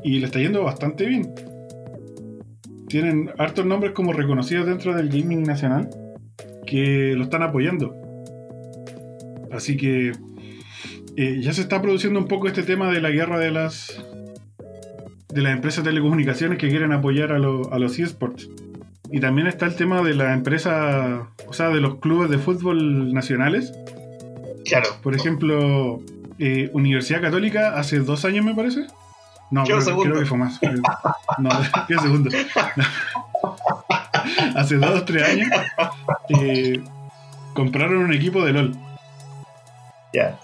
Y 0.03 0.19
le 0.19 0.27
está 0.27 0.39
yendo 0.39 0.63
bastante 0.63 1.05
bien 1.05 1.33
tienen 2.87 3.31
hartos 3.37 3.65
nombres 3.65 3.93
como 3.93 4.13
reconocidos 4.13 4.65
dentro 4.65 4.93
del 4.93 5.09
gaming 5.09 5.43
nacional 5.43 5.89
que 6.65 7.13
lo 7.15 7.23
están 7.23 7.43
apoyando. 7.43 7.95
Así 9.51 9.77
que 9.77 10.11
eh, 11.15 11.39
ya 11.41 11.53
se 11.53 11.61
está 11.61 11.81
produciendo 11.81 12.19
un 12.19 12.27
poco 12.27 12.47
este 12.47 12.63
tema 12.63 12.91
de 12.91 13.01
la 13.01 13.09
guerra 13.09 13.39
de 13.39 13.51
las 13.51 14.03
de 15.29 15.41
las 15.41 15.53
empresas 15.53 15.83
de 15.83 15.91
telecomunicaciones 15.91 16.57
que 16.57 16.69
quieren 16.69 16.93
apoyar 16.93 17.31
a, 17.31 17.39
los 17.39 17.99
eSports. 17.99 18.49
Y 19.11 19.19
también 19.19 19.47
está 19.47 19.65
el 19.65 19.75
tema 19.75 20.01
de 20.01 20.13
la 20.15 20.33
empresa, 20.33 21.29
o 21.47 21.53
sea, 21.53 21.69
de 21.69 21.79
los 21.79 21.99
clubes 21.99 22.29
de 22.29 22.37
fútbol 22.37 23.13
nacionales. 23.13 23.71
Claro. 24.65 24.89
Por 25.03 25.15
ejemplo, 25.15 25.99
eh, 26.39 26.69
Universidad 26.73 27.21
Católica 27.21 27.77
hace 27.77 27.99
dos 27.99 28.25
años 28.25 28.45
me 28.45 28.55
parece 28.55 28.87
no, 29.49 29.63
creo, 29.63 29.79
creo, 29.79 30.19
que 30.19 30.25
fue 30.25 30.37
más. 30.37 30.59
No, 31.37 31.49
¿qué 31.87 31.95
segundo? 31.95 32.29
Hace 34.55 34.75
dos 34.75 35.01
o 35.01 35.05
tres 35.05 35.23
años 35.23 35.49
eh, 36.41 36.83
compraron 37.53 37.97
un 37.97 38.13
equipo 38.13 38.43
de 38.43 38.53
LOL. 38.53 38.75
Ya. 40.13 40.37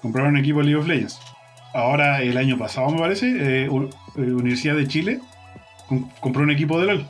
Compraron 0.00 0.30
un 0.30 0.38
equipo 0.38 0.60
de 0.60 0.64
League 0.66 0.80
of 0.80 0.86
Legends. 0.86 1.20
Ahora, 1.74 2.22
el 2.22 2.38
año 2.38 2.56
pasado, 2.56 2.88
me 2.90 2.98
parece, 2.98 3.26
eh, 3.26 3.64
eh, 3.66 3.68
Universidad 4.16 4.76
de 4.76 4.88
Chile 4.88 5.20
compró 6.20 6.42
un 6.42 6.50
equipo 6.50 6.80
de 6.80 6.86
LOL. 6.86 7.06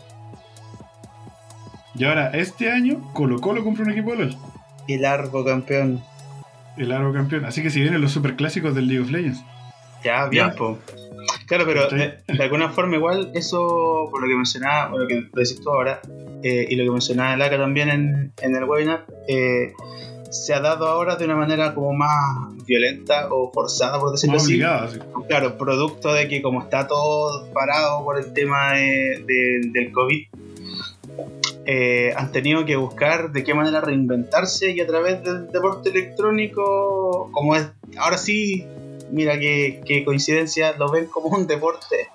Y 1.95 2.05
ahora, 2.05 2.31
este 2.31 2.71
año, 2.71 3.01
Colo 3.13 3.41
Colo 3.41 3.63
compró 3.63 3.85
un 3.85 3.93
equipo 3.93 4.13
de 4.13 4.25
LOL. 4.25 4.37
El 4.89 5.05
Arbo 5.05 5.45
campeón. 5.45 6.03
El 6.77 6.93
Arbo 6.93 7.13
campeón. 7.13 7.45
Así 7.45 7.63
que 7.63 7.71
si 7.71 7.81
vienen 7.81 8.01
los 8.01 8.13
superclásicos 8.13 8.75
del 8.75 8.89
League 8.89 9.03
of 9.03 9.11
Legends. 9.11 9.45
Ya, 10.07 10.29
bien, 10.29 10.55
po. 10.55 10.79
Claro, 11.47 11.65
pero 11.67 11.89
de, 11.89 12.15
alguna 12.41 12.69
forma 12.71 12.95
igual 12.95 13.33
eso, 13.35 14.09
por 14.09 14.23
lo 14.23 14.29
que 14.29 14.37
mencionaba, 14.37 14.91
por 14.91 15.01
lo 15.01 15.09
que 15.09 15.27
decís 15.35 15.61
tú 15.61 15.71
ahora, 15.71 16.01
eh, 16.45 16.67
y 16.69 16.77
lo 16.77 16.85
que 16.85 16.91
mencionaba 16.91 17.37
Laca 17.37 17.59
también 17.59 17.89
en, 17.89 18.33
en 18.41 18.55
el 18.55 18.65
webinar, 18.65 19.05
eh, 19.27 19.73
se 20.31 20.55
ha 20.55 20.61
dado 20.61 20.87
ahora 20.87 21.17
de 21.17 21.25
una 21.25 21.35
manera 21.35 21.75
como 21.75 21.93
más 21.93 22.55
violenta 22.67 23.29
o 23.33 23.51
forzada, 23.53 23.99
por 23.99 24.13
decirlo 24.13 24.37
así. 24.37 24.61
Claro, 25.29 25.59
producto 25.59 26.13
de 26.13 26.29
que 26.29 26.41
como 26.41 26.63
está 26.63 26.87
todo 26.87 27.49
parado 27.53 28.05
por 28.05 28.17
el 28.17 28.33
tema 28.33 28.75
del 28.75 29.91
COVID, 29.93 30.27
eh, 31.65 32.13
han 32.17 32.31
tenido 32.31 32.65
que 32.65 32.77
buscar 32.77 33.33
de 33.33 33.43
qué 33.43 33.55
manera 33.55 33.81
reinventarse 33.81 34.71
y 34.71 34.81
a 34.81 34.87
través 34.87 35.25
del 35.25 35.51
deporte 35.51 35.91
electrónico, 35.91 37.29
como 37.33 37.57
es 37.57 37.67
ahora 37.99 38.19
sí 38.19 38.67
mira 39.11 39.39
qué, 39.39 40.03
coincidencia, 40.05 40.73
lo 40.73 40.91
ven 40.91 41.07
como 41.07 41.29
un 41.29 41.47
deporte 41.47 42.09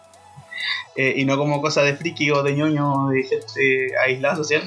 eh, 0.96 1.14
y 1.18 1.26
no 1.26 1.38
como 1.38 1.62
cosa 1.62 1.82
de 1.84 1.96
friki 1.96 2.32
o 2.32 2.44
de 2.44 2.54
ñoño 2.54 3.10
de 3.10 3.24
gente 3.24 3.98
aislada 3.98 4.36
social. 4.36 4.64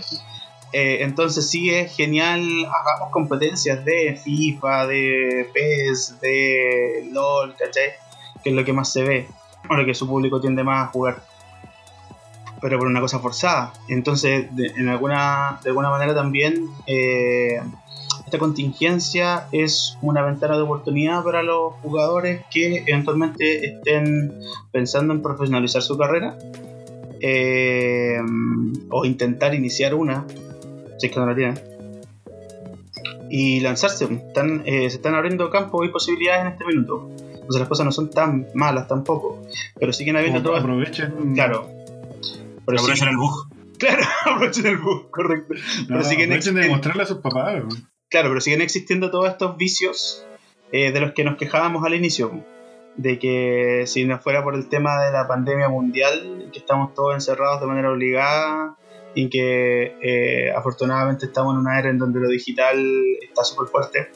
Eh, 0.73 1.05
entonces 1.05 1.49
sí 1.49 1.71
es 1.71 1.95
genial, 1.95 2.43
hagamos 2.67 3.11
competencias 3.13 3.85
de 3.85 4.17
FIFA, 4.17 4.89
de 4.89 5.49
PES, 5.55 6.21
de 6.21 7.09
LOL, 7.13 7.55
¿cachai? 7.57 7.93
Que 8.43 8.51
es 8.51 8.57
lo 8.57 8.65
que 8.65 8.73
más 8.73 8.93
se 8.93 9.05
ve, 9.05 9.29
o 9.71 9.75
lo 9.77 9.85
que 9.87 9.95
su 9.95 10.09
público 10.09 10.41
tiende 10.41 10.65
más 10.65 10.89
a 10.89 10.91
jugar. 10.91 11.23
Pero 12.61 12.79
por 12.79 12.89
una 12.89 13.01
cosa 13.01 13.21
forzada. 13.21 13.73
Entonces, 13.89 14.47
en 14.57 14.89
alguna, 14.89 15.61
de 15.63 15.71
alguna 15.71 15.91
manera 15.91 16.13
también 16.13 16.69
eh, 16.87 17.61
esta 18.35 18.41
contingencia 18.41 19.47
es 19.53 19.97
una 20.03 20.21
ventana 20.23 20.57
de 20.57 20.63
oportunidad 20.63 21.23
para 21.23 21.45
los 21.45 21.75
jugadores 21.75 22.45
que 22.51 22.83
eventualmente 22.85 23.65
estén 23.65 24.41
pensando 24.73 25.15
en 25.15 25.23
profesionalizar 25.23 25.83
su 25.83 25.97
carrera 25.97 26.37
eh, 27.21 28.19
o 28.91 29.05
intentar 29.05 29.55
iniciar 29.55 29.95
una, 29.95 30.25
si 30.99 31.07
es 31.07 31.13
que 31.13 31.21
no 31.21 31.27
la 31.27 31.37
tienen, 31.37 31.61
y 33.31 33.61
lanzarse. 33.61 34.07
Están, 34.07 34.65
eh, 34.67 34.91
se 34.91 34.97
están 34.97 35.15
abriendo 35.15 35.49
campos 35.49 35.87
y 35.87 35.91
posibilidades 35.91 36.41
en 36.47 36.49
este 36.49 36.65
minuto. 36.65 37.09
Entonces 37.17 37.61
las 37.61 37.69
cosas 37.69 37.87
no 37.87 37.93
son 37.93 38.11
tan 38.11 38.49
malas 38.55 38.89
tampoco, 38.89 39.45
pero 39.79 39.93
siguen 39.93 40.17
habiendo 40.17 40.43
todo. 40.43 40.57
Aprovechen. 40.57 41.35
Claro, 41.35 41.69
Pero 42.67 42.79
sí- 42.79 43.05
el 43.09 43.17
bug. 43.17 43.49
Claro, 43.79 44.03
aprovechen 44.27 44.67
el 44.67 44.79
bug, 44.79 45.09
correcto. 45.11 45.55
No, 45.55 45.87
Pero 45.87 46.03
siguen 46.03 46.31
aprovechen 46.33 46.55
de 46.57 46.69
mostrarle 46.69 47.05
a 47.05 47.07
sus 47.07 47.19
papás. 47.19 47.63
Claro, 48.15 48.29
pero 48.29 48.41
siguen 48.41 48.63
existiendo 48.63 49.11
todos 49.11 49.29
estos 49.29 49.57
vicios 49.57 50.25
eh, 50.71 50.93
de 50.93 51.01
los 51.01 51.15
que 51.15 51.25
nos 51.25 51.37
quejábamos 51.37 51.85
al 51.85 51.95
inicio. 51.95 52.31
De 52.97 53.19
que 53.19 53.83
si 53.89 54.05
no 54.05 54.21
fuera 54.21 54.45
por 54.45 54.55
el 54.55 54.69
tema 54.69 55.05
de 55.05 55.11
la 55.11 55.27
pandemia 55.27 55.69
mundial, 55.69 56.49
que 56.53 56.61
estamos 56.61 56.95
todos 56.95 57.13
encerrados 57.15 57.61
de 57.61 57.67
manera 57.67 57.91
obligada 57.91 58.77
y 59.17 59.29
que 59.31 59.97
eh, 60.01 60.53
afortunadamente 60.53 61.27
estamos 61.27 61.55
en 61.55 61.61
una 61.63 61.77
era 61.81 61.91
en 61.91 61.99
donde 61.99 62.21
lo 62.21 62.29
digital 62.29 62.79
está 63.21 63.43
súper 63.43 63.67
fuerte, 63.67 64.09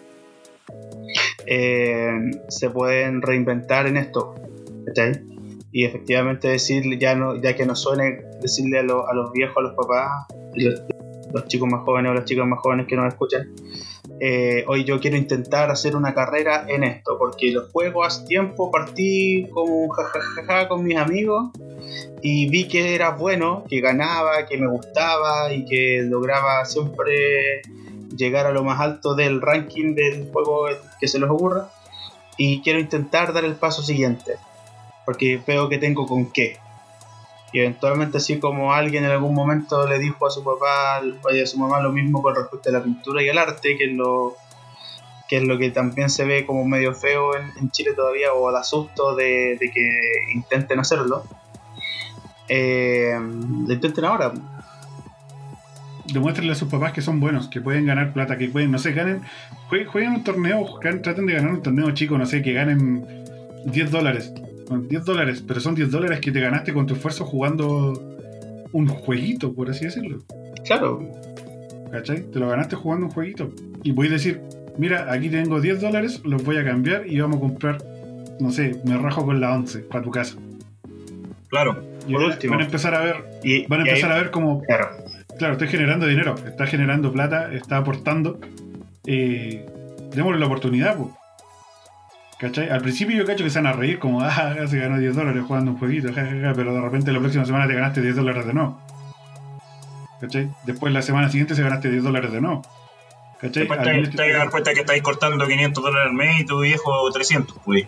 eh, 1.46 2.20
se 2.49 2.70
pueden 2.70 3.20
reinventar 3.20 3.88
en 3.88 3.96
esto. 3.96 4.36
¿cachai? 4.86 5.20
Y 5.72 5.84
efectivamente 5.84 6.46
decirle, 6.46 6.99
ya, 6.99 7.16
no, 7.16 7.34
ya 7.34 7.57
que 7.57 7.66
no 7.66 7.74
suene 7.74 8.20
decirle 8.40 8.78
a, 8.78 8.82
lo- 8.84 9.09
a 9.09 9.12
los 9.12 9.32
viejos, 9.32 9.57
a 9.57 9.61
los 9.62 9.74
papás, 9.74 10.26
los, 10.55 10.82
los 11.34 11.49
chicos 11.49 11.68
más 11.68 11.82
jóvenes 11.82 12.12
o 12.12 12.14
las 12.14 12.24
chicas 12.26 12.46
más 12.46 12.61
jóvenes 12.61 12.86
que 12.86 12.94
nos 12.94 13.09
escuchan, 13.09 13.49
eh, 14.21 14.64
hoy 14.66 14.85
yo 14.85 14.99
quiero 15.01 15.16
intentar 15.16 15.71
hacer 15.71 15.95
una 15.95 16.14
carrera 16.14 16.64
en 16.69 16.83
esto, 16.83 17.16
porque 17.19 17.53
los 17.53 17.71
juego 17.71 18.05
hace 18.05 18.27
tiempo, 18.27 18.71
partí 18.71 19.47
como 19.51 19.85
un 19.85 19.89
jajajaja 19.91 20.69
con 20.69 20.85
mis 20.85 20.97
amigos 20.97 21.51
y 22.23 22.49
vi 22.49 22.66
que 22.66 22.95
era 22.95 23.11
bueno, 23.11 23.64
que 23.69 23.81
ganaba, 23.81 24.47
que 24.47 24.59
me 24.59 24.69
gustaba 24.69 25.53
y 25.53 25.64
que 25.64 26.03
lograba 26.03 26.64
siempre 26.64 27.62
llegar 28.16 28.47
a 28.47 28.53
lo 28.53 28.64
más 28.64 28.81
alto 28.81 29.14
del 29.14 29.41
ranking 29.41 29.95
del 29.95 30.29
juego 30.33 30.66
que 31.01 31.07
se 31.07 31.21
les 31.21 31.31
ocurra 31.31 31.71
y 32.37 32.61
quiero 32.62 32.81
intentar 32.81 33.33
dar 33.33 33.45
el 33.45 33.55
paso 33.55 33.83
siguiente, 33.83 34.37
porque 35.05 35.41
veo 35.47 35.69
que 35.69 35.79
tengo 35.79 36.07
con 36.07 36.31
qué. 36.33 36.57
Y 37.53 37.61
eventualmente 37.61 38.18
así 38.18 38.38
como 38.38 38.72
alguien 38.74 39.05
en 39.05 39.11
algún 39.11 39.34
momento 39.34 39.86
le 39.88 39.99
dijo 39.99 40.26
a 40.26 40.30
su 40.30 40.44
papá 40.44 41.01
y 41.32 41.40
a 41.40 41.46
su 41.46 41.59
mamá 41.59 41.80
lo 41.80 41.90
mismo 41.92 42.20
con 42.20 42.34
respecto 42.34 42.68
a 42.68 42.72
la 42.72 42.82
pintura 42.82 43.22
y 43.22 43.28
el 43.28 43.38
arte, 43.38 43.76
que 43.78 43.84
es 43.90 43.96
lo 43.96 44.36
que 45.28 45.36
es 45.38 45.42
lo 45.44 45.59
que 45.59 45.70
también 45.70 46.09
se 46.09 46.24
ve 46.24 46.46
como 46.46 46.64
medio 46.64 46.94
feo 46.94 47.32
en, 47.36 47.70
Chile 47.70 47.92
todavía 47.94 48.32
o 48.32 48.49
al 48.49 48.57
asusto 48.57 49.14
de, 49.14 49.59
que 49.74 49.90
intenten 50.34 50.80
hacerlo. 50.80 51.22
Eh, 52.49 53.14
lo 53.18 53.72
intenten 53.72 54.05
ahora. 54.07 54.32
Demuéstrenle 56.07 56.53
a 56.53 56.57
sus 56.57 56.68
papás 56.70 56.92
que 56.94 57.03
son 57.03 57.20
buenos, 57.20 57.49
que 57.49 57.61
pueden 57.61 57.84
ganar 57.84 58.14
plata, 58.14 58.38
que 58.38 58.49
pueden, 58.49 58.70
no 58.70 58.78
sé, 58.78 58.92
ganen, 58.92 59.20
jue- 59.68 59.84
jueguen 59.84 60.14
un 60.14 60.24
torneo, 60.24 60.64
traten 60.80 61.26
de 61.26 61.34
ganar 61.34 61.51
un 61.53 61.62
torneo 61.62 61.90
chico, 61.90 62.16
no 62.16 62.24
sé, 62.24 62.40
que 62.40 62.55
ganen 62.55 63.24
10 63.66 63.90
dólares. 63.90 64.32
Con 64.69 64.87
10 64.89 65.05
dólares, 65.05 65.43
pero 65.47 65.61
son 65.61 65.75
10 65.75 65.91
dólares 65.91 66.21
que 66.21 66.31
te 66.31 66.41
ganaste 66.41 66.73
con 66.73 66.87
tu 66.87 66.95
esfuerzo 66.95 67.25
jugando 67.25 67.93
un 68.73 68.87
jueguito, 68.87 69.55
por 69.55 69.71
así 69.71 69.87
decirlo. 69.87 70.19
Claro, 70.66 71.09
¿Cachai? 71.91 72.21
Te 72.31 72.39
lo 72.39 72.49
ganaste 72.51 72.77
jugando 72.77 73.07
un 73.07 73.12
jueguito. 73.12 73.51
Y 73.83 73.93
voy 73.93 74.09
a 74.09 74.11
decir, 74.11 74.43
mira, 74.77 75.11
aquí 75.11 75.31
tengo 75.31 75.59
10 75.61 75.81
dólares, 75.81 76.21
los 76.25 76.45
voy 76.45 76.59
a 76.59 76.64
cambiar 76.64 77.07
y 77.07 77.19
vamos 77.19 77.39
a 77.39 77.41
comprar, 77.41 77.79
no 78.41 78.53
sé, 78.53 78.77
me 78.85 78.99
rajo 78.99 79.25
con 79.25 79.41
la 79.41 79.55
11 79.55 79.79
para 79.81 80.05
tu 80.05 80.11
casa. 80.11 80.37
Claro. 81.49 81.83
Y 82.07 82.12
Por 82.12 82.23
van 82.23 82.31
último. 82.33 82.51
van 82.53 82.61
a 82.61 82.64
empezar 82.66 82.95
a 82.95 83.01
ver, 83.01 83.16
y, 83.43 83.66
van 83.66 83.81
a 83.81 83.85
ahí- 83.85 83.89
empezar 83.91 84.12
a 84.12 84.16
ver 84.16 84.31
como 84.31 84.62
Claro, 84.64 84.89
Claro, 85.39 85.53
estoy 85.55 85.69
generando 85.69 86.07
dinero, 86.07 86.35
está 86.47 86.66
generando 86.66 87.11
plata, 87.12 87.53
está 87.55 87.79
aportando. 87.79 88.39
Eh, 89.07 89.64
démosle 90.14 90.41
la 90.41 90.47
oportunidad, 90.47 90.97
po. 90.97 91.16
¿Cachai? 92.39 92.68
Al 92.70 92.80
principio 92.80 93.16
yo 93.16 93.26
cacho 93.26 93.43
que 93.43 93.51
se 93.51 93.59
van 93.59 93.66
a 93.66 93.72
reír 93.72 93.99
como, 93.99 94.20
ah, 94.22 94.55
se 94.66 94.78
ganó 94.78 94.99
10 94.99 95.14
dólares 95.14 95.43
jugando 95.47 95.72
un 95.72 95.78
jueguito, 95.78 96.12
ja, 96.14 96.24
ja, 96.24 96.41
ja", 96.41 96.53
pero 96.55 96.74
de 96.74 96.80
repente 96.80 97.12
la 97.12 97.18
próxima 97.18 97.45
semana 97.45 97.66
te 97.66 97.74
ganaste 97.74 98.01
10 98.01 98.16
dólares 98.16 98.47
de 98.47 98.55
nuevo. 98.55 98.80
¿Cachai? 100.20 100.51
Después 100.64 100.93
la 100.93 101.03
semana 101.03 101.28
siguiente 101.28 101.55
se 101.55 101.62
ganaste 101.62 101.91
10 101.91 102.05
dólares 102.05 102.32
de 102.32 102.41
nuevo. 102.41 102.62
¿Cachai? 103.41 103.66
Después 103.66 103.82
te, 103.82 104.16
te 104.16 104.34
a 104.34 104.39
dar 104.39 104.51
cuenta 104.51 104.72
que 104.72 104.80
estáis 104.80 105.03
cortando 105.03 105.47
500 105.47 105.82
dólares 105.82 106.11
al 106.11 106.14
mes 106.16 106.41
y 106.41 106.45
tu 106.45 106.61
viejo 106.61 107.11
300, 107.11 107.57
pues. 107.64 107.86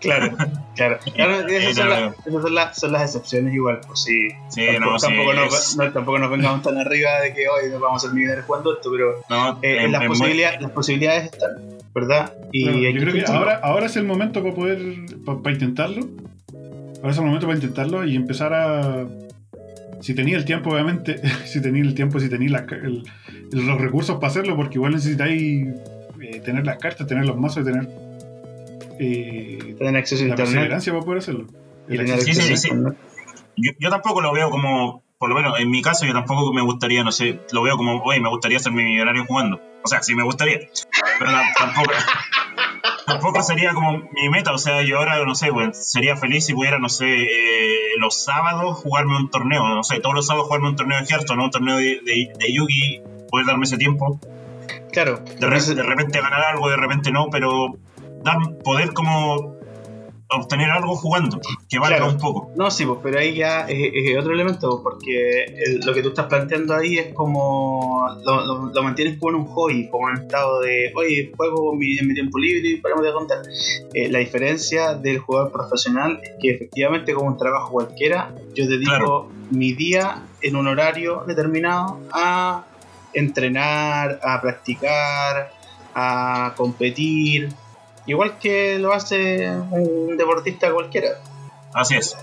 Claro, 0.00 0.36
claro. 0.74 0.98
Claro, 1.14 1.46
esas, 1.48 1.76
son, 1.76 1.88
no, 1.88 1.90
las- 1.94 2.00
no. 2.02 2.08
esas 2.26 2.42
son, 2.42 2.54
las, 2.54 2.78
son 2.78 2.92
las 2.92 3.02
excepciones 3.02 3.54
igual, 3.54 3.80
pues 3.86 4.00
sí. 4.00 4.28
Sí, 4.48 4.66
tampoco, 4.66 4.90
no, 4.92 4.98
sí, 4.98 5.06
tampoco, 5.06 5.32
nos, 5.34 5.54
es- 5.70 5.76
no, 5.76 5.92
tampoco 5.92 6.18
nos 6.18 6.30
vengamos 6.30 6.62
tan 6.62 6.78
arriba 6.78 7.20
de 7.20 7.34
que 7.34 7.48
hoy 7.48 7.70
nos 7.70 7.80
vamos 7.80 8.02
a 8.02 8.06
ser 8.06 8.14
millonarios 8.14 8.46
jugando 8.46 8.74
esto, 8.74 8.90
pero 8.90 9.14
No, 9.28 9.58
eh, 9.62 9.84
es- 9.84 9.90
las, 9.90 10.02
es 10.02 10.08
muy- 10.08 10.18
posibilidades, 10.18 10.60
las 10.62 10.70
posibilidades 10.72 11.24
están, 11.32 11.50
¿verdad? 11.94 12.32
Y 12.52 12.92
yo 12.92 13.00
creo 13.00 13.14
que 13.14 13.24
ahora, 13.30 13.60
ahora 13.62 13.86
es 13.86 13.96
el 13.96 14.04
momento 14.04 14.42
para 14.42 14.54
poder, 14.54 14.78
para 15.42 15.52
intentarlo. 15.54 16.06
Ahora 16.98 17.10
es 17.10 17.18
el 17.18 17.24
momento 17.24 17.46
para 17.46 17.56
intentarlo 17.58 18.04
y 18.04 18.14
empezar 18.16 18.54
a... 18.54 19.06
Si 20.00 20.14
tenía 20.14 20.36
el 20.36 20.44
tiempo, 20.44 20.70
obviamente, 20.70 21.20
si 21.46 21.60
tenía 21.62 21.82
el 21.82 21.94
tiempo, 21.94 22.18
si 22.20 22.28
tenía 22.28 22.50
la 22.50 22.58
el- 22.70 23.02
los 23.52 23.80
recursos 23.80 24.16
para 24.16 24.28
hacerlo, 24.28 24.56
porque 24.56 24.74
igual 24.76 24.92
necesitáis 24.92 25.66
eh, 26.20 26.40
tener 26.44 26.64
las 26.64 26.78
cartas, 26.78 27.06
tener 27.06 27.24
los 27.26 27.36
mazos 27.36 27.62
y 27.62 27.66
tener 27.66 27.88
eh, 29.02 29.74
Tener 29.78 29.96
acceso 29.96 30.22
a 30.22 30.26
la 30.26 30.30
internet. 30.30 31.04
poder 31.04 31.18
hacerlo. 31.18 31.46
Y 31.88 31.92
El 31.92 31.98
tener 31.98 32.14
acceso- 32.14 32.24
Sí, 32.24 32.30
acceso 32.40 32.46
sí, 32.48 32.52
a 32.52 32.56
sí. 32.56 32.68
internet. 32.68 32.98
yo, 33.56 33.72
yo 33.78 33.90
tampoco 33.90 34.20
lo 34.20 34.32
veo 34.32 34.50
como, 34.50 35.02
por 35.18 35.28
lo 35.28 35.34
menos 35.34 35.58
en 35.60 35.70
mi 35.70 35.82
caso, 35.82 36.06
yo 36.06 36.12
tampoco 36.12 36.52
me 36.52 36.62
gustaría, 36.62 37.02
no 37.04 37.12
sé, 37.12 37.40
lo 37.52 37.62
veo 37.62 37.76
como, 37.76 38.02
oye, 38.02 38.20
me 38.20 38.28
gustaría 38.28 38.58
ser 38.58 38.72
mi 38.72 38.82
millonario 38.84 39.24
jugando. 39.26 39.60
O 39.84 39.88
sea, 39.88 40.00
sí 40.02 40.14
me 40.14 40.22
gustaría, 40.22 40.60
pero 41.18 41.30
tam- 41.32 41.52
tampoco, 41.58 41.90
tampoco 43.06 43.42
sería 43.42 43.72
como 43.74 43.98
mi 43.98 44.28
meta. 44.30 44.52
O 44.52 44.58
sea, 44.58 44.82
yo 44.82 44.98
ahora, 44.98 45.24
no 45.24 45.34
sé, 45.34 45.52
pues, 45.52 45.90
sería 45.90 46.16
feliz 46.16 46.46
si 46.46 46.54
pudiera, 46.54 46.78
no 46.78 46.88
sé, 46.88 47.06
eh, 47.24 47.76
los 47.98 48.22
sábados 48.24 48.78
jugarme 48.78 49.16
un 49.16 49.30
torneo, 49.30 49.66
no 49.66 49.82
sé, 49.82 50.00
todos 50.00 50.14
los 50.14 50.26
sábados 50.26 50.46
jugarme 50.46 50.68
un 50.68 50.76
torneo 50.76 51.00
de 51.00 51.06
Hearthstone, 51.06 51.42
un 51.42 51.50
torneo 51.50 51.76
de, 51.76 52.00
de, 52.04 52.32
de 52.38 52.52
Yugi, 52.52 53.00
poder 53.30 53.46
darme 53.46 53.64
ese 53.64 53.76
tiempo. 53.76 54.20
Claro, 54.92 55.18
De, 55.40 55.46
re- 55.46 55.74
de 55.74 55.82
repente 55.82 56.20
ganar 56.20 56.42
algo, 56.44 56.68
de 56.68 56.76
repente 56.76 57.10
no, 57.10 57.28
pero 57.30 57.74
dar, 58.24 58.36
poder 58.64 58.92
como 58.92 59.60
obtener 60.34 60.70
algo 60.70 60.96
jugando, 60.96 61.38
que 61.68 61.78
valga 61.78 61.98
Claro. 61.98 62.12
un 62.12 62.18
poco. 62.18 62.50
No, 62.56 62.70
sí, 62.70 62.86
pues, 62.86 63.00
pero 63.02 63.18
ahí 63.18 63.34
ya 63.34 63.66
es, 63.68 63.90
es 63.92 64.16
otro 64.18 64.32
elemento, 64.32 64.80
porque 64.82 65.44
el- 65.44 65.80
lo 65.84 65.92
que 65.92 66.00
tú 66.02 66.08
estás 66.08 66.24
planteando 66.24 66.74
ahí 66.74 66.96
es 66.96 67.12
como 67.12 68.06
lo, 68.24 68.46
lo- 68.46 68.66
lo 68.72 68.82
mantienes 68.82 69.18
como 69.18 69.28
en 69.32 69.34
un 69.42 69.46
hobby, 69.48 69.88
como 69.90 70.08
en 70.08 70.14
un 70.16 70.22
estado 70.22 70.60
de, 70.62 70.90
oye, 70.96 71.32
juego 71.36 71.74
mi- 71.74 71.98
en 71.98 72.08
mi 72.08 72.14
tiempo 72.14 72.38
libre 72.38 72.66
y 72.66 72.76
paramos 72.78 73.04
de 73.04 73.12
contar. 73.12 73.42
Eh, 73.92 74.08
la 74.10 74.20
diferencia 74.20 74.94
del 74.94 75.18
jugador 75.18 75.52
profesional 75.52 76.18
es 76.22 76.30
que 76.40 76.50
efectivamente 76.52 77.12
como 77.12 77.28
un 77.28 77.36
trabajo 77.36 77.70
cualquiera, 77.70 78.34
yo 78.54 78.66
dedico 78.66 78.88
Claro. 78.90 79.28
mi 79.50 79.74
día 79.74 80.22
en 80.40 80.56
un 80.56 80.66
horario 80.66 81.24
determinado 81.26 81.98
a 82.10 82.64
entrenar, 83.12 84.18
a 84.22 84.40
practicar, 84.40 85.52
a 85.94 86.54
competir, 86.56 87.50
igual 88.06 88.38
que 88.38 88.78
lo 88.78 88.92
hace 88.92 89.48
un 89.70 90.16
deportista 90.16 90.72
cualquiera, 90.72 91.08
Así 91.72 91.96
es. 91.96 92.16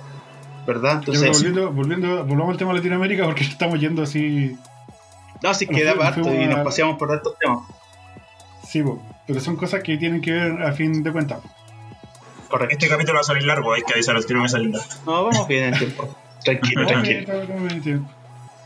¿verdad? 0.67 0.99
Entonces, 0.99 1.29
volviendo, 1.31 1.71
volviendo, 1.71 2.25
volvamos 2.25 2.51
al 2.51 2.57
tema 2.57 2.71
de 2.71 2.77
Latinoamérica 2.77 3.25
porque 3.25 3.43
estamos 3.43 3.79
yendo 3.79 4.03
así. 4.03 4.55
No, 5.41 5.49
Nos 5.49 5.57
que 5.59 5.83
da 5.83 6.11
fuimos 6.13 6.33
y 6.33 6.43
a- 6.43 6.47
nos 6.47 6.59
paseamos 6.59 6.97
por 6.97 7.13
estos 7.15 7.37
temas. 7.39 7.59
Sí, 8.67 8.83
pero 9.25 9.39
son 9.39 9.55
cosas 9.55 9.81
que 9.81 9.97
tienen 9.97 10.21
que 10.21 10.31
ver 10.31 10.61
a 10.63 10.71
fin 10.73 11.01
de 11.01 11.11
cuentas. 11.11 11.39
Correcto. 12.49 12.73
Este 12.73 12.87
capítulo 12.87 13.15
va 13.15 13.21
a 13.21 13.23
salir 13.23 13.43
largo, 13.43 13.73
hay 13.73 13.81
que 13.83 13.93
avisar 13.93 14.15
al 14.15 14.25
tiro 14.25 14.41
que 14.43 14.49
salir 14.49 14.69
largo. 14.71 14.87
No, 15.05 15.23
vamos 15.25 15.47
bien 15.47 15.73
en 15.73 15.79
tiempo. 15.79 16.15
Tranquilo, 16.43 16.85
tranquilo. 16.87 18.01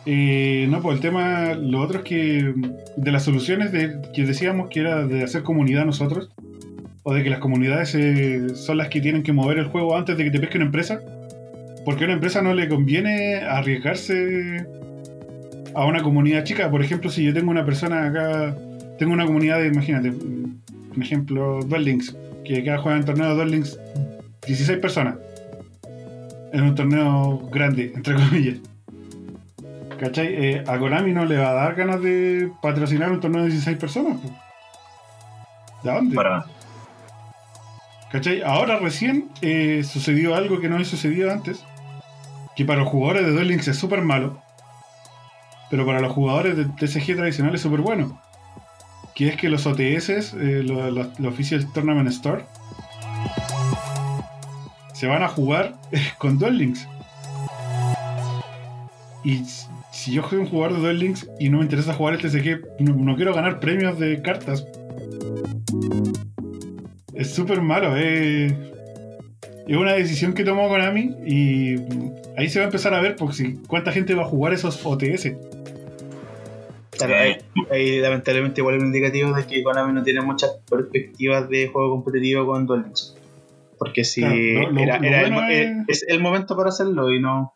Eh, 0.05 0.67
no, 0.69 0.81
pues 0.81 0.95
el 0.95 1.01
tema, 1.01 1.53
lo 1.53 1.79
otro 1.81 1.99
es 1.99 2.03
que 2.03 2.53
de 2.97 3.11
las 3.11 3.23
soluciones 3.23 3.71
de, 3.71 4.01
que 4.13 4.23
decíamos 4.23 4.69
que 4.69 4.81
era 4.81 5.05
de 5.05 5.23
hacer 5.23 5.43
comunidad 5.43 5.85
nosotros, 5.85 6.29
o 7.03 7.13
de 7.13 7.23
que 7.23 7.29
las 7.29 7.39
comunidades 7.39 7.93
eh, 7.95 8.55
son 8.55 8.77
las 8.77 8.89
que 8.89 9.01
tienen 9.01 9.23
que 9.23 9.33
mover 9.33 9.57
el 9.57 9.65
juego 9.65 9.95
antes 9.95 10.17
de 10.17 10.23
que 10.23 10.31
te 10.31 10.39
pesque 10.39 10.57
una 10.57 10.65
empresa, 10.65 11.01
porque 11.85 12.03
a 12.03 12.07
una 12.07 12.13
empresa 12.13 12.41
no 12.41 12.53
le 12.53 12.67
conviene 12.69 13.35
arriesgarse 13.37 14.65
a 15.75 15.85
una 15.85 16.01
comunidad 16.01 16.43
chica. 16.43 16.71
Por 16.71 16.81
ejemplo, 16.81 17.09
si 17.09 17.23
yo 17.25 17.33
tengo 17.33 17.51
una 17.51 17.65
persona 17.65 18.07
acá, 18.07 18.55
tengo 18.97 19.13
una 19.13 19.25
comunidad 19.25 19.59
de, 19.59 19.67
imagínate, 19.67 20.09
un 20.09 21.01
ejemplo, 21.01 21.59
Duel 21.63 21.83
Links, 21.83 22.15
que 22.45 22.59
acá 22.59 22.77
juegan 22.77 23.05
torneo 23.05 23.29
de 23.29 23.35
Duel 23.35 23.51
Links 23.51 23.79
16 24.45 24.79
personas 24.79 25.15
en 26.53 26.63
un 26.63 26.75
torneo 26.75 27.49
grande, 27.51 27.91
entre 27.95 28.13
comillas. 28.29 28.59
¿Cachai? 29.99 30.27
Eh, 30.27 30.63
a 30.67 30.77
Konami 30.77 31.13
no 31.13 31.25
le 31.25 31.37
va 31.37 31.51
a 31.51 31.53
dar 31.53 31.75
ganas 31.75 32.01
de 32.01 32.51
patrocinar 32.61 33.11
un 33.11 33.19
torneo 33.19 33.43
de 33.43 33.49
16 33.49 33.77
personas. 33.77 34.17
¿De 35.83 35.91
dónde? 35.91 36.15
Para. 36.15 36.45
¿Cachai? 38.13 38.43
Ahora 38.43 38.77
recién 38.77 39.29
eh, 39.41 39.83
sucedió 39.83 40.35
algo 40.35 40.59
que 40.59 40.69
no 40.69 40.75
había 40.75 40.85
sucedido 40.85 41.31
antes. 41.31 41.65
Que 42.55 42.63
para 42.63 42.81
los 42.81 42.89
jugadores 42.89 43.25
de 43.25 43.31
Duel 43.31 43.47
Links 43.47 43.67
es 43.67 43.77
súper 43.77 44.03
malo. 44.03 44.39
Pero 45.71 45.83
para 45.87 45.99
los 45.99 46.11
jugadores 46.11 46.55
de 46.55 46.65
TCG 46.65 47.15
tradicional 47.15 47.55
es 47.55 47.61
súper 47.61 47.81
bueno. 47.81 48.21
Que 49.15 49.29
es 49.29 49.35
que 49.35 49.49
los 49.49 49.65
OTS, 49.65 50.09
eh, 50.35 50.61
los, 50.63 51.07
Official 51.25 51.67
Tournament 51.73 52.07
Store, 52.09 52.45
se 54.93 55.07
van 55.07 55.23
a 55.23 55.27
jugar 55.27 55.73
con 56.19 56.37
Duel 56.37 56.59
Links. 56.59 56.87
Y 59.23 59.43
si 59.91 60.11
yo 60.11 60.29
soy 60.29 60.37
un 60.37 60.49
jugador 60.49 60.75
de 60.75 60.81
Duel 60.81 60.99
Links 60.99 61.27
y 61.39 61.49
no 61.49 61.57
me 61.57 61.63
interesa 61.63 61.95
jugar 61.95 62.13
el 62.13 62.21
TCG, 62.21 62.79
no 62.79 63.15
quiero 63.15 63.33
ganar 63.33 63.59
premios 63.59 63.97
de 63.97 64.21
cartas. 64.21 64.63
Es 67.15 67.31
súper 67.33 67.61
malo, 67.61 67.93
eh. 67.97 68.47
Es 69.67 69.77
una 69.77 69.93
decisión 69.93 70.33
que 70.33 70.43
tomó 70.43 70.67
Konami 70.67 71.15
y 71.25 71.75
ahí 72.37 72.49
se 72.49 72.59
va 72.59 72.65
a 72.65 72.67
empezar 72.67 72.93
a 72.93 72.99
ver 73.01 73.15
porque 73.15 73.35
si, 73.35 73.53
cuánta 73.67 73.91
gente 73.93 74.13
va 74.13 74.23
a 74.23 74.25
jugar 74.25 74.51
esos 74.53 74.85
OTS. 74.85 75.31
Claro, 76.91 77.15
ahí, 77.15 77.37
ahí 77.71 77.99
lamentablemente 77.99 78.61
igual 78.61 78.75
es 78.75 78.81
un 78.81 78.87
indicativo 78.87 79.33
de 79.33 79.45
que 79.45 79.63
Konami 79.63 79.93
no 79.93 80.03
tiene 80.03 80.21
muchas 80.21 80.51
perspectivas 80.69 81.47
de 81.49 81.67
juego 81.67 81.91
competitivo 81.91 82.45
con 82.45 82.65
Duel 82.65 82.81
Links. 82.83 83.15
Porque 83.79 84.03
si 84.03 84.21
Claro, 84.21 84.35
lo- 84.35 84.71
lo- 84.71 84.81
era, 84.81 84.99
lo 84.99 85.05
era 85.07 85.21
el, 85.21 85.31
bueno 85.33 85.47
es- 85.49 86.03
es 86.03 86.05
el 86.09 86.19
momento 86.19 86.55
para 86.57 86.69
hacerlo 86.69 87.11
y 87.13 87.19
no. 87.21 87.53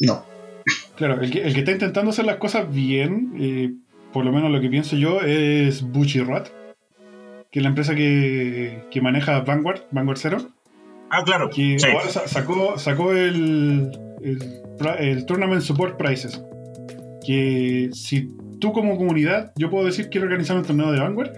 No. 0.00 0.24
Claro, 0.96 1.20
el 1.20 1.30
que, 1.30 1.42
el 1.42 1.52
que 1.54 1.60
está 1.60 1.72
intentando 1.72 2.10
hacer 2.10 2.24
las 2.24 2.36
cosas 2.36 2.72
bien, 2.72 3.32
eh, 3.38 3.72
por 4.12 4.24
lo 4.24 4.32
menos 4.32 4.50
lo 4.50 4.60
que 4.60 4.68
pienso 4.68 4.96
yo, 4.96 5.20
es 5.22 5.82
Buchirat, 5.82 6.48
que 7.52 7.58
es 7.60 7.62
la 7.62 7.68
empresa 7.68 7.94
que, 7.94 8.80
que 8.90 9.00
maneja 9.00 9.40
Vanguard, 9.42 9.82
Vanguard 9.92 10.18
Zero, 10.18 10.38
Ah, 11.10 11.22
claro. 11.24 11.50
que 11.50 11.78
Sí. 11.78 11.86
ahora 11.86 12.08
sa- 12.08 12.26
sacó, 12.26 12.78
sacó 12.78 13.12
el, 13.12 13.90
el, 14.22 14.38
el 14.98 15.26
Tournament 15.26 15.60
Support 15.62 15.98
Prices. 15.98 16.42
Que 17.24 17.90
si 17.92 18.30
tú 18.58 18.72
como 18.72 18.96
comunidad, 18.96 19.52
yo 19.56 19.70
puedo 19.70 19.84
decir 19.84 20.08
quiero 20.10 20.26
organizar 20.26 20.56
un 20.56 20.64
torneo 20.64 20.90
de 20.90 20.98
Vanguard, 21.00 21.30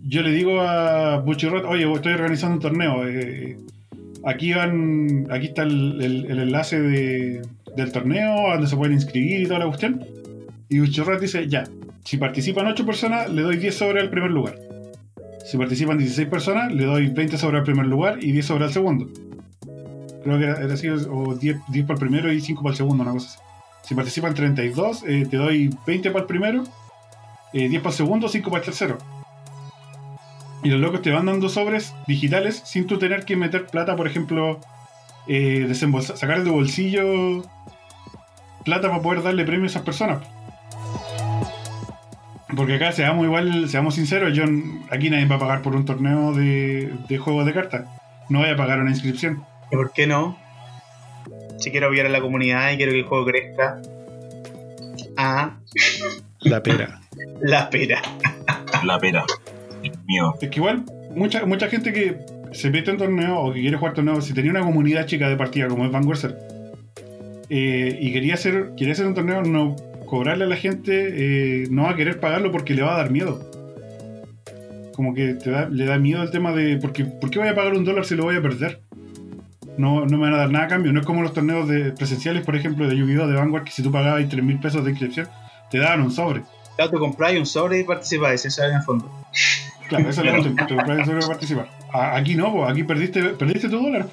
yo 0.00 0.22
le 0.22 0.30
digo 0.32 0.60
a 0.60 1.18
Buchirat, 1.20 1.64
oye, 1.64 1.90
estoy 1.92 2.12
organizando 2.12 2.56
un 2.56 2.60
torneo, 2.62 3.06
eh, 3.06 3.56
aquí 4.24 4.52
van, 4.52 5.26
aquí 5.30 5.46
está 5.46 5.62
el, 5.64 6.00
el- 6.30 6.38
enlace 6.38 6.80
de- 6.80 7.42
del 7.76 7.92
torneo, 7.92 8.50
donde 8.52 8.66
se 8.66 8.76
pueden 8.76 8.94
inscribir 8.94 9.40
y 9.40 9.46
toda 9.46 9.60
la 9.60 9.66
cuestión. 9.66 10.04
Y 10.68 10.80
Buchirat 10.80 11.20
dice, 11.20 11.48
ya, 11.48 11.64
si 12.04 12.16
participan 12.18 12.66
8 12.66 12.84
personas, 12.86 13.30
le 13.30 13.42
doy 13.42 13.56
10 13.56 13.74
sobre 13.74 14.00
el 14.02 14.10
primer 14.10 14.30
lugar. 14.30 14.54
Si 15.48 15.56
participan 15.56 15.96
16 15.96 16.28
personas, 16.28 16.70
le 16.70 16.84
doy 16.84 17.06
20 17.06 17.38
sobre 17.38 17.56
el 17.56 17.64
primer 17.64 17.86
lugar 17.86 18.22
y 18.22 18.32
10 18.32 18.44
sobre 18.44 18.66
el 18.66 18.70
segundo. 18.70 19.08
Creo 20.22 20.38
que 20.38 20.44
era, 20.44 20.60
era 20.60 20.74
así, 20.74 20.88
o 20.88 21.34
10, 21.34 21.60
10 21.68 21.86
para 21.86 21.94
el 21.94 22.00
primero 22.00 22.30
y 22.30 22.38
5 22.42 22.62
para 22.62 22.72
el 22.72 22.76
segundo, 22.76 23.02
una 23.02 23.12
cosa 23.12 23.28
así. 23.28 23.38
Si 23.88 23.94
participan 23.94 24.34
32, 24.34 25.04
eh, 25.06 25.26
te 25.30 25.38
doy 25.38 25.74
20 25.86 26.10
para 26.10 26.20
el 26.20 26.26
primero, 26.26 26.64
eh, 27.54 27.66
10 27.70 27.80
para 27.80 27.92
el 27.92 27.96
segundo, 27.96 28.28
5 28.28 28.50
para 28.50 28.60
el 28.60 28.64
tercero. 28.66 28.98
Y 30.62 30.68
los 30.68 30.80
locos 30.80 31.00
te 31.00 31.12
van 31.12 31.24
dando 31.24 31.48
sobres 31.48 31.94
digitales 32.06 32.60
sin 32.66 32.86
tú 32.86 32.98
tener 32.98 33.24
que 33.24 33.34
meter 33.34 33.68
plata, 33.68 33.96
por 33.96 34.06
ejemplo, 34.06 34.60
eh, 35.28 35.66
sacar 36.14 36.40
de 36.40 36.44
tu 36.44 36.52
bolsillo 36.52 37.42
plata 38.66 38.90
para 38.90 39.00
poder 39.00 39.22
darle 39.22 39.46
premio 39.46 39.64
a 39.64 39.68
esas 39.68 39.82
personas. 39.82 40.18
Porque 42.58 42.74
acá, 42.74 42.90
seamos 42.90 43.24
igual, 43.24 43.68
seamos 43.68 43.94
sinceros, 43.94 44.34
yo 44.34 44.42
aquí 44.90 45.10
nadie 45.10 45.26
va 45.26 45.36
a 45.36 45.38
pagar 45.38 45.62
por 45.62 45.76
un 45.76 45.84
torneo 45.84 46.32
de, 46.32 46.92
de 47.08 47.16
juegos 47.16 47.46
de 47.46 47.52
cartas. 47.54 47.86
No 48.28 48.40
voy 48.40 48.48
a 48.48 48.56
pagar 48.56 48.80
una 48.80 48.90
inscripción. 48.90 49.44
¿Y 49.70 49.76
por 49.76 49.92
qué 49.92 50.08
no? 50.08 50.36
Si 51.58 51.70
quiero 51.70 51.86
apoyar 51.86 52.06
a 52.06 52.08
la 52.08 52.20
comunidad 52.20 52.72
y 52.72 52.76
quiero 52.76 52.90
que 52.90 52.98
el 52.98 53.04
juego 53.04 53.26
crezca. 53.26 53.80
Ah, 55.16 55.52
La 56.40 56.60
pera. 56.60 57.00
la 57.40 57.70
pera. 57.70 58.02
La 58.82 58.98
pera. 58.98 59.24
Dios 59.80 59.96
mío. 60.06 60.34
Es 60.40 60.50
que 60.50 60.56
igual, 60.58 60.84
mucha, 61.14 61.46
mucha 61.46 61.68
gente 61.68 61.92
que 61.92 62.18
se 62.50 62.70
mete 62.70 62.90
en 62.90 62.96
torneo 62.96 63.38
o 63.38 63.52
que 63.52 63.60
quiere 63.60 63.76
jugar 63.76 63.94
torneo, 63.94 64.20
si 64.20 64.34
tenía 64.34 64.50
una 64.50 64.64
comunidad 64.64 65.06
chica 65.06 65.28
de 65.28 65.36
partida 65.36 65.68
como 65.68 65.84
es 65.84 65.92
Vanguard 65.92 66.18
Zero, 66.18 66.34
eh, 67.50 67.96
y 68.00 68.12
quería 68.12 68.34
hacer, 68.34 68.72
quería 68.76 68.94
hacer 68.94 69.06
un 69.06 69.14
torneo, 69.14 69.42
no 69.42 69.76
cobrarle 70.08 70.44
a 70.44 70.48
la 70.48 70.56
gente, 70.56 71.62
eh, 71.62 71.68
no 71.70 71.82
va 71.84 71.90
a 71.90 71.96
querer 71.96 72.18
pagarlo 72.20 72.50
porque 72.50 72.74
le 72.74 72.82
va 72.82 72.94
a 72.94 72.98
dar 72.98 73.10
miedo. 73.10 73.40
Como 74.94 75.14
que 75.14 75.34
te 75.34 75.50
da, 75.50 75.68
le 75.68 75.84
da 75.84 75.98
miedo 75.98 76.22
el 76.22 76.30
tema 76.30 76.52
de, 76.52 76.76
porque, 76.78 77.04
¿por 77.04 77.30
qué 77.30 77.38
voy 77.38 77.48
a 77.48 77.54
pagar 77.54 77.74
un 77.74 77.84
dólar 77.84 78.04
si 78.04 78.16
lo 78.16 78.24
voy 78.24 78.36
a 78.36 78.42
perder? 78.42 78.80
No, 79.76 80.04
no 80.06 80.16
me 80.18 80.24
van 80.24 80.34
a 80.34 80.38
dar 80.38 80.50
nada 80.50 80.64
a 80.64 80.68
cambio. 80.68 80.92
No 80.92 81.00
es 81.00 81.06
como 81.06 81.22
los 81.22 81.32
torneos 81.32 81.68
de, 81.68 81.92
presenciales, 81.92 82.44
por 82.44 82.56
ejemplo, 82.56 82.88
de 82.88 82.96
Yu-Gi-Oh! 82.96 83.28
de 83.28 83.36
Vanguard, 83.36 83.62
que 83.64 83.70
si 83.70 83.82
tú 83.82 83.92
pagabas 83.92 84.28
3 84.28 84.42
mil 84.42 84.58
pesos 84.58 84.84
de 84.84 84.90
inscripción, 84.90 85.28
te 85.70 85.78
daban 85.78 86.00
un 86.02 86.10
sobre. 86.10 86.42
Claro, 86.74 86.90
tú 86.90 86.98
compráis 86.98 87.38
un 87.38 87.46
sobre 87.46 87.78
y 87.80 87.84
participáis, 87.84 88.44
eso 88.44 88.62
es 88.64 88.70
en 88.70 88.76
el 88.76 88.82
fondo. 88.82 89.08
Claro, 89.88 90.08
eso 90.10 90.22
es 90.24 90.34
lo 90.34 90.42
que 90.42 90.64
te 90.64 90.74
compras 90.76 91.06
sobre 91.06 91.26
participar. 91.26 91.68
A- 91.92 92.16
Aquí 92.16 92.34
no, 92.34 92.52
pues, 92.52 92.70
aquí 92.70 92.82
perdiste, 92.82 93.22
perdiste 93.30 93.68
tu 93.68 93.78
dólar. 93.80 94.06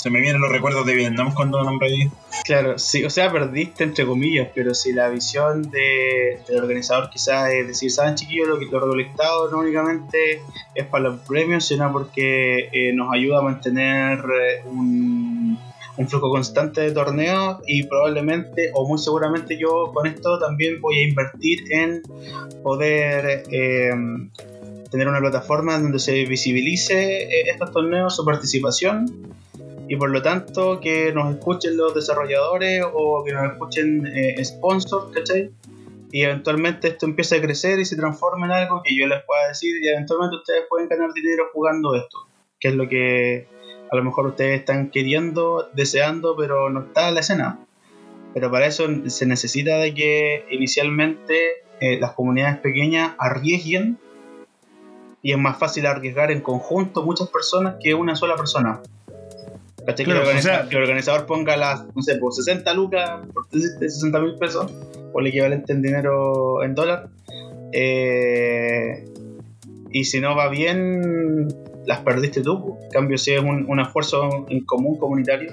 Se 0.00 0.08
me 0.08 0.20
vienen 0.20 0.40
los 0.40 0.50
recuerdos 0.50 0.86
de 0.86 0.94
Vietnam 0.94 1.34
cuando 1.34 1.62
nombré. 1.62 2.10
Claro, 2.44 2.78
sí, 2.78 3.04
o 3.04 3.10
sea, 3.10 3.30
perdiste 3.30 3.84
entre 3.84 4.06
comillas, 4.06 4.48
pero 4.54 4.74
si 4.74 4.94
la 4.94 5.10
visión 5.10 5.70
de, 5.70 6.40
del 6.48 6.58
organizador 6.62 7.10
quizás 7.10 7.50
es 7.52 7.66
decir, 7.66 7.90
saben 7.90 8.14
chiquillos, 8.14 8.48
lo, 8.48 8.58
que- 8.58 8.64
lo 8.66 8.80
recolectado 8.80 9.50
no 9.50 9.58
únicamente 9.58 10.40
es 10.74 10.86
para 10.86 11.10
los 11.10 11.20
premios, 11.20 11.66
sino 11.66 11.92
porque 11.92 12.70
eh, 12.72 12.92
nos 12.94 13.12
ayuda 13.12 13.40
a 13.40 13.42
mantener 13.42 14.20
eh, 14.20 14.62
un, 14.64 15.58
un 15.98 16.08
flujo 16.08 16.30
constante 16.30 16.80
de 16.80 16.92
torneos 16.92 17.58
y 17.66 17.82
probablemente, 17.82 18.70
o 18.72 18.88
muy 18.88 18.98
seguramente 18.98 19.58
yo 19.58 19.90
con 19.92 20.06
esto 20.06 20.38
también 20.38 20.80
voy 20.80 20.98
a 21.00 21.02
invertir 21.08 21.70
en 21.72 22.00
poder 22.62 23.42
eh, 23.50 23.90
tener 24.90 25.08
una 25.08 25.20
plataforma 25.20 25.78
donde 25.78 25.98
se 25.98 26.24
visibilice 26.24 27.24
eh, 27.24 27.50
estos 27.50 27.70
torneos, 27.70 28.16
su 28.16 28.24
participación 28.24 29.34
y 29.90 29.96
por 29.96 30.10
lo 30.10 30.22
tanto 30.22 30.78
que 30.78 31.12
nos 31.12 31.34
escuchen 31.34 31.76
los 31.76 31.92
desarrolladores 31.92 32.84
o 32.94 33.24
que 33.24 33.32
nos 33.32 33.50
escuchen 33.50 34.06
eh, 34.06 34.44
sponsors, 34.44 35.12
¿cachai? 35.12 35.50
Y 36.12 36.22
eventualmente 36.22 36.86
esto 36.86 37.06
empieza 37.06 37.34
a 37.34 37.40
crecer 37.40 37.80
y 37.80 37.84
se 37.84 37.96
transforma 37.96 38.46
en 38.46 38.52
algo 38.52 38.82
que 38.84 38.94
yo 38.96 39.08
les 39.08 39.20
pueda 39.24 39.48
decir 39.48 39.82
y 39.82 39.88
eventualmente 39.88 40.36
ustedes 40.36 40.62
pueden 40.68 40.88
ganar 40.88 41.12
dinero 41.12 41.48
jugando 41.52 41.96
esto, 41.96 42.18
que 42.60 42.68
es 42.68 42.74
lo 42.76 42.88
que 42.88 43.48
a 43.90 43.96
lo 43.96 44.04
mejor 44.04 44.28
ustedes 44.28 44.60
están 44.60 44.90
queriendo, 44.90 45.68
deseando, 45.74 46.36
pero 46.36 46.70
no 46.70 46.82
está 46.82 47.08
en 47.08 47.14
la 47.14 47.20
escena. 47.20 47.58
Pero 48.32 48.48
para 48.48 48.66
eso 48.66 48.86
se 49.08 49.26
necesita 49.26 49.78
de 49.78 49.92
que 49.92 50.46
inicialmente 50.52 51.64
eh, 51.80 51.98
las 51.98 52.12
comunidades 52.12 52.58
pequeñas 52.58 53.14
arriesguen 53.18 53.98
y 55.20 55.32
es 55.32 55.38
más 55.38 55.58
fácil 55.58 55.86
arriesgar 55.86 56.30
en 56.30 56.42
conjunto 56.42 57.02
muchas 57.02 57.28
personas 57.28 57.74
que 57.82 57.92
una 57.92 58.14
sola 58.14 58.36
persona. 58.36 58.80
¿Cachai? 59.86 60.04
Claro, 60.04 60.24
que, 60.24 60.30
el 60.30 60.36
o 60.38 60.42
sea- 60.42 60.52
organiza- 60.52 60.68
que 60.68 60.76
el 60.76 60.82
organizador 60.82 61.26
ponga 61.26 61.56
las, 61.56 61.84
no 61.94 62.02
sé, 62.02 62.16
por 62.16 62.32
60 62.34 62.72
lucas, 62.74 63.20
por 63.32 63.46
60 63.50 64.18
mil 64.20 64.34
pesos, 64.36 64.70
o 65.12 65.20
el 65.20 65.26
equivalente 65.28 65.72
en 65.72 65.82
dinero 65.82 66.62
en 66.62 66.74
dólar. 66.74 67.08
Eh, 67.72 69.04
y 69.92 70.04
si 70.04 70.20
no 70.20 70.36
va 70.36 70.48
bien, 70.48 71.48
las 71.86 72.00
perdiste 72.00 72.42
tú. 72.42 72.60
po. 72.60 72.78
En 72.84 72.90
cambio, 72.90 73.18
si 73.18 73.32
es 73.32 73.40
un, 73.40 73.64
un 73.68 73.80
esfuerzo 73.80 74.46
en 74.48 74.60
común 74.64 74.98
comunitario, 74.98 75.52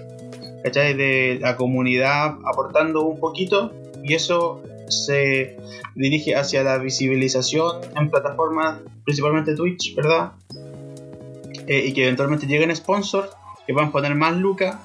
¿cachai? 0.64 0.94
De 0.94 1.40
la 1.42 1.56
comunidad 1.56 2.36
aportando 2.46 3.02
un 3.06 3.20
poquito, 3.20 3.72
y 4.04 4.14
eso 4.14 4.62
se 4.90 5.58
dirige 5.96 6.36
hacia 6.36 6.64
la 6.64 6.78
visibilización 6.78 7.78
en 7.96 8.10
plataformas, 8.10 8.80
principalmente 9.04 9.56
Twitch, 9.56 9.96
¿verdad? 9.96 10.32
Eh, 11.68 11.86
y 11.88 11.94
que 11.94 12.04
eventualmente 12.04 12.46
lleguen 12.46 12.74
sponsors 12.76 13.30
que 13.68 13.80
a 13.80 13.92
poner 13.92 14.16
más 14.16 14.36
lucas 14.36 14.78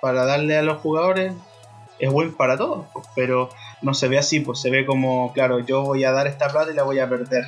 para 0.00 0.24
darle 0.24 0.56
a 0.58 0.62
los 0.62 0.78
jugadores, 0.78 1.32
es 1.98 2.10
bueno 2.10 2.32
para 2.36 2.56
todos, 2.58 2.86
pues, 2.92 3.06
pero 3.14 3.50
no 3.82 3.94
se 3.94 4.08
ve 4.08 4.18
así, 4.18 4.40
pues 4.40 4.60
se 4.60 4.70
ve 4.70 4.84
como, 4.84 5.32
claro, 5.32 5.60
yo 5.60 5.82
voy 5.82 6.02
a 6.04 6.10
dar 6.12 6.26
esta 6.26 6.48
plata 6.48 6.72
y 6.72 6.74
la 6.74 6.82
voy 6.82 6.98
a 6.98 7.08
perder, 7.08 7.44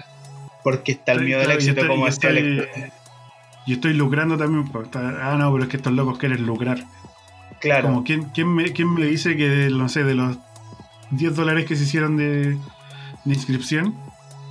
porque 0.63 0.93
está 0.93 1.13
el 1.13 1.23
miedo 1.23 1.39
del 1.41 1.47
Claro, 1.49 1.59
éxito, 1.61 1.81
estoy- 1.81 1.89
como 1.89 2.07
decía 2.07 2.31
el 2.31 2.39
estoy- 2.39 2.59
experto. 2.61 2.95
Y 3.67 3.73
estoy 3.73 3.95
lucrando 3.95 4.37
también. 4.37 4.69
pues, 4.69 4.85
está- 4.87 5.33
Ah, 5.33 5.37
no, 5.37 5.51
pero 5.53 5.65
es 5.65 5.71
que 5.71 5.77
estos 5.79 5.93
locos 5.93 6.19
quieren 6.19 6.47
lucrar. 6.47 6.79
Claro, 7.59 7.89
Como, 7.89 8.05
¿quién, 8.05 8.25
quién, 8.35 8.55
me, 8.55 8.73
quién 8.73 8.95
me 8.95 9.05
dice 9.07 9.37
que, 9.37 9.49
de, 9.49 9.71
no 9.71 9.89
sé, 9.89 10.05
de 10.05 10.15
los 10.15 10.37
10 11.11 11.35
dólares 11.35 11.65
que 11.67 11.75
se 11.75 11.83
hicieron 11.85 12.17
de, 12.17 12.51
de 12.53 13.35
inscripción, 13.35 13.95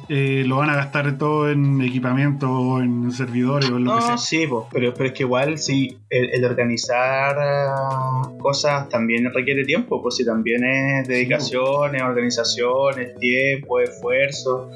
eh, 0.09 0.43
lo 0.45 0.57
van 0.57 0.69
a 0.69 0.75
gastar 0.75 1.17
todo 1.17 1.49
en 1.49 1.81
equipamiento, 1.81 2.49
o 2.51 2.81
en 2.81 3.11
servidores 3.11 3.69
o 3.69 3.77
en 3.77 3.85
lo 3.85 3.95
que 3.95 4.01
sea? 4.01 4.11
no, 4.11 4.17
sí, 4.17 4.45
pues, 4.47 4.65
pero, 4.71 4.93
pero 4.93 5.05
es 5.07 5.13
que 5.13 5.23
igual 5.23 5.57
sí, 5.57 5.97
el, 6.09 6.29
el 6.31 6.45
organizar 6.45 7.35
ah, 7.39 8.21
cosas 8.39 8.87
también 8.89 9.31
requiere 9.33 9.63
tiempo, 9.65 10.01
pues 10.01 10.15
si 10.15 10.25
también 10.25 10.63
es 10.63 11.07
dedicación, 11.07 11.95
es 11.95 12.01
organización, 12.01 12.99
es 12.99 13.15
tiempo, 13.19 13.79
esfuerzo. 13.79 14.69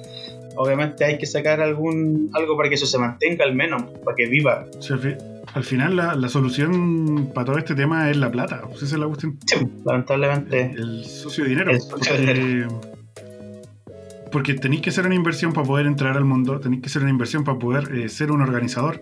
Obviamente 0.56 1.06
hay 1.06 1.18
que 1.18 1.26
sacar 1.26 1.62
algún 1.62 2.30
algo 2.34 2.58
para 2.58 2.68
que 2.70 2.76
eso 2.76 2.86
se 2.86 2.98
mantenga 2.98 3.46
al 3.46 3.56
menos, 3.56 3.84
para 4.04 4.16
que 4.16 4.26
viva. 4.28 4.66
Al, 4.90 5.00
fi- 5.00 5.16
al 5.54 5.64
final 5.64 5.96
la, 5.96 6.16
la 6.16 6.28
solución 6.28 7.32
para 7.34 7.46
todo 7.46 7.58
este 7.58 7.76
tema 7.76 8.10
es 8.10 8.18
la 8.18 8.30
plata. 8.30 8.62
pues 8.64 8.82
esa 8.84 8.96
es 8.96 9.00
la 9.00 9.08
cuestión. 9.08 9.38
Sí, 9.46 9.56
lamentablemente. 9.86 10.72
El 10.76 11.06
socio 11.06 11.46
dinero. 11.46 11.72
El 11.72 11.80
socio 11.80 12.14
de 12.14 12.68
porque, 14.32 14.54
porque 14.54 14.54
tenéis 14.56 14.82
que 14.82 14.90
hacer 14.90 15.06
una 15.06 15.16
inversión 15.16 15.54
para 15.54 15.66
poder 15.68 15.86
entrar 15.86 16.16
al 16.18 16.26
mundo, 16.26 16.60
tenéis 16.60 16.82
que 16.82 16.88
hacer 16.88 17.02
una 17.02 17.12
inversión 17.12 17.44
para 17.44 17.58
poder 17.60 17.96
eh, 17.96 18.10
ser 18.10 18.32
un 18.32 18.42
organizador. 18.42 19.02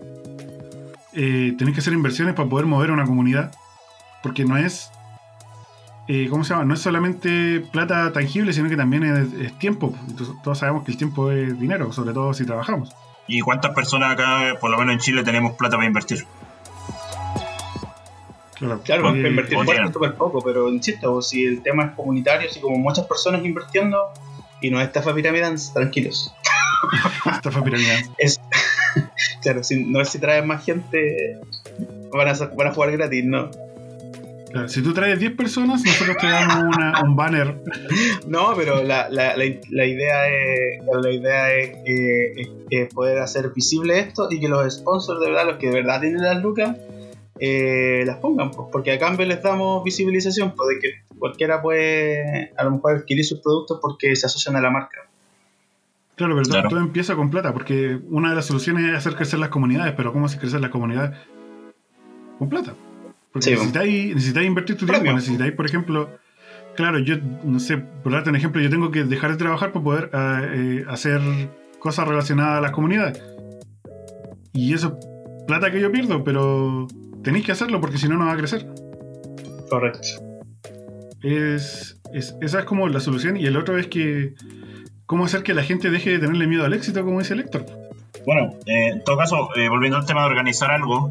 Eh, 1.14 1.54
tenéis 1.58 1.74
que 1.74 1.80
hacer 1.80 1.92
inversiones 1.92 2.34
para 2.34 2.48
poder 2.48 2.66
mover 2.66 2.90
una 2.90 3.04
comunidad. 3.04 3.52
Porque 4.22 4.44
no 4.44 4.56
es. 4.56 4.90
eh, 6.08 6.26
¿cómo 6.28 6.42
se 6.44 6.50
llama? 6.54 6.64
No 6.64 6.74
es 6.74 6.80
solamente 6.80 7.60
plata 7.72 8.12
tangible, 8.12 8.52
sino 8.52 8.68
que 8.68 8.76
también 8.76 9.04
es, 9.04 9.32
es 9.34 9.58
tiempo. 9.58 9.94
Entonces, 10.08 10.34
todos 10.42 10.58
sabemos 10.58 10.84
que 10.84 10.90
el 10.92 10.96
tiempo 10.98 11.30
es 11.30 11.58
dinero, 11.58 11.92
sobre 11.92 12.12
todo 12.12 12.34
si 12.34 12.44
trabajamos. 12.44 12.90
¿Y 13.26 13.40
cuántas 13.40 13.74
personas 13.74 14.12
acá, 14.12 14.56
por 14.60 14.70
lo 14.70 14.78
menos 14.78 14.94
en 14.94 14.98
Chile, 15.00 15.22
tenemos 15.22 15.52
plata 15.52 15.76
para 15.76 15.86
invertir? 15.86 16.24
Claro, 18.54 18.80
Claro, 18.82 19.02
para 19.04 19.16
Eh, 19.16 19.28
invertir 19.28 19.58
súper 19.92 20.14
poco, 20.14 20.42
pero 20.42 20.68
insisto, 20.68 21.22
si 21.22 21.44
el 21.44 21.62
tema 21.62 21.84
es 21.84 21.90
comunitario, 21.92 22.48
así 22.50 22.60
como 22.60 22.76
muchas 22.78 23.06
personas 23.06 23.44
invirtiendo 23.44 23.98
y 24.60 24.70
no 24.70 24.80
es 24.80 24.86
estafa 24.88 25.14
piramidal, 25.14 25.56
tranquilos. 25.72 26.32
esta 27.32 27.50
fue 27.50 27.62
piramidal. 27.62 28.04
Es, 28.18 28.40
claro, 29.42 29.62
si, 29.64 29.84
no 29.84 30.00
es 30.00 30.08
si 30.10 30.18
traes 30.18 30.44
más 30.44 30.64
gente, 30.64 31.38
van 32.12 32.28
a, 32.28 32.32
van 32.32 32.66
a 32.68 32.72
jugar 32.72 32.92
gratis, 32.92 33.24
¿no? 33.24 33.50
Claro, 34.50 34.66
si 34.68 34.80
tú 34.82 34.94
traes 34.94 35.18
10 35.18 35.32
personas, 35.36 35.82
nosotros 35.84 36.16
te 36.18 36.26
damos 36.26 36.74
una- 36.76 37.02
un 37.02 37.14
banner. 37.16 37.54
No, 38.26 38.54
pero 38.56 38.82
la, 38.82 39.08
la, 39.10 39.36
la, 39.36 39.44
la 39.70 39.84
idea 39.86 40.28
es 40.28 40.82
la 40.84 41.10
idea 41.10 41.54
es, 41.54 41.76
es- 41.84 42.48
es 42.70 42.92
poder 42.94 43.18
hacer 43.18 43.50
visible 43.54 43.98
esto 43.98 44.28
y 44.30 44.40
que 44.40 44.48
los 44.48 44.74
sponsors 44.74 45.20
de 45.20 45.26
verdad, 45.30 45.46
los 45.46 45.56
que 45.58 45.68
de 45.68 45.72
verdad 45.74 46.00
tienen 46.00 46.22
las 46.22 46.42
lucas, 46.42 46.76
eh, 47.40 48.02
las 48.06 48.16
pongan, 48.18 48.50
pues, 48.50 48.68
porque 48.72 48.92
a 48.92 48.98
cambio 48.98 49.24
les 49.26 49.42
damos 49.42 49.82
visibilización, 49.84 50.54
pues, 50.54 50.68
de 50.70 50.80
que 50.80 51.07
cualquiera 51.18 51.60
puede 51.62 52.52
a 52.56 52.64
lo 52.64 52.70
mejor 52.72 52.96
adquirir 52.96 53.24
sus 53.24 53.40
productos 53.40 53.78
porque 53.82 54.14
se 54.16 54.26
asocian 54.26 54.56
a 54.56 54.60
la 54.60 54.70
marca. 54.70 54.98
Claro, 56.16 56.34
pero 56.34 56.42
todo- 56.44 56.52
Claro. 56.54 56.68
todo 56.70 56.80
empieza 56.80 57.14
con 57.14 57.30
plata, 57.30 57.52
porque 57.52 57.98
una 58.10 58.30
de 58.30 58.36
las 58.36 58.46
soluciones 58.46 58.84
es 58.90 58.96
hacer 58.96 59.14
crecer 59.14 59.38
las 59.38 59.50
comunidades, 59.50 59.94
pero 59.96 60.12
¿cómo 60.12 60.26
hacer 60.26 60.40
crecer 60.40 60.60
las 60.60 60.70
comunidades? 60.70 61.16
Con 62.38 62.48
plata. 62.48 62.74
Porque 63.32 63.44
Sí, 63.44 63.50
necesitáis, 63.52 64.14
necesitáis 64.14 64.46
invertir 64.48 64.76
tu 64.76 64.84
tiempo, 64.86 65.00
Premio. 65.02 65.14
necesitáis, 65.16 65.52
por 65.52 65.66
ejemplo, 65.66 66.10
claro, 66.76 66.98
yo, 66.98 67.16
no 67.44 67.60
sé, 67.60 67.76
por 67.78 68.12
darte 68.12 68.30
un 68.30 68.36
ejemplo, 68.36 68.60
yo 68.60 68.70
tengo 68.70 68.90
que 68.90 69.04
dejar 69.04 69.30
de 69.32 69.36
trabajar 69.36 69.70
para 69.72 69.84
poder 69.84 70.10
ah, 70.12 70.42
eh, 70.44 70.84
hacer 70.88 71.20
cosas 71.78 72.08
relacionadas 72.08 72.58
a 72.58 72.60
las 72.62 72.70
comunidades. 72.72 73.22
Y 74.52 74.74
eso 74.74 74.98
es 74.98 75.44
plata 75.46 75.70
que 75.70 75.80
yo 75.80 75.92
pierdo, 75.92 76.24
pero 76.24 76.88
tenéis 77.22 77.44
que 77.46 77.52
hacerlo 77.52 77.80
porque 77.80 77.98
si 77.98 78.08
no, 78.08 78.16
no 78.16 78.26
va 78.26 78.32
a 78.32 78.36
crecer. 78.36 78.66
Correcto. 79.70 80.00
Es, 81.22 82.00
es- 82.12 82.34
esa 82.40 82.60
es 82.60 82.64
como 82.64 82.88
la 82.88 83.00
solución. 83.00 83.36
Y 83.36 83.46
el 83.46 83.56
otro 83.56 83.78
es 83.78 83.86
que, 83.88 84.34
¿cómo 85.06 85.24
hacer 85.24 85.42
que 85.42 85.54
la 85.54 85.62
gente 85.62 85.90
deje 85.90 86.10
de 86.10 86.18
tenerle 86.18 86.46
miedo 86.46 86.64
al 86.64 86.72
éxito, 86.72 87.04
como 87.04 87.18
dice 87.18 87.34
el 87.34 87.40
Héctor? 87.40 87.66
Bueno, 88.26 88.52
eh, 88.66 88.88
en 88.92 89.04
todo 89.04 89.16
caso, 89.16 89.50
eh, 89.56 89.68
volviendo 89.68 89.96
al 89.98 90.06
tema 90.06 90.20
de 90.22 90.26
organizar 90.28 90.70
algo, 90.70 91.10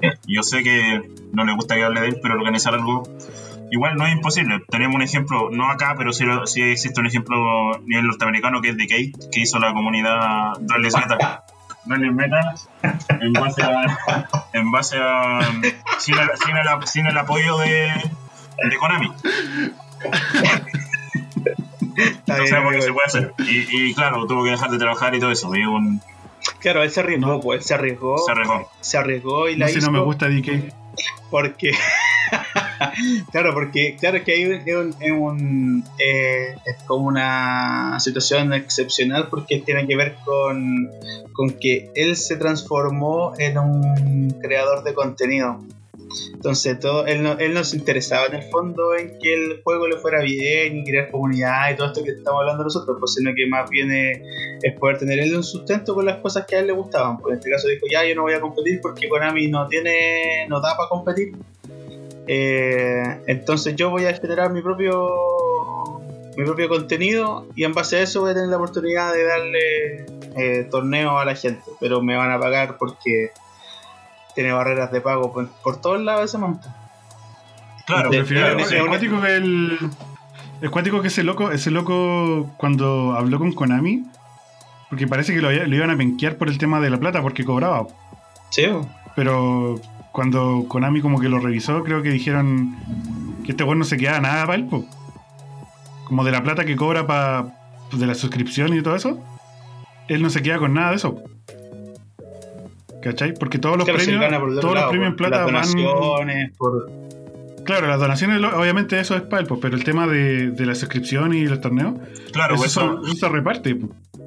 eh, 0.00 0.12
yo 0.26 0.42
sé 0.42 0.62
que 0.62 1.02
no 1.32 1.44
le 1.44 1.54
gusta 1.54 1.74
que 1.74 1.84
hable 1.84 2.00
de 2.00 2.08
él, 2.08 2.18
pero 2.22 2.34
organizar 2.34 2.74
algo 2.74 3.02
igual 3.70 3.96
no 3.96 4.06
es 4.06 4.12
imposible. 4.12 4.60
Tenemos 4.68 4.96
un 4.96 5.02
ejemplo, 5.02 5.48
no 5.50 5.70
acá, 5.70 5.94
pero 5.96 6.12
sí, 6.12 6.24
lo- 6.24 6.46
sí 6.46 6.62
existe 6.62 7.00
un 7.00 7.06
ejemplo 7.06 7.74
a 7.74 7.78
nivel 7.86 8.06
norteamericano 8.06 8.60
que 8.60 8.70
es 8.70 8.76
Decay, 8.76 9.12
que 9.32 9.40
hizo 9.40 9.58
la 9.58 9.72
comunidad 9.72 10.52
Darles 10.60 10.94
Metal. 10.96 11.18
Darles 11.86 12.12
Metal 12.12 12.54
en 13.20 13.32
base 13.32 13.62
a. 13.62 14.28
En 14.52 14.70
base 14.70 14.96
a 15.00 15.40
sin, 15.98 16.14
el, 16.14 16.28
sin 16.44 16.56
el- 16.56 16.86
sin 16.86 17.06
el 17.06 17.16
apoyo 17.18 17.56
de, 17.58 17.88
de 18.70 18.76
Konami. 18.76 19.12
No 22.26 22.34
bien, 22.36 22.46
sabemos 22.48 22.72
qué 22.74 22.82
se 22.82 22.92
puede 22.92 23.06
hacer. 23.06 23.32
Y, 23.38 23.90
y 23.90 23.94
claro, 23.94 24.26
tuvo 24.26 24.44
que 24.44 24.50
dejar 24.50 24.70
de 24.70 24.78
trabajar 24.78 25.14
y 25.14 25.20
todo 25.20 25.30
eso. 25.30 25.54
Y 25.54 25.64
un, 25.64 26.00
Claro, 26.58 26.82
él 26.82 26.90
se 26.90 27.00
arriesgó, 27.00 27.26
No. 27.26 27.40
pues 27.40 27.60
él 27.60 27.64
se 27.66 27.74
arriesgó. 27.74 28.18
se 28.18 28.32
arriesgó. 28.32 28.70
Se 28.80 28.98
arriesgó 28.98 29.48
y 29.48 29.56
la 29.56 29.66
No 29.66 29.72
sé, 29.72 29.78
hizo. 29.78 29.86
no 29.90 29.98
me 29.98 30.04
gusta 30.04 30.28
DK. 30.28 30.72
Porque. 31.30 31.72
claro, 33.32 33.54
porque. 33.54 33.96
Claro 33.98 34.22
que 34.24 34.32
hay 34.32 34.44
un. 34.46 34.52
Es, 34.54 34.74
un, 34.74 34.94
es 35.00 35.12
un, 35.12 35.84
eh, 35.98 36.56
es 36.64 36.76
como 36.86 37.06
una 37.06 37.98
situación 38.00 38.52
excepcional 38.54 39.28
porque 39.28 39.58
tiene 39.58 39.86
que 39.86 39.96
ver 39.96 40.16
con. 40.24 40.90
Con 41.32 41.50
que 41.58 41.90
él 41.94 42.16
se 42.16 42.36
transformó 42.36 43.34
en 43.38 43.58
un 43.58 44.30
creador 44.40 44.82
de 44.84 44.94
contenido. 44.94 45.60
Entonces, 46.32 46.78
todo, 46.80 47.06
él, 47.06 47.22
no, 47.22 47.38
él 47.38 47.64
se 47.64 47.76
interesaba 47.76 48.26
en 48.26 48.34
el 48.34 48.42
fondo 48.42 48.94
en 48.94 49.18
que 49.18 49.34
el 49.34 49.62
juego 49.62 49.86
le 49.86 49.96
fuera 49.96 50.20
bien 50.20 50.78
y 50.78 50.84
crear 50.84 51.10
comunidad 51.10 51.70
y 51.72 51.76
todo 51.76 51.86
esto 51.88 52.02
que 52.02 52.10
estamos 52.10 52.40
hablando 52.40 52.64
nosotros, 52.64 52.96
pues, 52.98 53.14
sino 53.14 53.32
que 53.34 53.46
más 53.46 53.70
bien 53.70 53.92
es, 53.92 54.20
es 54.62 54.78
poder 54.78 54.98
tener 54.98 55.18
él 55.20 55.36
un 55.36 55.44
sustento 55.44 55.94
con 55.94 56.04
las 56.04 56.18
cosas 56.18 56.46
que 56.46 56.56
a 56.56 56.60
él 56.60 56.66
le 56.66 56.72
gustaban. 56.72 57.18
Pues 57.18 57.32
en 57.32 57.38
este 57.38 57.50
caso 57.50 57.68
dijo, 57.68 57.86
ya 57.90 58.04
yo 58.04 58.14
no 58.14 58.22
voy 58.22 58.34
a 58.34 58.40
competir 58.40 58.80
porque 58.80 59.08
Konami 59.08 59.48
no 59.48 59.68
tiene, 59.68 60.46
no 60.48 60.60
da 60.60 60.76
para 60.76 60.88
competir. 60.88 61.32
Eh, 62.26 63.02
entonces 63.26 63.74
yo 63.76 63.90
voy 63.90 64.06
a 64.06 64.14
generar 64.14 64.52
mi 64.52 64.62
propio 64.62 65.10
mi 66.36 66.44
propio 66.44 66.68
contenido 66.68 67.46
y 67.54 67.64
en 67.64 67.74
base 67.74 67.96
a 67.96 68.02
eso 68.02 68.22
voy 68.22 68.30
a 68.30 68.34
tener 68.34 68.48
la 68.48 68.56
oportunidad 68.56 69.12
de 69.12 69.24
darle 69.24 70.06
eh, 70.36 70.66
torneos 70.70 71.20
a 71.20 71.24
la 71.24 71.34
gente, 71.34 71.70
pero 71.78 72.00
me 72.00 72.16
van 72.16 72.30
a 72.30 72.40
pagar 72.40 72.78
porque 72.78 73.30
tiene 74.34 74.52
barreras 74.52 74.90
de 74.92 75.00
pago 75.00 75.32
por, 75.32 75.48
por 75.62 75.80
todos 75.80 76.00
lados 76.00 76.24
ese 76.26 76.38
monto. 76.38 76.68
Claro, 77.86 78.10
al 78.10 78.24
final, 78.26 78.60
es 78.60 78.82
cuático 78.86 79.20
que 79.20 79.36
el. 79.36 79.78
Es 80.60 80.70
cuático 80.70 81.02
que 81.02 81.08
ese 81.08 81.24
loco, 81.24 81.50
ese 81.50 81.70
loco 81.72 82.48
cuando 82.56 83.14
habló 83.16 83.38
con 83.38 83.52
Konami, 83.52 84.04
porque 84.88 85.08
parece 85.08 85.34
que 85.34 85.40
lo, 85.42 85.48
había- 85.48 85.66
lo 85.66 85.74
iban 85.74 85.90
a 85.90 85.96
penquear 85.96 86.36
por 86.36 86.48
el 86.48 86.58
tema 86.58 86.78
de 86.80 86.90
la 86.90 86.98
plata, 86.98 87.20
porque 87.20 87.44
cobraba. 87.44 87.86
Sí, 88.50 88.66
Pero 89.16 89.80
cuando 90.12 90.66
Konami 90.68 91.00
como 91.00 91.18
que 91.18 91.28
lo 91.28 91.40
revisó, 91.40 91.82
creo 91.82 92.02
que 92.02 92.10
dijeron 92.10 92.76
que 93.44 93.50
este 93.52 93.64
weón 93.64 93.80
no 93.80 93.84
se 93.84 93.96
quedaba 93.96 94.20
nada 94.20 94.46
para 94.46 94.54
él, 94.56 94.66
po. 94.66 94.84
Como 96.04 96.22
de 96.24 96.30
la 96.30 96.42
plata 96.42 96.64
que 96.64 96.76
cobra 96.76 97.06
para 97.06 97.46
de 97.92 98.06
la 98.06 98.14
suscripción 98.14 98.72
y 98.76 98.82
todo 98.82 98.94
eso, 98.94 99.18
él 100.08 100.22
no 100.22 100.30
se 100.30 100.42
queda 100.42 100.58
con 100.58 100.74
nada 100.74 100.90
de 100.90 100.96
eso. 100.96 101.16
¿Cachai? 103.02 103.34
Porque 103.34 103.58
todos 103.58 103.76
los 103.76 103.84
Claro, 103.84 104.00
él 104.00 104.06
premios, 104.06 104.38
por 104.40 104.48
todos 104.50 104.64
los 104.64 104.74
lado, 104.74 104.90
premios 104.90 105.10
en 105.10 105.16
por 105.16 105.28
plata 105.28 105.36
las 105.44 105.52
van. 105.52 105.72
donaciones, 105.74 106.52
por 106.56 106.90
Claro, 107.64 107.86
las 107.86 108.00
donaciones, 108.00 108.40
lo- 108.40 108.58
obviamente 108.60 108.98
eso 108.98 109.14
es 109.14 109.22
para 109.22 109.40
él, 109.42 109.46
po, 109.46 109.60
pero 109.60 109.76
el 109.76 109.84
tema 109.84 110.08
de, 110.08 110.50
de 110.50 110.66
la 110.66 110.74
suscripción 110.74 111.32
y 111.32 111.46
los 111.46 111.60
torneos, 111.60 111.94
claro, 112.32 112.54
eso, 112.56 112.62
pues 112.62 112.70
eso, 112.72 113.02
eso 113.04 113.14
se 113.14 113.28
reparte. 113.28 113.76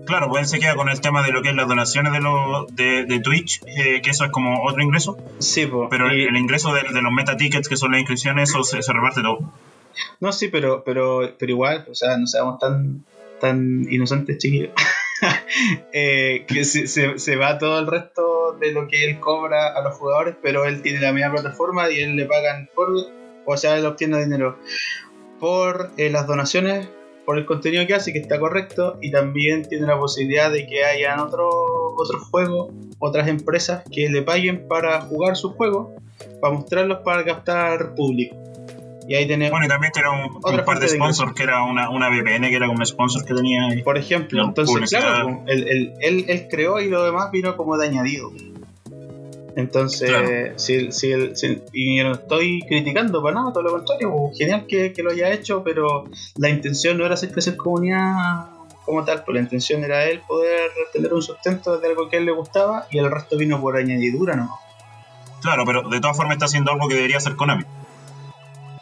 claro, 0.07 0.30
pues 0.30 0.43
él 0.43 0.47
se 0.47 0.60
queda 0.60 0.76
con 0.77 0.88
el 0.88 1.02
tema 1.02 1.22
de 1.22 1.34
lo 1.34 1.41
que 1.41 1.49
es 1.49 1.56
las 1.56 1.68
donaciones 1.68 2.14
de, 2.14 2.22
los 2.22 2.73
de, 2.73 3.03
de 3.06 3.19
Twitch, 3.19 3.61
eh, 3.68 4.02
que 4.02 4.10
eso 4.11 4.23
es 4.23 4.31
como 4.31 4.64
otro 4.64 4.81
ingreso, 4.81 5.18
Sí, 5.39 5.65
po. 5.65 5.89
pero 5.89 6.10
el, 6.10 6.18
Y- 6.22 6.23
el 6.27 6.38
ingreso 6.38 6.73
de, 6.73 6.84
de 6.84 7.02
los 7.02 7.11
meta 7.11 7.35
tickets, 7.35 7.68
que 7.68 7.76
son 7.76 7.91
las 7.91 7.99
inscripciones, 7.99 8.49
eso 8.52 8.64
se, 8.64 8.81
se 8.81 8.93
reparte 8.93 9.22
todo. 9.22 9.52
No, 10.22 10.31
sí, 10.31 10.47
pero, 10.47 10.84
pero, 10.85 11.34
pero 11.38 11.52
igual, 11.52 11.85
o 11.91 11.95
sea, 11.95 12.18
no 12.18 12.27
seamos 12.27 12.57
tan, 12.60 13.03
tan 13.41 13.85
inocentes, 13.91 14.38
chiquillos. 14.38 14.69
Eh, 15.93 16.45
que 16.47 16.65
se, 16.65 16.87
se, 16.87 17.17
se 17.19 17.35
va 17.37 17.57
todo 17.57 17.79
el 17.79 17.87
resto 17.87 18.57
de 18.59 18.73
lo 18.73 18.87
que 18.87 19.05
él 19.05 19.19
cobra 19.19 19.73
a 19.73 19.81
los 19.81 19.97
jugadores, 19.97 20.35
pero 20.41 20.65
él 20.65 20.81
tiene 20.81 20.99
la 20.99 21.13
misma 21.13 21.31
plataforma 21.31 21.89
y 21.89 22.01
él 22.01 22.15
le 22.17 22.25
pagan 22.25 22.69
por, 22.75 22.89
o 23.45 23.57
sea, 23.57 23.77
él 23.77 23.85
obtiene 23.85 24.19
dinero 24.19 24.57
por 25.39 25.91
eh, 25.97 26.09
las 26.09 26.27
donaciones, 26.27 26.87
por 27.25 27.37
el 27.37 27.45
contenido 27.45 27.85
que 27.87 27.95
hace, 27.95 28.13
que 28.13 28.19
está 28.19 28.39
correcto, 28.39 28.97
y 29.01 29.11
también 29.11 29.67
tiene 29.67 29.87
la 29.87 29.97
posibilidad 29.97 30.51
de 30.51 30.67
que 30.67 30.83
hayan 30.83 31.19
otro, 31.19 31.49
otros 31.97 32.23
juegos, 32.29 32.71
otras 32.99 33.27
empresas 33.27 33.83
que 33.91 34.09
le 34.09 34.21
paguen 34.21 34.67
para 34.67 35.01
jugar 35.01 35.35
sus 35.35 35.53
juegos, 35.53 35.89
para 36.41 36.53
mostrarlos 36.53 36.99
para 36.99 37.23
captar 37.23 37.95
público. 37.95 38.35
Y 39.07 39.14
ahí 39.15 39.27
tenemos, 39.27 39.52
Bueno, 39.52 39.65
y 39.68 39.69
también 39.69 39.91
tiene 39.94 40.10
un, 40.10 40.36
un 40.36 40.65
par 40.65 40.80
de 40.80 40.88
sponsors, 40.88 41.34
que 41.34 41.44
era 41.44 41.64
una, 41.64 41.90
una 41.91 42.10
VPN, 42.10 42.49
que 42.49 42.56
era 42.56 42.68
como 42.68 42.84
sponsor 42.86 43.23
que 43.23 43.34
tenía. 43.36 43.68
ahí. 43.68 43.84
Por 43.84 43.98
ejemplo, 43.98 44.44
entonces, 44.44 44.90
claro, 44.90 45.44
él, 45.48 45.68
él- 45.68 45.94
él- 46.02 46.26
él 46.27 46.48
creó 46.49 46.80
y 46.80 46.90
lo 46.90 47.03
demás 47.06 47.30
vino 47.32 47.56
como 47.56 47.77
de 47.77 47.88
añadido. 47.88 48.32
Entonces, 49.56 50.10
Claro. 50.10 50.27
si, 50.60 50.91
si 50.91 51.14
y 51.73 52.03
no 52.03 52.11
estoy 52.14 52.61
criticando 52.68 53.22
para 53.23 53.36
nada, 53.36 53.53
todo 53.53 53.64
lo 53.64 53.72
contrario, 53.72 54.11
genial 54.38 54.65
que, 54.68 54.91
que 54.91 55.02
lo 55.02 55.11
haya 55.11 55.32
hecho, 55.32 55.64
pero 55.64 56.06
la 56.38 56.49
intención 56.49 56.98
no 56.98 57.06
era 57.06 57.14
hacer 57.14 57.32
crecer 57.32 57.56
comunidad 57.56 58.48
como 58.86 59.03
tal, 59.06 59.23
pues 59.23 59.34
la 59.36 59.41
intención 59.41 59.84
era 59.84 60.03
él 60.06 60.19
poder 60.27 60.69
tener 60.91 61.14
un 61.14 61.22
sustento 61.22 61.77
de 61.77 61.88
algo 61.88 62.10
que 62.10 62.18
a 62.18 62.19
él 62.19 62.26
le 62.26 62.34
gustaba 62.34 62.86
y 62.91 62.98
el 62.98 63.10
resto 63.10 63.38
vino 63.38 63.60
por 63.61 63.77
añadidura, 63.77 64.36
¿no? 64.36 64.49
Claro, 65.41 65.64
pero 65.65 65.88
de 65.90 66.02
todas 66.02 66.18
formas 66.18 66.36
está 66.36 66.45
haciendo 66.45 66.72
algo 66.72 66.88
que 66.90 66.95
debería 66.95 67.18
hacer 67.18 67.36
Konami. 67.36 67.64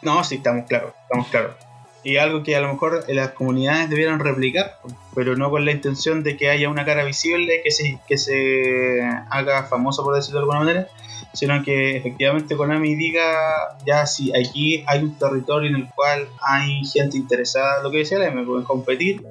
No, 0.04 0.22
sí, 0.24 0.36
estamos 0.36 0.66
claros, 0.66 0.92
estamos 1.02 1.28
claros. 1.28 1.54
Y 2.02 2.18
algo 2.18 2.42
que 2.42 2.54
a 2.54 2.60
lo 2.60 2.70
mejor 2.70 3.04
las 3.08 3.30
comunidades 3.30 3.88
debieran 3.88 4.20
replicar, 4.20 4.78
pero 5.14 5.36
no 5.36 5.50
con 5.50 5.64
la 5.64 5.72
intención 5.72 6.22
de 6.22 6.36
que 6.36 6.50
haya 6.50 6.68
una 6.68 6.84
cara 6.84 7.02
visible 7.02 7.62
que 7.64 7.70
se, 7.70 7.98
que 8.06 8.18
se 8.18 9.00
haga 9.30 9.64
famoso, 9.64 10.04
por 10.04 10.14
decirlo 10.14 10.40
de 10.40 10.42
alguna 10.42 10.58
manera, 10.58 10.88
sino 11.32 11.62
que 11.62 11.96
efectivamente 11.96 12.56
Konami 12.56 12.94
diga, 12.94 13.78
ya 13.86 14.06
si 14.06 14.32
aquí 14.36 14.84
hay 14.86 15.02
un 15.02 15.18
territorio 15.18 15.70
en 15.70 15.76
el 15.76 15.88
cual 15.88 16.28
hay 16.42 16.84
gente 16.84 17.16
interesada, 17.16 17.82
lo 17.82 17.90
que 17.90 17.98
decía 17.98 18.18
la 18.18 18.28
M, 18.28 18.42
en 18.42 18.62
competir, 18.64 19.24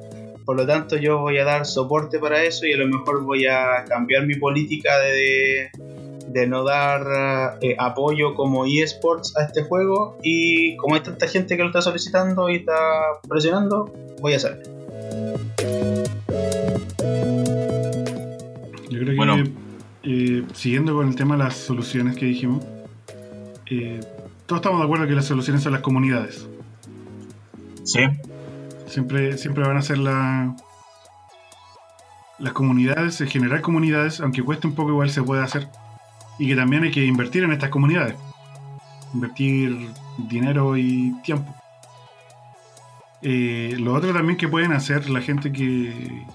por 0.44 0.58
lo 0.58 0.66
tanto 0.66 0.98
yo 0.98 1.20
voy 1.20 1.38
a 1.38 1.46
dar 1.46 1.66
soporte 1.66 2.20
para 2.20 2.44
eso 2.44 2.66
y 2.66 2.74
a 2.74 2.78
lo 2.78 2.88
mejor 2.88 3.24
voy 3.24 3.46
a 3.46 3.86
cambiar 3.88 4.26
mi 4.26 4.36
política 4.36 5.00
de 5.00 5.70
no 6.48 6.64
dar 6.64 7.58
eh, 7.62 7.76
apoyo 7.80 8.36
como 8.36 8.66
eSports 8.66 9.36
a 9.38 9.44
este 9.46 9.64
juego 9.64 10.18
y 10.24 10.76
como 10.78 10.96
hay 10.96 11.02
tanta 11.02 11.28
gente 11.28 11.56
que 11.56 11.62
lo 11.64 11.70
está 11.70 11.82
solicitando 11.82 12.50
y 12.50 12.58
está 12.58 12.74
presionando, 13.28 13.94
voy 14.22 14.34
a 14.34 14.38
hacerlo. 14.38 14.64
Yo 18.90 19.00
creo 19.00 19.06
que 19.10 19.16
Bueno. 19.16 19.44
eh, 20.04 20.44
siguiendo 20.54 20.94
con 20.96 21.08
el 21.08 21.16
tema 21.16 21.36
de 21.38 21.44
las 21.44 21.56
soluciones 21.56 22.16
que 22.16 22.26
dijimos, 22.26 22.64
eh, 23.70 24.00
todos 24.46 24.60
estamos 24.62 24.80
de 24.80 24.86
acuerdo 24.86 25.08
que 25.08 25.14
las 25.14 25.26
soluciones 25.26 25.64
son 25.64 25.72
las 25.74 25.82
comunidades. 25.82 26.48
Sí, 27.84 28.02
Siempre, 28.88 29.38
siempre 29.38 29.66
van 29.68 29.78
a 29.78 29.82
ser 29.82 29.98
la, 29.98 30.56
las 32.38 32.54
comunidades, 32.54 33.18
generar 33.28 33.62
comunidades, 33.62 34.20
aunque 34.22 34.44
cueste 34.44 34.68
un 34.68 34.76
poco 34.76 34.90
igual 34.92 35.10
se 35.10 35.24
puede 35.24 35.42
hacer. 35.42 35.68
Y 36.40 36.48
que 36.48 36.56
también 36.56 36.84
hay 36.84 36.92
que 36.92 37.06
invertir 37.06 37.44
en 37.44 37.52
estas 37.52 37.70
comunidades. 37.70 38.16
Invertir 39.14 39.90
dinero 40.18 40.78
y 40.78 41.14
tiempo. 41.24 41.54
Eh, 43.22 43.76
lo 43.80 43.94
otro 43.94 44.14
también 44.14 44.38
que 44.38 44.48
pueden 44.48 44.74
hacer 44.74 45.10
la 45.10 45.22
gente 45.22 45.52
que, 45.54 46.26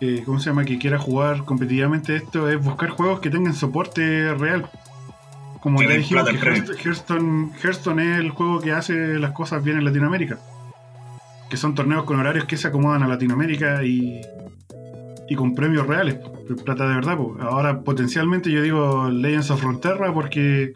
que, 0.00 0.24
¿cómo 0.24 0.40
se 0.40 0.50
llama? 0.50 0.64
Que 0.64 0.78
quiera 0.78 0.98
jugar 0.98 1.44
competitivamente 1.44 2.16
esto 2.16 2.48
es 2.48 2.62
buscar 2.62 2.90
juegos 2.90 3.20
que 3.20 3.30
tengan 3.30 3.54
soporte 3.54 4.34
real. 4.34 4.68
Como 5.60 5.80
ya 5.82 5.90
dijimos, 5.96 6.28
que 6.28 6.36
Hearthstone- 6.38 7.52
Hearthstone 7.62 8.14
es 8.14 8.18
el 8.18 8.30
juego 8.30 8.60
que 8.60 8.72
hace 8.72 9.18
las 9.18 9.30
cosas 9.32 9.62
bien 9.62 9.78
en 9.78 9.84
Latinoamérica. 9.84 10.38
Que 11.48 11.56
son 11.56 11.74
torneos 11.74 12.04
con 12.04 12.18
horarios 12.18 12.44
que 12.46 12.56
se 12.56 12.68
acomodan 12.68 13.02
a 13.02 13.08
Latinoamérica 13.08 13.84
y, 13.84 14.20
y 15.28 15.34
con 15.34 15.54
premios 15.54 15.86
reales. 15.86 16.16
Plata 16.64 16.88
de 16.88 16.94
verdad. 16.94 17.16
pues. 17.16 17.40
Ahora 17.40 17.80
potencialmente 17.80 18.50
yo 18.50 18.62
digo 18.62 19.10
Legends 19.10 19.50
of 19.50 19.60
Frontera 19.60 20.12
porque 20.12 20.74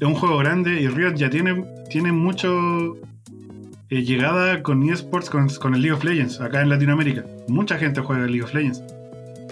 es 0.00 0.02
un 0.02 0.14
juego 0.14 0.38
grande 0.38 0.80
y 0.80 0.88
Riot 0.88 1.14
ya 1.14 1.30
tiene, 1.30 1.64
tiene 1.88 2.12
mucho 2.12 2.96
eh, 3.88 4.02
llegada 4.02 4.62
con 4.62 4.88
eSports, 4.88 5.30
con, 5.30 5.48
con 5.48 5.74
el 5.74 5.82
League 5.82 5.96
of 5.96 6.04
Legends, 6.04 6.40
acá 6.40 6.60
en 6.60 6.68
Latinoamérica. 6.68 7.24
Mucha 7.48 7.78
gente 7.78 8.00
juega 8.00 8.24
el 8.24 8.32
League 8.32 8.44
of 8.44 8.52
Legends. 8.52 8.82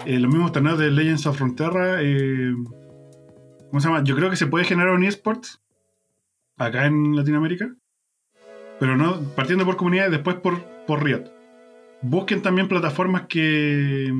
Eh, 0.05 0.19
los 0.19 0.31
mismos 0.31 0.51
torneos 0.51 0.77
de 0.77 0.91
Legends 0.91 1.25
of 1.25 1.37
Frontera, 1.37 1.97
eh, 2.01 2.53
¿cómo 3.69 3.79
se 3.79 3.87
llama? 3.87 4.03
Yo 4.03 4.15
creo 4.15 4.29
que 4.29 4.35
se 4.35 4.45
puede 4.45 4.65
generar 4.65 4.93
un 4.93 5.03
eSports 5.03 5.59
acá 6.57 6.85
en 6.85 7.15
Latinoamérica, 7.15 7.73
pero 8.79 8.95
no 8.95 9.19
partiendo 9.35 9.65
por 9.65 9.77
comunidades, 9.77 10.11
después 10.11 10.35
por, 10.35 10.61
por 10.85 11.03
Riot. 11.03 11.34
Busquen 12.01 12.41
también 12.41 12.67
plataformas 12.67 13.23
que, 13.27 14.13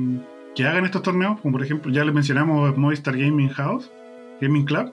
que 0.54 0.66
hagan 0.66 0.84
estos 0.84 1.02
torneos, 1.02 1.40
como 1.40 1.52
por 1.52 1.64
ejemplo, 1.64 1.92
ya 1.92 2.04
les 2.04 2.14
mencionamos 2.14 2.76
Movistar 2.76 3.16
Gaming 3.16 3.50
House, 3.50 3.90
Gaming 4.40 4.64
Club, 4.64 4.92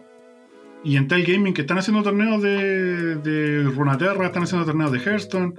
y 0.84 0.97
Entel 0.97 1.23
Gaming 1.23 1.53
que 1.53 1.61
están 1.61 1.77
haciendo 1.77 2.03
torneos 2.03 2.41
de, 2.41 3.15
de 3.15 3.64
Runaterra, 3.64 4.26
están 4.26 4.43
haciendo 4.43 4.65
torneos 4.65 4.91
de 4.91 4.99
Hearthstone. 4.99 5.53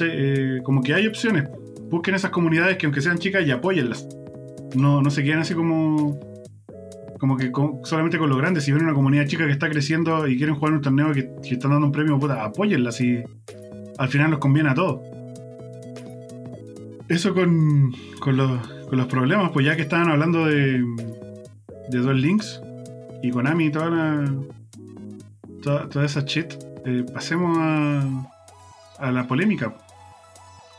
Eh, 0.00 0.60
como 0.62 0.82
que 0.82 0.94
hay 0.94 1.06
opciones. 1.06 1.48
Busquen 1.90 2.14
esas 2.14 2.30
comunidades 2.30 2.76
que 2.76 2.86
aunque 2.86 3.00
sean 3.00 3.18
chicas 3.18 3.46
y 3.46 3.50
apóyenlas. 3.50 4.06
No, 4.74 5.00
no 5.00 5.10
se 5.10 5.22
queden 5.22 5.38
así 5.38 5.54
como. 5.54 6.20
Como 7.18 7.38
que 7.38 7.50
solamente 7.84 8.18
con 8.18 8.28
lo 8.28 8.36
grande. 8.36 8.60
Si 8.60 8.70
ven 8.70 8.82
una 8.82 8.92
comunidad 8.92 9.26
chica 9.26 9.46
que 9.46 9.52
está 9.52 9.70
creciendo 9.70 10.26
y 10.28 10.36
quieren 10.36 10.56
jugar 10.56 10.74
un 10.74 10.82
torneo 10.82 11.12
que, 11.12 11.30
que 11.42 11.54
están 11.54 11.70
dando 11.70 11.86
un 11.86 11.92
premio, 11.92 12.18
puta, 12.18 12.44
apóyenla 12.44 12.92
si 12.92 13.22
al 13.96 14.08
final 14.08 14.30
nos 14.30 14.40
conviene 14.40 14.70
a 14.70 14.74
todos. 14.74 15.00
Eso 17.08 17.34
con, 17.34 17.94
con, 18.20 18.36
los, 18.36 18.66
con 18.88 18.98
los 18.98 19.06
problemas, 19.06 19.50
pues 19.52 19.66
ya 19.66 19.76
que 19.76 19.82
estaban 19.82 20.08
hablando 20.10 20.46
de, 20.46 20.82
de 21.88 21.98
Duel 21.98 22.20
Links 22.22 22.60
y 23.22 23.30
Konami 23.30 23.66
y 23.66 23.70
toda 23.70 23.90
la. 23.90 24.32
Toda, 25.62 25.88
toda 25.88 26.04
esa 26.04 26.20
shit, 26.22 26.54
eh, 26.84 27.04
pasemos 27.12 27.56
a, 27.58 28.02
a 28.98 29.10
la 29.10 29.26
polémica. 29.26 29.74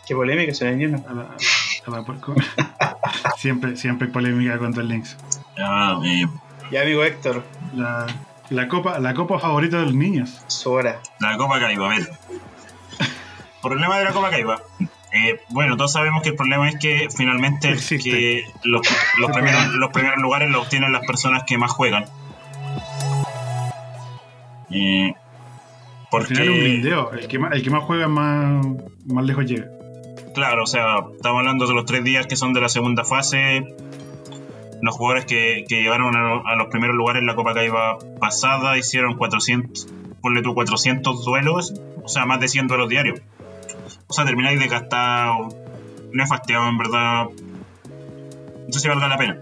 Qué 0.07 0.13
polémica 0.15 0.53
se 0.53 0.65
venía. 0.65 1.03
A 1.07 1.13
la, 1.13 1.21
a 1.87 1.91
la 1.91 2.05
siempre, 3.37 3.75
siempre 3.75 4.07
hay 4.07 4.13
polémica 4.13 4.57
con 4.59 4.71
Duel 4.71 4.87
Links. 4.89 5.17
ya, 5.57 5.97
eh, 6.03 6.25
Ya, 6.71 6.81
amigo 6.81 7.03
Héctor, 7.03 7.43
La, 7.75 8.05
la 8.51 8.67
copa, 8.67 8.99
la 8.99 9.13
copa 9.15 9.39
favorita 9.39 9.79
de 9.79 9.85
los 9.85 9.95
niños. 9.95 10.41
su 10.47 10.71
hora. 10.71 10.99
la 11.19 11.37
Copa 11.37 11.59
Caiba, 11.59 11.85
a 11.91 11.97
ver. 11.97 12.09
Problema 13.61 13.97
de 13.97 14.03
la 14.05 14.11
Copa 14.13 14.29
Caiba. 14.29 14.61
Eh, 15.15 15.39
bueno, 15.49 15.77
todos 15.77 15.93
sabemos 15.93 16.21
que 16.23 16.29
el 16.29 16.35
problema 16.35 16.67
es 16.67 16.77
que 16.77 17.07
finalmente 17.15 17.73
que 18.03 18.43
los, 18.65 18.81
los 19.17 19.31
primeros, 19.31 19.67
los 19.75 19.89
primeros 19.91 20.21
lugares 20.21 20.49
los 20.49 20.65
obtienen 20.65 20.91
las 20.91 21.05
personas 21.07 21.43
que 21.47 21.57
más 21.57 21.71
juegan. 21.71 22.03
Eh, 24.69 25.13
Al 26.11 26.23
final 26.23 26.43
es 26.43 26.49
un 26.49 26.55
porque, 26.55 26.63
blindeo. 26.63 27.11
El 27.13 27.27
que 27.29 27.39
más, 27.39 27.53
el 27.53 27.63
que 27.63 27.69
más 27.69 27.83
juega 27.85 28.09
más, 28.09 28.65
más 29.05 29.25
lejos 29.25 29.45
llega. 29.45 29.67
claro, 30.33 30.63
o 30.63 30.67
sea, 30.67 30.97
estamos 31.15 31.39
hablando 31.39 31.65
de 31.65 31.73
los 31.73 31.85
tres 31.85 32.03
días 32.03 32.27
que 32.27 32.35
son 32.35 32.51
de 32.51 32.59
la 32.59 32.67
segunda 32.67 33.05
fase. 33.05 33.63
Los 34.81 34.95
jugadores 34.97 35.23
que, 35.25 35.63
que 35.69 35.81
llegaron 35.81 36.13
a 36.17 36.55
los 36.57 36.67
primeros 36.67 36.97
lugares 36.97 37.21
en 37.21 37.27
la 37.27 37.35
Copa 37.35 37.53
Caiba 37.53 37.97
pasada 38.19 38.77
hicieron 38.77 39.15
400, 39.15 39.87
ponle 40.21 40.41
tú 40.41 40.53
400 40.53 41.23
duelos, 41.23 41.73
o 42.03 42.09
sea, 42.09 42.25
más 42.25 42.41
de 42.41 42.49
100 42.49 42.67
duelos 42.67 42.89
diarios. 42.89 43.21
O 44.07 44.13
sea, 44.13 44.25
termináis 44.25 44.59
desgastado, 44.59 45.49
nefasteado 46.13 46.67
en 46.69 46.77
verdad. 46.77 47.25
No 48.67 48.73
sé 48.73 48.79
si 48.79 48.87
valga 48.87 49.07
la 49.07 49.17
pena. 49.17 49.37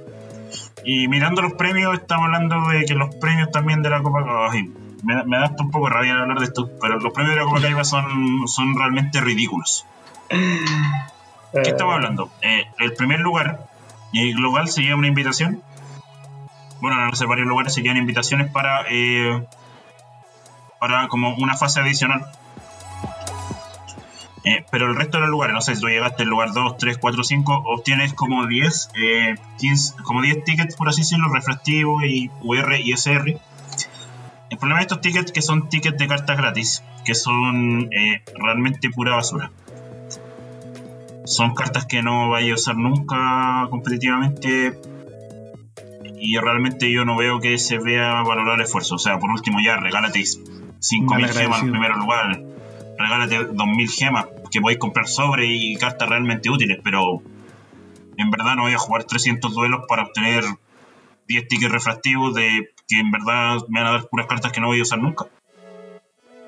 Y 0.86 1.08
mirando 1.08 1.42
los 1.42 1.54
premios, 1.54 1.94
estamos 1.94 2.26
hablando 2.26 2.70
de 2.70 2.86
que 2.86 2.94
los 2.94 3.16
premios 3.16 3.52
también 3.52 3.82
de 3.82 3.90
la 3.90 4.02
Copa 4.02 4.24
ay, 4.52 4.72
me, 5.04 5.16
da- 5.16 5.24
me 5.24 5.38
da 5.38 5.46
hasta 5.46 5.64
un 5.64 5.72
poco 5.72 5.88
de 5.88 5.94
rabia 5.94 6.14
hablar 6.20 6.40
de 6.40 6.46
esto, 6.46 6.70
pero 6.82 7.00
los 7.00 7.14
premios 7.14 7.36
de 7.36 7.42
la 7.42 7.46
Copa 7.48 7.62
Caiba 7.62 7.84
son, 7.84 8.48
son 8.48 8.78
realmente 8.78 9.22
ridículos. 9.22 9.86
¿Qué 10.30 11.70
estamos 11.70 11.94
hablando? 11.96 12.32
Eh, 12.42 12.66
el 12.80 12.94
primer 12.94 13.20
lugar, 13.20 13.68
y 14.12 14.30
el 14.30 14.36
global 14.36 14.68
se 14.68 14.82
lleva 14.82 14.98
una 14.98 15.08
invitación. 15.08 15.62
Bueno, 16.82 17.06
no 17.06 17.16
sé, 17.16 17.26
varios 17.26 17.48
lugares 17.48 17.74
se 17.74 17.82
llevan 17.82 17.98
invitaciones 17.98 18.52
para, 18.52 18.86
eh, 18.90 19.46
para 20.80 21.08
como 21.08 21.36
una 21.36 21.56
fase 21.56 21.80
adicional. 21.80 22.26
Eh, 24.46 24.66
pero 24.72 24.90
el 24.90 24.96
resto 24.96 25.18
de 25.18 25.22
los 25.22 25.30
lugares, 25.30 25.54
no 25.54 25.62
sé, 25.62 25.76
si 25.76 25.82
tú 25.82 25.88
llegaste 25.88 26.24
al 26.24 26.30
lugar 26.30 26.54
2, 26.54 26.78
3, 26.78 26.98
4, 26.98 27.24
5, 27.24 27.64
obtienes 27.66 28.14
como 28.14 28.46
10, 28.46 28.90
eh, 28.96 29.36
15, 29.58 29.96
como 30.04 30.22
10 30.22 30.44
tickets, 30.44 30.76
por 30.76 30.90
así 30.90 31.02
decirlo, 31.02 31.30
refractivos 31.30 32.04
y 32.04 32.30
UR 32.42 32.76
y 32.80 32.92
SR. 32.92 33.40
El 34.50 34.58
problema 34.58 34.80
de 34.80 34.84
estos 34.84 35.02
tickets 35.02 35.32
que 35.32 35.42
son 35.42 35.70
tickets 35.70 35.98
de 35.98 36.08
cartas 36.08 36.38
gratis, 36.38 36.84
que 37.06 37.16
son 37.16 37.90
eh, 37.94 38.22
realmente 38.36 38.90
pura 38.90 39.16
basura 39.16 39.52
son 41.26 41.56
cartas 41.56 41.86
que 41.86 42.02
no 42.02 42.30
vaya 42.30 42.52
a 42.52 42.56
usar 42.56 42.76
nunca 42.76 43.68
competitivamente 43.70 44.80
y 46.20 46.38
realmente 46.38 46.92
yo 46.92 47.06
no 47.06 47.18
veo 47.18 47.40
que 47.40 47.58
se 47.58 47.78
vea 47.78 48.22
valorar 48.24 48.60
el 48.60 48.66
esfuerzo. 48.66 48.96
O 48.96 49.00
sea, 49.00 49.20
por 49.20 49.30
último 49.30 49.60
ya, 49.64 49.78
regálate 49.78 50.20
5.000 50.20 51.28
gemas 51.30 51.64
en 51.64 51.72
primer 51.72 51.96
lugar, 51.96 52.42
regálate 52.98 53.40
2.000 53.40 53.90
gemas 53.90 54.26
que 54.54 54.62
podéis 54.62 54.80
comprar 54.80 55.08
sobre 55.08 55.48
y 55.48 55.76
cartas 55.76 56.08
realmente 56.08 56.50
útiles, 56.50 56.80
pero 56.84 57.22
en 58.18 58.30
verdad 58.30 58.56
no 58.56 58.64
voy 58.64 58.74
a 58.74 58.78
jugar 58.78 59.04
300 59.04 59.54
duelos 59.54 59.86
para 59.88 60.04
obtener 60.04 60.44
10 61.28 61.48
tickets 61.48 61.72
refractivos 61.72 62.36
de 62.36 62.72
que 62.88 63.00
en 63.00 63.12
verdad 63.12 63.58
me 63.68 63.82
van 63.82 63.90
a 63.90 63.92
dar 63.94 64.08
puras 64.08 64.28
cartas 64.28 64.52
que 64.52 64.62
no 64.62 64.68
voy 64.68 64.80
a 64.80 64.84
usar 64.84 65.00
nunca. 65.00 65.26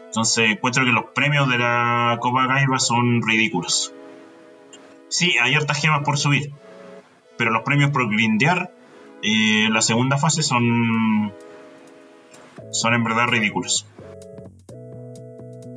Entonces 0.05 0.51
encuentro 0.51 0.85
que 0.85 0.91
los 0.91 1.05
premios 1.15 1.49
de 1.49 1.57
la 1.57 2.17
Copa 2.21 2.45
Gaiba 2.45 2.79
son 2.79 3.21
ridículos. 3.21 3.91
Sí, 5.09 5.35
hay 5.41 5.55
hartas 5.55 5.81
gemas 5.81 6.03
por 6.05 6.17
subir. 6.17 6.51
Pero 7.37 7.51
los 7.51 7.63
premios 7.63 7.91
por 7.91 8.07
grindear 8.09 8.71
eh, 9.23 9.67
la 9.71 9.81
segunda 9.81 10.17
fase 10.17 10.43
son. 10.43 11.33
son 12.71 12.93
en 12.93 13.03
verdad 13.03 13.27
ridículos. 13.27 13.85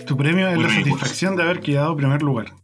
Tu 0.09 0.17
premio 0.17 0.49
es 0.49 0.57
la 0.57 0.69
ridículos. 0.69 1.01
satisfacción 1.01 1.37
de 1.37 1.43
haber 1.43 1.61
quedado 1.61 1.95
primer 1.95 2.23
lugar. 2.23 2.55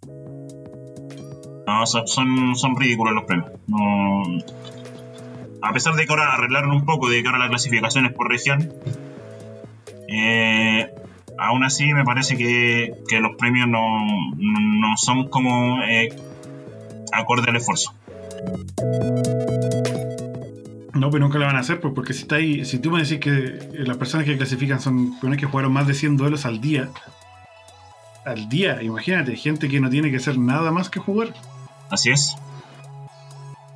No, 1.67 1.87
son, 1.87 2.57
son, 2.57 2.77
ridículos 2.77 3.15
los 3.15 3.25
premios. 3.25 3.51
No, 3.67 4.23
a 5.61 5.73
pesar 5.75 5.95
de 5.95 6.07
que 6.07 6.11
ahora 6.11 6.33
arreglaron 6.33 6.71
un 6.71 6.87
poco 6.87 7.11
de 7.11 7.23
cara 7.23 7.37
a 7.37 7.41
las 7.41 7.51
clasificaciones 7.51 8.15
por 8.15 8.31
región, 8.31 8.73
eh, 10.09 10.89
aún 11.39 11.65
así 11.65 11.93
me 11.93 12.03
parece 12.03 12.39
que, 12.39 12.95
que 13.09 13.21
los 13.21 13.37
premios 13.37 13.69
no, 13.69 14.07
no 14.37 14.97
son 14.97 15.29
como 15.29 15.83
eh, 15.83 16.17
acorde 17.13 17.51
al 17.51 17.57
esfuerzo. 17.57 17.93
No, 20.95 21.11
pues 21.11 21.21
nunca 21.21 21.39
lo 21.39 21.45
van 21.45 21.57
a 21.57 21.61
hacer, 21.61 21.79
pues, 21.81 21.93
porque 21.93 22.15
si 22.15 22.23
está 22.23 22.37
ahí, 22.37 22.65
si 22.65 22.79
tú 22.79 22.91
me 22.91 23.03
decís 23.03 23.19
que 23.19 23.69
las 23.85 23.99
personas 23.99 24.25
que 24.25 24.35
clasifican 24.39 24.81
son 24.81 25.11
personas 25.13 25.37
que 25.37 25.45
jugaron 25.45 25.75
más 25.75 25.87
de 25.87 25.93
100 25.93 26.17
duelos 26.17 26.47
al 26.47 26.63
día, 26.63 26.89
al 28.25 28.49
día, 28.49 28.83
imagínate, 28.83 29.37
gente 29.37 29.69
que 29.69 29.81
no 29.81 29.91
tiene 29.91 30.11
que 30.11 30.17
hacer 30.17 30.39
nada 30.39 30.71
más 30.73 30.89
que 30.89 31.01
jugar. 31.01 31.35
Así 31.91 32.11
es. 32.11 32.37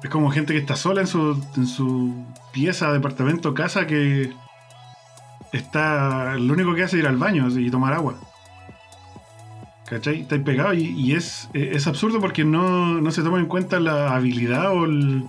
Es 0.03 0.11
como 0.11 0.31
gente 0.31 0.53
que 0.53 0.59
está 0.59 0.77
sola 0.77 1.01
en 1.01 1.07
su, 1.07 1.43
en 1.57 1.67
su 1.67 2.15
pieza, 2.53 2.93
departamento, 2.93 3.55
casa, 3.55 3.87
que 3.87 4.33
está. 5.53 6.37
Lo 6.37 6.53
único 6.53 6.75
que 6.75 6.85
hace 6.85 6.97
es 6.97 7.03
ir 7.03 7.09
al 7.09 7.17
baño 7.17 7.49
y 7.59 7.71
tomar 7.71 7.93
agua. 7.93 8.15
¿Cachai? 9.87 10.21
Está 10.21 10.39
pegado 10.39 10.75
y, 10.75 10.87
y 10.89 11.15
es, 11.15 11.49
es 11.53 11.87
absurdo 11.87 12.21
porque 12.21 12.45
no, 12.45 13.01
no 13.01 13.11
se 13.11 13.23
toma 13.23 13.39
en 13.39 13.47
cuenta 13.47 13.81
la 13.81 14.15
habilidad 14.15 14.73
o 14.73 14.85
el. 14.85 15.25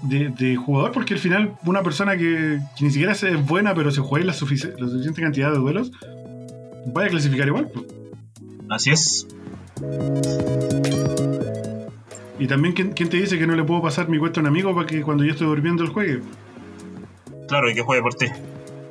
De, 0.00 0.28
de 0.28 0.54
jugador, 0.54 0.92
porque 0.92 1.14
al 1.14 1.18
final 1.18 1.56
una 1.64 1.82
persona 1.82 2.16
que, 2.16 2.60
que 2.76 2.84
ni 2.84 2.90
siquiera 2.92 3.14
es 3.14 3.46
buena, 3.46 3.74
pero 3.74 3.90
se 3.90 4.00
juega 4.00 4.26
la, 4.26 4.32
la 4.32 4.38
suficiente 4.38 5.20
cantidad 5.20 5.50
de 5.50 5.58
duelos, 5.58 5.90
vaya 6.92 7.08
a 7.08 7.10
clasificar 7.10 7.48
igual. 7.48 7.70
pues. 7.72 7.86
Así 8.68 8.90
es. 8.90 9.26
Y 12.38 12.46
también, 12.46 12.74
¿quién, 12.74 12.92
quién 12.92 13.08
te 13.08 13.16
dice 13.16 13.38
que 13.38 13.46
no 13.46 13.56
le 13.56 13.64
puedo 13.64 13.82
pasar 13.82 14.08
mi 14.08 14.18
cuenta 14.18 14.40
a 14.40 14.42
un 14.42 14.46
amigo 14.46 14.74
para 14.74 14.86
que 14.86 15.02
cuando 15.02 15.24
yo 15.24 15.32
estoy 15.32 15.48
durmiendo 15.48 15.82
él 15.82 15.90
juegue? 15.90 16.20
Claro, 17.48 17.70
y 17.70 17.74
que 17.74 17.82
juegue 17.82 18.02
por 18.02 18.14
ti. 18.14 18.26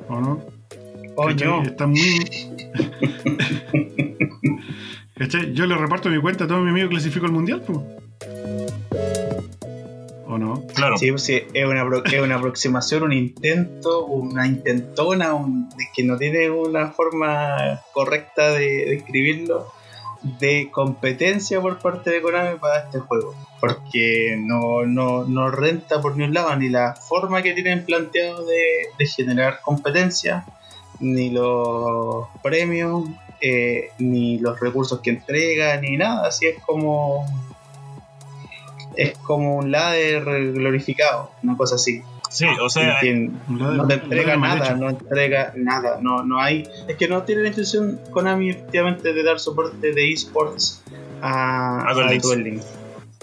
¿O 0.08 0.20
no? 0.20 0.42
Oh, 1.16 1.30
no. 1.30 1.62
Está 1.62 1.86
muy. 1.86 2.00
¿Cachai? 5.16 5.52
Yo 5.52 5.66
le 5.66 5.76
reparto 5.76 6.08
mi 6.08 6.20
cuenta 6.20 6.44
a 6.44 6.46
todos 6.46 6.62
mis 6.62 6.70
amigos 6.70 6.90
y 6.90 6.94
clasifico 6.94 7.26
al 7.26 7.32
mundial, 7.32 7.62
pues. 7.66 7.78
¿O 10.38 10.54
no? 10.56 10.66
Claro. 10.74 10.96
Sí, 10.98 11.10
pues 11.10 11.22
sí, 11.24 11.42
es 11.52 11.64
una, 11.66 11.84
es 12.04 12.20
una 12.20 12.36
aproximación, 12.36 13.02
un 13.02 13.12
intento, 13.12 14.04
una 14.06 14.46
intentona, 14.46 15.34
un- 15.34 15.68
de 15.70 15.84
que 15.94 16.04
no 16.04 16.16
tiene 16.16 16.50
una 16.50 16.90
forma 16.90 17.80
correcta 17.92 18.52
de, 18.52 18.66
de 18.66 18.94
escribirlo, 18.96 19.72
de 20.40 20.68
competencia 20.72 21.60
por 21.60 21.78
parte 21.78 22.10
de 22.10 22.20
Konami 22.22 22.58
para 22.58 22.80
este 22.84 22.98
juego. 23.00 23.34
Porque 23.60 24.36
no, 24.38 24.84
no, 24.86 25.24
no 25.24 25.50
renta 25.50 26.00
por 26.00 26.16
ni 26.16 26.24
un 26.24 26.34
lado, 26.34 26.54
ni 26.56 26.68
la 26.68 26.94
forma 26.94 27.42
que 27.42 27.54
tienen 27.54 27.84
planteado 27.84 28.44
de, 28.46 28.60
de 28.98 29.06
generar 29.06 29.60
competencia, 29.62 30.44
ni 31.00 31.30
los 31.30 32.26
premios, 32.42 33.04
eh, 33.40 33.90
ni 33.98 34.38
los 34.38 34.58
recursos 34.60 35.00
que 35.00 35.10
entrega, 35.10 35.76
ni 35.80 35.96
nada. 35.96 36.26
Así 36.28 36.46
es 36.46 36.60
como 36.64 37.26
es 38.98 39.16
como 39.18 39.56
un 39.56 39.70
ladder 39.70 40.24
glorificado, 40.52 41.30
una 41.42 41.56
cosa 41.56 41.76
así. 41.76 42.02
Sí, 42.30 42.44
o 42.60 42.68
sea, 42.68 43.00
ladder- 43.00 43.30
no 43.48 43.86
te 43.86 43.94
entrega 43.94 44.36
nada, 44.36 44.74
no 44.74 44.90
entrega 44.90 45.52
nada, 45.56 45.98
no, 46.02 46.24
no 46.24 46.40
hay. 46.40 46.68
Es 46.86 46.96
que 46.96 47.08
no 47.08 47.22
tiene 47.22 47.42
la 47.42 47.48
intención 47.48 47.98
Konami 48.10 48.50
efectivamente 48.50 49.14
de 49.14 49.22
dar 49.22 49.40
soporte 49.40 49.92
de 49.94 50.12
esports 50.12 50.82
a, 51.22 51.88
A 51.88 51.94
Duel 51.94 52.04
al 52.06 52.10
Links. 52.12 52.26
Duel 52.26 52.42
Links. 52.44 52.66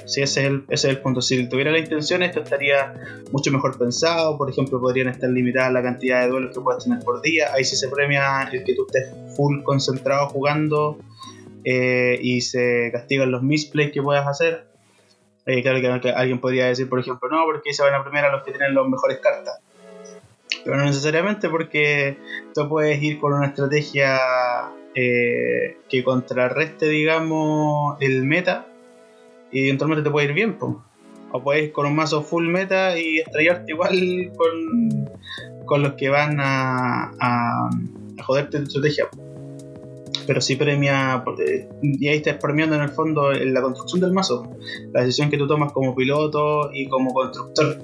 Sí, 0.07 0.21
ese 0.21 0.41
es, 0.41 0.47
el, 0.47 0.63
ese 0.69 0.87
es 0.87 0.95
el 0.95 0.99
punto. 1.01 1.21
Si 1.21 1.47
tuviera 1.49 1.71
la 1.71 1.79
intención, 1.79 2.21
esto 2.23 2.39
estaría 2.41 2.93
mucho 3.31 3.51
mejor 3.51 3.77
pensado. 3.77 4.37
Por 4.37 4.49
ejemplo, 4.51 4.79
podrían 4.79 5.07
estar 5.07 5.29
limitadas 5.29 5.73
la 5.73 5.81
cantidad 5.81 6.21
de 6.21 6.27
duelos 6.29 6.53
que 6.55 6.61
puedas 6.61 6.83
tener 6.83 6.99
por 7.03 7.21
día. 7.23 7.53
Ahí 7.53 7.63
sí 7.65 7.75
se 7.75 7.87
premia 7.89 8.47
el 8.51 8.63
que 8.63 8.75
tú 8.75 8.85
estés 8.87 9.09
full 9.35 9.63
concentrado 9.63 10.27
jugando 10.29 10.99
eh, 11.63 12.19
y 12.21 12.41
se 12.41 12.89
castigan 12.91 13.31
los 13.31 13.41
misplays 13.41 13.91
que 13.91 14.01
puedas 14.03 14.27
hacer. 14.27 14.67
Eh, 15.45 15.61
claro 15.61 16.01
que, 16.01 16.09
alguien 16.09 16.39
podría 16.39 16.65
decir, 16.65 16.89
por 16.89 16.99
ejemplo, 16.99 17.29
no, 17.29 17.43
porque 17.45 17.73
se 17.73 17.83
van 17.83 17.93
a 17.93 18.03
premiar 18.03 18.25
a 18.25 18.31
los 18.31 18.43
que 18.43 18.51
tienen 18.51 18.73
las 18.73 18.87
mejores 18.87 19.19
cartas. 19.19 19.59
Pero 20.63 20.77
no 20.77 20.85
necesariamente 20.85 21.49
porque 21.49 22.17
tú 22.53 22.67
puedes 22.67 23.01
ir 23.01 23.19
con 23.19 23.33
una 23.33 23.47
estrategia 23.47 24.19
eh, 24.95 25.77
que 25.89 26.03
contrarreste, 26.03 26.87
digamos, 26.87 27.97
el 28.01 28.23
meta 28.23 28.65
y 29.51 29.65
eventualmente 29.65 30.03
te 30.03 30.09
puede 30.09 30.27
ir 30.27 30.33
bien. 30.33 30.55
po. 30.55 30.83
O 31.31 31.43
puedes 31.43 31.65
ir 31.65 31.71
con 31.71 31.85
un 31.85 31.95
mazo 31.95 32.23
full 32.23 32.47
meta 32.47 32.97
y 32.97 33.19
estrellarte 33.19 33.71
igual 33.71 34.31
con, 34.35 35.09
con 35.65 35.83
los 35.83 35.93
que 35.93 36.09
van 36.09 36.39
a, 36.39 37.11
a, 37.19 37.69
a 38.17 38.23
joderte 38.23 38.59
tu 38.59 38.63
estrategia. 38.63 39.07
Pero 40.27 40.41
sí 40.41 40.55
premia, 40.55 41.23
y 41.81 42.07
ahí 42.07 42.17
estás 42.17 42.35
premiando 42.35 42.75
en 42.75 42.81
el 42.81 42.89
fondo 42.89 43.31
la 43.31 43.61
construcción 43.61 44.01
del 44.01 44.11
mazo. 44.11 44.55
La 44.93 45.01
decisión 45.01 45.29
que 45.29 45.37
tú 45.37 45.47
tomas 45.47 45.71
como 45.71 45.95
piloto 45.95 46.71
y 46.73 46.87
como 46.87 47.13
constructor 47.13 47.77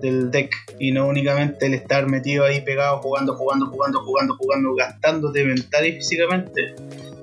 del 0.00 0.30
deck 0.30 0.54
y 0.78 0.92
no 0.92 1.06
únicamente 1.06 1.66
el 1.66 1.74
estar 1.74 2.06
metido 2.06 2.44
ahí 2.44 2.60
pegado 2.60 2.98
jugando, 2.98 3.34
jugando, 3.34 3.66
jugando, 3.66 4.00
jugando, 4.00 4.36
jugando, 4.36 4.74
gastándote 4.74 5.44
mental 5.44 5.86
y 5.86 5.92
físicamente 5.92 6.74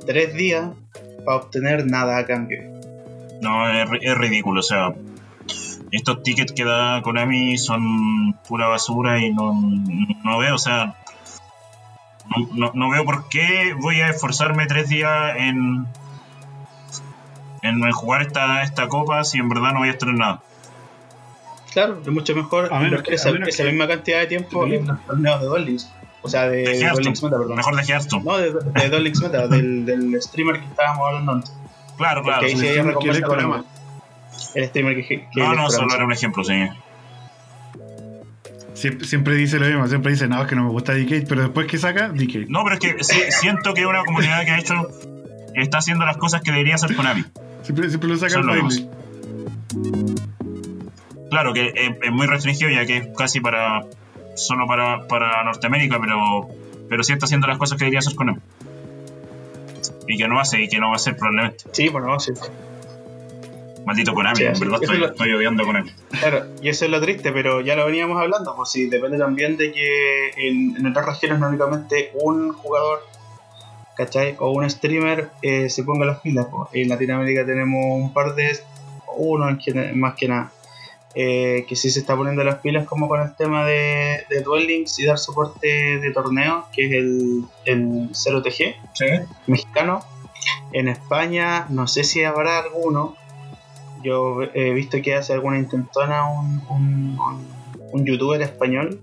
tres 0.06 0.34
días 0.34 0.72
para 1.24 1.38
obtener 1.38 1.86
nada 1.86 2.18
a 2.18 2.26
cambio. 2.26 2.62
no, 3.42 3.70
es, 3.70 3.90
es 4.02 4.18
ridículo. 4.18 4.60
O 4.60 4.64
sea, 4.64 4.94
estos 5.92 6.24
tickets 6.24 6.54
que 6.54 6.66
da 6.66 7.02
Konami 7.04 7.58
son 7.58 8.34
pura 8.48 8.68
basura 8.68 9.20
y 9.20 9.32
no, 9.32 9.54
no 9.54 10.38
veo, 10.40 10.56
o 10.56 10.58
sea, 10.58 10.96
no, 12.26 12.48
no- 12.54 12.72
no 12.74 12.90
veo 12.90 13.04
por 13.06 13.30
qué 13.30 13.74
voy 13.80 14.02
a 14.02 14.10
esforzarme 14.10 14.66
tres 14.68 14.90
días 14.90 15.36
en, 15.38 15.88
en, 17.62 17.84
en 17.84 17.92
jugar 17.92 18.22
esta, 18.24 18.64
esta 18.64 18.88
copa 18.88 19.24
si 19.24 19.40
en 19.40 19.50
verdad 19.50 19.74
no 19.74 19.80
voy 19.80 19.90
a 19.90 19.92
estar 19.92 20.10
en 20.10 20.18
nada. 20.18 20.42
Claro, 21.72 22.00
es 22.02 22.08
mucho 22.08 22.36
mejor 22.36 22.72
A 22.72 22.80
menos 22.80 23.02
que- 23.02 23.16
esa, 23.16 23.30
a 23.30 23.32
menos 23.34 23.50
esa 23.50 23.64
que- 23.64 23.70
misma 23.72 23.88
cantidad 23.88 24.20
de 24.20 24.28
tiempo 24.28 24.66
en 24.68 24.86
los 24.88 25.02
torneos 25.06 25.40
de 25.42 25.48
Duel 25.48 25.66
Links. 25.66 25.92
O 26.26 26.30
sea, 26.30 26.44
de, 26.48 26.58
De 26.58 26.78
de 26.78 26.84
Meta, 26.86 27.38
perdón. 27.38 27.56
mejor 27.58 27.76
de 27.76 27.84
Hearthstone. 27.84 28.24
No, 28.24 28.38
de, 28.38 28.54
de 28.54 29.00
Meta, 29.22 29.48
del, 29.48 29.86
del 29.86 30.22
streamer 30.22 30.60
que 30.62 30.66
estábamos 30.68 31.06
hablando 31.08 31.32
antes. 31.34 31.54
Claro, 31.98 32.24
claro. 32.24 32.44
El 32.46 32.58
sí 32.58 32.66
hay 32.66 32.72
streamer 32.72 32.96
que. 32.98 33.10
El 34.56 34.68
streamer 34.68 34.96
que, 34.96 35.08
que 35.08 35.26
No, 35.42 35.50
que 35.52 35.56
no, 35.58 35.68
es 35.68 35.74
solo 35.74 35.94
era 35.94 36.06
un 36.06 36.12
ejemplo, 36.14 36.44
sí. 36.44 36.54
Siempre, 38.84 39.08
siempre 39.08 39.36
dice 39.36 39.60
lo 39.60 39.66
mismo, 39.66 39.88
siempre 39.88 40.12
dice, 40.12 40.28
no, 40.28 40.42
es 40.42 40.48
que 40.50 40.56
no 40.58 40.64
me 40.66 40.70
gusta 40.72 40.92
Decade, 40.94 41.26
pero 41.26 41.44
después 41.44 41.68
que 41.68 41.78
saca, 41.78 42.10
Decade. 42.10 42.48
No, 42.50 42.66
pero 42.66 42.76
es 42.76 42.82
que 42.82 43.02
sí- 43.02 43.32
siento 43.32 43.74
que 43.74 43.80
es 43.80 43.88
una 43.88 44.04
comunidad 44.04 44.44
que 44.44 44.52
ha 44.52 44.60
hecho, 44.60 44.74
está 45.56 45.78
haciendo 45.78 46.04
las 46.06 46.18
cosas 46.18 46.42
que 46.42 46.52
debería 46.52 46.76
hacer 46.76 46.94
Konami. 46.94 47.24
Siempre, 47.62 47.88
siempre 47.88 48.10
lo 48.10 48.18
saca 48.18 48.42
baile. 48.42 48.90
Claro 51.30 51.54
que 51.54 51.68
es, 51.68 51.92
es 52.04 52.12
muy 52.12 52.28
restringido 52.28 52.70
ya 52.72 52.86
que 52.86 52.98
es 52.98 53.08
casi 53.18 53.40
para 53.40 53.86
solo 54.36 54.68
para, 54.68 55.08
para 55.08 55.46
Norteamérica, 55.46 55.98
pero 56.02 56.50
pero 56.90 57.04
sí 57.04 57.14
está 57.14 57.26
haciendo 57.26 57.48
las 57.48 57.58
cosas 57.58 57.78
que 57.78 57.86
debería 57.86 58.00
hacer 58.00 58.16
Konami. 58.16 58.40
Y 60.10 60.18
que 60.18 60.28
no 60.28 60.42
hace 60.42 60.62
y 60.62 60.68
que 60.68 60.80
no 60.80 60.88
va 60.88 60.94
a 60.94 60.96
hacer 60.98 61.16
probablemente. 61.16 61.64
Sí, 61.72 61.88
bueno, 61.88 62.20
sí. 62.20 62.34
Maldito 63.86 64.14
Konami, 64.14 64.36
Sí, 64.38 64.44
en 64.46 64.60
verdad 64.60 64.80
estoy, 64.82 64.98
lo- 64.98 65.08
estoy 65.08 65.34
odiando 65.34 65.64
a 65.64 65.66
Konami. 65.66 65.92
Claro, 66.20 66.46
y 66.62 66.70
eso 66.70 66.86
es 66.86 66.92
lo 66.92 67.02
triste, 67.02 67.32
pero 67.32 67.62
ya 67.62 67.76
lo 67.76 67.86
veníamos 67.86 68.20
hablando, 68.22 68.56
pues 68.56 68.70
sí, 68.72 68.88
depende 68.88 69.18
también 69.18 69.58
de 69.58 69.72
que 69.72 70.30
en, 70.38 70.76
en 70.78 70.86
otras 70.88 71.06
regiones 71.06 71.40
no 71.40 71.50
únicamente 71.50 72.12
un 72.22 72.54
jugador, 72.54 73.00
¿cachai? 73.98 74.36
O 74.40 74.52
un 74.52 74.70
streamer 74.70 75.30
eh, 75.42 75.70
se 75.70 75.84
ponga 75.84 76.06
las 76.06 76.20
pilas. 76.22 76.48
pues. 76.52 76.70
En 76.74 76.90
Latinoamérica 76.90 77.46
tenemos 77.46 77.80
un 78.02 78.14
par 78.14 78.36
de, 78.36 78.58
uno 79.18 79.46
más 79.96 80.16
que 80.16 80.28
nada, 80.28 80.52
eh, 81.16 81.66
que 81.70 81.76
sí 81.76 81.92
se 81.92 82.00
está 82.00 82.16
poniendo 82.16 82.44
las 82.44 82.56
pilas 82.56 82.88
como 82.88 83.08
con 83.08 83.22
el 83.22 83.36
tema 83.36 83.66
de, 83.66 84.24
de 84.30 84.42
Duel 84.42 84.66
Links 84.66 84.98
y 85.00 85.06
dar 85.06 85.20
soporte 85.20 85.68
de 86.00 86.12
torneos, 86.12 86.66
que 86.74 86.86
es 86.88 86.92
el, 86.94 87.44
el 87.66 88.10
0TG 88.12 88.76
Sí. 88.94 89.06
mexicano. 89.48 90.04
En 90.72 90.88
España 90.88 91.68
no 91.70 91.88
sé 91.88 92.04
si 92.04 92.24
habrá 92.24 92.60
alguno. 92.60 93.16
Yo 94.04 94.42
he 94.54 94.74
visto 94.74 95.02
que 95.02 95.16
hace 95.16 95.34
alguna 95.34 95.58
intentona 95.58 96.30
un, 96.30 97.18
un, 97.92 98.06
youtuber 98.06 98.42
español. 98.42 99.00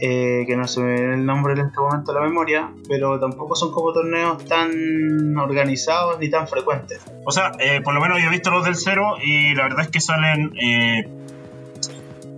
eh, 0.00 0.44
que 0.46 0.56
no 0.56 0.66
se 0.66 0.80
me 0.80 0.94
viene 0.94 1.14
el 1.14 1.24
nombre 1.24 1.54
en 1.54 1.60
este 1.60 1.80
momento 1.80 2.10
a 2.10 2.14
la 2.14 2.20
memoria, 2.20 2.68
pero 2.88 3.18
tampoco 3.18 3.54
son 3.54 3.72
como 3.72 3.92
torneos 3.92 4.44
tan 4.44 5.36
organizados 5.38 6.18
ni 6.18 6.28
tan 6.28 6.46
frecuentes. 6.46 7.00
O 7.24 7.30
sea, 7.30 7.52
eh, 7.58 7.80
por 7.80 7.94
lo 7.94 8.00
menos 8.00 8.20
yo 8.20 8.26
he 8.26 8.30
visto 8.30 8.50
los 8.50 8.64
del 8.64 8.76
cero 8.76 9.16
y 9.22 9.54
la 9.54 9.62
verdad 9.64 9.80
es 9.82 9.88
que 9.88 10.00
salen. 10.00 10.52
Eh, 10.60 11.08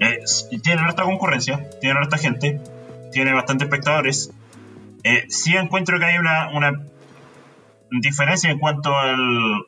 eh, 0.01 0.19
tienen 0.63 0.85
harta 0.85 1.05
concurrencia, 1.05 1.69
tienen 1.81 1.97
harta 1.99 2.19
gente, 2.19 2.61
tiene 3.13 3.33
bastantes 3.33 3.67
espectadores. 3.67 4.31
Eh, 5.05 5.25
sí 5.29 5.57
encuentro 5.57 5.99
que 5.99 6.05
hay 6.05 6.19
una, 6.19 6.51
una 6.51 6.73
diferencia 7.91 8.51
en 8.51 8.59
cuanto 8.59 8.95
al 8.97 9.67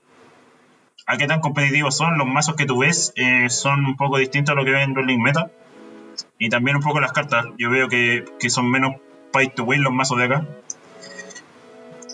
a 1.10 1.16
qué 1.16 1.26
tan 1.26 1.40
competitivos 1.40 1.96
son 1.96 2.18
los 2.18 2.26
mazos 2.26 2.54
que 2.54 2.66
tú 2.66 2.78
ves 2.80 3.12
eh, 3.16 3.48
son 3.48 3.84
un 3.86 3.96
poco 3.96 4.18
distintos 4.18 4.52
a 4.52 4.56
lo 4.56 4.64
que 4.64 4.70
ven 4.72 4.90
en 4.90 4.94
Rolling 4.94 5.18
Meta 5.22 5.50
y 6.38 6.48
también 6.50 6.76
un 6.76 6.82
poco 6.82 7.00
las 7.00 7.12
cartas 7.12 7.46
yo 7.58 7.70
veo 7.70 7.88
que, 7.88 8.24
que 8.38 8.50
son 8.50 8.70
menos 8.70 8.96
pay 9.32 9.48
to 9.48 9.64
win 9.64 9.82
los 9.82 9.92
mazos 9.92 10.18
de 10.18 10.24
acá 10.24 10.44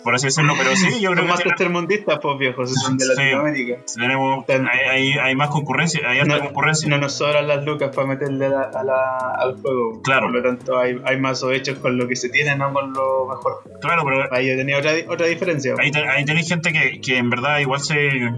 por 0.05 0.15
así 0.15 0.27
decirlo 0.27 0.53
pero 0.59 0.77
sí 0.77 1.01
yo 1.01 1.13
creo 1.13 1.17
Son 1.17 1.25
que 1.25 1.31
más 1.31 1.37
tiene- 1.39 1.51
tercermundistas, 1.57 2.19
pues 2.21 2.39
viejos, 2.39 2.75
son 2.75 2.99
de 2.99 3.07
Sí. 3.07 3.11
Latinoamérica. 3.17 3.77
tenemos 3.97 4.45
Ten- 4.45 4.69
hay, 4.69 4.81
hay, 4.87 5.13
hay 5.19 5.35
más 5.35 5.49
concurrencia 5.49 6.07
hay 6.07 6.21
No, 6.29 6.39
concurrencia 6.41 6.89
no 6.91 6.99
nos 6.99 7.15
sobran 7.15 7.49
las 7.49 7.65
lucas 7.65 7.91
para 7.97 8.09
meterle 8.09 8.45
a 8.47 8.49
la- 8.51 8.63
a 8.75 8.85
la- 8.85 9.31
al 9.39 9.55
juego. 9.63 10.03
Claro. 10.03 10.27
Por 10.27 10.35
lo 10.35 10.43
tanto, 10.43 10.79
hay, 10.79 11.01
hay 11.07 11.19
mazos 11.19 11.53
hechos 11.55 11.79
con 11.79 11.97
lo 11.97 12.07
que 12.07 12.17
se 12.17 12.29
tiene, 12.29 12.55
no 12.55 12.71
con 12.75 12.93
lo 12.93 13.27
mejor. 13.29 13.63
claro 13.81 14.03
pero 14.05 14.29
Ahí 14.31 14.55
tenía 14.55 14.77
otra, 14.77 14.93
otra 15.09 15.27
diferencia. 15.27 15.75
ahí, 15.79 15.91
ahí 16.11 16.25
tenéis 16.27 16.49
gente 16.51 16.71
que, 16.73 17.01
que 17.01 17.17
en 17.17 17.31
verdad 17.31 17.59
igual 17.61 17.81
se 17.81 18.31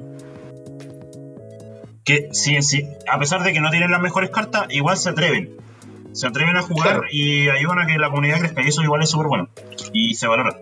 que 2.06 2.28
sí, 2.32 2.62
sí, 2.62 2.88
a 3.12 3.18
pesar 3.18 3.42
de 3.42 3.52
que 3.52 3.60
no 3.60 3.68
tienen 3.70 3.90
las 3.90 4.00
mejores 4.00 4.30
cartas, 4.30 4.66
igual 4.70 4.96
se 4.96 5.10
atreven. 5.10 5.56
Se 6.12 6.26
atreven 6.26 6.56
a 6.56 6.62
jugar 6.62 6.92
Claro. 6.92 7.02
y 7.10 7.48
ayudan 7.50 7.80
a 7.80 7.86
que 7.86 7.98
la 7.98 8.08
comunidad 8.08 8.38
crezca. 8.38 8.62
Y 8.62 8.68
eso 8.68 8.82
igual 8.82 9.02
es 9.02 9.10
súper 9.10 9.26
bueno. 9.26 9.48
Y 9.92 10.14
se 10.14 10.26
valora. 10.28 10.56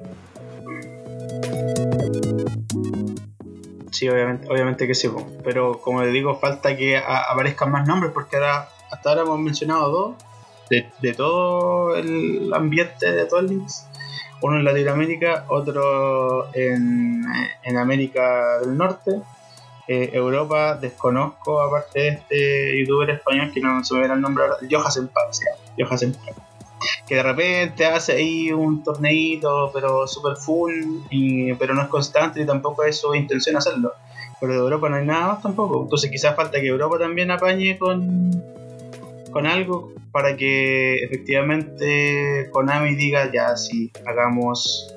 Sí, 3.93 4.09
obviamente, 4.09 4.49
obviamente 4.51 4.87
que 4.89 4.95
sí, 4.95 5.09
pero 5.45 5.81
como 5.81 6.03
les 6.03 6.13
digo, 6.13 6.37
falta 6.41 6.77
que 6.77 6.97
aparezcan 6.97 7.71
más 7.71 7.87
nombres 7.87 8.11
porque 8.13 8.37
ahora 8.37 8.69
hasta 8.91 9.11
ahora 9.11 9.23
hemos 9.23 9.39
mencionado 9.39 9.91
dos 9.91 10.17
de, 10.71 10.87
de 11.01 11.15
todo 11.15 11.95
el 11.95 12.53
ambiente 12.53 13.13
de 13.13 13.27
todo 13.27 13.41
el 13.41 13.47
Links. 13.49 13.87
Uno 14.41 14.57
en 14.59 14.65
Latinoamérica, 14.65 15.45
otro 15.49 16.49
en, 16.55 17.23
en 17.63 17.77
América 17.79 18.59
del 18.61 18.77
Norte. 18.77 19.13
Eh, 19.87 20.11
Europa, 20.15 20.77
desconozco, 20.77 21.61
aparte 21.61 22.01
de 22.01 22.09
este 22.09 22.81
youtuber 22.81 23.11
español 23.11 23.51
que 23.53 23.61
no 23.61 23.85
se 23.85 23.95
me 23.95 24.01
viene 24.01 24.15
el 24.15 24.21
nombre 24.21 24.45
ahora, 24.45 24.57
Johasen 24.71 25.09
Park, 25.09 25.33
se 25.33 25.45
llama, 25.45 25.63
Johasen 25.79 26.13
Park. 26.13 26.37
Que 27.07 27.17
de 27.17 27.23
repente 27.23 27.85
hace 27.85 28.13
ahí 28.13 28.51
un 28.51 28.83
torneito, 28.83 29.71
pero 29.75 30.07
super 30.07 30.37
full, 30.37 30.73
y, 31.11 31.53
pero 31.55 31.75
no 31.75 31.83
es 31.83 31.89
constante 31.89 32.41
y 32.41 32.47
tampoco 32.47 32.85
es 32.85 32.99
su 32.99 33.15
intención 33.15 33.57
hacerlo. 33.57 33.93
Pero 34.41 34.55
de 34.55 34.59
Europa 34.59 34.89
no 34.89 34.97
hay 34.97 35.07
nada 35.07 35.29
más 35.29 35.43
tampoco. 35.43 35.83
Entonces 35.83 36.11
quizás 36.11 36.35
falta 36.35 36.61
que 36.61 36.67
Europa 36.67 36.99
también 36.99 37.31
apañe 37.31 37.79
con, 37.79 38.43
con 39.31 39.47
algo 39.47 39.93
para 40.13 40.37
que 40.37 41.03
efectivamente 41.03 42.49
Konami 42.53 42.95
diga 42.95 43.33
ya 43.33 43.57
sí, 43.57 43.91
hagamos 44.07 44.94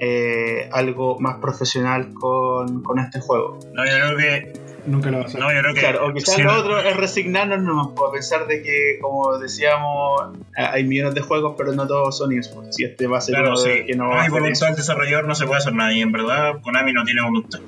eh, 0.00 0.68
algo 0.72 1.18
más 1.18 1.36
profesional 1.38 2.12
con, 2.14 2.82
con 2.82 2.98
este 2.98 3.20
juego. 3.20 3.58
No, 3.72 3.84
yo 3.84 3.90
creo 3.92 4.16
que. 4.16 4.68
Nunca 4.86 5.10
lo 5.10 5.18
va 5.18 5.24
a 5.24 5.26
hacer. 5.26 5.40
No, 5.40 5.52
yo 5.52 5.60
creo 5.60 5.74
que. 5.74 5.80
Claro, 5.80 6.06
o 6.08 6.14
quizás 6.14 6.34
sí, 6.36 6.42
lo 6.42 6.52
no- 6.52 6.58
otro 6.60 6.78
es 6.78 6.96
resignarnos 6.96 7.60
nomás, 7.60 7.88
a 8.08 8.12
pesar 8.12 8.46
de 8.46 8.62
que, 8.62 8.98
como 9.02 9.36
decíamos, 9.38 10.22
hay 10.56 10.84
millones 10.84 11.14
de 11.14 11.20
juegos, 11.20 11.54
pero 11.58 11.72
no 11.72 11.86
todos 11.86 12.16
son 12.16 12.32
esports. 12.32 12.76
Si 12.76 12.84
este 12.84 13.06
va 13.06 13.18
a 13.18 13.20
ser 13.20 13.34
Claro, 13.34 13.50
uno 13.52 13.60
de 13.62 13.78
sí. 13.80 13.86
que 13.86 13.96
no 13.96 14.04
no 14.04 14.10
va 14.10 14.20
a 14.20 14.22
hay 14.24 14.30
voluntad 14.30 14.68
del 14.68 14.76
desarrollador, 14.76 15.26
no 15.26 15.34
se 15.34 15.46
puede 15.46 15.58
hacer 15.58 15.74
nada. 15.74 15.92
Y 15.92 16.00
en 16.00 16.12
verdad, 16.12 16.60
Konami 16.62 16.92
no 16.92 17.04
tiene 17.04 17.22
voluntad. 17.22 17.58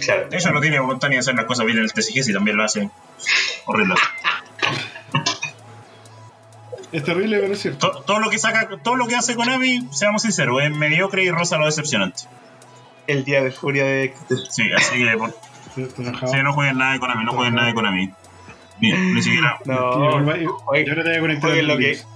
Claro. 0.00 0.28
De 0.28 0.36
hecho, 0.36 0.52
no 0.52 0.60
tiene 0.60 0.78
voluntad 0.78 1.08
ni 1.08 1.14
de 1.16 1.20
hacer 1.20 1.34
las 1.34 1.46
cosas 1.46 1.66
bien 1.66 1.78
en 1.78 1.84
el 1.84 1.92
TCG 1.92 2.22
si 2.22 2.32
también 2.32 2.56
lo 2.56 2.62
hace. 2.64 2.88
Horrible. 3.66 3.94
Es 6.92 7.04
terrible, 7.04 7.38
pero 7.40 7.52
es 7.52 7.60
cierto. 7.60 7.90
To- 7.90 8.02
todo 8.02 8.20
lo 8.20 8.30
que 8.30 8.38
saca, 8.38 8.68
todo 8.82 8.96
lo 8.96 9.06
que 9.06 9.16
hace 9.16 9.34
Konami, 9.34 9.88
seamos 9.92 10.22
sinceros, 10.22 10.62
es 10.62 10.70
mediocre 10.70 11.24
y 11.24 11.30
rosa 11.30 11.58
lo 11.58 11.66
decepcionante. 11.66 12.22
El 13.06 13.24
día 13.24 13.42
de 13.42 13.50
furia 13.52 13.84
de. 13.84 14.14
Sí, 14.50 14.64
así 14.76 14.98
que 15.04 15.16
por, 15.16 15.30
sí, 15.74 15.86
no 16.42 16.52
jueguen 16.52 16.78
nada 16.78 16.92
de 16.94 16.98
Konami, 17.00 17.24
no 17.24 17.32
jueguen 17.32 17.54
nada 17.54 17.68
de 17.68 17.74
Konami. 17.74 18.10
Ni, 18.80 18.92
ni 18.92 19.22
siquiera. 19.22 19.58
No, 19.64 20.24
va- 20.24 20.38
y- 20.38 20.46
oye, 20.66 20.84
y 20.86 20.88
ahora 20.88 21.02
te 21.02 21.08
voy 21.10 21.16
a 21.16 21.20
conectar 21.20 21.50
jueguen 21.50 21.66
lo 21.68 21.76
que, 21.78 21.86
Links. 21.88 22.06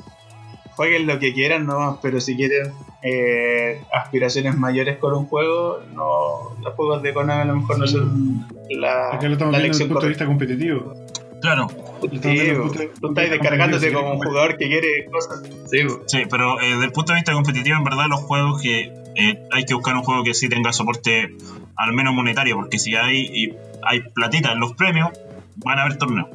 jueguen 0.76 1.06
lo 1.06 1.18
que 1.18 1.32
quieran 1.34 1.66
nomás, 1.66 1.98
pero 2.02 2.20
si 2.20 2.36
quieren 2.36 2.72
eh, 3.02 3.82
aspiraciones 3.92 4.56
mayores 4.56 4.98
con 4.98 5.14
un 5.14 5.26
juego, 5.26 5.80
no, 5.94 6.54
los 6.62 6.74
juegos 6.74 7.02
de 7.02 7.12
Konami 7.14 7.40
a 7.42 7.44
lo 7.46 7.56
mejor 7.56 7.78
no 7.78 7.86
son 7.86 8.46
la, 8.70 9.14
Acá 9.14 9.26
lo 9.26 9.32
estamos 9.34 9.52
la 9.52 9.58
viendo 9.58 9.72
desde 9.78 9.84
el 9.84 9.88
punto 9.90 10.02
de 10.04 10.08
vista 10.08 10.26
competitivo. 10.26 10.94
Claro, 11.40 11.68
Sí, 12.00 12.52
tú 13.00 13.08
estás 13.08 13.30
descargándote 13.30 13.92
como 13.92 14.12
un 14.12 14.18
jugador 14.18 14.56
que 14.56 14.68
quiere 14.68 15.06
cosas. 15.10 15.42
Sí, 15.70 15.78
sí, 16.06 16.22
pero 16.30 16.60
eh, 16.60 16.70
desde 16.70 16.84
el 16.84 16.92
punto 16.92 17.12
de 17.12 17.18
vista 17.18 17.32
competitivo, 17.32 17.76
en 17.76 17.84
verdad, 17.84 18.06
los 18.08 18.20
juegos 18.20 18.62
que 18.62 18.92
eh, 19.16 19.42
hay 19.50 19.64
que 19.64 19.74
buscar 19.74 19.94
un 19.96 20.02
juego 20.02 20.24
que 20.24 20.34
sí 20.34 20.48
tenga 20.48 20.72
soporte 20.72 21.36
al 21.76 21.92
menos 21.92 22.14
monetario, 22.14 22.56
porque 22.56 22.78
si 22.78 22.94
hay, 22.94 23.20
y 23.20 23.54
hay 23.82 24.00
platita 24.14 24.52
en 24.52 24.60
los 24.60 24.74
premios, 24.74 25.10
van 25.56 25.78
a 25.78 25.82
haber 25.82 25.98
torneos. 25.98 26.28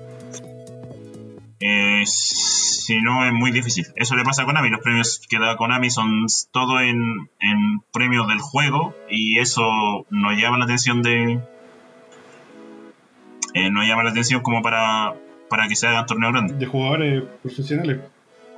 Eh, 1.60 2.03
si 2.06 3.02
no, 3.02 3.26
es 3.26 3.34
muy 3.34 3.52
difícil. 3.52 3.88
Eso 3.95 4.15
le 4.15 4.23
pasa 4.23 4.44
a 4.44 4.45
Konami. 4.45 4.69
Los 4.69 4.82
premios 4.82 5.22
que 5.27 5.40
da 5.40 5.57
Konami 5.57 5.90
son 5.90 6.27
todo 6.52 6.80
en, 6.80 7.30
en 7.40 7.82
premios 7.91 8.27
del 8.27 8.40
juego 8.40 8.94
y 9.10 9.40
eso 9.40 9.64
no 10.10 10.32
llama 10.34 10.60
la 10.60 10.65
atención 10.65 11.02
de. 11.02 11.40
Eh, 13.56 13.72
no 13.72 13.84
llama 13.84 14.03
la 14.03 14.11
atención 14.11 14.41
como 14.41 14.61
para, 14.61 15.15
para 15.49 15.68
que 15.68 15.76
se 15.76 15.88
hagan 15.88 16.06
torneos 16.06 16.34
grandes. 16.34 16.60
de 16.60 16.65
jugadores 16.65 17.23
profesionales. 17.41 17.99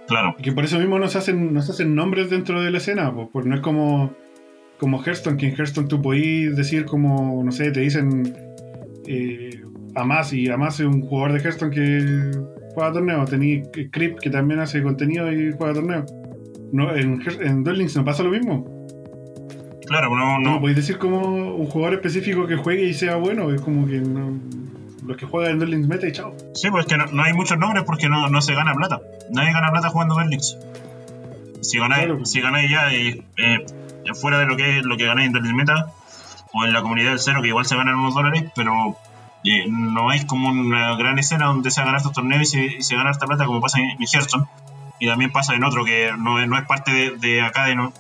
Claro, 0.08 0.36
Y 0.40 0.42
que 0.42 0.52
por 0.52 0.64
eso 0.64 0.80
mismo 0.80 0.98
nos 1.00 1.16
hacen, 1.16 1.54
nos 1.54 1.70
hacen 1.70 1.94
nombres 1.94 2.30
dentro 2.30 2.62
de 2.62 2.72
la 2.72 2.80
escena, 2.80 3.14
pues, 3.14 3.46
no 3.46 3.54
es 3.56 3.62
como, 3.62 4.12
como 4.80 5.04
Hearthstone, 5.04 5.38
que 5.38 5.48
en 5.48 5.56
Hearthstone 5.56 5.88
tú 5.88 6.02
podís 6.02 6.56
decir 6.56 6.86
como, 6.86 7.44
no 7.44 7.52
sé, 7.52 7.72
te 7.72 7.82
dicen 7.82 8.36
eh, 9.06 9.62
Amas 9.96 10.34
y 10.34 10.50
Amas 10.50 10.80
es 10.80 10.88
un 10.88 11.02
jugador 11.02 11.34
de 11.34 11.40
Hearthstone 11.40 11.72
que 11.72 12.32
juega 12.74 12.94
torneos, 12.94 13.30
tení 13.30 13.64
Crip 13.92 14.18
que 14.20 14.30
también 14.30 14.62
hace 14.62 14.82
contenido 14.82 15.32
y 15.32 15.52
juega 15.52 15.74
torneos. 15.74 16.12
No, 16.72 16.96
en, 16.96 17.22
en 17.42 17.64
Duel 17.64 17.78
Links 17.78 17.96
no 17.98 18.04
pasa 18.06 18.24
lo 18.24 18.30
mismo. 18.30 18.66
claro, 19.86 20.10
no, 20.16 20.40
No 20.40 20.52
no, 20.52 20.60
podéis 20.60 20.78
decir 20.78 20.98
como 20.98 21.56
un 21.56 21.68
jugador 21.68 21.96
específico 21.96 22.48
que 22.48 22.56
juegue 22.56 22.84
y 22.84 22.94
sea 22.94 23.18
bueno, 23.18 23.52
es 23.54 23.62
como 23.62 23.86
que 23.88 24.00
no, 24.00 24.40
los 25.08 25.18
que 25.18 25.26
juegan 25.26 25.54
en 25.54 25.60
Duel 25.60 25.72
Links 25.72 25.88
meta 25.88 26.08
y 26.08 26.12
chao. 26.12 26.36
Sí, 26.54 26.70
pues 26.70 26.86
es 26.86 26.92
que 26.92 26.98
no, 26.98 27.06
no 27.08 27.24
hay 27.24 27.34
muchos 27.34 27.58
nombres 27.58 27.84
porque 27.86 28.10
no, 28.10 28.30
no 28.30 28.42
se 28.42 28.54
gana 28.54 28.74
plata. 28.76 29.00
Nadie 29.32 29.54
gana 29.54 29.72
plata 29.72 29.90
jugando 29.90 30.16
Duel 30.16 30.30
Links. 30.30 30.58
Si 31.62 31.80
ganáis, 31.80 32.06
Claro. 32.06 32.26
si 32.26 32.42
ganáis 32.42 32.70
ya 32.70 32.92
eh, 32.94 33.24
eh, 33.38 33.66
fuera 34.20 34.38
de 34.40 34.46
lo 34.46 34.56
que 34.58 34.82
lo 34.84 34.96
que 34.98 35.06
ganáis 35.06 35.28
en 35.28 35.32
Duel 35.34 35.44
Links 35.46 35.58
Meta 35.58 35.88
o 36.54 36.66
en 36.66 36.74
la 36.74 36.82
comunidad 36.82 37.10
del 37.12 37.20
cero, 37.20 37.42
que 37.42 37.48
igual 37.50 37.66
se 37.66 37.76
ganan 37.76 37.96
unos 37.96 38.14
dólares, 38.16 38.44
pero 38.56 38.96
eh, 39.44 39.66
no 39.70 40.10
hay 40.10 40.26
como 40.26 40.50
una 40.50 40.96
gran 40.96 41.18
escena 41.20 41.46
donde 41.48 41.72
se 41.72 41.82
ganar 41.82 41.98
estos 41.98 42.14
torneos 42.14 42.42
y 42.44 42.46
se, 42.46 42.66
y 42.78 42.82
se 42.84 42.96
gana 42.96 43.12
esta 43.12 43.26
plata 43.28 43.46
como 43.46 43.60
pasa 43.62 43.80
en, 43.80 43.90
en 43.92 43.98
Hearthstone. 44.12 44.46
Y 45.00 45.08
también 45.08 45.32
pasa 45.32 45.54
en 45.56 45.64
otro 45.64 45.84
que 45.86 46.12
no, 46.18 46.40
es- 46.42 46.48
no 46.48 46.58
es 46.58 46.66
parte 46.66 46.92
de, 46.92 47.18
de 47.18 47.42
acá 47.42 47.66
de, 47.66 47.76
no- 47.76 47.94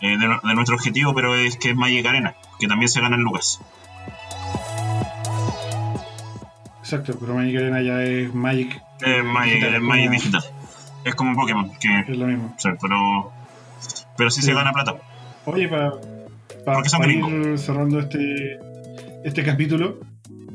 de, 0.00 0.08
de 0.18 0.54
nuestro 0.54 0.76
objetivo, 0.76 1.14
pero 1.14 1.34
es 1.34 1.56
que 1.56 1.70
es 1.70 1.76
Magic 1.76 2.06
Arena, 2.06 2.34
que 2.58 2.66
también 2.66 2.88
se 2.88 3.00
gana 3.00 3.16
en 3.16 3.22
Lucas. 3.22 3.60
Exacto, 6.92 7.16
pero 7.20 7.34
Magic 7.34 7.56
Arena 7.56 7.80
ya 7.82 8.02
es 8.02 8.34
Magic. 8.34 8.82
Es 9.00 9.22
Magic, 9.24 9.54
digital, 9.54 9.74
es 9.76 9.80
Magic 9.80 10.04
como- 10.06 10.10
digital. 10.18 10.42
Es 11.04 11.14
como 11.14 11.34
Pokémon, 11.36 11.70
que 11.78 12.00
Es 12.00 12.18
lo 12.18 12.26
mismo. 12.26 12.56
Pero. 12.80 13.32
Pero 14.16 14.30
sí, 14.30 14.40
Sí. 14.40 14.46
se 14.48 14.54
gana 14.54 14.72
plata. 14.72 14.96
Oye, 15.46 15.68
para 15.68 15.92
ir 17.08 17.58
cerrando 17.58 18.00
este, 18.00 18.58
este 19.24 19.44
capítulo, 19.44 20.00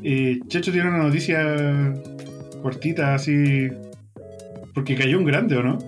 eh, 0.02 0.40
Checho 0.46 0.72
tiene 0.72 0.90
una 0.90 0.98
noticia 0.98 1.40
cortita, 2.62 3.14
así. 3.14 3.68
Porque 4.74 4.94
cayó 4.94 5.18
un 5.18 5.24
grande, 5.24 5.56
¿o 5.56 5.62
no? 5.62 5.78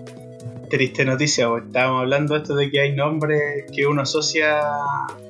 Triste 0.71 1.05
noticia, 1.05 1.47
bo. 1.47 1.59
estábamos 1.59 2.01
hablando 2.01 2.35
esto 2.35 2.55
de 2.55 2.71
que 2.71 2.81
hay 2.81 2.95
nombres 2.95 3.65
que 3.71 3.85
uno 3.85 4.01
asocia 4.01 4.59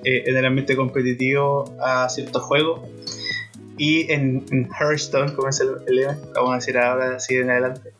eh, 0.05 0.23
en 0.27 0.37
el 0.37 0.45
ambiente 0.45 0.77
competitivo 0.77 1.75
a 1.85 2.07
ciertos 2.07 2.41
juegos. 2.43 2.81
Y 3.79 4.11
en, 4.11 4.45
en 4.51 4.69
Hearthstone, 4.77 5.33
como 5.33 5.47
es 5.47 5.59
el, 5.61 5.69
el 5.87 6.05
vamos 6.35 6.51
a 6.51 6.55
decir 6.55 6.77
ahora 6.77 7.15
así 7.15 7.35
en 7.35 7.49
adelante, 7.49 7.93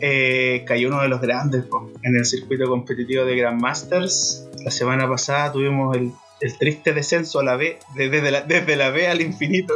eh, 0.00 0.64
cayó 0.66 0.88
uno 0.88 1.02
de 1.02 1.08
los 1.08 1.20
grandes 1.20 1.68
bo, 1.68 1.90
en 2.02 2.16
el 2.16 2.24
circuito 2.24 2.66
competitivo 2.68 3.24
de 3.24 3.36
Grandmasters. 3.36 4.48
La 4.64 4.70
semana 4.70 5.08
pasada 5.08 5.52
tuvimos 5.52 5.96
el, 5.96 6.12
el 6.40 6.58
triste 6.58 6.92
descenso 6.92 7.40
a 7.40 7.44
la 7.44 7.56
B, 7.56 7.78
de- 7.96 8.08
desde, 8.08 8.30
la, 8.30 8.42
desde 8.42 8.76
la 8.76 8.90
B 8.90 9.08
al 9.08 9.20
infinito. 9.20 9.74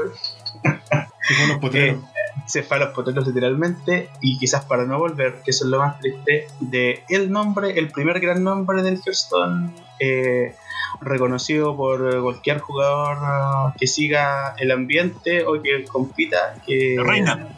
Que 0.63 1.35
fueron 1.35 1.49
los 1.49 1.59
potreros. 1.59 2.05
se 2.47 2.63
fue 2.63 2.77
a 2.77 2.81
los 2.81 2.91
potreros 2.95 3.27
literalmente 3.27 4.09
y 4.23 4.39
quizás 4.39 4.65
para 4.65 4.85
no 4.85 4.99
volver, 4.99 5.41
que 5.45 5.51
eso 5.51 5.65
es 5.65 5.71
lo 5.71 5.79
más 5.81 5.99
triste, 5.99 6.47
de 6.61 7.03
el 7.09 7.31
nombre, 7.33 7.77
el 7.79 7.91
primer 7.91 8.21
gran 8.21 8.43
nombre 8.45 8.83
del 8.83 8.95
Hearthstone, 9.05 9.75
eh, 9.99 10.55
reconocido 11.01 11.77
por 11.77 12.23
cualquier 12.23 12.59
jugador 12.59 13.19
ah, 13.21 13.75
que 13.79 13.87
siga 13.87 14.55
el 14.59 14.71
ambiente 14.71 15.45
o 15.45 15.61
que 15.63 15.85
compita, 15.85 16.57
que... 16.67 16.97
Reina. 16.99 17.49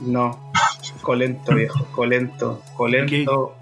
No, 0.00 0.52
colento 1.02 1.54
viejo, 1.54 1.86
colento, 1.92 2.62
colento. 2.74 3.54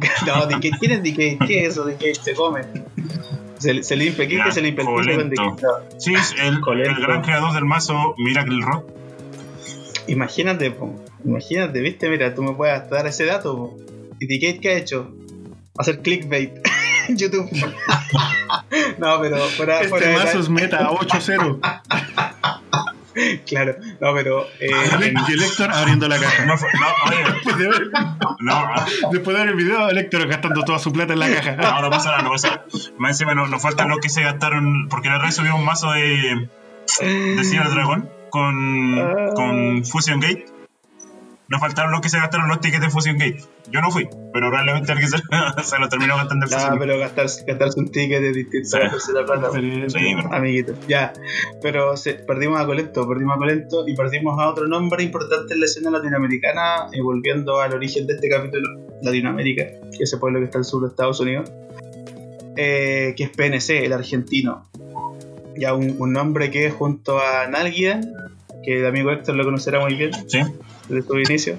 no, 0.26 0.46
de 0.46 0.60
que 0.60 0.70
tienes 0.72 1.02
de 1.02 1.14
que, 1.14 1.38
¿qué 1.46 1.60
es 1.66 1.72
eso? 1.72 1.84
De 1.84 1.96
que 1.96 2.14
se 2.14 2.34
come. 2.34 2.62
Se, 3.58 3.82
se 3.82 3.96
limpia 3.96 4.24
aquí, 4.24 4.42
que 4.42 4.52
se 4.52 4.62
limpia 4.62 4.82
el 4.82 4.88
de 4.88 5.14
colento. 5.14 5.42
no. 5.42 5.56
Sí, 5.98 6.14
es 6.14 6.34
el, 6.42 6.60
Colento. 6.60 6.98
el 6.98 7.06
gran 7.06 7.22
creador 7.22 7.52
del 7.52 7.66
mazo 7.66 8.14
Miracle 8.16 8.64
Rock. 8.64 8.84
Imagínate, 10.06 10.70
po. 10.70 10.94
imagínate, 11.24 11.80
viste, 11.80 12.08
mira, 12.08 12.34
tú 12.34 12.42
me 12.42 12.54
puedes 12.54 12.88
dar 12.88 13.06
ese 13.06 13.26
dato. 13.26 13.56
po. 13.56 13.76
¿Y 14.18 14.26
Decade 14.26 14.60
qué 14.60 14.68
ha 14.70 14.78
hecho? 14.78 15.14
Hacer 15.78 16.00
clickbait 16.00 16.52
en 17.10 17.16
YouTube. 17.18 17.50
no, 18.98 19.20
pero 19.20 19.38
fuera, 19.48 19.76
Este 19.76 19.88
fuera 19.88 20.06
de 20.08 20.16
mazo 20.16 20.38
es 20.40 20.48
meta 20.48 20.90
8-0. 20.90 21.60
Claro, 23.44 23.74
no, 24.00 24.14
pero. 24.14 24.46
eh, 24.60 24.70
Y 25.28 25.32
el 25.32 25.42
Héctor 25.42 25.70
abriendo 25.72 26.06
la 26.08 26.16
caja. 26.18 26.44
No, 26.46 26.54
Después 26.54 27.58
de 27.58 27.68
ver, 27.68 27.82
no, 28.38 28.70
después 29.10 29.36
de 29.36 29.42
ver 29.42 29.48
el 29.50 29.56
video, 29.56 29.88
el 29.90 29.98
Héctor 29.98 30.28
gastando 30.28 30.64
toda 30.64 30.78
su 30.78 30.92
plata 30.92 31.12
en 31.12 31.18
la 31.18 31.28
caja. 31.28 31.56
no, 31.56 31.82
no 31.82 31.90
pasa 31.90 32.10
nada, 32.12 32.22
no 32.22 32.30
pasa 32.30 32.48
nada. 32.48 32.64
Más 32.98 33.10
encima 33.10 33.34
nos, 33.34 33.50
nos 33.50 33.60
faltan 33.60 33.88
los 33.88 33.98
que 33.98 34.08
se 34.08 34.22
gastaron, 34.22 34.88
porque 34.88 35.08
la 35.08 35.18
red 35.18 35.32
subió 35.32 35.56
un 35.56 35.64
mazo 35.64 35.90
de, 35.90 36.48
de 37.00 37.44
Señor 37.44 37.70
Dragón 37.74 38.08
con, 38.30 38.96
con 39.34 39.84
Fusion 39.84 40.20
Gate. 40.20 40.46
Nos 41.50 41.58
faltaron 41.60 41.90
los 41.90 42.00
que 42.00 42.08
se 42.08 42.16
gastaron 42.18 42.48
los 42.48 42.60
tickets 42.60 42.80
de 42.80 42.90
Fusion 42.90 43.18
Gate. 43.18 43.42
Yo 43.72 43.80
no 43.80 43.90
fui, 43.90 44.08
pero 44.32 44.48
probablemente 44.50 44.92
alguien 44.92 45.10
se, 45.10 45.18
se 45.64 45.78
lo 45.80 45.88
terminó 45.88 46.16
gastando 46.16 46.46
el 46.46 46.52
Fusion 46.52 46.68
Gate. 46.74 46.78
pero 46.86 46.98
gastarse, 47.00 47.44
gastarse 47.44 47.80
un 47.80 47.90
ticket 47.90 48.22
es 48.22 48.34
distinto 48.36 48.68
Sí. 48.68 48.78
plata. 49.26 50.36
Amiguito, 50.36 50.74
ya. 50.86 51.12
Pero 51.60 51.96
se- 51.96 52.14
perdimos 52.14 52.60
a 52.60 52.66
Colento, 52.66 53.06
perdimos 53.08 53.34
a 53.34 53.38
Colento 53.38 53.88
y 53.88 53.96
perdimos 53.96 54.38
a 54.40 54.48
otro 54.48 54.68
nombre 54.68 55.02
importante 55.02 55.54
en 55.54 55.60
la 55.60 55.66
escena 55.66 55.90
latinoamericana, 55.90 56.86
y 56.92 57.00
volviendo 57.00 57.60
al 57.60 57.72
origen 57.74 58.06
de 58.06 58.14
este 58.14 58.28
capítulo, 58.28 58.68
Latinoamérica, 59.02 59.64
que 59.64 59.88
es 59.96 60.00
ese 60.02 60.18
pueblo 60.18 60.38
que 60.38 60.44
está 60.44 60.58
al 60.58 60.64
sur 60.64 60.82
de 60.82 60.88
Estados 60.88 61.18
Unidos, 61.18 61.50
eh, 62.56 63.14
que 63.16 63.24
es 63.24 63.30
PNC, 63.30 63.84
el 63.86 63.92
argentino. 63.92 64.66
Ya 65.56 65.74
un, 65.74 65.96
un 65.98 66.12
nombre 66.12 66.50
que 66.50 66.70
junto 66.70 67.18
a 67.18 67.46
Nalguia, 67.48 68.00
que 68.64 68.78
el 68.78 68.86
amigo 68.86 69.10
Héctor 69.10 69.34
lo 69.34 69.44
conocerá 69.44 69.80
muy 69.80 69.94
bien, 69.94 70.12
Sí, 70.28 70.40
desde 70.90 71.06
su 71.06 71.18
inicio, 71.18 71.56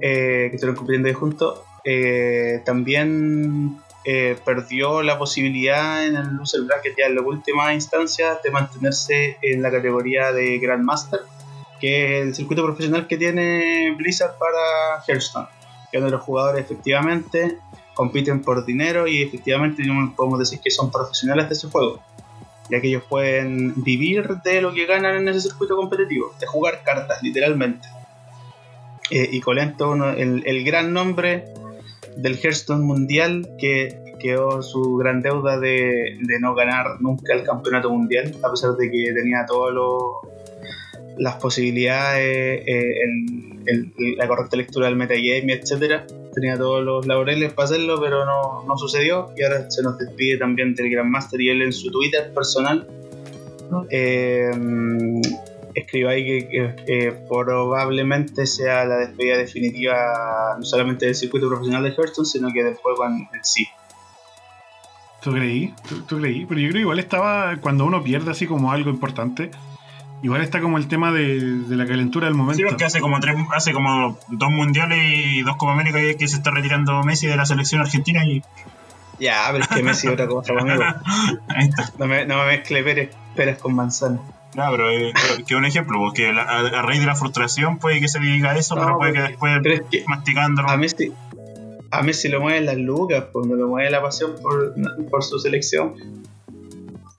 eh, 0.00 0.48
que 0.50 0.56
estuvieron 0.56 0.76
compitiendo 0.76 1.08
ahí 1.08 1.14
juntos, 1.14 1.60
eh, 1.84 2.62
también 2.64 3.78
eh, 4.04 4.36
perdió 4.44 5.02
la 5.02 5.18
posibilidad 5.18 6.06
en 6.06 6.16
el 6.16 6.34
loser 6.36 6.62
bracket 6.62 6.94
ya 6.98 7.06
en 7.06 7.14
la 7.14 7.22
última 7.22 7.72
instancia 7.72 8.38
de 8.42 8.50
mantenerse 8.50 9.38
en 9.42 9.62
la 9.62 9.70
categoría 9.70 10.32
de 10.32 10.58
Grandmaster, 10.58 11.20
que 11.80 12.20
es 12.20 12.26
el 12.26 12.34
circuito 12.34 12.64
profesional 12.64 13.06
que 13.06 13.16
tiene 13.16 13.94
Blizzard 13.96 14.36
para 14.38 15.02
Hearthstone, 15.06 15.48
que 15.90 15.98
donde 15.98 16.12
los 16.12 16.22
jugadores 16.22 16.64
efectivamente 16.64 17.58
compiten 17.94 18.42
por 18.42 18.66
dinero 18.66 19.06
y 19.06 19.22
efectivamente 19.22 19.82
podemos 20.16 20.38
decir 20.38 20.60
que 20.60 20.70
son 20.70 20.90
profesionales 20.90 21.48
de 21.48 21.54
ese 21.54 21.68
juego 21.68 22.02
ya 22.70 22.80
que 22.80 22.88
ellos 22.88 23.02
pueden 23.08 23.74
vivir 23.82 24.26
de 24.42 24.60
lo 24.60 24.72
que 24.72 24.86
ganan 24.86 25.16
en 25.16 25.28
ese 25.28 25.42
circuito 25.42 25.76
competitivo, 25.76 26.32
de 26.38 26.46
jugar 26.46 26.82
cartas, 26.82 27.22
literalmente. 27.22 27.86
Eh, 29.10 29.28
y 29.32 29.40
Colento, 29.40 29.90
uno- 29.90 30.10
el, 30.12 30.42
el 30.46 30.64
gran 30.64 30.92
nombre 30.92 31.44
del 32.16 32.36
Hearthstone 32.36 32.84
mundial, 32.84 33.48
que 33.58 34.02
quedó 34.20 34.62
su 34.62 34.96
gran 34.96 35.20
deuda 35.20 35.58
de, 35.58 36.16
de 36.20 36.40
no 36.40 36.54
ganar 36.54 37.00
nunca 37.00 37.34
el 37.34 37.42
campeonato 37.42 37.90
mundial, 37.90 38.34
a 38.42 38.50
pesar 38.50 38.72
de 38.76 38.90
que 38.90 39.12
tenía 39.12 39.44
todas 39.46 39.74
las 41.18 41.34
posibilidades, 41.36 42.62
eh, 42.66 42.94
el- 43.04 43.62
el- 43.66 44.16
la 44.16 44.26
correcta 44.28 44.56
lectura 44.56 44.86
del 44.86 44.96
metagame, 44.96 45.52
etcétera 45.54 46.06
tenía 46.34 46.56
todos 46.58 46.84
los 46.84 47.06
laureles 47.06 47.52
para 47.52 47.66
hacerlo, 47.66 48.00
pero 48.00 48.24
no, 48.24 48.64
no 48.66 48.76
sucedió. 48.76 49.30
Y 49.36 49.42
ahora 49.44 49.70
se 49.70 49.82
nos 49.84 49.96
despide 49.98 50.36
también 50.36 50.74
del 50.74 50.90
Grandmaster 50.90 51.40
y 51.40 51.48
él 51.50 51.62
en 51.62 51.72
su 51.72 51.90
Twitter 51.92 52.32
personal. 52.34 52.86
eh, 53.90 54.50
escribió 55.74 56.08
ahí 56.08 56.24
que, 56.24 56.48
que- 56.48 56.84
que 56.86 57.12
probablemente 57.28 58.46
sea 58.46 58.84
la 58.84 58.96
despedida 58.96 59.36
definitiva 59.36 60.56
no 60.58 60.64
solamente 60.64 61.06
del 61.06 61.14
circuito 61.14 61.48
profesional 61.48 61.82
de 61.82 61.90
Hearthstone, 61.90 62.26
sino 62.26 62.48
que 62.52 62.62
del 62.64 62.74
juego 62.76 63.04
en, 63.06 63.28
en 63.32 63.44
sí. 63.44 63.66
¿Tú 65.22 65.32
creí? 65.32 65.72
¿Tú, 65.88 66.02
tú 66.02 66.18
creí? 66.18 66.44
Pero 66.46 66.60
yo 66.60 66.66
creo 66.68 66.74
que 66.74 66.80
igual 66.80 66.98
estaba, 66.98 67.56
cuando 67.56 67.86
uno 67.86 68.02
pierde 68.04 68.30
así 68.30 68.46
como 68.46 68.72
algo 68.72 68.90
importante, 68.90 69.50
igual 70.22 70.42
está 70.42 70.60
como 70.60 70.76
el 70.76 70.86
tema 70.86 71.12
de, 71.12 71.40
de 71.40 71.76
la 71.76 71.86
calentura 71.86 72.26
del 72.26 72.34
momento. 72.34 72.58
sí, 72.58 72.64
porque 72.68 72.84
hace 72.84 73.00
como 73.00 73.18
tres, 73.20 73.34
hace 73.54 73.72
como 73.72 74.18
dos 74.28 74.50
mundiales 74.50 74.98
y 75.02 75.42
dos 75.42 75.56
Copa 75.56 75.72
América 75.72 76.02
y 76.02 76.10
es 76.10 76.16
que 76.16 76.28
se 76.28 76.36
está 76.36 76.50
retirando 76.50 77.02
Messi 77.04 77.26
de 77.26 77.36
la 77.36 77.46
selección 77.46 77.80
argentina 77.80 78.22
y 78.26 78.42
Ya, 79.18 79.46
pero 79.50 79.64
es 79.64 79.68
que 79.68 79.82
Messi 79.82 80.08
es 80.08 80.12
otra 80.12 80.26
cosa, 80.26 80.52
amigo. 80.58 80.82
No 81.98 82.06
me, 82.06 82.26
no 82.26 82.38
me 82.38 82.46
mezcle 82.46 82.82
peras, 82.82 83.08
peras 83.34 83.58
con 83.58 83.74
manzana. 83.74 84.20
No, 84.54 84.70
pero 84.70 84.90
eh, 84.90 85.12
que 85.46 85.56
un 85.56 85.64
ejemplo, 85.64 85.98
porque 85.98 86.32
la- 86.32 86.42
a, 86.42 86.58
a 86.60 86.82
raíz 86.82 87.00
de 87.00 87.06
la 87.06 87.16
frustración 87.16 87.78
puede 87.78 88.00
que 88.00 88.08
se 88.08 88.20
le 88.20 88.26
diga 88.26 88.56
eso, 88.56 88.74
No, 88.76 88.82
pero 88.82 88.98
puede 88.98 89.12
que 89.12 89.18
porque- 89.18 89.30
después 89.32 89.52
Pero 89.62 89.74
es 89.74 89.82
que 89.90 90.04
masticándolo. 90.06 90.68
a 90.68 90.76
Messi, 90.76 91.12
a 91.90 92.02
Messi 92.02 92.28
lo 92.28 92.40
mueven 92.40 92.66
las 92.66 92.76
lucas, 92.76 93.24
pues 93.32 93.46
no 93.46 93.56
lo 93.56 93.68
mueve 93.68 93.90
la 93.90 94.00
pasión 94.02 94.32
por, 94.40 94.74
por 95.10 95.24
su 95.24 95.38
selección. 95.38 95.94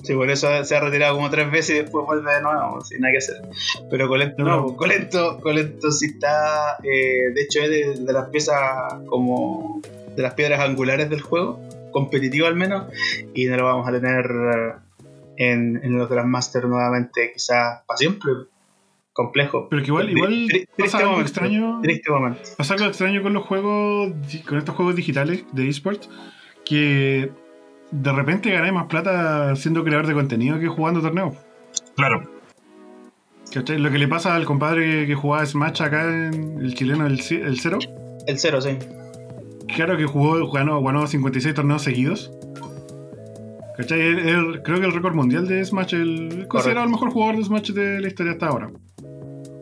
Sí, 0.04 0.14
por 0.14 0.30
eso 0.30 0.64
se 0.64 0.76
ha 0.76 0.80
retirado 0.82 1.16
como 1.16 1.32
tres 1.32 1.50
veces 1.50 1.70
y 1.72 1.80
después 1.80 2.06
vuelve 2.06 2.32
de 2.36 2.42
nuevo, 2.42 2.80
sin 2.82 3.02
nada 3.02 3.12
que 3.12 3.18
hacer. 3.18 3.42
Pero 3.90 4.08
Colento, 4.08 4.44
No, 4.44 4.58
no, 4.58 4.64
pues, 4.66 4.78
Colento, 4.78 5.40
Colento 5.42 5.92
sí 5.92 6.06
está, 6.06 6.78
eh, 6.84 7.32
de 7.34 7.42
hecho 7.42 7.62
es 7.64 7.70
de, 7.72 8.06
de 8.06 8.14
las 8.14 8.30
piezas 8.30 8.60
como, 9.08 9.82
de 10.16 10.22
las 10.22 10.36
piedras 10.36 10.60
angulares 10.60 11.10
del 11.10 11.22
juego, 11.22 11.60
competitivo 11.92 12.46
al 12.46 12.54
menos, 12.56 12.84
y 13.34 13.46
no 13.48 13.58
lo 13.58 13.64
vamos 13.66 13.88
a 13.90 13.92
tener 13.94 14.26
eh, 14.26 14.74
en, 15.38 15.80
en 15.84 15.98
los 15.98 16.10
Grandmaster 16.10 16.66
nuevamente, 16.66 17.32
quizás 17.34 17.84
para 17.86 17.98
siempre. 17.98 18.32
Complejo. 19.14 19.68
Pero 19.70 19.82
que 19.82 19.88
igual, 19.88 20.10
igual 20.10 20.46
triste 20.50 20.70
pasa 20.78 20.98
algo 20.98 21.12
momento, 21.12 21.30
extraño. 21.30 21.80
Triste 21.82 22.12
momento. 22.12 22.40
Pasa 22.58 22.74
algo 22.74 22.86
extraño 22.86 23.24
con 23.24 23.34
los 23.34 23.46
juegos, 23.46 24.12
con 24.46 24.58
estos 24.58 24.76
juegos 24.76 24.96
digitales 24.96 25.46
de 25.54 25.70
esports, 25.70 26.10
que 26.66 27.32
de 27.92 28.12
repente 28.12 28.52
ganáis 28.52 28.74
más 28.74 28.88
plata 28.88 29.56
siendo 29.56 29.86
creador 29.86 30.08
de 30.08 30.14
contenido 30.16 30.60
que 30.60 30.68
jugando 30.68 31.02
torneos. 31.02 31.34
Claro, 31.96 32.30
¿Cachai? 33.56 33.78
Lo 33.78 33.90
que 33.90 33.98
le 33.98 34.08
pasa 34.10 34.36
al 34.36 34.44
compadre 34.44 35.08
que, 35.08 35.16
jugaba 35.16 35.46
Smash 35.46 35.82
acá, 35.82 36.04
en 36.10 36.60
el 36.60 36.76
chileno, 36.76 37.08
el, 37.08 37.14
el 37.14 37.60
Cero. 37.60 37.80
El 38.28 38.38
cero, 38.38 38.60
sí. 38.60 38.78
Claro 39.74 39.98
que 39.98 40.06
jugó, 40.06 40.52
ganó, 40.52 40.82
ganó 40.84 41.08
56 41.08 41.56
torneos 41.56 41.82
seguidos. 41.82 42.32
¿Cachai? 43.78 44.16
Creo 44.64 44.80
que 44.80 44.86
el 44.86 44.94
récord 44.94 45.16
mundial 45.16 45.48
de 45.48 45.64
Smash, 45.66 45.94
el 45.96 46.46
considerado 46.48 46.86
el 46.86 46.92
mejor 46.92 47.10
jugador 47.12 47.38
de 47.38 47.44
Smash 47.44 47.72
de 47.72 48.00
la 48.02 48.08
historia 48.08 48.34
hasta 48.34 48.48
ahora. 48.48 48.70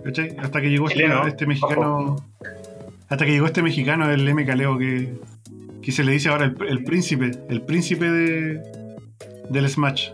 ¿Cachai? 0.03 0.35
Hasta 0.37 0.61
que 0.61 0.69
llegó 0.69 0.87
este, 0.87 1.05
este 1.27 1.45
mexicano. 1.45 2.15
Hasta 3.09 3.25
que 3.25 3.31
llegó 3.31 3.45
este 3.45 3.61
mexicano, 3.61 4.09
el 4.11 4.27
M. 4.27 4.45
Caleo, 4.45 4.77
que, 4.77 5.13
que 5.81 5.91
se 5.91 6.03
le 6.03 6.11
dice 6.11 6.29
ahora 6.29 6.45
el, 6.45 6.55
el 6.67 6.83
príncipe. 6.83 7.31
El 7.49 7.61
príncipe 7.61 8.05
de, 8.09 8.61
del 9.49 9.69
Smash. 9.69 10.09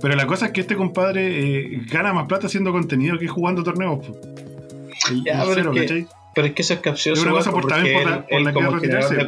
Pero 0.00 0.14
la 0.14 0.26
cosa 0.26 0.46
es 0.46 0.52
que 0.52 0.60
este 0.60 0.76
compadre 0.76 1.24
eh, 1.74 1.82
gana 1.90 2.12
más 2.12 2.26
plata 2.26 2.46
haciendo 2.46 2.70
contenido 2.72 3.18
que 3.18 3.28
jugando 3.28 3.62
torneos. 3.62 4.00
El, 5.10 5.24
Ya, 5.24 5.42
el 5.42 5.48
pero 5.48 5.54
cero, 5.54 5.72
es 5.74 5.90
que-. 5.90 6.06
Pero 6.34 6.46
es 6.48 6.52
que 6.52 6.62
eso 6.62 6.74
es 6.74 6.80
capcioso. 6.80 7.20
Es 7.22 7.26
una 7.26 7.36
cosa 7.36 7.50
por- 7.50 7.66
también 7.66 8.02
por 8.02 8.10
la- 8.10 8.26
por 8.26 8.40
la 8.42 8.52
que 8.52 8.58
va 8.60 8.66
a 8.66 8.70
retirarse. 8.78 9.14
de 9.14 9.26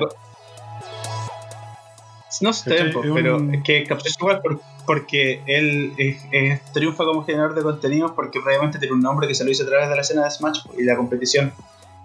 No 2.41 2.53
sé, 2.53 2.71
¿Cachai? 2.71 2.93
po, 2.93 3.03
Es 3.03 3.09
un- 3.11 3.15
pero 3.15 3.53
es 3.53 3.63
que 3.63 3.85
capcioso 3.85 4.17
igual 4.21 4.41
por- 4.43 4.61
porque 4.87 5.43
él 5.47 5.93
es- 5.99 6.23
es- 6.31 6.63
triunfa 6.73 7.05
como 7.05 7.25
generador 7.25 7.55
de 7.55 7.63
contenidos 7.63 8.13
porque 8.13 8.41
previamente 8.41 8.79
tiene 8.79 8.95
un 8.95 9.01
nombre 9.01 9.27
que 9.29 9.35
se 9.35 9.45
lo 9.45 9.51
hizo 9.51 9.65
a 9.65 9.67
través 9.67 9.89
de 9.89 9.95
la 9.97 10.03
escena 10.03 10.25
de 10.25 10.31
Smash 10.31 10.61
y 10.79 10.85
la 10.85 10.97
competición. 10.97 11.53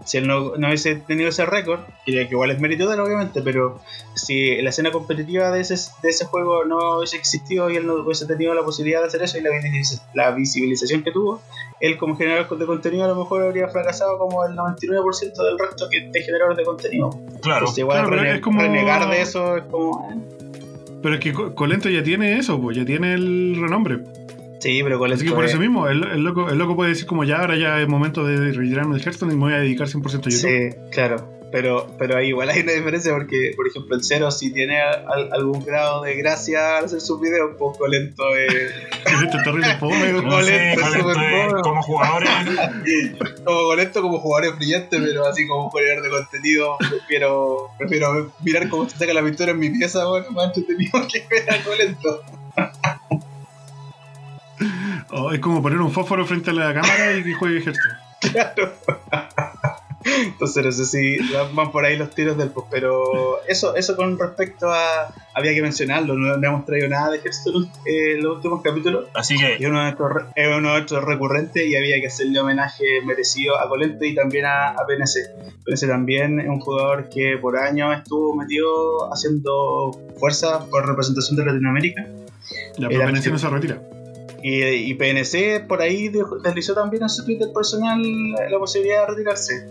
Si 0.06 0.18
él 0.18 0.28
no, 0.28 0.58
no 0.58 0.68
hubiese 0.68 0.95
tenido 0.95 1.30
ese 1.30 1.45
récord, 1.45 1.80
diría 2.06 2.28
que 2.28 2.34
igual 2.34 2.52
es 2.52 2.60
mérito 2.60 2.90
de 2.90 2.95
él, 2.95 3.00
obviamente, 3.00 3.41
pero 3.41 3.80
si 4.16 4.62
la 4.62 4.70
escena 4.72 4.91
competitiva 4.91 5.50
de 5.52 5.62
ese, 5.62 5.76
de 6.02 6.10
ese 6.10 6.26
juego 6.26 6.66
no 6.66 6.98
hubiese 6.98 7.16
existido 7.16 7.70
y 7.70 7.78
él 7.78 7.88
no 7.88 7.94
hubiese 8.04 8.26
tenido 8.26 8.54
la 8.54 8.64
posibilidad 8.64 9.00
de 9.00 9.08
hacer 9.08 9.24
eso 9.24 9.38
y 9.38 9.41
la 10.14 10.32
visibilización 10.32 11.04
que 11.04 11.12
tuvo, 11.12 11.41
él 11.85 11.97
como 11.97 12.15
generador 12.15 12.57
de 12.57 12.65
contenido 12.65 13.03
a 13.03 13.07
lo 13.10 13.15
mejor 13.15 13.43
habría 13.43 13.68
fracasado 13.68 14.18
como 14.18 14.45
el 14.45 14.55
99% 14.55 15.43
del 15.43 15.60
resto 15.60 15.88
que 15.91 16.10
de 16.11 16.22
generadores 16.22 16.57
de 16.57 16.64
contenido. 16.64 17.10
claro. 17.41 17.60
Entonces 17.60 17.77
igual 17.80 18.05
Claro, 18.07 18.23
rene- 18.23 18.35
es 18.35 18.41
como- 18.41 18.61
renegar 18.61 19.10
de 19.10 19.22
eso 19.22 19.57
es 19.57 19.64
como... 19.65 20.23
Pero 21.01 21.15
es 21.15 21.19
que 21.22 21.34
Co- 21.34 21.53
Colento 21.53 21.89
ya 21.89 22.01
tiene 22.01 22.38
eso, 22.38 22.60
pues 22.61 22.77
ya 22.77 22.85
tiene 22.85 23.14
el 23.14 23.57
renombre. 23.60 23.99
Sí, 24.60 24.80
pero 24.81 24.97
con 24.97 25.11
Así 25.11 25.26
que 25.26 25.31
por 25.34 25.43
eso 25.43 25.60
mismo, 25.60 25.89
el, 25.89 26.01
el 26.05 26.23
loco, 26.23 26.49
el 26.49 26.57
loco 26.57 26.77
puede 26.77 26.91
decir 26.91 27.05
como 27.05 27.26
ya, 27.26 27.41
ahora 27.41 27.57
ya 27.57 27.81
es 27.81 27.88
momento 27.89 28.23
de 28.23 28.53
retirarme 28.53 28.95
del 28.95 29.03
Hearthstone 29.03 29.34
y 29.34 29.35
me 29.35 29.41
voy 29.41 29.53
a 29.53 29.57
dedicar 29.57 29.88
100% 29.89 30.05
a 30.05 30.30
YouTube. 30.30 30.31
Sí, 30.31 30.69
claro. 30.91 31.18
Pero, 31.54 31.88
pero 32.00 32.18
ahí 32.18 32.30
igual 32.30 32.50
hay 32.50 32.62
una 32.62 32.72
diferencia 32.72 33.14
porque, 33.14 33.54
por 33.56 33.68
ejemplo, 33.68 33.96
el 33.96 34.04
cero 34.04 34.32
si 34.32 34.52
tiene 34.52 34.82
al- 34.82 35.32
algún 35.32 35.64
grado 35.64 36.02
de 36.02 36.16
gracia 36.16 36.80
al 36.80 36.86
hacer 36.86 37.00
sus 37.00 37.22
videos, 37.22 37.52
un 37.52 37.58
poco 37.58 37.86
lento. 37.88 38.24
Eh, 38.36 38.72
Este 39.06 39.38
terrible 39.44 39.68
súper 39.80 40.50
es- 40.50 40.76
bueno. 40.98 41.62
como 41.62 41.84
jugadores, 41.84 42.30
como 43.46 43.74
esto 43.76 44.02
como 44.02 44.20
jugadores 44.20 44.58
brillantes, 44.58 45.00
pero 45.00 45.28
así 45.28 45.46
como 45.48 45.70
jugador 45.70 46.02
de 46.02 46.10
contenido, 46.10 46.76
prefiero, 46.90 47.70
prefiero 47.78 48.34
mirar 48.44 48.68
cómo 48.70 48.90
se 48.90 48.98
saca 48.98 49.14
la 49.14 49.22
pintura 49.24 49.52
en 49.52 49.60
mi 49.60 49.70
pieza, 49.70 50.06
bueno, 50.06 50.32
más 50.32 50.46
entretenido 50.48 51.08
que 51.08 51.24
ver 51.30 51.54
a 51.54 51.64
Colento. 51.64 52.24
Oh, 55.12 55.32
es 55.32 55.40
como 55.40 55.62
poner 55.62 55.80
un 55.80 55.92
fósforo 55.92 56.26
frente 56.26 56.50
a 56.50 56.54
la 56.54 56.74
cámara 56.74 57.16
y 57.16 57.24
que 57.24 57.34
juegue 57.36 57.60
Hearthstone. 57.60 57.96
Claro. 58.32 58.74
Entonces 60.06 60.66
no 60.66 60.72
sé 60.72 60.86
si 60.86 61.18
van 61.54 61.72
por 61.72 61.86
ahí 61.86 61.96
los 61.98 62.10
tiros 62.12 62.38
del 62.38 62.50
post, 62.50 62.68
pero 62.70 63.40
eso, 63.48 63.76
eso 63.76 63.96
con 63.96 64.18
respecto 64.20 64.72
a. 64.72 65.14
Había 65.36 65.54
que 65.54 65.62
mencionarlo, 65.62 66.16
no, 66.16 66.38
no 66.38 66.48
hemos 66.48 66.66
traído 66.66 66.88
nada 66.90 67.10
de 67.12 67.18
Hearthstone 67.18 67.68
eh, 67.86 68.14
en 68.16 68.24
los 68.24 68.36
últimos 68.38 68.62
capítulos. 68.62 69.06
Así 69.16 69.36
Y 69.36 69.58
que, 69.58 69.68
uno 69.68 69.84
de 69.84 69.90
estos 69.90 70.14
re- 70.14 70.26
es 70.36 70.48
uno 70.56 70.74
de 70.76 70.80
estos 70.82 71.04
recurrentes 71.04 71.66
y 71.66 71.76
había 71.76 72.00
que 72.00 72.08
hacerle 72.08 72.40
homenaje 72.40 73.02
merecido 73.06 73.58
a 73.60 73.68
Colente 73.68 74.08
y 74.08 74.14
también 74.16 74.46
a, 74.46 74.70
a 74.70 74.86
PNC. 74.86 75.64
PNC 75.66 75.88
también 75.88 76.40
es 76.40 76.48
un 76.48 76.60
jugador 76.60 77.10
que 77.10 77.38
por 77.42 77.58
años 77.58 77.98
estuvo 77.98 78.36
metido 78.36 79.12
haciendo 79.12 79.92
fuerza 80.20 80.66
por 80.70 80.86
representación 80.88 81.36
de 81.38 81.46
Latinoamérica. 81.46 82.06
La 82.78 82.90
Era 82.90 83.06
PNC 83.08 83.24
que- 83.24 83.30
no 83.32 83.40
se 83.40 83.50
retira. 83.50 83.82
Y, 84.46 84.62
y 84.64 84.94
PNC 84.96 85.62
por 85.68 85.82
ahí 85.82 86.12
deslizó 86.44 86.74
también 86.74 87.04
en 87.04 87.10
su 87.10 87.24
Twitter 87.24 87.48
personal 87.54 88.02
la 88.04 88.60
posibilidad 88.60 89.02
de 89.08 89.12
retirarse. 89.14 89.68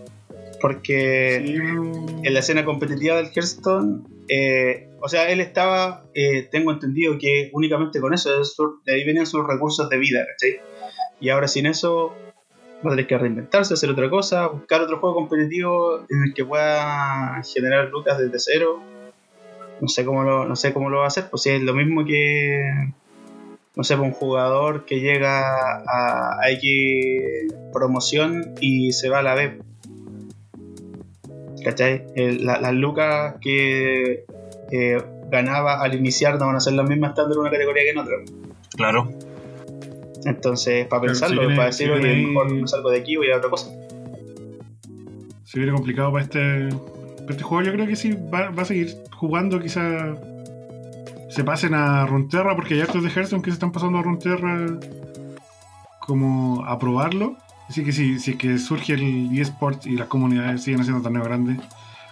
Porque 0.63 1.43
Sí, 1.45 1.55
en 1.55 2.35
la 2.35 2.41
escena 2.41 2.65
competitiva 2.65 3.17
del 3.17 3.27
Hearthstone, 3.27 4.05
eh, 4.29 4.89
o 5.01 5.09
sea, 5.09 5.29
él 5.31 5.41
estaba, 5.41 6.05
eh, 6.15 6.49
tengo 6.51 6.71
entendido 6.71 7.19
que 7.19 7.51
únicamente 7.53 8.01
con 8.01 8.15
eso, 8.15 8.31
de, 8.87 8.93
ahí 8.95 9.03
vienen 9.05 9.27
sus 9.27 9.45
recursos 9.45 9.89
de 9.89 9.99
vida, 9.99 10.25
¿cachai? 10.25 10.61
Y 11.21 11.31
ahora 11.31 11.49
sin 11.49 11.67
eso 11.67 12.15
va 12.87 12.91
a 12.91 12.95
tener 12.95 13.09
que 13.09 13.19
reinventarse, 13.19 13.75
hacer 13.75 13.91
otra 13.91 14.09
cosa, 14.09 14.47
buscar 14.47 14.81
otro 14.81 15.01
juego 15.01 15.17
competitivo 15.17 16.07
en 16.09 16.23
el 16.23 16.35
que 16.35 16.45
pueda 16.45 17.43
generar 17.43 17.89
lucas 17.89 18.19
desde 18.19 18.39
cero. 18.39 18.81
No 19.81 19.89
sé 19.89 20.05
cómo 20.05 20.23
lo, 20.23 20.47
no 20.47 20.55
sé 20.55 20.73
cómo 20.73 20.89
lo 20.89 20.99
va 20.99 21.05
a 21.05 21.09
hacer, 21.09 21.29
pues 21.29 21.43
si 21.43 21.51
es 21.51 21.63
lo 21.63 21.75
mismo 21.75 22.05
que, 22.05 22.63
no 23.75 23.83
sé, 23.83 23.97
pues 23.97 24.07
un 24.07 24.13
jugador 24.13 24.85
que 24.85 25.01
llega 25.01 25.41
a, 25.41 26.39
a 26.41 26.51
X 26.53 27.53
promoción 27.73 28.55
y 28.61 28.93
se 28.93 29.09
va 29.09 29.19
a 29.19 29.23
la 29.23 29.35
B. 29.35 29.59
¿Cachai? 31.65 32.03
El- 32.17 32.45
la- 32.45 32.61
las 32.61 32.73
lucas 32.75 33.37
que 33.41 34.25
eh, 34.71 35.03
ganaba 35.31 35.81
al 35.83 35.95
iniciar 35.95 36.39
no 36.39 36.47
van 36.47 36.57
a 36.57 36.61
ser 36.61 36.73
las 36.75 36.89
mismas 36.89 37.11
estando 37.11 37.35
en 37.35 37.41
una 37.41 37.51
categoría 37.51 37.83
que 37.85 37.91
en 37.91 37.99
otra. 37.99 38.17
claro, 38.77 39.11
Entonces, 40.25 40.87
para 40.87 41.03
si 41.03 41.07
pensarlo, 41.09 41.41
viene- 41.41 41.57
para 41.57 41.67
decir, 41.67 41.89
si 41.89 41.93
viene 42.01 42.27
mejor 42.29 42.53
me 42.53 42.69
salgo 42.69 42.91
de 42.91 42.99
aquí 43.01 43.17
voy 43.17 43.31
a 43.31 43.37
otra 43.39 43.51
cosa. 43.51 43.71
se 45.45 45.59
viene 45.59 45.73
complicado 45.75 46.11
para 46.13 46.25
este, 46.25 46.69
para 47.19 47.31
este 47.31 47.43
juego. 47.43 47.63
Yo 47.65 47.73
creo 47.73 47.87
que 47.87 47.97
sí 47.97 48.13
va, 48.33 48.51
va 48.51 48.63
a 48.63 48.65
seguir 48.65 48.95
jugando. 49.17 49.61
Quizá 49.61 50.15
se 51.29 51.45
pasen 51.45 51.75
a 51.75 52.07
Runterra, 52.07 52.55
porque 52.57 52.75
hay 52.75 52.81
hartos 52.81 53.03
de 53.03 53.11
Hearthstone 53.11 53.43
que 53.43 53.51
se 53.51 53.55
están 53.55 53.71
pasando 53.73 53.99
a 53.99 54.03
Runterra 54.03 54.67
como 56.01 56.65
a 56.65 56.79
probarlo. 56.79 57.37
Así 57.73 57.85
que 57.85 57.93
sí, 57.93 58.19
si 58.19 58.33
es 58.33 58.37
que 58.37 58.59
surge 58.59 58.93
el 58.93 59.31
eSport 59.39 59.87
y 59.87 59.97
las 59.97 60.07
comunidades 60.07 60.63
siguen 60.63 60.83
haciendo 60.83 61.01
torneos 61.01 61.27
grandes, 61.27 61.59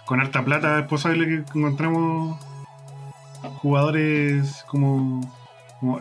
con 0.05 0.19
harta 0.19 0.43
plata 0.43 0.79
es 0.79 0.87
posible 0.87 1.27
que 1.27 1.59
encontremos 1.59 2.39
jugadores 3.61 4.65
como, 4.65 5.21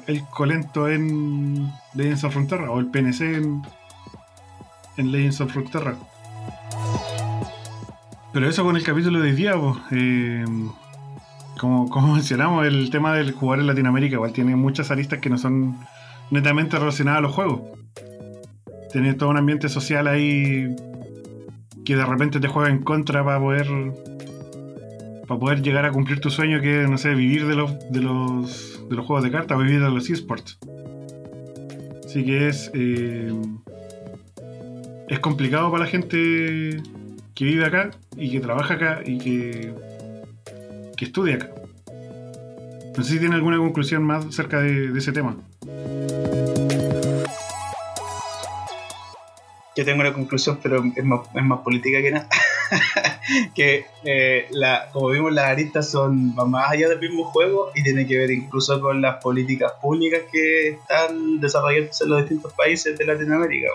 el 0.06 0.24
Colento 0.28 0.88
en 0.88 1.70
Legends 1.92 2.24
of 2.24 2.32
Frontera 2.32 2.70
o 2.70 2.80
el 2.80 2.86
PNC 2.86 3.20
en, 3.20 3.62
en 4.96 5.12
Legends 5.12 5.42
of 5.42 5.52
Frontera. 5.52 5.94
Pero 8.32 8.48
eso 8.48 8.64
con 8.64 8.76
el 8.76 8.82
capítulo 8.82 9.20
de 9.20 9.34
día, 9.34 9.58
pues, 9.58 9.76
eh, 9.90 10.42
como, 11.58 11.90
como 11.90 12.14
mencionamos, 12.14 12.64
el 12.64 12.88
tema 12.88 13.12
del 13.12 13.32
jugar 13.32 13.58
en 13.58 13.66
Latinoamérica 13.66 14.14
igual 14.14 14.32
tiene 14.32 14.56
muchas 14.56 14.90
aristas 14.90 15.18
que 15.18 15.28
no 15.28 15.36
son 15.36 15.76
netamente 16.30 16.78
relacionadas 16.78 17.18
a 17.18 17.20
los 17.20 17.34
juegos. 17.34 17.79
Tiene 18.92 19.14
todo 19.14 19.30
un 19.30 19.36
ambiente 19.36 19.68
social 19.68 20.08
ahí 20.08 20.74
que 21.84 21.96
de 21.96 22.04
repente 22.04 22.40
te 22.40 22.48
juega 22.48 22.70
en 22.70 22.82
contra 22.82 23.24
para 23.24 23.38
poder 23.38 23.66
para 25.26 25.40
poder 25.40 25.62
llegar 25.62 25.84
a 25.84 25.92
cumplir 25.92 26.20
tu 26.20 26.30
sueño 26.30 26.60
que 26.60 26.86
no 26.88 26.98
sé 26.98 27.14
vivir 27.14 27.46
de 27.46 27.54
los 27.54 27.78
de 27.90 28.00
los 28.00 28.88
de 28.88 28.96
los 28.96 29.06
juegos 29.06 29.24
de 29.24 29.30
cartas 29.30 29.58
vivir 29.58 29.80
de 29.80 29.90
los 29.90 30.10
esports. 30.10 30.58
Así 32.04 32.24
que 32.24 32.48
es 32.48 32.70
eh, 32.74 33.32
es 35.08 35.18
complicado 35.20 35.70
para 35.70 35.84
la 35.84 35.90
gente 35.90 36.82
que 37.34 37.44
vive 37.44 37.64
acá 37.64 37.90
y 38.16 38.30
que 38.30 38.40
trabaja 38.40 38.74
acá 38.74 39.02
y 39.04 39.18
que 39.18 39.72
que 40.96 41.04
estudia 41.04 41.36
acá. 41.36 41.50
No 42.96 43.04
sé 43.04 43.12
si 43.12 43.18
tiene 43.20 43.36
alguna 43.36 43.58
conclusión 43.58 44.02
más 44.02 44.26
acerca 44.26 44.60
de 44.60 44.98
ese 44.98 45.12
tema 45.12 45.36
Yo 49.80 49.86
tengo 49.86 50.02
una 50.02 50.12
conclusión, 50.12 50.58
pero 50.62 50.84
es 50.94 51.04
más, 51.04 51.60
política 51.60 52.02
que 52.02 52.10
nada. 52.10 52.28
que 53.54 53.86
eh, 54.04 54.46
la, 54.50 54.90
como 54.92 55.08
vimos, 55.08 55.32
las 55.32 55.46
aristas 55.46 55.90
son 55.90 56.34
más 56.34 56.70
allá 56.70 56.90
del 56.90 56.98
mismo 56.98 57.24
juego 57.24 57.70
y 57.74 57.82
tiene 57.82 58.06
que 58.06 58.18
ver 58.18 58.30
incluso 58.30 58.78
con 58.78 59.00
las 59.00 59.22
políticas 59.22 59.72
públicas 59.80 60.20
que 60.30 60.68
están 60.72 61.40
desarrollándose 61.40 62.04
en 62.04 62.10
los 62.10 62.20
distintos 62.20 62.52
países 62.52 62.98
de 62.98 63.06
Latinoamérica. 63.06 63.68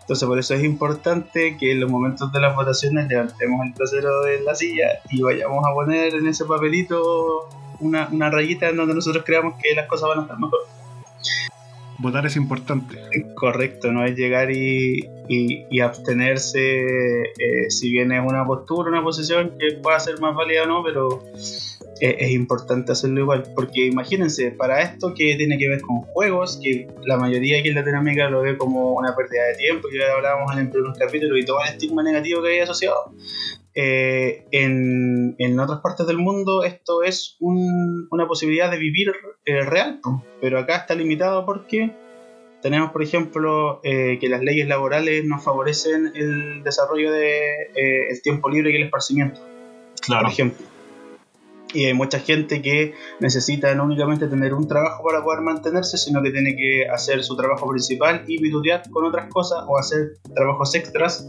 Entonces, 0.00 0.26
por 0.26 0.38
eso 0.38 0.54
es 0.54 0.64
importante 0.64 1.58
que 1.58 1.72
en 1.72 1.80
los 1.80 1.90
momentos 1.90 2.32
de 2.32 2.40
las 2.40 2.56
votaciones 2.56 3.06
levantemos 3.06 3.66
el 3.66 3.74
trasero 3.74 4.22
de 4.22 4.40
la 4.40 4.54
silla 4.54 5.02
y 5.10 5.20
vayamos 5.20 5.62
a 5.62 5.74
poner 5.74 6.14
en 6.14 6.26
ese 6.26 6.46
papelito 6.46 7.50
una, 7.80 8.08
una 8.10 8.30
rayita 8.30 8.70
en 8.70 8.78
donde 8.78 8.94
nosotros 8.94 9.22
creamos 9.26 9.56
que 9.62 9.74
las 9.74 9.88
cosas 9.88 10.08
van 10.08 10.20
a 10.20 10.22
estar 10.22 10.38
mejor. 10.38 10.60
Votar 11.98 12.26
es 12.26 12.36
importante. 12.36 12.96
Correcto, 13.34 13.92
no 13.92 14.04
es 14.04 14.16
llegar 14.16 14.50
y, 14.50 15.00
y- 15.28 15.66
y 15.70 15.80
abstenerse 15.80 17.22
eh, 17.22 17.70
si 17.70 17.90
bien 17.90 18.12
es 18.12 18.20
una 18.24 18.46
postura, 18.46 18.88
una 18.90 19.02
posición 19.02 19.52
que 19.58 19.76
pueda 19.82 19.98
ser 20.00 20.20
más 20.20 20.34
válida 20.34 20.64
o 20.64 20.66
no, 20.66 20.82
pero 20.84 21.22
eh, 22.00 22.16
es 22.18 22.30
importante 22.32 22.92
hacerlo 22.92 23.20
igual, 23.20 23.44
porque 23.54 23.86
imagínense, 23.86 24.50
para 24.50 24.82
esto 24.82 25.14
que 25.14 25.36
tiene 25.36 25.56
que 25.58 25.68
ver 25.68 25.80
con 25.80 26.00
juegos, 26.02 26.58
que 26.62 26.88
la 27.04 27.16
mayoría 27.16 27.58
aquí 27.60 27.68
en 27.68 27.76
Latinoamérica 27.76 28.28
lo 28.30 28.42
ve 28.42 28.56
como 28.58 28.94
una 28.94 29.14
pérdida 29.14 29.44
de 29.44 29.54
tiempo, 29.56 29.88
ya 29.96 30.12
hablábamos 30.14 30.52
en 30.54 30.58
el 30.60 30.70
primer 30.70 30.92
capítulo, 30.98 31.36
y 31.38 31.44
todo 31.44 31.58
el 31.62 31.72
estigma 31.72 32.02
negativo 32.02 32.42
que 32.42 32.48
hay 32.48 32.58
asociado, 32.60 33.12
eh, 33.74 34.44
en, 34.52 35.34
en 35.38 35.58
otras 35.60 35.80
partes 35.80 36.06
del 36.06 36.18
mundo 36.18 36.62
esto 36.64 37.02
es 37.02 37.36
un- 37.40 38.06
una 38.10 38.26
posibilidad 38.28 38.70
de 38.70 38.78
vivir 38.78 39.12
eh, 39.46 39.62
real, 39.64 40.00
pero 40.40 40.58
acá 40.58 40.76
está 40.76 40.94
limitado 40.94 41.44
porque 41.44 41.90
tenemos, 42.62 42.92
por 42.92 43.02
ejemplo, 43.02 43.80
eh, 43.82 44.18
que 44.20 44.28
las 44.28 44.42
leyes 44.42 44.66
laborales 44.68 45.24
no 45.26 45.38
favorecen 45.38 46.12
el 46.14 46.62
desarrollo 46.62 47.12
de 47.12 47.38
eh, 47.74 48.08
el 48.10 48.22
tiempo 48.22 48.48
libre 48.48 48.70
y 48.72 48.76
el 48.76 48.84
esparcimiento, 48.84 49.40
claro. 50.00 50.22
por 50.24 50.32
ejemplo. 50.32 50.66
Y 51.74 51.86
hay 51.86 51.92
mucha 51.94 52.20
gente 52.20 52.62
que 52.62 52.94
necesita 53.18 53.74
no 53.74 53.82
únicamente 53.84 54.28
tener 54.28 54.54
un 54.54 54.68
trabajo 54.68 55.02
para 55.02 55.24
poder 55.24 55.40
mantenerse, 55.40 55.98
sino 55.98 56.22
que 56.22 56.30
tiene 56.30 56.54
que 56.56 56.86
hacer 56.88 57.24
su 57.24 57.36
trabajo 57.36 57.68
principal 57.68 58.22
y 58.28 58.40
vitutear 58.40 58.82
con 58.92 59.04
otras 59.04 59.28
cosas 59.28 59.64
o 59.66 59.76
hacer 59.76 60.12
trabajos 60.34 60.72
extras 60.76 61.28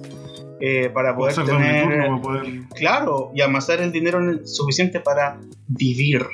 eh, 0.59 0.89
para 0.93 1.15
poder 1.15 1.35
tener, 1.35 1.83
turno 1.83 2.07
para 2.07 2.21
poder 2.21 2.53
claro, 2.75 3.31
y 3.35 3.41
amasar 3.41 3.81
el 3.81 3.91
dinero 3.91 4.19
suficiente 4.47 4.99
para 4.99 5.37
vivir. 5.67 6.25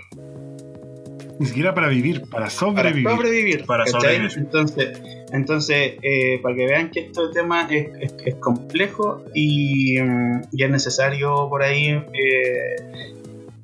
ni 1.39 1.48
siquiera 1.48 1.73
para 1.73 1.88
vivir 1.88 2.22
para 2.22 2.31
para 2.31 2.49
sobrevivir. 2.52 3.65
Para 3.65 3.85
sobrevivir. 3.88 4.31
Entonces, 4.38 5.02
entonces 5.34 5.93
eh, 6.03 6.39
para 6.43 6.56
que 6.56 6.65
vean 6.68 6.91
que 6.91 6.99
este 7.07 7.22
tema 7.34 7.68
es, 7.72 7.88
es- 7.99 8.14
es 8.26 8.35
complejo 8.35 9.23
y, 9.34 9.99
mm, 9.99 10.41
y 10.52 10.64
es 10.64 10.69
necesario 10.69 11.48
por 11.49 11.64
ahí 11.64 11.88
eh, 12.14 12.76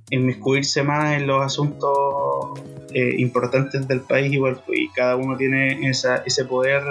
inmiscuirse 0.09 0.81
más 0.83 1.17
en 1.17 1.27
los 1.27 1.43
asuntos 1.45 2.59
eh, 2.93 3.15
importantes 3.17 3.87
del 3.87 3.99
país 4.01 4.31
igual, 4.33 4.59
pues, 4.65 4.79
y 4.79 4.89
cada 4.89 5.15
uno 5.17 5.35
tiene 5.37 5.87
esa, 5.89 6.23
ese 6.25 6.45
poder 6.45 6.81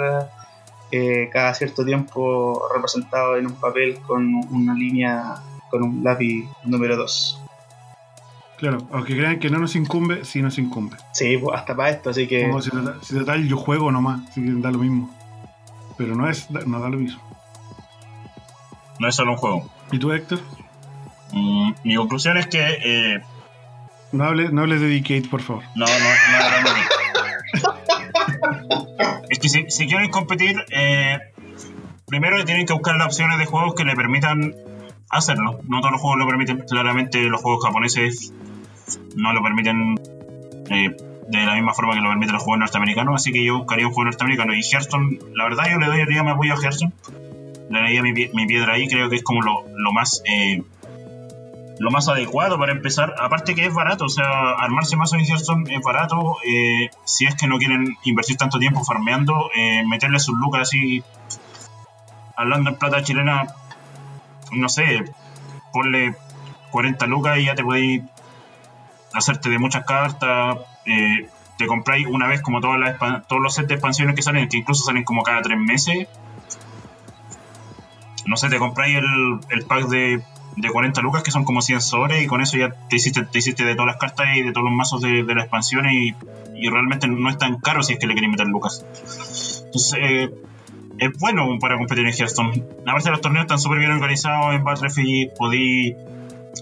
eh, 0.91 1.29
cada 1.31 1.53
cierto 1.53 1.83
tiempo 1.85 2.61
representado 2.73 3.37
en 3.37 3.47
un 3.47 3.53
papel 3.55 3.99
con 4.05 4.25
una 4.51 4.73
línea, 4.73 5.35
con 5.69 5.83
un 5.83 6.03
lápiz 6.03 6.47
número 6.63 6.95
2. 6.97 7.41
Claro, 8.57 8.79
aunque 8.91 9.15
crean 9.15 9.39
que 9.39 9.49
no 9.51 9.59
nos 9.59 9.75
incumbe, 9.75 10.25
sí 10.25 10.41
nos 10.41 10.57
incumbe. 10.57 10.97
Sí, 11.13 11.37
pues, 11.37 11.55
hasta 11.59 11.75
para 11.75 11.91
esto, 11.91 12.09
así 12.09 12.27
que... 12.27 12.47
Como 12.47 12.61
si 12.61 12.71
total, 12.71 12.99
si 13.03 13.13
total 13.15 13.47
yo 13.47 13.55
juego 13.57 13.91
nomás, 13.91 14.21
así 14.29 14.43
que 14.43 14.51
da 14.53 14.71
lo 14.71 14.79
mismo. 14.79 15.13
Pero 15.97 16.15
no 16.15 16.27
es 16.29 16.49
no 16.49 16.79
da 16.79 16.89
lo 16.89 16.97
mismo. 16.97 17.21
No 18.99 19.07
es 19.07 19.15
solo 19.15 19.31
un 19.31 19.37
juego. 19.37 19.69
¿Y 19.91 19.99
tú, 19.99 20.11
Héctor? 20.11 20.39
Mm, 21.33 21.71
mi 21.83 21.95
conclusión 21.95 22.37
es 22.37 22.47
que 22.47 22.59
eh, 22.83 23.21
No 24.11 24.23
hables 24.23 24.51
no 24.51 24.61
hables 24.61 24.81
de 24.81 24.87
Decade, 24.87 25.27
por 25.29 25.41
favor. 25.41 25.63
No, 25.75 25.85
no, 25.85 25.91
no 25.99 26.45
hablamos 26.45 26.73
de- 26.73 26.96
Es 29.37 29.41
que 29.41 29.49
si, 29.49 29.65
si 29.69 29.85
quieren 29.87 30.09
competir, 30.09 30.65
eh, 30.71 31.19
primero 32.07 32.43
tienen 32.43 32.65
que 32.65 32.73
buscar 32.73 32.95
las 32.97 33.05
opciones 33.05 33.37
de 33.37 33.45
juegos 33.45 33.75
que 33.75 33.83
le 33.85 33.95
permitan 33.95 34.55
hacerlo. 35.11 35.59
No 35.67 35.79
todos 35.79 35.91
los 35.91 36.01
juegos 36.01 36.17
lo 36.17 36.25
permiten. 36.25 36.65
Claramente 36.67 37.21
los 37.29 37.39
juegos 37.39 37.63
japoneses 37.63 38.33
no 39.15 39.33
lo 39.33 39.43
permiten 39.43 39.93
eh, 40.71 40.97
de 41.29 41.45
la 41.45 41.53
misma 41.53 41.75
forma 41.75 41.93
que 41.93 42.01
lo 42.01 42.09
permiten 42.09 42.33
los 42.33 42.41
juegos 42.41 42.61
norteamericanos. 42.61 43.13
Así 43.21 43.31
que 43.31 43.43
yo 43.45 43.59
buscaría 43.59 43.85
un 43.85 43.93
juego 43.93 44.05
norteamericano. 44.05 44.55
Y 44.55 44.61
Hearthstone, 44.63 45.19
la 45.35 45.43
verdad 45.43 45.65
yo 45.69 45.77
le 45.77 45.85
doy 45.85 46.03
más 46.23 46.33
apoyo 46.33 46.53
a 46.55 46.57
Hearthstone. 46.59 46.93
le 47.69 47.79
daría 47.79 48.01
mi, 48.01 48.13
pie- 48.13 48.31
mi 48.33 48.47
piedra 48.47 48.73
ahí, 48.73 48.87
creo 48.87 49.07
que 49.07 49.17
es 49.17 49.23
como 49.23 49.43
lo, 49.43 49.65
lo 49.75 49.93
más 49.93 50.23
eh, 50.25 50.63
lo 51.79 51.91
más 51.91 52.07
adecuado 52.07 52.57
para 52.57 52.71
empezar. 52.71 53.15
Aparte 53.19 53.55
que 53.55 53.65
es 53.65 53.73
barato, 53.73 54.05
o 54.05 54.09
sea, 54.09 54.51
armarse 54.57 54.95
más 54.95 55.13
en 55.13 55.21
Hearthstone 55.21 55.73
es 55.73 55.81
barato. 55.81 56.37
eh, 56.45 56.89
si 57.05 57.25
es 57.25 57.35
que 57.35 57.47
no 57.47 57.57
quieren 57.57 57.97
invertir 58.03 58.37
tanto 58.37 58.59
tiempo 58.59 58.83
farmeando, 58.83 59.49
eh, 59.55 59.83
meterle 59.87 60.19
sus 60.19 60.37
lucas 60.37 60.63
así, 60.63 61.03
hablando 62.35 62.69
en 62.69 62.75
plata 62.77 63.03
chilena, 63.03 63.47
no 64.51 64.69
sé, 64.69 65.05
ponle 65.73 66.15
40 66.71 67.05
lucas 67.07 67.37
y 67.39 67.45
ya 67.45 67.55
te 67.55 67.63
podéis 67.63 68.03
hacerte 69.13 69.49
de 69.49 69.59
muchas 69.59 69.85
cartas. 69.85 70.57
eh, 70.85 71.29
te 71.57 71.65
compráis 71.65 72.05
una 72.05 72.27
vez 72.27 72.41
como 72.43 72.61
todas 72.61 72.79
las 72.79 72.99
todos 73.27 73.41
los 73.41 73.55
sets 73.55 73.67
de 73.67 73.73
expansiones 73.75 74.15
que 74.15 74.21
salen, 74.21 74.47
que 74.47 74.57
incluso 74.57 74.83
salen 74.85 75.03
como 75.03 75.23
cada 75.23 75.41
tres 75.41 75.57
meses. 75.57 76.07
No 78.27 78.37
sé, 78.37 78.49
te 78.49 78.59
compráis 78.59 78.97
el 79.49 79.65
pack 79.65 79.87
de, 79.87 80.21
de 80.57 80.69
40 80.69 81.01
lucas 81.01 81.23
que 81.23 81.31
son 81.31 81.45
como 81.45 81.61
100 81.61 81.81
sobres 81.81 82.23
y 82.23 82.27
con 82.27 82.41
eso 82.41 82.57
ya 82.57 82.71
te 82.89 82.95
hiciste, 82.95 83.23
te 83.23 83.39
hiciste 83.39 83.63
de 83.63 83.75
todas 83.75 83.87
las 83.87 83.97
cartas 83.97 84.27
y 84.35 84.41
de 84.41 84.51
todos 84.51 84.65
los 84.65 84.73
mazos 84.73 85.01
de, 85.01 85.23
de 85.23 85.35
las 85.35 85.45
expansiones 85.45 85.93
y, 85.93 86.15
y 86.55 86.69
realmente 86.69 87.07
no 87.07 87.29
es 87.29 87.37
tan 87.37 87.59
caro 87.59 87.83
si 87.83 87.93
es 87.93 87.99
que 87.99 88.07
le 88.07 88.15
queréis 88.15 88.31
meter 88.31 88.47
lucas. 88.47 88.83
Entonces, 89.65 89.99
eh, 90.01 90.29
es 90.99 91.11
bueno 91.19 91.47
para 91.59 91.77
competir 91.77 92.05
en 92.05 92.13
Hearthstone. 92.13 92.63
Aparte 92.85 93.09
los 93.11 93.21
torneos 93.21 93.43
están 93.43 93.59
súper 93.59 93.79
bien 93.79 93.91
organizados 93.91 94.55
en 94.55 94.63
Battlefield, 94.63 95.33
podí, 95.37 95.95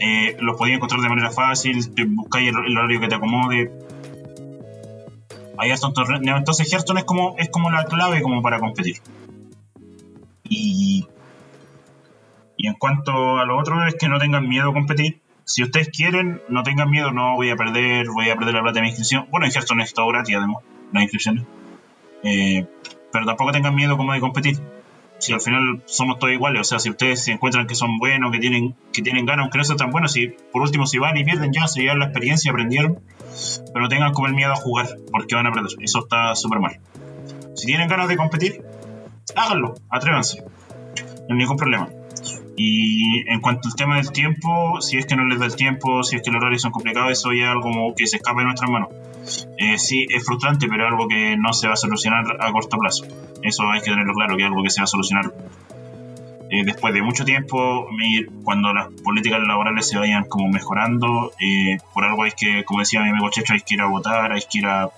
eh, 0.01 0.37
los 0.39 0.57
podéis 0.57 0.77
encontrar 0.77 1.01
de 1.01 1.09
manera 1.09 1.31
fácil, 1.31 1.79
buscáis 2.09 2.49
el, 2.49 2.77
horario 2.77 2.99
que 2.99 3.07
te 3.07 3.15
acomode. 3.15 3.71
Son 5.77 5.93
torneos. 5.93 6.37
Entonces 6.37 6.71
Hearthstone 6.71 6.99
es 6.99 7.05
como, 7.05 7.35
es 7.37 7.49
como 7.49 7.71
la 7.71 7.85
clave 7.85 8.21
como 8.21 8.41
para 8.41 8.59
competir. 8.59 8.97
Y, 10.43 11.07
y 12.65 12.67
en 12.67 12.73
cuanto 12.73 13.37
a 13.37 13.45
lo 13.45 13.59
otro 13.59 13.85
es 13.85 13.93
que 13.93 14.09
no 14.09 14.17
tengan 14.17 14.49
miedo 14.49 14.71
a 14.71 14.73
competir. 14.73 15.21
Si 15.43 15.61
ustedes 15.61 15.89
quieren, 15.89 16.41
no 16.49 16.63
tengan 16.63 16.89
miedo, 16.89 17.11
no 17.11 17.35
voy 17.35 17.51
a 17.51 17.55
perder, 17.55 18.07
voy 18.07 18.27
a 18.31 18.35
perder 18.35 18.55
la 18.55 18.63
plata 18.63 18.79
de 18.79 18.81
mi 18.81 18.87
inscripción. 18.87 19.27
Bueno, 19.29 19.45
en 19.45 19.51
Hearthstone 19.51 19.83
es 19.83 19.93
todo 19.93 20.07
gratis 20.07 20.35
además, 20.35 20.63
las 20.91 21.03
inscripciones. 21.03 21.43
Eh, 22.23 22.65
pero 23.11 23.27
tampoco 23.27 23.51
tengan 23.51 23.75
miedo 23.75 23.97
como 23.97 24.13
de 24.13 24.19
competir. 24.19 24.59
Si 25.19 25.31
al 25.31 25.41
final 25.41 25.83
somos 25.85 26.17
todos 26.17 26.33
iguales, 26.33 26.61
o 26.61 26.63
sea, 26.63 26.79
si 26.79 26.89
ustedes 26.89 27.23
se 27.23 27.33
encuentran 27.33 27.67
que 27.67 27.75
son 27.75 27.99
buenos, 27.99 28.31
que 28.31 28.39
tienen, 28.39 28.75
que 28.91 29.03
tienen 29.03 29.27
ganas, 29.27 29.43
aunque 29.43 29.59
no 29.59 29.63
sean 29.63 29.77
tan 29.77 29.91
buenos, 29.91 30.13
si 30.13 30.29
por 30.51 30.63
último 30.63 30.87
si 30.87 30.97
van 30.97 31.15
y 31.17 31.23
pierden 31.23 31.53
ya, 31.53 31.67
se 31.67 31.81
llevan 31.81 31.99
la 31.99 32.05
experiencia, 32.05 32.49
aprendieron, 32.49 32.99
pero 33.75 33.89
tengan 33.89 34.11
como 34.11 34.25
el 34.25 34.33
miedo 34.33 34.53
a 34.53 34.55
jugar, 34.55 34.87
porque 35.11 35.35
van 35.35 35.45
a 35.45 35.51
perder. 35.51 35.69
Eso 35.81 35.99
está 35.99 36.35
súper 36.35 36.59
mal. 36.61 36.79
Si 37.53 37.67
tienen 37.67 37.87
ganas 37.87 38.07
de 38.07 38.17
competir, 38.17 38.63
háganlo, 39.35 39.75
atrévanse. 39.87 40.41
No 40.41 41.35
hay 41.35 41.37
ningún 41.37 41.57
problema. 41.57 41.89
Y 42.57 43.27
en 43.29 43.41
cuanto 43.41 43.67
al 43.67 43.75
tema 43.75 43.97
del 43.97 44.11
tiempo, 44.11 44.79
si 44.81 44.97
es 44.97 45.05
que 45.05 45.15
no 45.15 45.25
les 45.25 45.39
da 45.39 45.45
el 45.45 45.55
tiempo, 45.55 46.03
si 46.03 46.15
es 46.15 46.21
que 46.21 46.31
los 46.31 46.39
horarios 46.41 46.61
son 46.61 46.71
complicados, 46.71 47.11
eso 47.11 47.33
ya 47.33 47.45
es 47.45 47.49
algo 47.49 47.93
que 47.97 48.07
se 48.07 48.17
escapa 48.17 48.39
de 48.39 48.45
nuestras 48.45 48.69
manos. 48.71 48.89
Eh, 49.57 49.77
sí, 49.77 50.05
es 50.09 50.23
frustrante, 50.25 50.67
pero 50.69 50.85
es 50.85 50.91
algo 50.91 51.07
que 51.07 51.35
no 51.37 51.51
se 51.53 51.67
va 51.67 51.73
a 51.73 51.77
solucionar 51.77 52.23
a 52.39 52.51
corto 52.51 52.77
plazo. 52.77 53.05
Eso 53.41 53.69
hay 53.71 53.81
que 53.81 53.89
tenerlo 53.91 54.13
claro, 54.13 54.37
que 54.37 54.43
es 54.43 54.47
algo 54.47 54.63
que 54.63 54.69
se 54.69 54.79
va 54.81 54.85
a 54.85 54.87
solucionar 54.87 55.33
eh, 56.49 56.63
después 56.63 56.93
de 56.93 57.01
mucho 57.01 57.25
tiempo, 57.25 57.87
cuando 58.43 58.71
las 58.71 58.87
políticas 59.03 59.39
laborales 59.45 59.89
se 59.89 59.97
vayan 59.97 60.25
como 60.25 60.47
mejorando. 60.47 61.31
eh, 61.39 61.77
por 61.93 62.05
algo 62.05 62.23
hay 62.23 62.31
que, 62.31 62.63
como 62.63 62.79
decía 62.81 63.01
mi 63.01 63.09
amigo 63.09 63.29
Checho, 63.31 63.53
hay 63.53 63.61
que 63.61 63.73
ir 63.73 63.81
a 63.81 63.87
votar, 63.87 64.31
hay 64.31 64.41
que 64.49 64.59
ir 64.59 64.65
a 64.67 64.89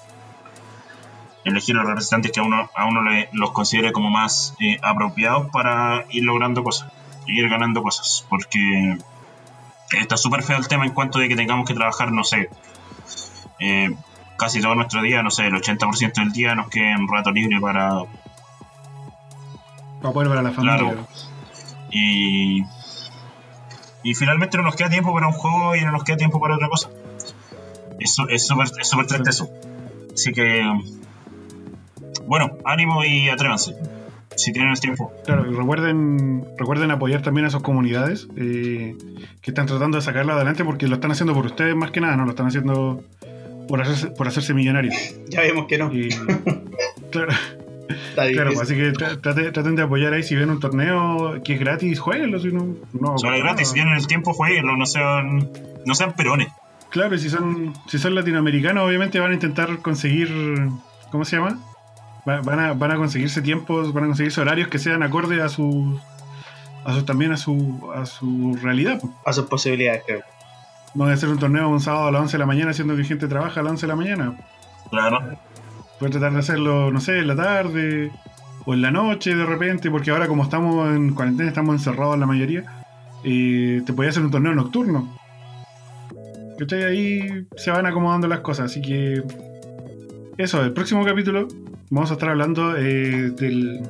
elegir 1.45 1.75
a 1.75 1.79
los 1.79 1.87
representantes 1.87 2.31
que 2.33 2.39
a 2.39 2.43
uno, 2.43 2.69
a 2.75 2.85
uno 2.85 3.01
le- 3.03 3.29
los 3.31 3.51
considere 3.51 3.91
como 3.93 4.09
más 4.09 4.55
eh, 4.59 4.77
apropiados 4.81 5.49
para 5.49 6.05
ir 6.11 6.23
logrando 6.25 6.61
cosas, 6.63 6.91
ir 7.27 7.49
ganando 7.49 7.83
cosas, 7.83 8.25
porque 8.29 8.97
está 9.91 10.17
súper 10.17 10.43
feo 10.43 10.57
el 10.57 10.67
tema 10.67 10.85
en 10.85 10.91
cuanto 10.91 11.19
de 11.19 11.27
que 11.27 11.35
tengamos 11.35 11.67
que 11.67 11.73
trabajar, 11.73 12.11
no 12.11 12.23
sé, 12.23 12.49
eh, 13.59 13.95
casi 14.37 14.61
todo 14.61 14.75
nuestro 14.75 15.01
día, 15.01 15.23
no 15.23 15.31
sé, 15.31 15.47
el 15.47 15.53
80% 15.53 16.13
del 16.13 16.31
día 16.31 16.55
nos 16.55 16.69
queda 16.69 16.91
en 16.91 17.07
rato 17.07 17.31
libre 17.31 17.59
para... 17.59 18.03
Para 20.01 20.13
poder 20.13 20.29
para 20.29 20.41
la 20.41 20.51
familia. 20.51 20.77
Claro. 20.77 21.07
Y, 21.89 22.63
y 24.03 24.13
finalmente 24.13 24.57
no 24.57 24.63
nos 24.63 24.75
queda 24.75 24.89
tiempo 24.89 25.13
para 25.13 25.27
un 25.27 25.33
juego 25.33 25.75
y 25.75 25.81
no 25.81 25.91
nos 25.91 26.03
queda 26.03 26.17
tiempo 26.17 26.39
para 26.39 26.55
otra 26.55 26.69
cosa. 26.69 26.89
Eso 27.99 28.27
es 28.29 28.45
súper 28.45 28.67
es 28.79 28.87
súper 28.87 29.07
triste 29.07 29.29
eso. 29.31 29.49
Así 30.13 30.31
que, 30.31 30.63
bueno, 32.25 32.57
ánimo 32.63 33.03
y 33.03 33.29
atrévanse. 33.29 33.75
Si 34.37 34.53
tienen 34.53 34.71
el 34.71 34.79
tiempo. 34.79 35.11
Claro, 35.25 35.51
y 35.51 35.53
recuerden, 35.53 36.45
recuerden 36.57 36.91
apoyar 36.91 37.21
también 37.23 37.45
a 37.47 37.49
sus 37.49 37.61
comunidades 37.63 38.27
eh, 38.37 38.95
que 39.41 39.51
están 39.51 39.65
tratando 39.65 39.97
de 39.97 40.01
sacarla 40.03 40.33
adelante 40.35 40.63
porque 40.63 40.87
lo 40.87 40.95
están 40.95 41.11
haciendo 41.11 41.33
por 41.33 41.45
ustedes 41.47 41.75
más 41.75 41.91
que 41.91 41.99
nada, 42.01 42.15
no 42.15 42.23
lo 42.25 42.29
están 42.31 42.45
haciendo 42.47 43.03
por 43.67 43.81
hacerse, 43.81 44.07
por 44.11 44.27
hacerse 44.27 44.53
millonarios. 44.53 44.95
Ya 45.29 45.41
vemos 45.41 45.65
que 45.67 45.77
no. 45.77 45.91
Y, 45.93 46.09
claro, 47.11 47.33
claro, 48.15 48.51
pues, 48.53 48.61
así 48.61 48.75
que 48.75 48.91
tra- 48.93 49.19
trate- 49.19 49.51
traten 49.51 49.75
de 49.75 49.81
apoyar 49.83 50.13
ahí 50.13 50.23
si 50.23 50.35
ven 50.35 50.49
un 50.49 50.59
torneo 50.59 51.41
que 51.43 51.55
es 51.55 51.59
gratis, 51.59 51.99
jueguenlo, 51.99 52.39
si 52.39 52.51
no, 52.51 52.75
no 52.93 53.17
Solo 53.17 53.35
es 53.35 53.43
gratis, 53.43 53.67
si 53.69 53.73
tienen 53.73 53.95
el 53.95 54.07
tiempo, 54.07 54.33
jueguenlo, 54.33 54.77
no 54.77 54.85
sean, 54.85 55.49
no 55.85 55.95
sean 55.95 56.13
perones. 56.13 56.47
Claro, 56.89 57.15
y 57.15 57.19
si 57.19 57.29
son, 57.29 57.73
si 57.87 57.97
son 57.99 58.15
latinoamericanos, 58.15 58.87
obviamente 58.87 59.19
van 59.19 59.31
a 59.31 59.33
intentar 59.33 59.79
conseguir, 59.79 60.29
¿cómo 61.11 61.25
se 61.25 61.35
llama? 61.37 61.59
Va- 62.27 62.41
Van 62.41 62.59
a, 62.59 62.73
van 62.73 62.91
a 62.91 62.95
conseguirse 62.97 63.41
tiempos, 63.41 63.93
van 63.93 64.05
a 64.05 64.07
conseguirse 64.07 64.41
horarios 64.41 64.67
que 64.67 64.79
sean 64.79 65.03
acorde 65.03 65.41
a 65.41 65.49
sus, 65.49 65.99
a 66.85 66.93
sus 66.93 67.05
también 67.05 67.31
a 67.31 67.37
su, 67.37 67.89
a 67.95 68.05
su 68.05 68.57
realidad. 68.61 68.99
A 69.25 69.33
sus 69.33 69.45
posibilidades, 69.45 70.03
creo. 70.05 70.21
No 70.95 71.05
a 71.05 71.13
hacer 71.13 71.29
un 71.29 71.37
torneo 71.39 71.69
un 71.69 71.79
sábado 71.79 72.07
a 72.07 72.11
las 72.11 72.21
11 72.21 72.33
de 72.33 72.39
la 72.39 72.45
mañana, 72.45 72.73
siendo 72.73 72.95
que 72.95 73.03
gente 73.03 73.27
trabaja 73.27 73.59
a 73.59 73.63
las 73.63 73.71
11 73.71 73.85
de 73.85 73.87
la 73.87 73.95
mañana. 73.95 74.37
Claro. 74.89 75.19
Puedes 75.99 76.11
tratar 76.13 76.33
de 76.33 76.39
hacerlo, 76.39 76.91
no 76.91 76.99
sé, 76.99 77.19
en 77.19 77.27
la 77.27 77.35
tarde 77.35 78.11
o 78.65 78.73
en 78.73 78.81
la 78.81 78.91
noche 78.91 79.35
de 79.35 79.45
repente, 79.45 79.89
porque 79.91 80.11
ahora 80.11 80.27
como 80.27 80.43
estamos 80.43 80.93
en 80.95 81.13
cuarentena, 81.13 81.49
estamos 81.49 81.75
encerrados 81.75 82.17
la 82.19 82.25
mayoría, 82.25 82.63
eh, 83.23 83.81
te 83.85 83.93
podía 83.93 84.09
hacer 84.09 84.23
un 84.23 84.31
torneo 84.31 84.53
nocturno. 84.53 85.17
¿Cachai? 86.59 86.83
Ahí 86.83 87.47
se 87.55 87.71
van 87.71 87.85
acomodando 87.85 88.27
las 88.27 88.39
cosas, 88.39 88.65
así 88.71 88.81
que 88.81 89.21
eso, 90.37 90.63
el 90.63 90.73
próximo 90.73 91.05
capítulo 91.05 91.47
vamos 91.89 92.09
a 92.11 92.13
estar 92.13 92.29
hablando 92.29 92.75
eh, 92.77 93.31
del, 93.31 93.81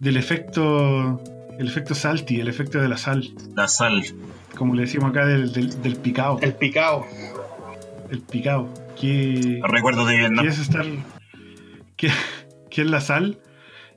del 0.00 0.16
efecto, 0.16 1.22
el 1.58 1.66
efecto 1.66 1.94
salty, 1.94 2.40
el 2.40 2.48
efecto 2.48 2.80
de 2.80 2.88
la 2.88 2.96
sal, 2.96 3.30
La 3.54 3.68
sal. 3.68 4.02
como 4.56 4.74
le 4.74 4.82
decimos 4.82 5.10
acá 5.10 5.26
del, 5.26 5.52
del, 5.52 5.82
del 5.82 5.96
picao, 5.96 6.38
El 6.40 6.54
picao. 6.54 7.06
el 8.10 8.20
picao. 8.20 8.68
Que, 9.00 9.60
Recuerdo 9.68 10.06
de 10.06 10.16
Vietnam. 10.16 10.44
¿Qué 10.44 10.50
es 10.50 10.58
estar. 10.60 10.86
¿Qué, 11.96 12.10
qué 12.70 12.82
es 12.82 12.90
la 12.90 13.00
sal? 13.00 13.38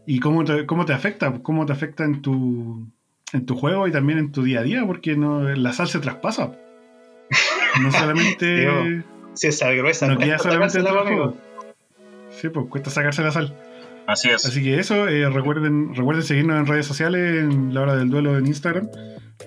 ¿Y 0.07 0.19
cómo 0.19 0.43
te, 0.43 0.65
cómo 0.65 0.85
te 0.85 0.93
afecta? 0.93 1.31
¿Cómo 1.43 1.65
te 1.65 1.73
afecta 1.73 2.03
en 2.03 2.21
tu, 2.21 2.87
en 3.33 3.45
tu 3.45 3.55
juego 3.55 3.87
y 3.87 3.91
también 3.91 4.17
en 4.19 4.31
tu 4.31 4.41
día 4.43 4.61
a 4.61 4.63
día? 4.63 4.83
Porque 4.87 5.15
no, 5.15 5.43
la 5.43 5.73
sal 5.73 5.87
se 5.87 5.99
traspasa. 5.99 6.53
No 7.81 7.91
solamente. 7.91 8.59
Digo, 8.59 9.03
Si 9.35 9.47
es 9.47 9.59
sal 9.59 9.75
gruesa, 9.77 10.07
no 10.07 10.17
queda 10.17 10.39
solamente 10.39 10.79
sacársela, 10.79 11.03
juego. 11.03 11.37
Sí, 12.41 12.49
pues 12.49 12.68
cuesta 12.69 12.89
sacarse 12.89 13.22
la 13.23 13.31
sal. 13.31 13.55
Así 14.07 14.30
es. 14.30 14.45
Así 14.45 14.64
que 14.64 14.80
eso, 14.80 15.07
eh, 15.07 15.30
recuerden, 15.30 15.93
recuerden 15.95 16.23
seguirnos 16.23 16.57
en 16.59 16.65
redes 16.68 16.85
sociales, 16.85 17.43
en 17.43 17.73
la 17.73 17.81
hora 17.81 17.95
del 17.95 18.09
duelo 18.09 18.38
en 18.38 18.47
Instagram. 18.47 18.88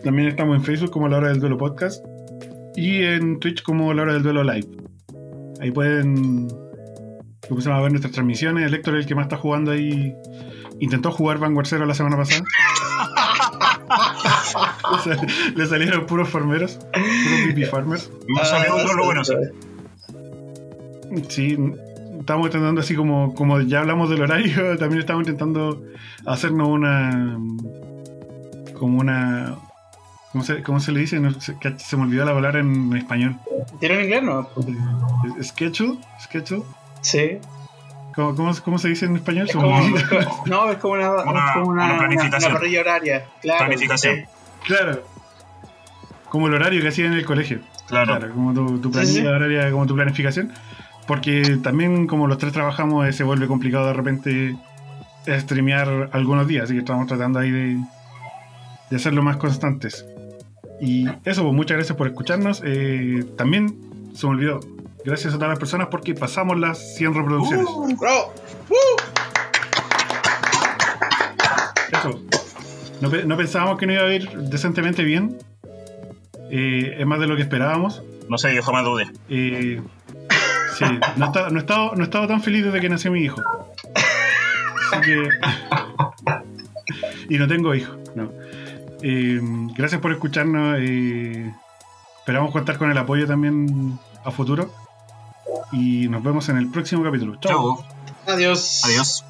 También 0.04 0.28
estamos 0.28 0.56
en 0.56 0.64
Facebook 0.64 0.90
como 0.90 1.08
la 1.08 1.16
hora 1.18 1.28
del 1.28 1.40
duelo 1.40 1.56
podcast. 1.56 2.04
Y 2.76 3.02
en 3.04 3.40
Twitch 3.40 3.62
como 3.62 3.92
la 3.94 4.02
hora 4.02 4.12
del 4.14 4.22
duelo 4.22 4.44
live. 4.44 4.68
Ahí 5.60 5.70
pueden 5.70 6.48
empezar 7.48 7.72
a 7.72 7.80
ver 7.80 7.90
nuestras 7.90 8.12
transmisiones. 8.12 8.66
El 8.66 8.74
Héctor 8.74 8.94
es 8.96 9.00
el 9.02 9.06
que 9.08 9.14
más 9.14 9.24
está 9.24 9.36
jugando 9.36 9.70
ahí. 9.72 10.14
Intentó 10.78 11.10
jugar 11.10 11.38
Vanguard 11.38 11.66
Zero 11.66 11.84
la 11.86 11.94
semana 11.94 12.16
pasada. 12.16 12.42
Le 14.90 14.98
sal- 15.16 15.26
Le 15.56 15.66
salieron 15.66 16.06
puros 16.06 16.28
farmeros, 16.28 16.76
puros 16.76 17.40
pipi 17.46 17.64
farmers. 17.64 18.10
Me 18.28 18.44
salió 18.44 18.74
todo 18.76 18.94
lo 18.94 19.04
bueno. 19.04 19.22
sí. 21.28 21.56
Estamos 22.20 22.46
intentando 22.46 22.80
así 22.82 22.94
como, 22.94 23.34
como 23.34 23.60
ya 23.62 23.80
hablamos 23.80 24.10
del 24.10 24.22
horario, 24.22 24.76
también 24.78 25.00
estamos 25.00 25.22
intentando 25.22 25.82
hacernos 26.26 26.68
una 26.68 27.36
como 28.78 28.98
una 29.00 29.56
¿cómo 30.32 30.44
se, 30.44 30.62
cómo 30.62 30.80
se 30.80 30.92
le 30.92 31.00
dice? 31.00 31.18
No 31.18 31.30
que 31.60 31.74
se 31.78 31.96
me 31.96 32.02
olvidó 32.04 32.24
la 32.24 32.32
palabra 32.34 32.60
en 32.60 32.94
español. 32.96 33.36
¿Tiene 33.80 33.96
en 33.96 34.04
inglés 34.04 34.22
no? 34.22 34.48
¿Es- 35.38 35.48
¿Schedule? 35.48 35.98
¿Schedule? 36.22 36.62
Sí. 37.00 37.38
¿Cómo, 38.14 38.34
cómo, 38.34 38.52
cómo 38.64 38.78
se 38.78 38.88
dice 38.88 39.06
en 39.06 39.16
español? 39.16 39.46
Es 39.46 39.52
Se 39.52 39.58
como, 39.58 39.80
no, 40.46 40.70
es 40.70 40.78
como 40.78 40.94
una, 40.94 41.10
Una- 41.10 41.46
es 41.46 41.52
como 41.54 41.66
una, 41.68 41.84
una 41.84 41.84
una- 41.94 41.98
planificación. 41.98 42.50
una 42.52 42.58
parrilla 42.60 42.80
horaria. 42.80 43.24
Claro. 43.40 43.58
Planificación. 43.66 44.16
sí. 44.16 44.22
Claro. 44.66 45.02
Como 46.28 46.46
el 46.48 46.54
horario 46.54 46.80
que 46.82 46.88
hacía 46.88 47.06
en 47.06 47.14
el 47.14 47.24
colegio. 47.24 47.60
Claro. 47.88 48.18
Claro, 48.18 48.34
como 48.34 48.52
tu, 48.54 48.78
tu 48.78 48.88
Sí, 48.88 48.92
planilla 48.92 49.20
sí. 49.20 49.26
horaria, 49.26 49.70
como 49.72 49.86
tu 49.86 49.94
planificación. 49.94 50.52
Porque 51.10 51.58
también 51.60 52.06
como 52.06 52.28
los 52.28 52.38
tres 52.38 52.52
trabajamos, 52.52 53.04
eh, 53.04 53.12
se 53.12 53.24
vuelve 53.24 53.48
complicado 53.48 53.88
de 53.88 53.94
repente 53.94 54.56
streamear 55.26 56.08
algunos 56.12 56.46
días, 56.46 56.66
así 56.66 56.74
que 56.74 56.78
estamos 56.78 57.08
tratando 57.08 57.40
ahí 57.40 57.50
de, 57.50 57.80
de 58.90 58.96
hacerlo 58.96 59.20
más 59.20 59.36
constantes. 59.36 60.06
Y 60.80 61.08
eso, 61.24 61.42
pues 61.42 61.52
muchas 61.52 61.78
gracias 61.78 61.98
por 61.98 62.06
escucharnos. 62.06 62.62
Eh, 62.64 63.24
también 63.36 63.76
se 64.14 64.24
me 64.28 64.34
olvidó, 64.34 64.60
gracias 65.04 65.34
a 65.34 65.36
todas 65.36 65.48
las 65.48 65.58
personas 65.58 65.88
porque 65.90 66.14
pasamos 66.14 66.56
las 66.60 66.78
100 66.94 67.12
reproducciones. 67.12 67.66
Uh, 67.66 67.96
¡Bravo! 67.98 68.32
Eso. 71.90 72.20
No, 73.00 73.08
no 73.08 73.36
pensábamos 73.36 73.78
que 73.78 73.86
no 73.86 73.94
iba 73.94 74.04
a 74.04 74.14
ir 74.14 74.30
decentemente 74.30 75.02
bien. 75.02 75.38
Eh, 76.52 76.98
es 77.00 77.04
más 77.04 77.18
de 77.18 77.26
lo 77.26 77.34
que 77.34 77.42
esperábamos. 77.42 78.00
no 78.28 78.38
sé, 78.38 78.54
yo 78.54 78.62
jamás 78.62 78.84
dudé. 78.84 79.10
Eh, 79.28 79.82
sí, 80.80 80.98
no, 81.16 81.26
está- 81.26 81.50
no, 81.50 81.58
he 81.58 81.60
estado, 81.60 81.94
no 81.94 82.00
he 82.00 82.04
estado 82.04 82.26
tan 82.26 82.42
feliz 82.42 82.64
desde 82.64 82.80
que 82.80 82.88
nació 82.88 83.12
mi 83.12 83.20
hijo. 83.22 83.40
Así 84.92 85.00
que. 85.02 85.28
y 87.28 87.38
no 87.38 87.46
tengo 87.46 87.74
hijo, 87.74 87.94
no. 88.14 88.30
Eh, 89.02 89.40
gracias 89.76 90.00
por 90.00 90.12
escucharnos. 90.12 90.78
eh, 90.80 91.52
esperamos 92.18 92.50
contar 92.52 92.76
con 92.78 92.90
el 92.90 92.98
apoyo 92.98 93.26
también 93.26 93.98
a 94.24 94.30
futuro. 94.30 94.72
Y 95.72 96.08
nos 96.08 96.22
vemos 96.22 96.48
en 96.48 96.56
el 96.56 96.68
próximo 96.70 97.02
capítulo. 97.04 97.36
Chao. 97.40 97.84
Adiós. 98.26 98.82
Adiós. 98.84 99.24